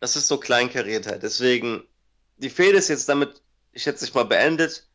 das 0.00 0.16
ist 0.16 0.28
so 0.28 0.38
Kleinkariertheit. 0.38 1.22
Deswegen, 1.22 1.82
die 2.36 2.50
Fehde 2.50 2.78
ist 2.78 2.88
jetzt 2.88 3.08
damit, 3.08 3.42
ich 3.72 3.82
schätze 3.82 4.04
ich 4.04 4.14
mal, 4.14 4.24
beendet. 4.24 4.86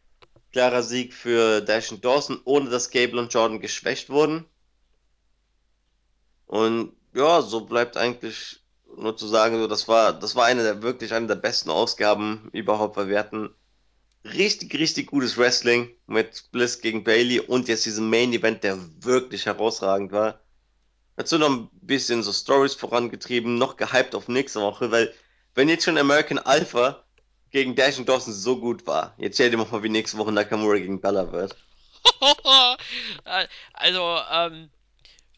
Klarer 0.52 0.82
Sieg 0.82 1.14
für 1.14 1.62
Dash 1.62 1.92
und 1.92 2.04
Dawson, 2.04 2.42
ohne 2.44 2.70
dass 2.70 2.90
Gable 2.90 3.20
und 3.20 3.34
Jordan 3.34 3.60
geschwächt 3.60 4.10
wurden. 4.10 4.46
Und 6.48 6.94
ja, 7.14 7.42
so 7.42 7.66
bleibt 7.66 7.98
eigentlich 7.98 8.62
nur 8.98 9.16
zu 9.16 9.28
sagen, 9.28 9.60
so, 9.60 9.68
das 9.68 9.88
war, 9.88 10.14
das 10.14 10.36
war 10.36 10.46
eine 10.46 10.64
der 10.64 10.82
wirklich 10.82 11.14
eine 11.14 11.28
der 11.28 11.36
besten 11.36 11.70
Ausgaben 11.70 12.50
überhaupt, 12.54 12.98
weil 12.98 13.08
wir 13.08 13.20
hatten 13.20 13.54
richtig, 14.26 14.74
richtig 14.74 15.08
gutes 15.08 15.38
Wrestling 15.38 15.90
mit 16.08 16.52
Bliss 16.52 16.82
gegen 16.82 17.04
Bailey 17.04 17.40
und 17.40 17.68
jetzt 17.68 17.86
diesem 17.86 18.10
Main 18.10 18.34
Event, 18.34 18.64
der 18.64 18.78
wirklich 19.02 19.46
herausragend 19.46 20.12
war. 20.12 20.40
Dazu 21.20 21.38
noch 21.38 21.50
ein 21.50 21.70
bisschen 21.82 22.24
so 22.24 22.32
Stories 22.32 22.76
vorangetrieben, 22.76 23.58
noch 23.58 23.76
gehypt 23.76 24.16
auf 24.16 24.30
nächste 24.30 24.62
Woche, 24.62 24.90
weil 24.90 25.14
wenn 25.54 25.68
jetzt 25.68 25.84
schon 25.84 25.98
American 25.98 26.40
Alpha 26.40 27.04
gegen 27.52 27.76
Dash 27.76 28.00
und 28.00 28.08
Dawson 28.08 28.32
so 28.32 28.58
gut 28.58 28.88
war, 28.88 29.16
jetzt 29.18 29.34
stell 29.34 29.52
dir 29.52 29.58
mal 29.58 29.84
wie 29.84 29.90
nächste 29.90 30.18
Woche 30.18 30.32
Nakamura 30.32 30.78
gegen 30.78 31.02
Bella 31.02 31.30
wird. 31.34 31.58
also, 33.74 34.20
ähm, 34.32 34.70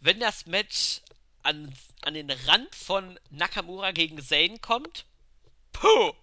wenn 0.02 0.20
das 0.20 0.46
Match 0.46 1.02
an, 1.42 1.74
an 2.04 2.14
den 2.14 2.30
Rand 2.30 2.76
von 2.76 3.20
Nakamura 3.32 3.90
gegen 3.90 4.22
Zayn 4.22 4.62
kommt, 4.62 5.06
puh! 5.74 6.14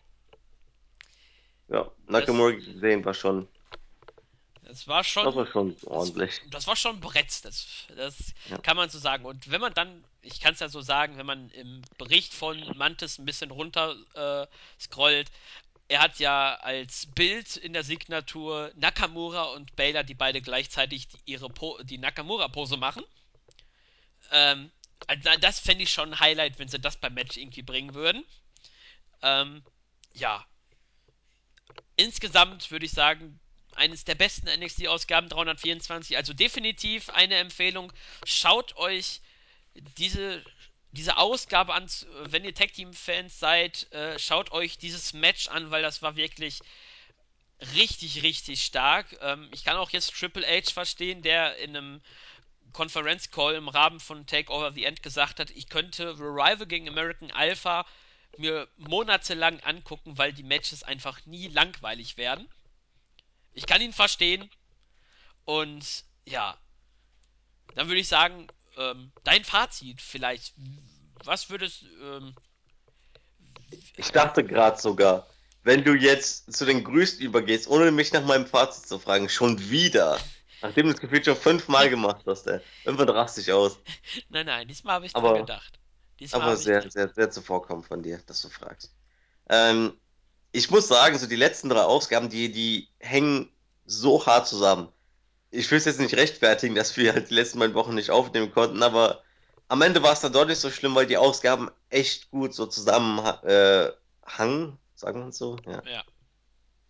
Ja, 1.66 1.82
Das, 1.82 1.90
Nakamura 2.06 2.52
gegen 2.52 2.80
Zayn 2.80 3.04
war 3.04 3.14
schon, 3.14 3.48
das 4.68 4.86
war 4.86 5.02
das 5.22 5.34
war 5.34 5.46
schon. 5.46 5.46
schon 5.46 5.76
Das, 5.92 6.14
ordentlich. 6.14 6.42
das 6.50 6.66
war 6.68 6.76
schon 6.76 6.96
ein 6.96 7.00
Brett, 7.00 7.44
das, 7.44 7.66
das 7.96 8.34
Ja. 8.50 8.58
kann 8.58 8.76
man 8.76 8.90
so 8.90 8.98
sagen. 8.98 9.24
Und 9.24 9.50
wenn 9.50 9.60
man 9.60 9.74
dann, 9.74 10.04
ich 10.22 10.40
kann 10.40 10.54
es 10.54 10.60
ja 10.60 10.68
so 10.68 10.80
sagen, 10.82 11.16
wenn 11.18 11.26
man 11.26 11.50
im 11.50 11.82
Bericht 11.98 12.34
von 12.34 12.76
Mantis 12.76 13.18
ein 13.18 13.24
bisschen 13.24 13.50
runter 13.50 13.96
äh, 14.14 14.46
scrollt, 14.80 15.30
er 15.88 16.00
hat 16.02 16.18
ja 16.18 16.56
als 16.56 17.06
Bild 17.14 17.56
in 17.56 17.72
der 17.72 17.82
Signatur 17.84 18.70
Nakamura 18.76 19.44
und 19.54 19.74
Baylor, 19.76 20.04
die 20.04 20.14
beide 20.14 20.42
gleichzeitig 20.42 21.08
die, 21.08 21.18
ihre 21.26 21.48
po 21.50 21.78
die 21.82 21.98
Nakamura-Pose 21.98 22.76
machen. 22.76 23.04
Ähm, 24.30 24.70
also 25.06 25.30
das 25.40 25.60
fände 25.60 25.84
ich 25.84 25.90
schon 25.90 26.12
ein 26.12 26.20
Highlight, 26.20 26.58
wenn 26.58 26.68
sie 26.68 26.78
das 26.80 26.96
beim 26.98 27.14
Match 27.14 27.36
irgendwie 27.36 27.62
bringen 27.62 27.94
würden. 27.94 28.24
Ähm, 29.22 29.64
ja, 30.14 30.46
insgesamt 31.96 32.70
würde 32.70 32.86
ich 32.86 32.92
sagen, 32.92 33.40
eines 33.78 34.04
der 34.04 34.14
besten 34.14 34.48
NXT-Ausgaben 34.48 35.28
324. 35.28 36.16
Also 36.16 36.34
definitiv 36.34 37.08
eine 37.10 37.36
Empfehlung. 37.36 37.92
Schaut 38.24 38.76
euch 38.76 39.20
diese, 39.96 40.44
diese 40.92 41.16
Ausgabe 41.16 41.74
an, 41.74 41.88
wenn 42.24 42.44
ihr 42.44 42.54
Tag 42.54 42.72
Team-Fans 42.74 43.38
seid. 43.38 43.90
Äh, 43.92 44.18
schaut 44.18 44.52
euch 44.52 44.78
dieses 44.78 45.12
Match 45.12 45.48
an, 45.48 45.70
weil 45.70 45.82
das 45.82 46.02
war 46.02 46.16
wirklich 46.16 46.60
richtig, 47.74 48.22
richtig 48.22 48.64
stark. 48.64 49.16
Ähm, 49.20 49.48
ich 49.52 49.64
kann 49.64 49.76
auch 49.76 49.90
jetzt 49.90 50.14
Triple 50.14 50.46
H 50.46 50.70
verstehen, 50.72 51.22
der 51.22 51.56
in 51.56 51.76
einem 51.76 52.00
Konferenzcall 52.72 53.54
im 53.54 53.68
Rahmen 53.68 54.00
von 54.00 54.26
Takeover 54.26 54.72
the 54.72 54.84
End 54.84 55.02
gesagt 55.02 55.40
hat, 55.40 55.50
ich 55.50 55.68
könnte 55.68 56.10
Revival 56.18 56.66
gegen 56.66 56.88
American 56.88 57.30
Alpha 57.30 57.86
mir 58.36 58.68
monatelang 58.76 59.60
angucken, 59.60 60.18
weil 60.18 60.32
die 60.32 60.42
Matches 60.42 60.82
einfach 60.82 61.24
nie 61.26 61.48
langweilig 61.48 62.16
werden. 62.16 62.48
Ich 63.58 63.66
kann 63.66 63.82
ihn 63.82 63.92
verstehen 63.92 64.48
und 65.44 66.04
ja, 66.24 66.56
dann 67.74 67.88
würde 67.88 68.00
ich 68.00 68.06
sagen, 68.06 68.46
ähm, 68.76 69.10
dein 69.24 69.42
Fazit 69.42 70.00
vielleicht. 70.00 70.54
Was 71.24 71.50
würdest 71.50 71.84
ähm, 72.00 72.36
Ich 73.96 74.12
dachte 74.12 74.44
gerade 74.44 74.80
sogar, 74.80 75.26
wenn 75.64 75.82
du 75.82 75.94
jetzt 75.94 76.52
zu 76.52 76.66
den 76.66 76.84
Grüßen 76.84 77.20
übergehst, 77.20 77.66
ohne 77.66 77.90
mich 77.90 78.12
nach 78.12 78.24
meinem 78.24 78.46
Fazit 78.46 78.86
zu 78.86 79.00
fragen, 79.00 79.28
schon 79.28 79.58
wieder, 79.68 80.20
nachdem 80.62 80.86
du 80.86 80.92
das 80.92 81.00
Gefühl 81.00 81.24
schon 81.24 81.34
fünfmal 81.34 81.90
gemacht 81.90 82.22
hast, 82.26 82.46
ey, 82.46 82.60
irgendwann 82.84 83.08
rast 83.08 83.38
dich 83.38 83.52
aus. 83.52 83.76
Nein, 84.28 84.46
nein, 84.46 84.68
diesmal 84.68 84.94
habe 84.94 85.06
ich 85.06 85.12
dran 85.12 85.24
Aber, 85.24 85.40
gedacht. 85.40 85.80
Diesmal 86.20 86.42
aber 86.42 86.56
sehr, 86.56 86.82
dran. 86.82 86.90
sehr, 86.92 87.08
sehr 87.12 87.30
zuvorkommend 87.32 87.86
von 87.86 88.04
dir, 88.04 88.18
dass 88.24 88.40
du 88.40 88.50
fragst. 88.50 88.94
Ähm, 89.48 89.98
ich 90.52 90.70
muss 90.70 90.88
sagen, 90.88 91.18
so 91.18 91.26
die 91.26 91.36
letzten 91.36 91.68
drei 91.68 91.82
Ausgaben, 91.82 92.28
die, 92.28 92.50
die 92.50 92.88
hängen 92.98 93.50
so 93.86 94.24
hart 94.26 94.46
zusammen. 94.46 94.88
Ich 95.50 95.70
will 95.70 95.78
es 95.78 95.84
jetzt 95.84 96.00
nicht 96.00 96.14
rechtfertigen, 96.14 96.74
dass 96.74 96.96
wir 96.96 97.12
halt 97.14 97.30
die 97.30 97.34
letzten 97.34 97.58
beiden 97.58 97.74
Wochen 97.74 97.94
nicht 97.94 98.10
aufnehmen 98.10 98.52
konnten, 98.52 98.82
aber 98.82 99.22
am 99.68 99.82
Ende 99.82 100.02
war 100.02 100.12
es 100.12 100.20
dann 100.20 100.32
doch 100.32 100.46
nicht 100.46 100.60
so 100.60 100.70
schlimm, 100.70 100.94
weil 100.94 101.06
die 101.06 101.16
Ausgaben 101.16 101.70
echt 101.90 102.30
gut 102.30 102.54
so 102.54 102.66
zusammen 102.66 103.18
äh, 103.44 103.90
hangen, 104.26 104.78
sagen 104.94 105.20
wir 105.20 105.28
es 105.28 105.38
so, 105.38 105.56
ja. 105.66 105.82
Ja, 105.86 106.04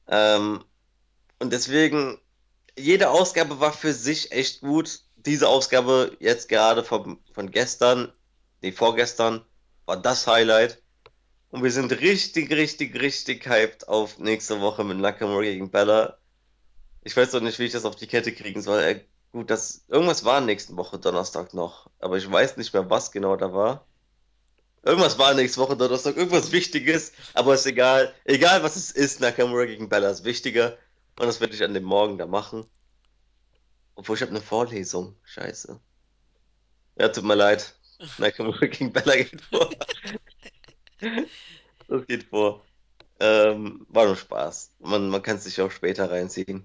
Ähm, 0.08 0.64
und 1.40 1.52
deswegen, 1.52 2.20
jede 2.76 3.10
Ausgabe 3.10 3.60
war 3.60 3.72
für 3.72 3.92
sich 3.92 4.32
echt 4.32 4.60
gut. 4.60 5.00
Diese 5.16 5.48
Ausgabe 5.48 6.16
jetzt 6.20 6.48
gerade 6.48 6.84
von, 6.84 7.18
von 7.32 7.50
gestern, 7.50 8.12
nee, 8.62 8.72
vorgestern, 8.72 9.44
war 9.86 9.96
das 9.96 10.26
Highlight. 10.26 10.82
Und 11.50 11.62
wir 11.62 11.70
sind 11.70 11.90
richtig, 12.00 12.50
richtig, 12.50 13.00
richtig 13.00 13.46
hyped 13.46 13.88
auf 13.88 14.18
nächste 14.18 14.60
Woche 14.60 14.84
mit 14.84 14.98
Nakamura 14.98 15.42
gegen 15.42 15.70
Bella. 15.70 16.18
Ich 17.04 17.16
weiß 17.16 17.30
doch 17.30 17.40
nicht, 17.40 17.58
wie 17.58 17.64
ich 17.64 17.72
das 17.72 17.86
auf 17.86 17.96
die 17.96 18.06
Kette 18.06 18.32
kriegen 18.32 18.60
soll. 18.60 18.82
Äh, 18.82 19.00
gut, 19.32 19.48
das, 19.50 19.84
irgendwas 19.88 20.24
war 20.24 20.42
nächste 20.42 20.76
Woche 20.76 20.98
Donnerstag 20.98 21.54
noch, 21.54 21.88
aber 22.00 22.18
ich 22.18 22.30
weiß 22.30 22.58
nicht 22.58 22.74
mehr, 22.74 22.90
was 22.90 23.12
genau 23.12 23.36
da 23.36 23.52
war. 23.54 23.86
Irgendwas 24.82 25.18
war 25.18 25.32
nächste 25.34 25.60
Woche 25.60 25.76
Donnerstag, 25.76 26.16
irgendwas 26.16 26.52
Wichtiges, 26.52 27.12
aber 27.34 27.54
ist 27.54 27.66
egal. 27.66 28.14
Egal 28.24 28.62
was 28.62 28.76
es 28.76 28.90
ist, 28.90 29.20
Nakamura 29.20 29.64
gegen 29.64 29.88
Bella 29.88 30.10
ist 30.10 30.24
wichtiger. 30.24 30.76
Und 31.18 31.26
das 31.26 31.40
werde 31.40 31.54
ich 31.54 31.64
an 31.64 31.74
dem 31.74 31.84
Morgen 31.84 32.18
da 32.18 32.26
machen. 32.26 32.66
Obwohl 33.94 34.16
ich 34.16 34.22
habe 34.22 34.30
eine 34.30 34.40
Vorlesung. 34.40 35.16
Scheiße. 35.24 35.80
Ja, 36.98 37.08
tut 37.08 37.24
mir 37.24 37.34
leid. 37.34 37.74
Nakamura 38.18 38.66
gegen 38.66 38.92
Bella 38.92 39.16
geht 39.16 39.40
vor. 39.40 39.70
Das 41.88 42.06
geht 42.06 42.24
vor. 42.24 42.64
Ähm, 43.20 43.86
war 43.88 44.06
nur 44.06 44.16
Spaß. 44.16 44.72
Man, 44.80 45.08
man 45.08 45.22
kann 45.22 45.36
es 45.36 45.44
sich 45.44 45.60
auch 45.60 45.70
später 45.70 46.10
reinziehen. 46.10 46.64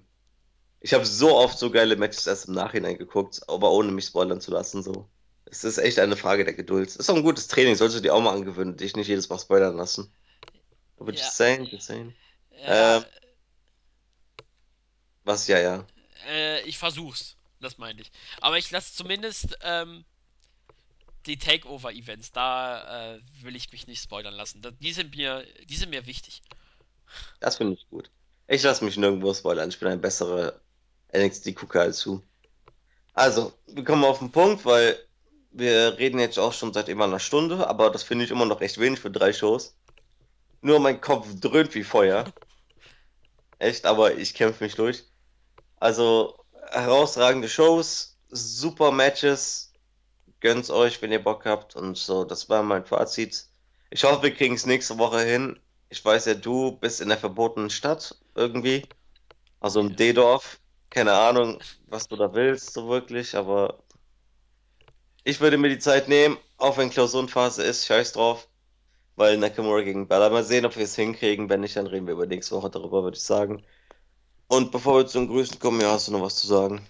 Ich 0.80 0.94
habe 0.94 1.06
so 1.06 1.36
oft 1.36 1.58
so 1.58 1.70
geile 1.70 1.96
Matches 1.96 2.26
erst 2.26 2.48
im 2.48 2.54
Nachhinein 2.54 2.98
geguckt, 2.98 3.40
aber 3.48 3.70
ohne 3.72 3.90
mich 3.92 4.06
spoilern 4.06 4.40
zu 4.40 4.50
lassen, 4.50 4.82
so. 4.82 5.08
Es 5.46 5.64
ist 5.64 5.78
echt 5.78 5.98
eine 5.98 6.16
Frage 6.16 6.44
der 6.44 6.54
Geduld. 6.54 6.94
Ist 6.94 7.10
auch 7.10 7.16
ein 7.16 7.22
gutes 7.22 7.48
Training, 7.48 7.74
solltest 7.74 7.98
du 7.98 8.02
dir 8.02 8.14
auch 8.14 8.20
mal 8.20 8.34
angewöhnen, 8.34 8.76
dich 8.76 8.96
nicht 8.96 9.08
jedes 9.08 9.28
Mal 9.28 9.38
spoilern 9.38 9.76
lassen. 9.76 10.12
Aber 10.98 11.12
ja, 11.12 11.18
just 11.18 11.36
saying, 11.36 11.64
just 11.66 11.86
saying. 11.86 12.14
ja, 12.50 12.98
Ähm, 12.98 13.04
was, 15.24 15.46
ja, 15.48 15.58
ja. 15.58 15.86
äh, 16.28 16.60
ich 16.62 16.78
versuch's. 16.78 17.36
Das 17.60 17.78
meine 17.78 18.02
ich. 18.02 18.10
Aber 18.40 18.58
ich 18.58 18.70
lasse 18.70 18.94
zumindest 18.94 19.56
ähm, 19.62 20.04
die 21.26 21.38
Takeover-Events, 21.38 22.32
da 22.32 23.14
äh, 23.14 23.20
will 23.42 23.56
ich 23.56 23.72
mich 23.72 23.86
nicht 23.86 24.02
spoilern 24.02 24.34
lassen. 24.34 24.62
Die, 24.80 24.92
sind 24.92 25.14
mir, 25.16 25.44
die 25.68 25.76
sind 25.76 25.90
mir 25.90 26.06
wichtig. 26.06 26.42
Das 27.40 27.56
finde 27.56 27.74
ich 27.74 27.88
gut. 27.88 28.10
Ich 28.46 28.62
lasse 28.62 28.84
mich 28.84 28.96
nirgendwo 28.96 29.32
spoilern. 29.32 29.68
Ich 29.68 29.78
bin 29.78 29.88
ein 29.88 30.00
besserer 30.00 30.60
NXT-Gucker 31.14 31.80
als 31.80 32.02
du. 32.02 32.22
Also, 33.14 33.52
wir 33.66 33.84
kommen 33.84 34.04
auf 34.04 34.18
den 34.18 34.32
Punkt, 34.32 34.64
weil 34.64 34.98
wir 35.52 35.98
reden 35.98 36.18
jetzt 36.18 36.38
auch 36.38 36.52
schon 36.52 36.72
seit 36.72 36.88
immer 36.88 37.04
einer 37.04 37.20
Stunde, 37.20 37.66
aber 37.68 37.90
das 37.90 38.02
finde 38.02 38.24
ich 38.24 38.30
immer 38.30 38.44
noch 38.44 38.60
recht 38.60 38.78
wenig 38.78 38.98
für 38.98 39.10
drei 39.10 39.32
Shows. 39.32 39.76
Nur 40.60 40.80
mein 40.80 41.00
Kopf 41.00 41.28
dröhnt 41.40 41.74
wie 41.74 41.84
Feuer. 41.84 42.24
Echt, 43.58 43.86
aber 43.86 44.16
ich 44.16 44.34
kämpfe 44.34 44.64
mich 44.64 44.74
durch. 44.74 45.04
Also, 45.76 46.36
herausragende 46.70 47.48
Shows, 47.48 48.16
super 48.30 48.90
Matches. 48.90 49.72
Gönnt's 50.44 50.68
euch, 50.68 51.00
wenn 51.00 51.10
ihr 51.10 51.24
Bock 51.24 51.46
habt. 51.46 51.74
Und 51.74 51.96
so, 51.96 52.22
das 52.22 52.50
war 52.50 52.62
mein 52.62 52.84
Fazit. 52.84 53.46
Ich 53.88 54.04
hoffe, 54.04 54.24
wir 54.24 54.34
kriegen 54.34 54.56
es 54.56 54.66
nächste 54.66 54.98
Woche 54.98 55.20
hin. 55.22 55.58
Ich 55.88 56.04
weiß 56.04 56.26
ja, 56.26 56.34
du 56.34 56.72
bist 56.72 57.00
in 57.00 57.08
der 57.08 57.16
verbotenen 57.16 57.70
Stadt 57.70 58.14
irgendwie. 58.34 58.86
Also 59.60 59.80
im 59.80 59.96
D-Dorf. 59.96 60.60
Keine 60.90 61.14
Ahnung, 61.14 61.60
was 61.86 62.08
du 62.08 62.16
da 62.16 62.34
willst, 62.34 62.74
so 62.74 62.90
wirklich, 62.90 63.34
aber 63.34 63.78
ich 65.24 65.40
würde 65.40 65.56
mir 65.56 65.70
die 65.70 65.78
Zeit 65.78 66.08
nehmen, 66.08 66.36
auch 66.58 66.76
wenn 66.76 66.90
Klausurenphase 66.90 67.62
ist, 67.62 67.86
scheiß 67.86 68.12
drauf. 68.12 68.46
Weil 69.16 69.38
Nakamura 69.38 69.80
gegen 69.80 70.08
Bella. 70.08 70.28
Mal 70.28 70.44
sehen, 70.44 70.66
ob 70.66 70.76
wir 70.76 70.84
es 70.84 70.94
hinkriegen. 70.94 71.48
Wenn 71.48 71.62
nicht, 71.62 71.76
dann 71.76 71.86
reden 71.86 72.06
wir 72.06 72.12
über 72.12 72.26
nächste 72.26 72.54
Woche 72.54 72.68
darüber, 72.68 73.02
würde 73.02 73.16
ich 73.16 73.22
sagen. 73.22 73.64
Und 74.48 74.72
bevor 74.72 74.98
wir 74.98 75.06
zu 75.06 75.20
den 75.20 75.28
Grüßen 75.28 75.58
kommen, 75.58 75.80
ja, 75.80 75.92
hast 75.92 76.08
du 76.08 76.12
noch 76.12 76.20
was 76.20 76.36
zu 76.36 76.46
sagen? 76.46 76.86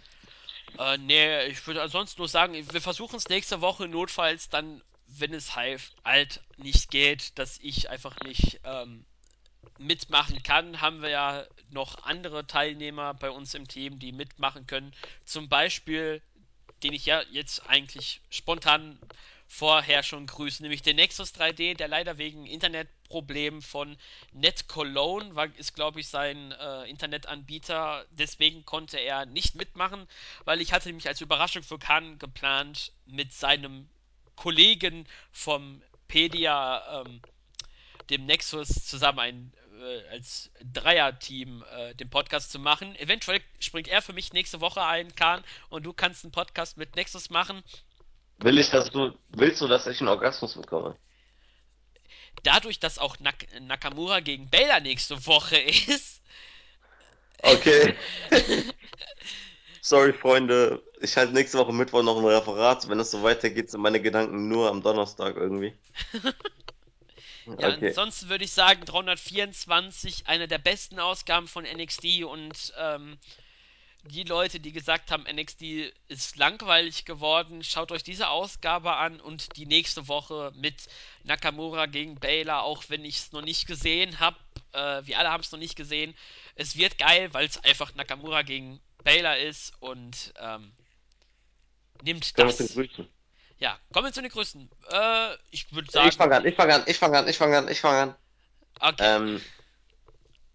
Äh, 0.79 0.99
nee, 0.99 1.47
ich 1.47 1.67
würde 1.67 1.83
ansonsten 1.83 2.21
nur 2.21 2.29
sagen, 2.29 2.55
wir 2.55 2.81
versuchen 2.81 3.17
es 3.17 3.29
nächste 3.29 3.61
Woche 3.61 3.89
notfalls 3.89 4.49
dann, 4.49 4.83
wenn 5.07 5.33
es 5.35 5.55
halt 5.55 6.43
nicht 6.57 6.91
geht, 6.91 7.39
dass 7.39 7.59
ich 7.59 7.91
einfach 7.91 8.21
nicht 8.21 8.61
ähm, 8.65 9.07
mitmachen 9.79 10.43
kann, 10.43 10.81
haben 10.81 11.03
wir 11.03 11.11
ja 11.11 11.47
noch 11.71 12.03
andere 12.05 12.47
Teilnehmer 12.47 13.15
bei 13.15 13.31
uns 13.31 13.55
im 13.55 13.69
Team, 13.69 13.99
die 13.99 14.13
mitmachen 14.13 14.67
können. 14.67 14.95
Zum 15.25 15.49
Beispiel, 15.49 16.23
den 16.83 16.95
ich 16.95 17.07
ja 17.07 17.23
jetzt 17.31 17.67
eigentlich 17.69 18.23
spontan 18.31 19.01
vorher 19.55 20.03
schon 20.03 20.27
grüße, 20.27 20.63
nämlich 20.63 20.83
den 20.83 20.97
Nexus 20.97 21.33
3D, 21.33 21.77
der 21.77 21.87
leider 21.87 22.19
wegen 22.19 22.45
Internetproblemen 22.45 23.63
von 23.63 23.97
NetCologne 24.33 25.37
war, 25.37 25.47
ist 25.57 25.75
glaube 25.75 26.01
ich 26.01 26.09
sein 26.09 26.51
äh, 26.53 26.91
Internetanbieter, 26.91 28.05
deswegen 28.11 28.65
konnte 28.65 28.99
er 28.99 29.27
nicht 29.27 29.55
mitmachen, 29.55 30.09
weil 30.45 30.61
ich 30.61 30.73
hatte 30.73 30.89
nämlich 30.89 31.07
als 31.07 31.21
Überraschung 31.21 31.63
für 31.63 31.79
Khan 31.79 32.19
geplant, 32.19 32.93
mit 33.07 33.33
seinem 33.33 33.89
Kollegen 34.35 35.07
vom 35.31 35.83
Pedia, 36.09 37.03
ähm, 37.03 37.21
dem 38.11 38.27
Nexus, 38.27 38.69
zusammen 38.85 39.21
ein 39.21 39.53
äh, 39.81 40.09
als 40.09 40.51
Dreier-Team 40.73 41.65
äh, 41.77 41.95
den 41.95 42.11
Podcast 42.11 42.51
zu 42.51 42.59
machen. 42.59 42.97
Eventuell 42.97 43.41
springt 43.61 43.87
er 43.87 44.03
für 44.03 44.13
mich 44.13 44.33
nächste 44.33 44.61
Woche 44.61 44.85
ein, 44.85 45.15
Kahn, 45.15 45.45
und 45.69 45.85
du 45.85 45.93
kannst 45.93 46.25
einen 46.25 46.33
Podcast 46.33 46.77
mit 46.77 46.97
Nexus 46.97 47.31
machen. 47.31 47.63
Will 48.45 48.59
ich, 48.59 48.69
dass 48.69 48.91
du, 48.91 49.11
willst 49.31 49.63
du, 49.63 49.69
dass 49.69 49.87
ich 49.87 50.01
einen 50.01 50.09
Orgasmus 50.09 50.55
bekomme? 50.55 50.99
Dadurch, 52.43 52.79
dass 52.79 52.99
auch 52.99 53.19
Nak 53.19 53.47
Nakamura 53.59 54.21
gegen 54.21 54.51
Baylor 54.51 54.81
nächste 54.81 55.27
Woche 55.27 55.57
ist. 55.57 56.21
Okay. 57.41 57.95
Sorry, 59.81 60.13
Freunde. 60.13 60.83
Ich 61.01 61.17
halte 61.17 61.33
nächste 61.33 61.57
Woche 61.57 61.73
Mittwoch 61.73 62.03
noch 62.03 62.19
ein 62.19 62.25
Referat. 62.27 62.87
Wenn 62.87 63.01
es 63.01 63.11
so 63.13 63.23
weitergeht, 63.23 63.71
sind 63.71 63.81
meine 63.81 64.03
Gedanken 64.03 64.49
nur 64.49 64.69
am 64.69 64.83
Donnerstag 64.83 65.37
irgendwie. 65.37 65.75
Ja, 67.47 67.75
okay. 67.75 67.89
ansonsten 67.89 68.31
würde 68.31 68.45
ich 68.45 68.53
sagen, 68.53 68.87
324, 68.87 70.29
eine 70.29 70.49
der 70.49 70.57
besten 70.57 70.99
Ausgaben 70.99 71.47
von 71.47 71.65
NXT 71.65 72.25
und 72.25 72.73
ähm, 72.79 73.19
die 74.07 74.25
Leute, 74.25 74.61
die 74.61 74.73
gesagt 74.73 75.11
haben, 75.11 75.25
NXT 75.25 75.63
ist 76.09 76.37
langweilig 76.37 77.05
geworden, 77.05 77.65
schaut 77.65 77.91
euch 77.91 78.03
diese 78.03 78.29
Ausgabe 78.29 78.95
an 78.97 79.21
und 79.21 79.57
die 79.57 79.67
nächste 79.67 80.09
Woche 80.09 80.53
mit 80.57 80.87
Nakamura 81.23 81.87
gegen 81.87 82.17
Baylor, 82.17 82.63
auch 82.63 82.85
wenn 82.89 83.05
ich 83.05 83.17
es 83.17 83.33
noch 83.33 83.43
nicht 83.43 83.67
gesehen 83.67 84.21
habe. 84.21 84.37
Äh, 84.73 85.07
wir 85.07 85.19
alle 85.19 85.31
haben 85.31 85.43
es 85.43 85.53
noch 85.53 85.59
nicht 85.59 85.77
gesehen. 85.77 86.15
Es 86.55 86.77
wird 86.77 86.99
geil, 86.99 87.33
weil 87.33 87.47
es 87.47 87.63
einfach 87.65 87.95
Nakamura 87.95 88.43
gegen 88.43 88.81
Baylor 89.05 89.37
ist 89.37 89.73
und 89.81 90.35
ähm, 90.39 90.73
nimmt 92.03 92.39
das. 92.39 92.77
Ja, 93.59 93.79
kommen 93.93 94.09
wir 94.09 94.13
zu 94.13 94.21
den 94.21 94.31
Größten. 94.31 94.69
Äh, 94.91 95.35
ich 95.51 95.73
würde 95.73 95.91
sagen. 95.91 96.09
Ich 96.09 96.17
fange 96.17 96.37
an, 96.37 96.47
ich 96.47 96.55
fange 96.57 96.75
an, 96.75 96.85
ich 96.87 96.99
fange 96.99 97.19
an, 97.19 97.29
ich 97.29 97.39
fange 97.39 97.59
an, 97.59 97.69
ich 97.69 97.81
fange 97.81 98.03
an. 98.03 98.15
Okay. 98.81 99.17
Ähm, 99.17 99.41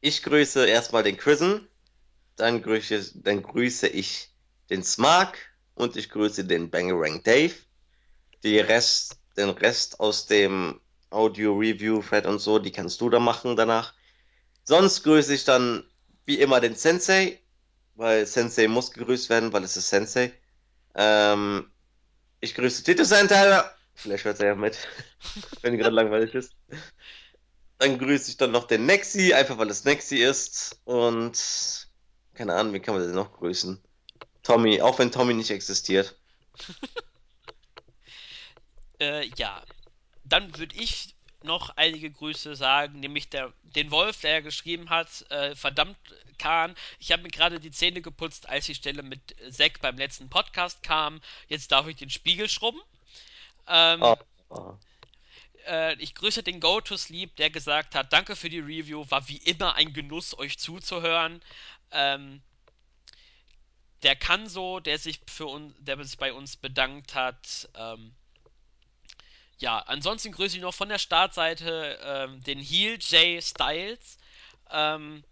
ich 0.01 0.23
grüße 0.23 0.65
erstmal 0.67 1.03
den 1.03 1.17
Chrisen, 1.17 1.67
dann 2.39 2.61
grüße, 2.61 3.19
dann 3.21 3.43
grüße 3.43 3.87
ich 3.87 4.29
den 4.69 4.83
Smark 4.83 5.37
und 5.75 5.95
ich 5.95 6.09
grüße 6.09 6.45
den 6.45 6.69
Bangerang 6.69 7.23
Dave. 7.23 7.53
Die 8.43 8.59
Rest, 8.59 9.17
den 9.37 9.49
Rest 9.49 9.99
aus 9.99 10.25
dem 10.25 10.79
Audio 11.09 11.53
Review, 11.53 12.01
Fred 12.01 12.25
und 12.25 12.39
so, 12.39 12.59
die 12.59 12.71
kannst 12.71 13.01
du 13.01 13.09
da 13.09 13.19
machen 13.19 13.55
danach. 13.55 13.93
Sonst 14.63 15.03
grüße 15.03 15.33
ich 15.33 15.43
dann 15.43 15.83
wie 16.25 16.39
immer 16.39 16.59
den 16.61 16.75
Sensei, 16.75 17.39
weil 17.95 18.25
Sensei 18.25 18.67
muss 18.67 18.91
gegrüßt 18.91 19.29
werden, 19.29 19.51
weil 19.51 19.63
es 19.63 19.75
ist 19.75 19.89
Sensei. 19.89 20.31
Ähm, 20.95 21.71
ich 22.39 22.53
grüße 22.53 22.83
Tito 22.83 23.03
Santana. 23.03 23.71
Vielleicht 23.95 24.23
hört 24.23 24.39
er 24.39 24.47
ja 24.47 24.55
mit, 24.55 24.77
wenn 25.61 25.77
gerade 25.77 25.95
langweilig 25.95 26.33
ist. 26.35 26.53
Dann 27.79 27.97
grüße 27.97 28.31
ich 28.31 28.37
dann 28.37 28.51
noch 28.51 28.67
den 28.67 28.85
Nexi, 28.85 29.33
einfach 29.33 29.57
weil 29.57 29.69
es 29.69 29.83
Nexi 29.83 30.17
ist. 30.17 30.79
Und 30.85 31.88
keine 32.39 32.55
Ahnung, 32.55 32.73
wie 32.73 32.79
kann 32.79 32.95
man 32.95 33.03
den 33.03 33.15
noch 33.15 33.33
grüßen? 33.33 33.83
Tommy, 34.43 34.81
auch 34.81 34.97
wenn 34.97 35.11
Tommy 35.11 35.33
nicht 35.33 35.51
existiert. 35.51 36.15
äh, 39.01 39.27
ja. 39.35 39.61
Dann 40.23 40.57
würde 40.57 40.73
ich 40.77 41.15
noch 41.43 41.71
einige 41.75 42.09
Grüße 42.09 42.55
sagen, 42.55 43.01
nämlich 43.01 43.29
der, 43.29 43.51
den 43.63 43.91
Wolf, 43.91 44.21
der 44.21 44.31
ja 44.31 44.39
geschrieben 44.39 44.89
hat, 44.89 45.29
äh, 45.29 45.53
verdammt 45.53 45.97
Kahn, 46.37 46.75
ich 46.99 47.11
habe 47.11 47.23
mir 47.23 47.29
gerade 47.29 47.59
die 47.59 47.71
Zähne 47.71 48.01
geputzt, 48.01 48.47
als 48.47 48.67
die 48.67 48.75
Stelle 48.75 49.03
mit 49.03 49.35
Zack 49.49 49.81
beim 49.81 49.97
letzten 49.97 50.29
Podcast 50.29 50.81
kam, 50.81 51.19
jetzt 51.49 51.73
darf 51.73 51.87
ich 51.87 51.97
den 51.97 52.09
Spiegel 52.09 52.47
schrubben. 52.47 52.79
Ähm, 53.67 54.01
oh. 54.01 54.15
Oh. 54.47 54.73
Äh, 55.67 55.95
ich 55.95 56.15
grüße 56.15 56.41
den 56.41 56.61
Go 56.61 56.79
to 56.79 56.95
Sleep, 56.95 57.35
der 57.35 57.49
gesagt 57.49 57.95
hat, 57.95 58.13
danke 58.13 58.37
für 58.37 58.49
die 58.49 58.59
Review, 58.59 59.03
war 59.09 59.27
wie 59.27 59.37
immer 59.37 59.75
ein 59.75 59.91
Genuss, 59.91 60.37
euch 60.37 60.57
zuzuhören. 60.57 61.41
Ähm, 61.91 62.41
der 64.03 64.15
Kanso, 64.15 64.79
der 64.79 64.97
sich 64.97 65.19
für 65.27 65.47
uns, 65.47 65.73
der 65.79 66.01
sich 66.03 66.17
bei 66.17 66.31
uns 66.33 66.55
bedankt 66.55 67.15
hat, 67.15 67.69
ähm, 67.75 68.13
ja, 69.57 69.79
ansonsten 69.79 70.31
grüße 70.31 70.55
ich 70.55 70.61
noch 70.61 70.73
von 70.73 70.89
der 70.89 70.99
Startseite 70.99 71.99
ähm, 72.01 72.41
den 72.43 72.59
Heel 72.59 72.97
J 72.97 73.43
Styles 73.43 74.17
ähm, 74.71 75.23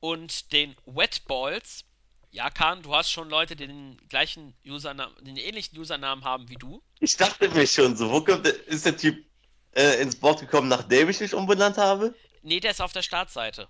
und 0.00 0.52
den 0.52 0.76
Wetballs. 0.84 1.84
Ja, 2.30 2.50
Kahn, 2.50 2.82
du 2.82 2.94
hast 2.94 3.10
schon 3.10 3.30
Leute, 3.30 3.56
die 3.56 3.66
den 3.66 3.96
gleichen 4.08 4.54
Usernamen, 4.66 5.14
den 5.24 5.36
ähnlichen 5.36 5.78
Usernamen 5.78 6.24
haben 6.24 6.48
wie 6.48 6.56
du. 6.56 6.82
Ich 7.00 7.16
dachte 7.16 7.48
mir 7.48 7.66
schon 7.66 7.96
so, 7.96 8.10
wo 8.10 8.20
kommt 8.20 8.44
der, 8.44 8.66
ist 8.66 8.84
der 8.84 8.96
Typ 8.96 9.24
äh, 9.72 10.02
ins 10.02 10.16
Board 10.16 10.40
gekommen, 10.40 10.68
nachdem 10.68 11.08
ich 11.08 11.20
mich 11.20 11.32
umbenannt 11.32 11.78
habe? 11.78 12.14
Nee, 12.42 12.60
der 12.60 12.72
ist 12.72 12.82
auf 12.82 12.92
der 12.92 13.02
Startseite. 13.02 13.68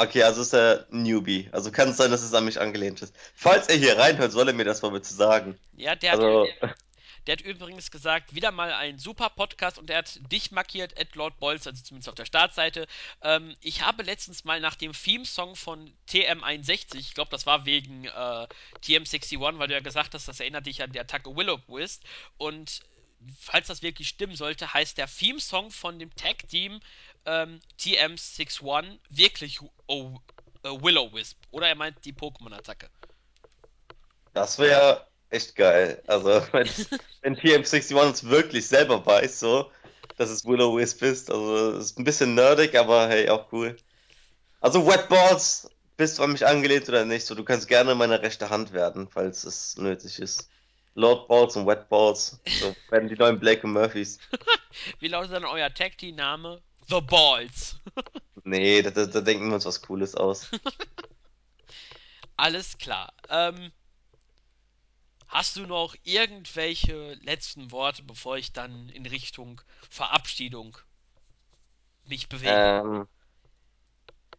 Okay, 0.00 0.22
also 0.22 0.42
ist 0.42 0.54
er 0.54 0.86
Newbie. 0.90 1.48
Also 1.50 1.72
kann 1.72 1.88
es 1.88 1.96
sein, 1.96 2.12
dass 2.12 2.22
es 2.22 2.32
an 2.32 2.44
mich 2.44 2.60
angelehnt 2.60 3.02
ist. 3.02 3.12
Falls 3.34 3.66
er 3.66 3.74
hier 3.74 3.98
reinhört, 3.98 4.30
soll 4.30 4.46
er 4.46 4.54
mir 4.54 4.64
das 4.64 4.80
mal 4.80 4.92
bitte 4.92 5.12
sagen. 5.12 5.58
Ja, 5.76 5.96
der 5.96 6.12
also, 6.12 6.46
hat, 6.60 6.76
der 7.26 7.32
hat 7.32 7.40
übrigens 7.40 7.90
gesagt, 7.90 8.32
wieder 8.32 8.52
mal 8.52 8.72
ein 8.72 9.00
super 9.00 9.28
Podcast 9.28 9.76
und 9.76 9.90
er 9.90 9.98
hat 9.98 10.20
dich 10.30 10.52
markiert, 10.52 10.96
Ed 10.96 11.16
Lord 11.16 11.40
Bolz, 11.40 11.66
also 11.66 11.82
zumindest 11.82 12.08
auf 12.08 12.14
der 12.14 12.26
Startseite. 12.26 12.86
Ähm, 13.22 13.56
ich 13.60 13.82
habe 13.82 14.04
letztens 14.04 14.44
mal 14.44 14.60
nach 14.60 14.76
dem 14.76 14.92
Theme-Song 14.92 15.56
von 15.56 15.92
TM61, 16.08 16.94
ich 16.94 17.14
glaube, 17.14 17.32
das 17.32 17.44
war 17.44 17.66
wegen 17.66 18.04
äh, 18.04 18.46
TM61, 18.84 19.58
weil 19.58 19.66
du 19.66 19.74
ja 19.74 19.80
gesagt 19.80 20.14
hast, 20.14 20.28
das 20.28 20.38
erinnert 20.38 20.66
dich 20.66 20.80
an 20.80 20.92
die 20.92 21.00
Attacke 21.00 21.34
Willow 21.34 21.58
Wist 21.66 22.04
und 22.36 22.82
falls 23.40 23.66
das 23.66 23.82
wirklich 23.82 24.06
stimmen 24.06 24.36
sollte, 24.36 24.72
heißt 24.72 24.96
der 24.96 25.08
Theme-Song 25.08 25.72
von 25.72 25.98
dem 25.98 26.14
Tag-Team 26.14 26.78
ähm, 27.26 27.60
TM61 27.80 28.98
wirklich 29.10 29.60
oh, 29.88 30.14
uh, 30.64 30.82
Willow-Wisp. 30.82 31.38
Oder 31.50 31.68
er 31.68 31.74
meint 31.74 32.04
die 32.04 32.12
Pokémon-Attacke. 32.12 32.88
Das 34.34 34.58
wäre 34.58 35.06
echt 35.30 35.56
geil. 35.56 36.02
Also, 36.06 36.42
wenn, 36.52 36.68
wenn 37.22 37.36
TM61 37.36 37.94
uns 37.94 38.24
wirklich 38.24 38.66
selber 38.66 39.04
weiß, 39.04 39.40
so, 39.40 39.70
dass 40.16 40.30
es 40.30 40.44
Willow 40.44 40.76
Wisp 40.76 41.02
ist. 41.02 41.30
Also, 41.30 41.78
es 41.78 41.86
ist 41.86 41.98
ein 41.98 42.04
bisschen 42.04 42.34
nerdig, 42.34 42.76
aber 42.76 43.08
hey, 43.08 43.28
auch 43.28 43.50
cool. 43.52 43.76
Also, 44.60 44.86
Wetballs, 44.86 45.70
bist 45.96 46.18
du 46.18 46.22
an 46.22 46.32
mich 46.32 46.46
angelehnt 46.46 46.88
oder 46.88 47.04
nicht? 47.04 47.26
So, 47.26 47.34
du 47.34 47.44
kannst 47.44 47.68
gerne 47.68 47.94
meine 47.94 48.22
rechte 48.22 48.50
Hand 48.50 48.72
werden, 48.72 49.08
falls 49.08 49.44
es 49.44 49.76
nötig 49.76 50.18
ist. 50.20 50.48
Lord 50.98 51.28
Balls 51.28 51.54
und 51.54 51.66
Wet 51.66 51.88
Balls. 51.88 52.40
So 52.44 52.74
werden 52.90 53.08
die 53.08 53.14
neuen 53.14 53.38
Blake 53.38 53.64
und 53.64 53.72
Murphys. 53.72 54.18
Wie 54.98 55.06
lautet 55.06 55.32
dann 55.32 55.44
euer 55.44 55.72
Tag 55.72 55.96
Team 55.96 56.16
Name? 56.16 56.60
The 56.88 57.00
Balls. 57.00 57.76
Nee, 58.44 58.82
da, 58.82 58.90
da, 58.90 59.20
denken 59.20 59.48
wir 59.48 59.54
uns 59.54 59.66
was 59.66 59.82
Cooles 59.82 60.14
aus. 60.14 60.48
Alles 62.36 62.78
klar. 62.78 63.12
Ähm, 63.28 63.72
hast 65.26 65.56
du 65.56 65.66
noch 65.66 65.94
irgendwelche 66.04 67.14
letzten 67.22 67.72
Worte, 67.72 68.02
bevor 68.02 68.38
ich 68.38 68.52
dann 68.52 68.88
in 68.88 69.04
Richtung 69.04 69.60
Verabschiedung 69.90 70.78
mich 72.04 72.28
bewege? 72.28 72.52
Ähm, 72.52 73.08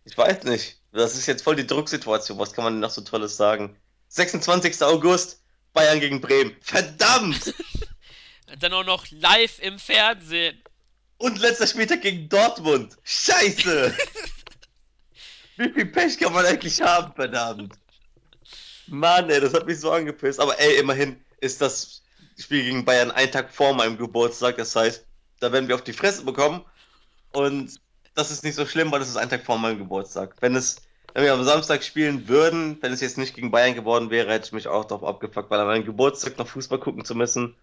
ich 0.06 0.18
weiß 0.18 0.44
nicht. 0.46 0.82
Das 0.92 1.16
ist 1.16 1.28
jetzt 1.28 1.44
voll 1.44 1.56
die 1.56 1.68
Drucksituation. 1.68 2.40
Was 2.40 2.54
kann 2.54 2.64
man 2.64 2.74
denn 2.74 2.80
noch 2.80 2.90
so 2.90 3.02
Tolles 3.02 3.38
sagen? 3.38 3.80
26. 4.08 4.82
August, 4.82 5.44
Bayern 5.74 6.00
gegen 6.00 6.20
Bremen. 6.20 6.56
Verdammt! 6.62 7.54
Dann 8.60 8.74
auch 8.74 8.86
noch 8.86 9.06
live 9.12 9.60
im 9.60 9.78
Fernsehen. 9.78 10.64
Und 11.20 11.38
letzter 11.40 11.68
Spieltag 11.68 12.02
gegen 12.02 12.30
Dortmund. 12.30 12.98
Scheiße! 13.04 13.94
Wie 15.58 15.70
viel 15.70 15.86
Pech 15.88 16.18
kann 16.18 16.32
man 16.32 16.46
eigentlich 16.46 16.82
haben, 16.82 17.14
verdammt? 17.14 17.74
Mann, 18.88 19.30
ey, 19.30 19.42
das 19.42 19.54
hat 19.54 19.68
mich 19.68 19.82
so 19.82 19.92
angepisst. 19.92 20.40
Aber 20.40 20.58
ey, 20.58 20.78
immerhin 20.78 21.22
ist 21.42 21.62
das 21.62 22.04
Spiel 22.38 22.64
gegen 22.64 22.86
Bayern 22.86 23.12
einen 23.12 23.32
Tag 23.32 23.54
vor 23.54 23.74
meinem 23.74 23.98
Geburtstag. 23.98 24.56
Das 24.56 24.74
heißt, 24.78 25.06
da 25.42 25.52
werden 25.52 25.68
wir 25.68 25.76
auf 25.76 25.84
die 25.84 25.92
Fresse 25.92 26.24
bekommen. 26.24 26.64
Und 27.34 27.82
das 28.16 28.32
ist 28.32 28.46
nicht 28.46 28.56
so 28.56 28.66
schlimm, 28.66 28.90
weil 28.90 29.00
das 29.00 29.10
ist 29.10 29.18
ein 29.18 29.30
Tag 29.30 29.46
vor 29.46 29.58
meinem 29.58 29.78
Geburtstag. 29.78 30.38
Wenn 30.40 30.56
es, 30.56 30.78
wenn 31.14 31.26
wir 31.26 31.34
am 31.34 31.44
Samstag 31.44 31.84
spielen 31.84 32.30
würden, 32.30 32.78
wenn 32.80 32.94
es 32.94 33.02
jetzt 33.02 33.18
nicht 33.18 33.36
gegen 33.36 33.52
Bayern 33.52 33.76
geworden 33.76 34.10
wäre, 34.10 34.32
hätte 34.32 34.46
ich 34.46 34.54
mich 34.54 34.70
auch 34.70 34.86
darauf 34.86 35.04
abgefuckt, 35.04 35.52
weil 35.52 35.60
an 35.60 35.68
meinem 35.68 35.86
Geburtstag 35.86 36.38
noch 36.38 36.48
Fußball 36.48 36.80
gucken 36.80 37.04
zu 37.04 37.14
müssen, 37.14 37.58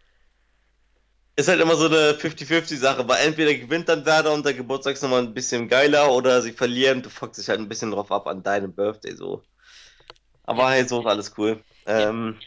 ist 1.36 1.48
halt 1.48 1.60
immer 1.60 1.76
so 1.76 1.86
eine 1.86 2.14
50-50-Sache, 2.14 3.06
weil 3.08 3.26
entweder 3.26 3.54
gewinnt 3.54 3.88
dann 3.88 4.06
Werder 4.06 4.32
und 4.32 4.44
der 4.46 4.54
Geburtstag 4.54 4.94
ist 4.94 5.02
nochmal 5.02 5.22
ein 5.22 5.34
bisschen 5.34 5.68
geiler 5.68 6.12
oder 6.12 6.42
sie 6.42 6.52
verlieren, 6.52 7.02
du 7.02 7.10
fuckst 7.10 7.40
dich 7.40 7.48
halt 7.48 7.60
ein 7.60 7.68
bisschen 7.68 7.90
drauf 7.90 8.10
ab 8.12 8.26
an 8.26 8.42
deinem 8.42 8.74
Birthday 8.74 9.14
so. 9.16 9.46
Aber 10.44 10.70
Ja. 10.70 10.72
hey, 10.72 10.86
so 10.88 11.00
ist 11.00 11.06
alles 11.06 11.36
cool. 11.38 11.64
Ähm, 11.86 12.42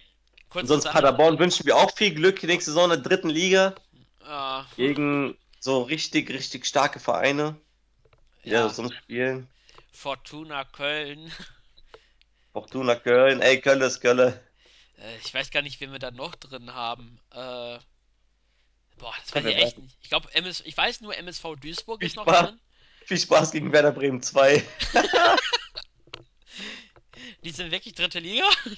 Kurze 0.50 0.78
sonst 0.78 0.80
Sache. 0.80 0.92
Paderborn 0.92 1.40
wünschen 1.40 1.66
wir 1.66 1.78
auch 1.78 1.96
viel 1.96 2.14
Glück 2.16 2.44
nächste 2.44 2.72
Saison 2.72 2.86
in 2.92 3.02
der 3.02 3.10
dritten 3.10 3.30
Liga 3.30 3.82
Ah, 4.22 4.68
gegen 4.78 5.38
so 5.60 5.82
richtig, 5.84 6.30
richtig 6.32 6.66
starke 6.66 7.00
Vereine, 7.00 7.62
die 8.46 8.52
ja, 8.52 8.70
da 8.70 8.70
sonst 8.70 8.98
spielen. 8.98 9.50
Fortuna 9.92 10.64
Köln. 10.66 11.32
Fortuna 12.54 12.96
Köln, 12.96 13.42
ey, 13.42 13.60
Köln 13.60 13.82
ist 13.82 14.02
Köln. 14.02 14.40
Äh, 14.98 15.18
ich 15.18 15.34
weiß 15.34 15.50
gar 15.52 15.62
nicht, 15.62 15.80
wen 15.82 15.92
wir 15.92 16.00
da 16.00 16.12
noch 16.12 16.36
drin 16.36 16.74
haben. 16.74 17.20
Äh, 17.32 17.80
boah, 19.00 19.14
das 19.24 19.34
weiß 19.34 19.46
ich 19.46 19.56
echt 19.56 19.78
nicht. 19.80 19.98
Ich 20.02 20.10
glaube, 20.10 20.34
MS, 20.34 20.62
ich 20.66 20.78
weiß 20.78 21.02
nur, 21.02 21.18
MSV 21.18 21.56
Duisburg 21.60 22.04
ist 22.04 22.16
noch 22.16 22.26
drin. 22.26 22.60
Viel 23.06 23.20
Spaß 23.20 23.52
gegen 23.52 23.72
Werder 23.72 23.92
Bremen 23.92 24.22
2. 24.22 24.64
Die 27.44 27.52
sind 27.52 27.72
wirklich 27.72 27.96
dritte 27.96 28.20
Liga. 28.20 28.46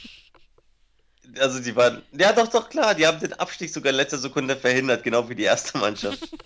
Also 1.38 1.61
die 1.61 1.76
waren, 1.77 2.03
ja 2.11 2.34
doch, 2.34 2.48
doch, 2.49 2.68
klar, 2.68 2.93
die 2.93 3.07
haben 3.07 3.19
den 3.19 3.31
Abstieg 3.34 3.72
sogar 3.72 3.91
in 3.91 3.95
letzter 3.95 4.18
Sekunde 4.18 4.57
verhindert, 4.57 5.03
genau 5.03 5.30
wie 5.30 5.35
die 5.35 5.43
erste 5.43 5.77
Mannschaft. 5.77 6.19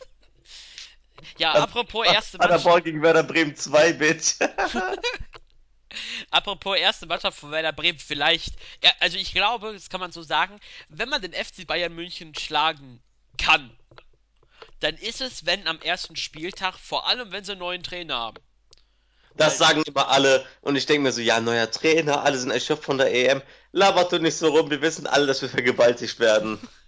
Ja, 1.38 1.54
Also, 1.54 1.64
apropos 1.64 2.06
erste 2.06 2.38
Mannschaft, 2.38 2.64
Paderborn 2.64 2.84
gegen 2.84 3.02
Werder 3.02 3.24
Bremen 3.24 3.56
2, 3.56 3.94
Bitch. 3.94 4.36
apropos 6.30 6.78
erste 6.78 7.08
Mannschaft 7.08 7.40
von 7.40 7.52
Werder 7.52 7.72
Bremen, 7.72 7.98
vielleicht, 7.98 8.54
ja, 8.84 8.92
also 9.00 9.18
ich 9.18 9.34
glaube, 9.34 9.74
das 9.74 9.90
kann 9.90 10.02
man 10.02 10.12
so 10.12 10.22
sagen, 10.22 10.60
wenn 10.90 11.10
man 11.10 11.22
den 11.22 11.34
FC 11.34 11.66
Bayern 11.66 11.96
München 11.96 12.36
schlagen 12.36 13.02
kann, 13.38 13.72
dann 14.80 14.96
ist 14.96 15.22
es, 15.22 15.46
wenn 15.46 15.68
am 15.68 15.80
ersten 15.82 16.16
Spieltag, 16.16 16.76
vor 16.76 17.08
allem 17.08 17.32
wenn 17.32 17.44
sie 17.44 17.54
einen 17.54 17.60
neuen 17.60 17.84
Trainer 17.84 18.16
haben. 18.16 18.38
Das 19.38 19.58
sagen 19.58 19.84
immer 19.86 20.08
alle 20.10 20.46
und 20.62 20.76
ich 20.76 20.86
denke 20.86 21.04
mir 21.04 21.12
so, 21.12 21.22
ja, 21.22 21.42
neuer 21.42 21.70
Trainer, 21.70 22.24
alle 22.24 22.38
sind 22.38 22.52
erschöpft 22.52 22.86
von 22.86 22.98
der 22.98 23.14
EM. 23.14 23.42
Labert 23.74 24.12
du 24.12 24.20
nicht 24.20 24.38
so 24.38 24.48
rum, 24.48 24.70
wir 24.70 24.82
wissen 24.82 25.08
alle, 25.08 25.28
dass 25.28 25.42
wir 25.42 25.50
vergewaltigt 25.50 26.20
werden. 26.20 26.60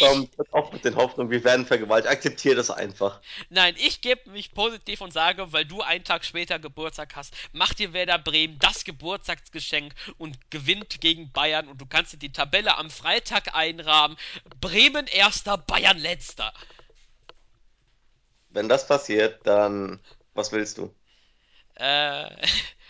Ich, 0.00 0.06
Komm, 0.06 0.30
hört 0.34 0.52
auf 0.54 0.72
mit 0.72 0.82
den 0.86 0.96
Hoffnungen, 0.96 1.30
wir 1.30 1.44
werden 1.44 1.66
vergewaltigt. 1.66 2.10
Akzeptier 2.10 2.54
das 2.54 2.70
einfach. 2.70 3.20
nein, 3.50 3.74
ich 3.76 4.00
gebe 4.00 4.30
mich 4.30 4.54
positiv 4.54 5.02
und 5.02 5.12
sage, 5.12 5.52
weil 5.52 5.66
du 5.66 5.82
einen 5.82 6.04
Tag 6.04 6.24
später 6.24 6.58
Geburtstag 6.58 7.14
hast, 7.16 7.34
macht 7.52 7.78
dir 7.78 7.92
Werder 7.92 8.18
Bremen 8.18 8.58
das 8.58 8.84
Geburtstagsgeschenk 8.84 9.94
und 10.16 10.50
gewinnt 10.50 11.02
gegen 11.02 11.30
Bayern 11.32 11.68
und 11.68 11.82
du 11.82 11.86
kannst 11.86 12.14
dir 12.14 12.16
die 12.16 12.32
Tabelle 12.32 12.78
am 12.78 12.88
Freitag 12.88 13.54
einrahmen. 13.54 14.16
Bremen 14.58 15.06
erster, 15.06 15.58
Bayern 15.58 15.98
letzter. 15.98 16.54
Wenn 18.48 18.70
das 18.70 18.86
passiert, 18.86 19.46
dann 19.46 20.00
was 20.32 20.50
willst 20.50 20.78
du? 20.78 20.94
Äh, 21.74 22.30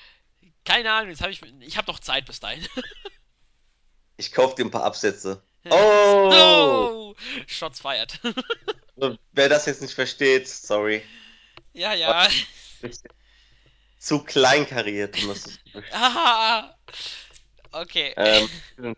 keine 0.64 0.92
Ahnung, 0.92 1.10
jetzt 1.10 1.22
habe 1.22 1.32
ich, 1.32 1.42
ich 1.58 1.76
habe 1.76 1.90
noch 1.90 1.98
Zeit 1.98 2.26
bis 2.26 2.38
dahin. 2.38 2.64
Ich 4.16 4.32
kauf 4.32 4.54
dir 4.54 4.66
ein 4.66 4.70
paar 4.70 4.84
Absätze. 4.84 5.42
Oh! 5.70 6.30
Oh! 6.32 7.14
Shots 7.46 7.80
fired. 7.80 8.18
Wer 9.32 9.48
das 9.48 9.66
jetzt 9.66 9.82
nicht 9.82 9.94
versteht, 9.94 10.48
sorry. 10.48 11.02
ja, 11.72 11.94
ja. 11.94 12.28
Zu 13.98 14.24
kleinkariert, 14.24 15.22
um 15.22 15.28
das 15.28 15.42
zu 15.42 15.50
Ah, 15.92 16.74
okay. 17.72 18.14
ähm, 18.16 18.48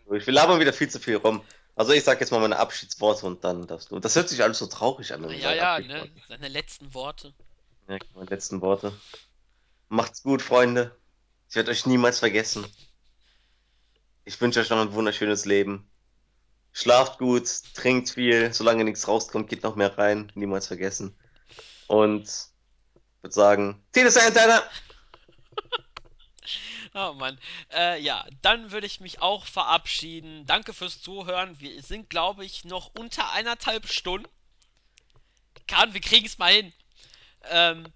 wir 0.07 0.33
labern 0.33 0.59
wieder 0.59 0.71
viel 0.73 0.89
zu 0.89 0.99
viel 0.99 1.17
rum. 1.17 1.43
Also 1.75 1.91
ich 1.91 2.03
sag 2.03 2.19
jetzt 2.21 2.31
mal 2.31 2.39
meine 2.39 2.57
Abschiedsworte 2.57 3.25
und 3.25 3.43
dann 3.43 3.67
darfst 3.67 3.91
du. 3.91 3.99
Das 3.99 4.15
hört 4.15 4.29
sich 4.29 4.43
alles 4.43 4.59
so 4.59 4.67
traurig 4.67 5.13
an. 5.13 5.29
ja, 5.31 5.53
ja, 5.53 5.79
ne? 5.79 6.09
Seine 6.27 6.47
letzten 6.47 6.93
Worte. 6.93 7.33
Ja, 7.89 7.97
meine 8.13 8.29
letzten 8.29 8.61
Worte. 8.61 8.93
Macht's 9.89 10.23
gut, 10.23 10.41
Freunde. 10.41 10.95
Ich 11.49 11.55
werde 11.55 11.71
euch 11.71 11.85
niemals 11.85 12.19
vergessen. 12.19 12.65
Ich 14.23 14.39
wünsche 14.39 14.61
euch 14.61 14.69
noch 14.69 14.79
ein 14.79 14.93
wunderschönes 14.93 15.45
Leben. 15.45 15.89
Schlaft 16.73 17.19
gut, 17.19 17.47
trinkt 17.75 18.09
viel, 18.09 18.51
solange 18.51 18.83
nichts 18.83 19.07
rauskommt, 19.07 19.47
geht 19.47 19.61
noch 19.63 19.75
mehr 19.75 19.95
rein. 19.97 20.31
Niemals 20.33 20.67
vergessen. 20.67 21.15
Und 21.87 22.27
würde 23.21 23.33
sagen, 23.33 23.83
Tina 23.93 24.09
Santana! 24.09 24.63
Oh 26.95 27.13
Mann. 27.13 27.39
Äh, 27.73 27.99
ja, 28.01 28.23
dann 28.43 28.71
würde 28.71 28.85
ich 28.85 28.99
mich 28.99 29.19
auch 29.19 29.47
verabschieden. 29.47 30.45
Danke 30.45 30.73
fürs 30.73 31.01
Zuhören. 31.01 31.59
Wir 31.59 31.81
sind, 31.81 32.07
glaube 32.07 32.45
ich, 32.45 32.65
noch 32.65 32.91
unter 32.93 33.31
eineinhalb 33.31 33.87
Stunden. 33.87 34.29
Kann, 35.65 35.95
wir 35.95 36.01
kriegen 36.01 36.27
es 36.27 36.37
mal 36.37 36.53
hin. 36.53 36.71
Ähm, 37.49 37.91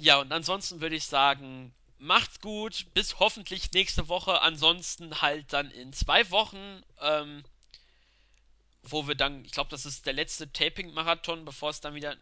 ja, 0.00 0.18
und 0.18 0.32
ansonsten 0.32 0.80
würde 0.80 0.96
ich 0.96 1.04
sagen, 1.06 1.72
macht's 1.98 2.40
gut. 2.40 2.86
Bis 2.92 3.20
hoffentlich 3.20 3.70
nächste 3.70 4.08
Woche. 4.08 4.42
Ansonsten 4.42 5.20
halt 5.20 5.52
dann 5.52 5.70
in 5.70 5.92
zwei 5.92 6.28
Wochen. 6.32 6.82
Ähm, 7.00 7.44
wo 8.84 9.06
wir 9.06 9.14
dann, 9.14 9.44
ich 9.44 9.52
glaube, 9.52 9.70
das 9.70 9.86
ist 9.86 10.06
der 10.06 10.12
letzte 10.12 10.52
Taping-Marathon, 10.52 11.44
bevor 11.44 11.70
es 11.70 11.80
dann 11.80 11.94
wieder 11.94 12.16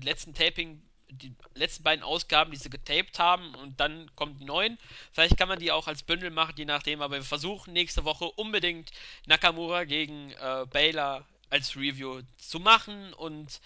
letzten 0.00 0.34
Taping, 0.34 0.82
die 1.08 1.34
letzten 1.54 1.82
beiden 1.82 2.02
Ausgaben, 2.02 2.50
die 2.50 2.56
sie 2.56 2.70
getaped 2.70 3.18
haben 3.18 3.54
und 3.56 3.78
dann 3.80 4.10
kommen 4.16 4.36
die 4.38 4.44
neuen. 4.44 4.78
Vielleicht 5.12 5.36
kann 5.36 5.48
man 5.48 5.58
die 5.58 5.72
auch 5.72 5.86
als 5.86 6.02
Bündel 6.02 6.30
machen, 6.30 6.54
je 6.56 6.64
nachdem, 6.64 7.02
aber 7.02 7.16
wir 7.16 7.24
versuchen 7.24 7.72
nächste 7.72 8.04
Woche 8.04 8.24
unbedingt 8.24 8.90
Nakamura 9.26 9.84
gegen 9.84 10.32
äh, 10.32 10.66
Baylor 10.70 11.26
als 11.50 11.76
Review 11.76 12.22
zu 12.38 12.58
machen 12.58 13.12
und 13.14 13.60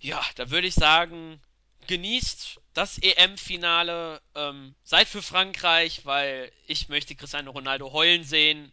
ja, 0.00 0.22
da 0.36 0.50
würde 0.50 0.68
ich 0.68 0.74
sagen, 0.74 1.40
genießt 1.86 2.60
das 2.74 2.98
EM-Finale, 2.98 4.20
ähm, 4.34 4.74
seid 4.84 5.08
für 5.08 5.22
Frankreich, 5.22 6.04
weil 6.04 6.52
ich 6.66 6.88
möchte 6.88 7.14
Cristiano 7.16 7.50
Ronaldo 7.50 7.92
heulen 7.92 8.24
sehen 8.24 8.72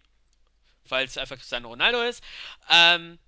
weil 0.89 1.05
es 1.05 1.17
einfach 1.17 1.37
Cristiano 1.37 1.69
Ronaldo 1.69 2.01
ist. 2.03 2.23
Ähm, 2.69 3.19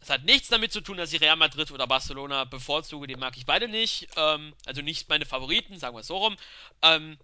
es 0.00 0.10
hat 0.10 0.24
nichts 0.24 0.48
damit 0.48 0.72
zu 0.72 0.80
tun, 0.80 0.96
dass 0.96 1.12
ich 1.12 1.20
Real 1.20 1.36
Madrid 1.36 1.70
oder 1.70 1.86
Barcelona 1.86 2.44
bevorzuge. 2.44 3.06
Die 3.06 3.16
mag 3.16 3.36
ich 3.36 3.46
beide 3.46 3.68
nicht. 3.68 4.08
Ähm, 4.16 4.54
also 4.64 4.82
nicht 4.82 5.08
meine 5.08 5.26
Favoriten, 5.26 5.78
sagen 5.78 5.96
wir 5.96 6.00
es 6.00 6.06
so 6.06 6.16
rum. 6.16 6.36
Ähm, 6.82 7.18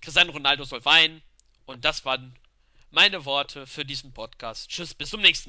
Cristiano 0.00 0.32
Ronaldo 0.32 0.64
soll 0.64 0.84
weinen. 0.84 1.22
Und 1.66 1.84
das 1.84 2.04
waren 2.04 2.34
meine 2.90 3.24
Worte 3.24 3.66
für 3.66 3.84
diesen 3.84 4.12
Podcast. 4.12 4.70
Tschüss, 4.70 4.94
bis 4.94 5.10
zum 5.10 5.20
nächsten 5.20 5.48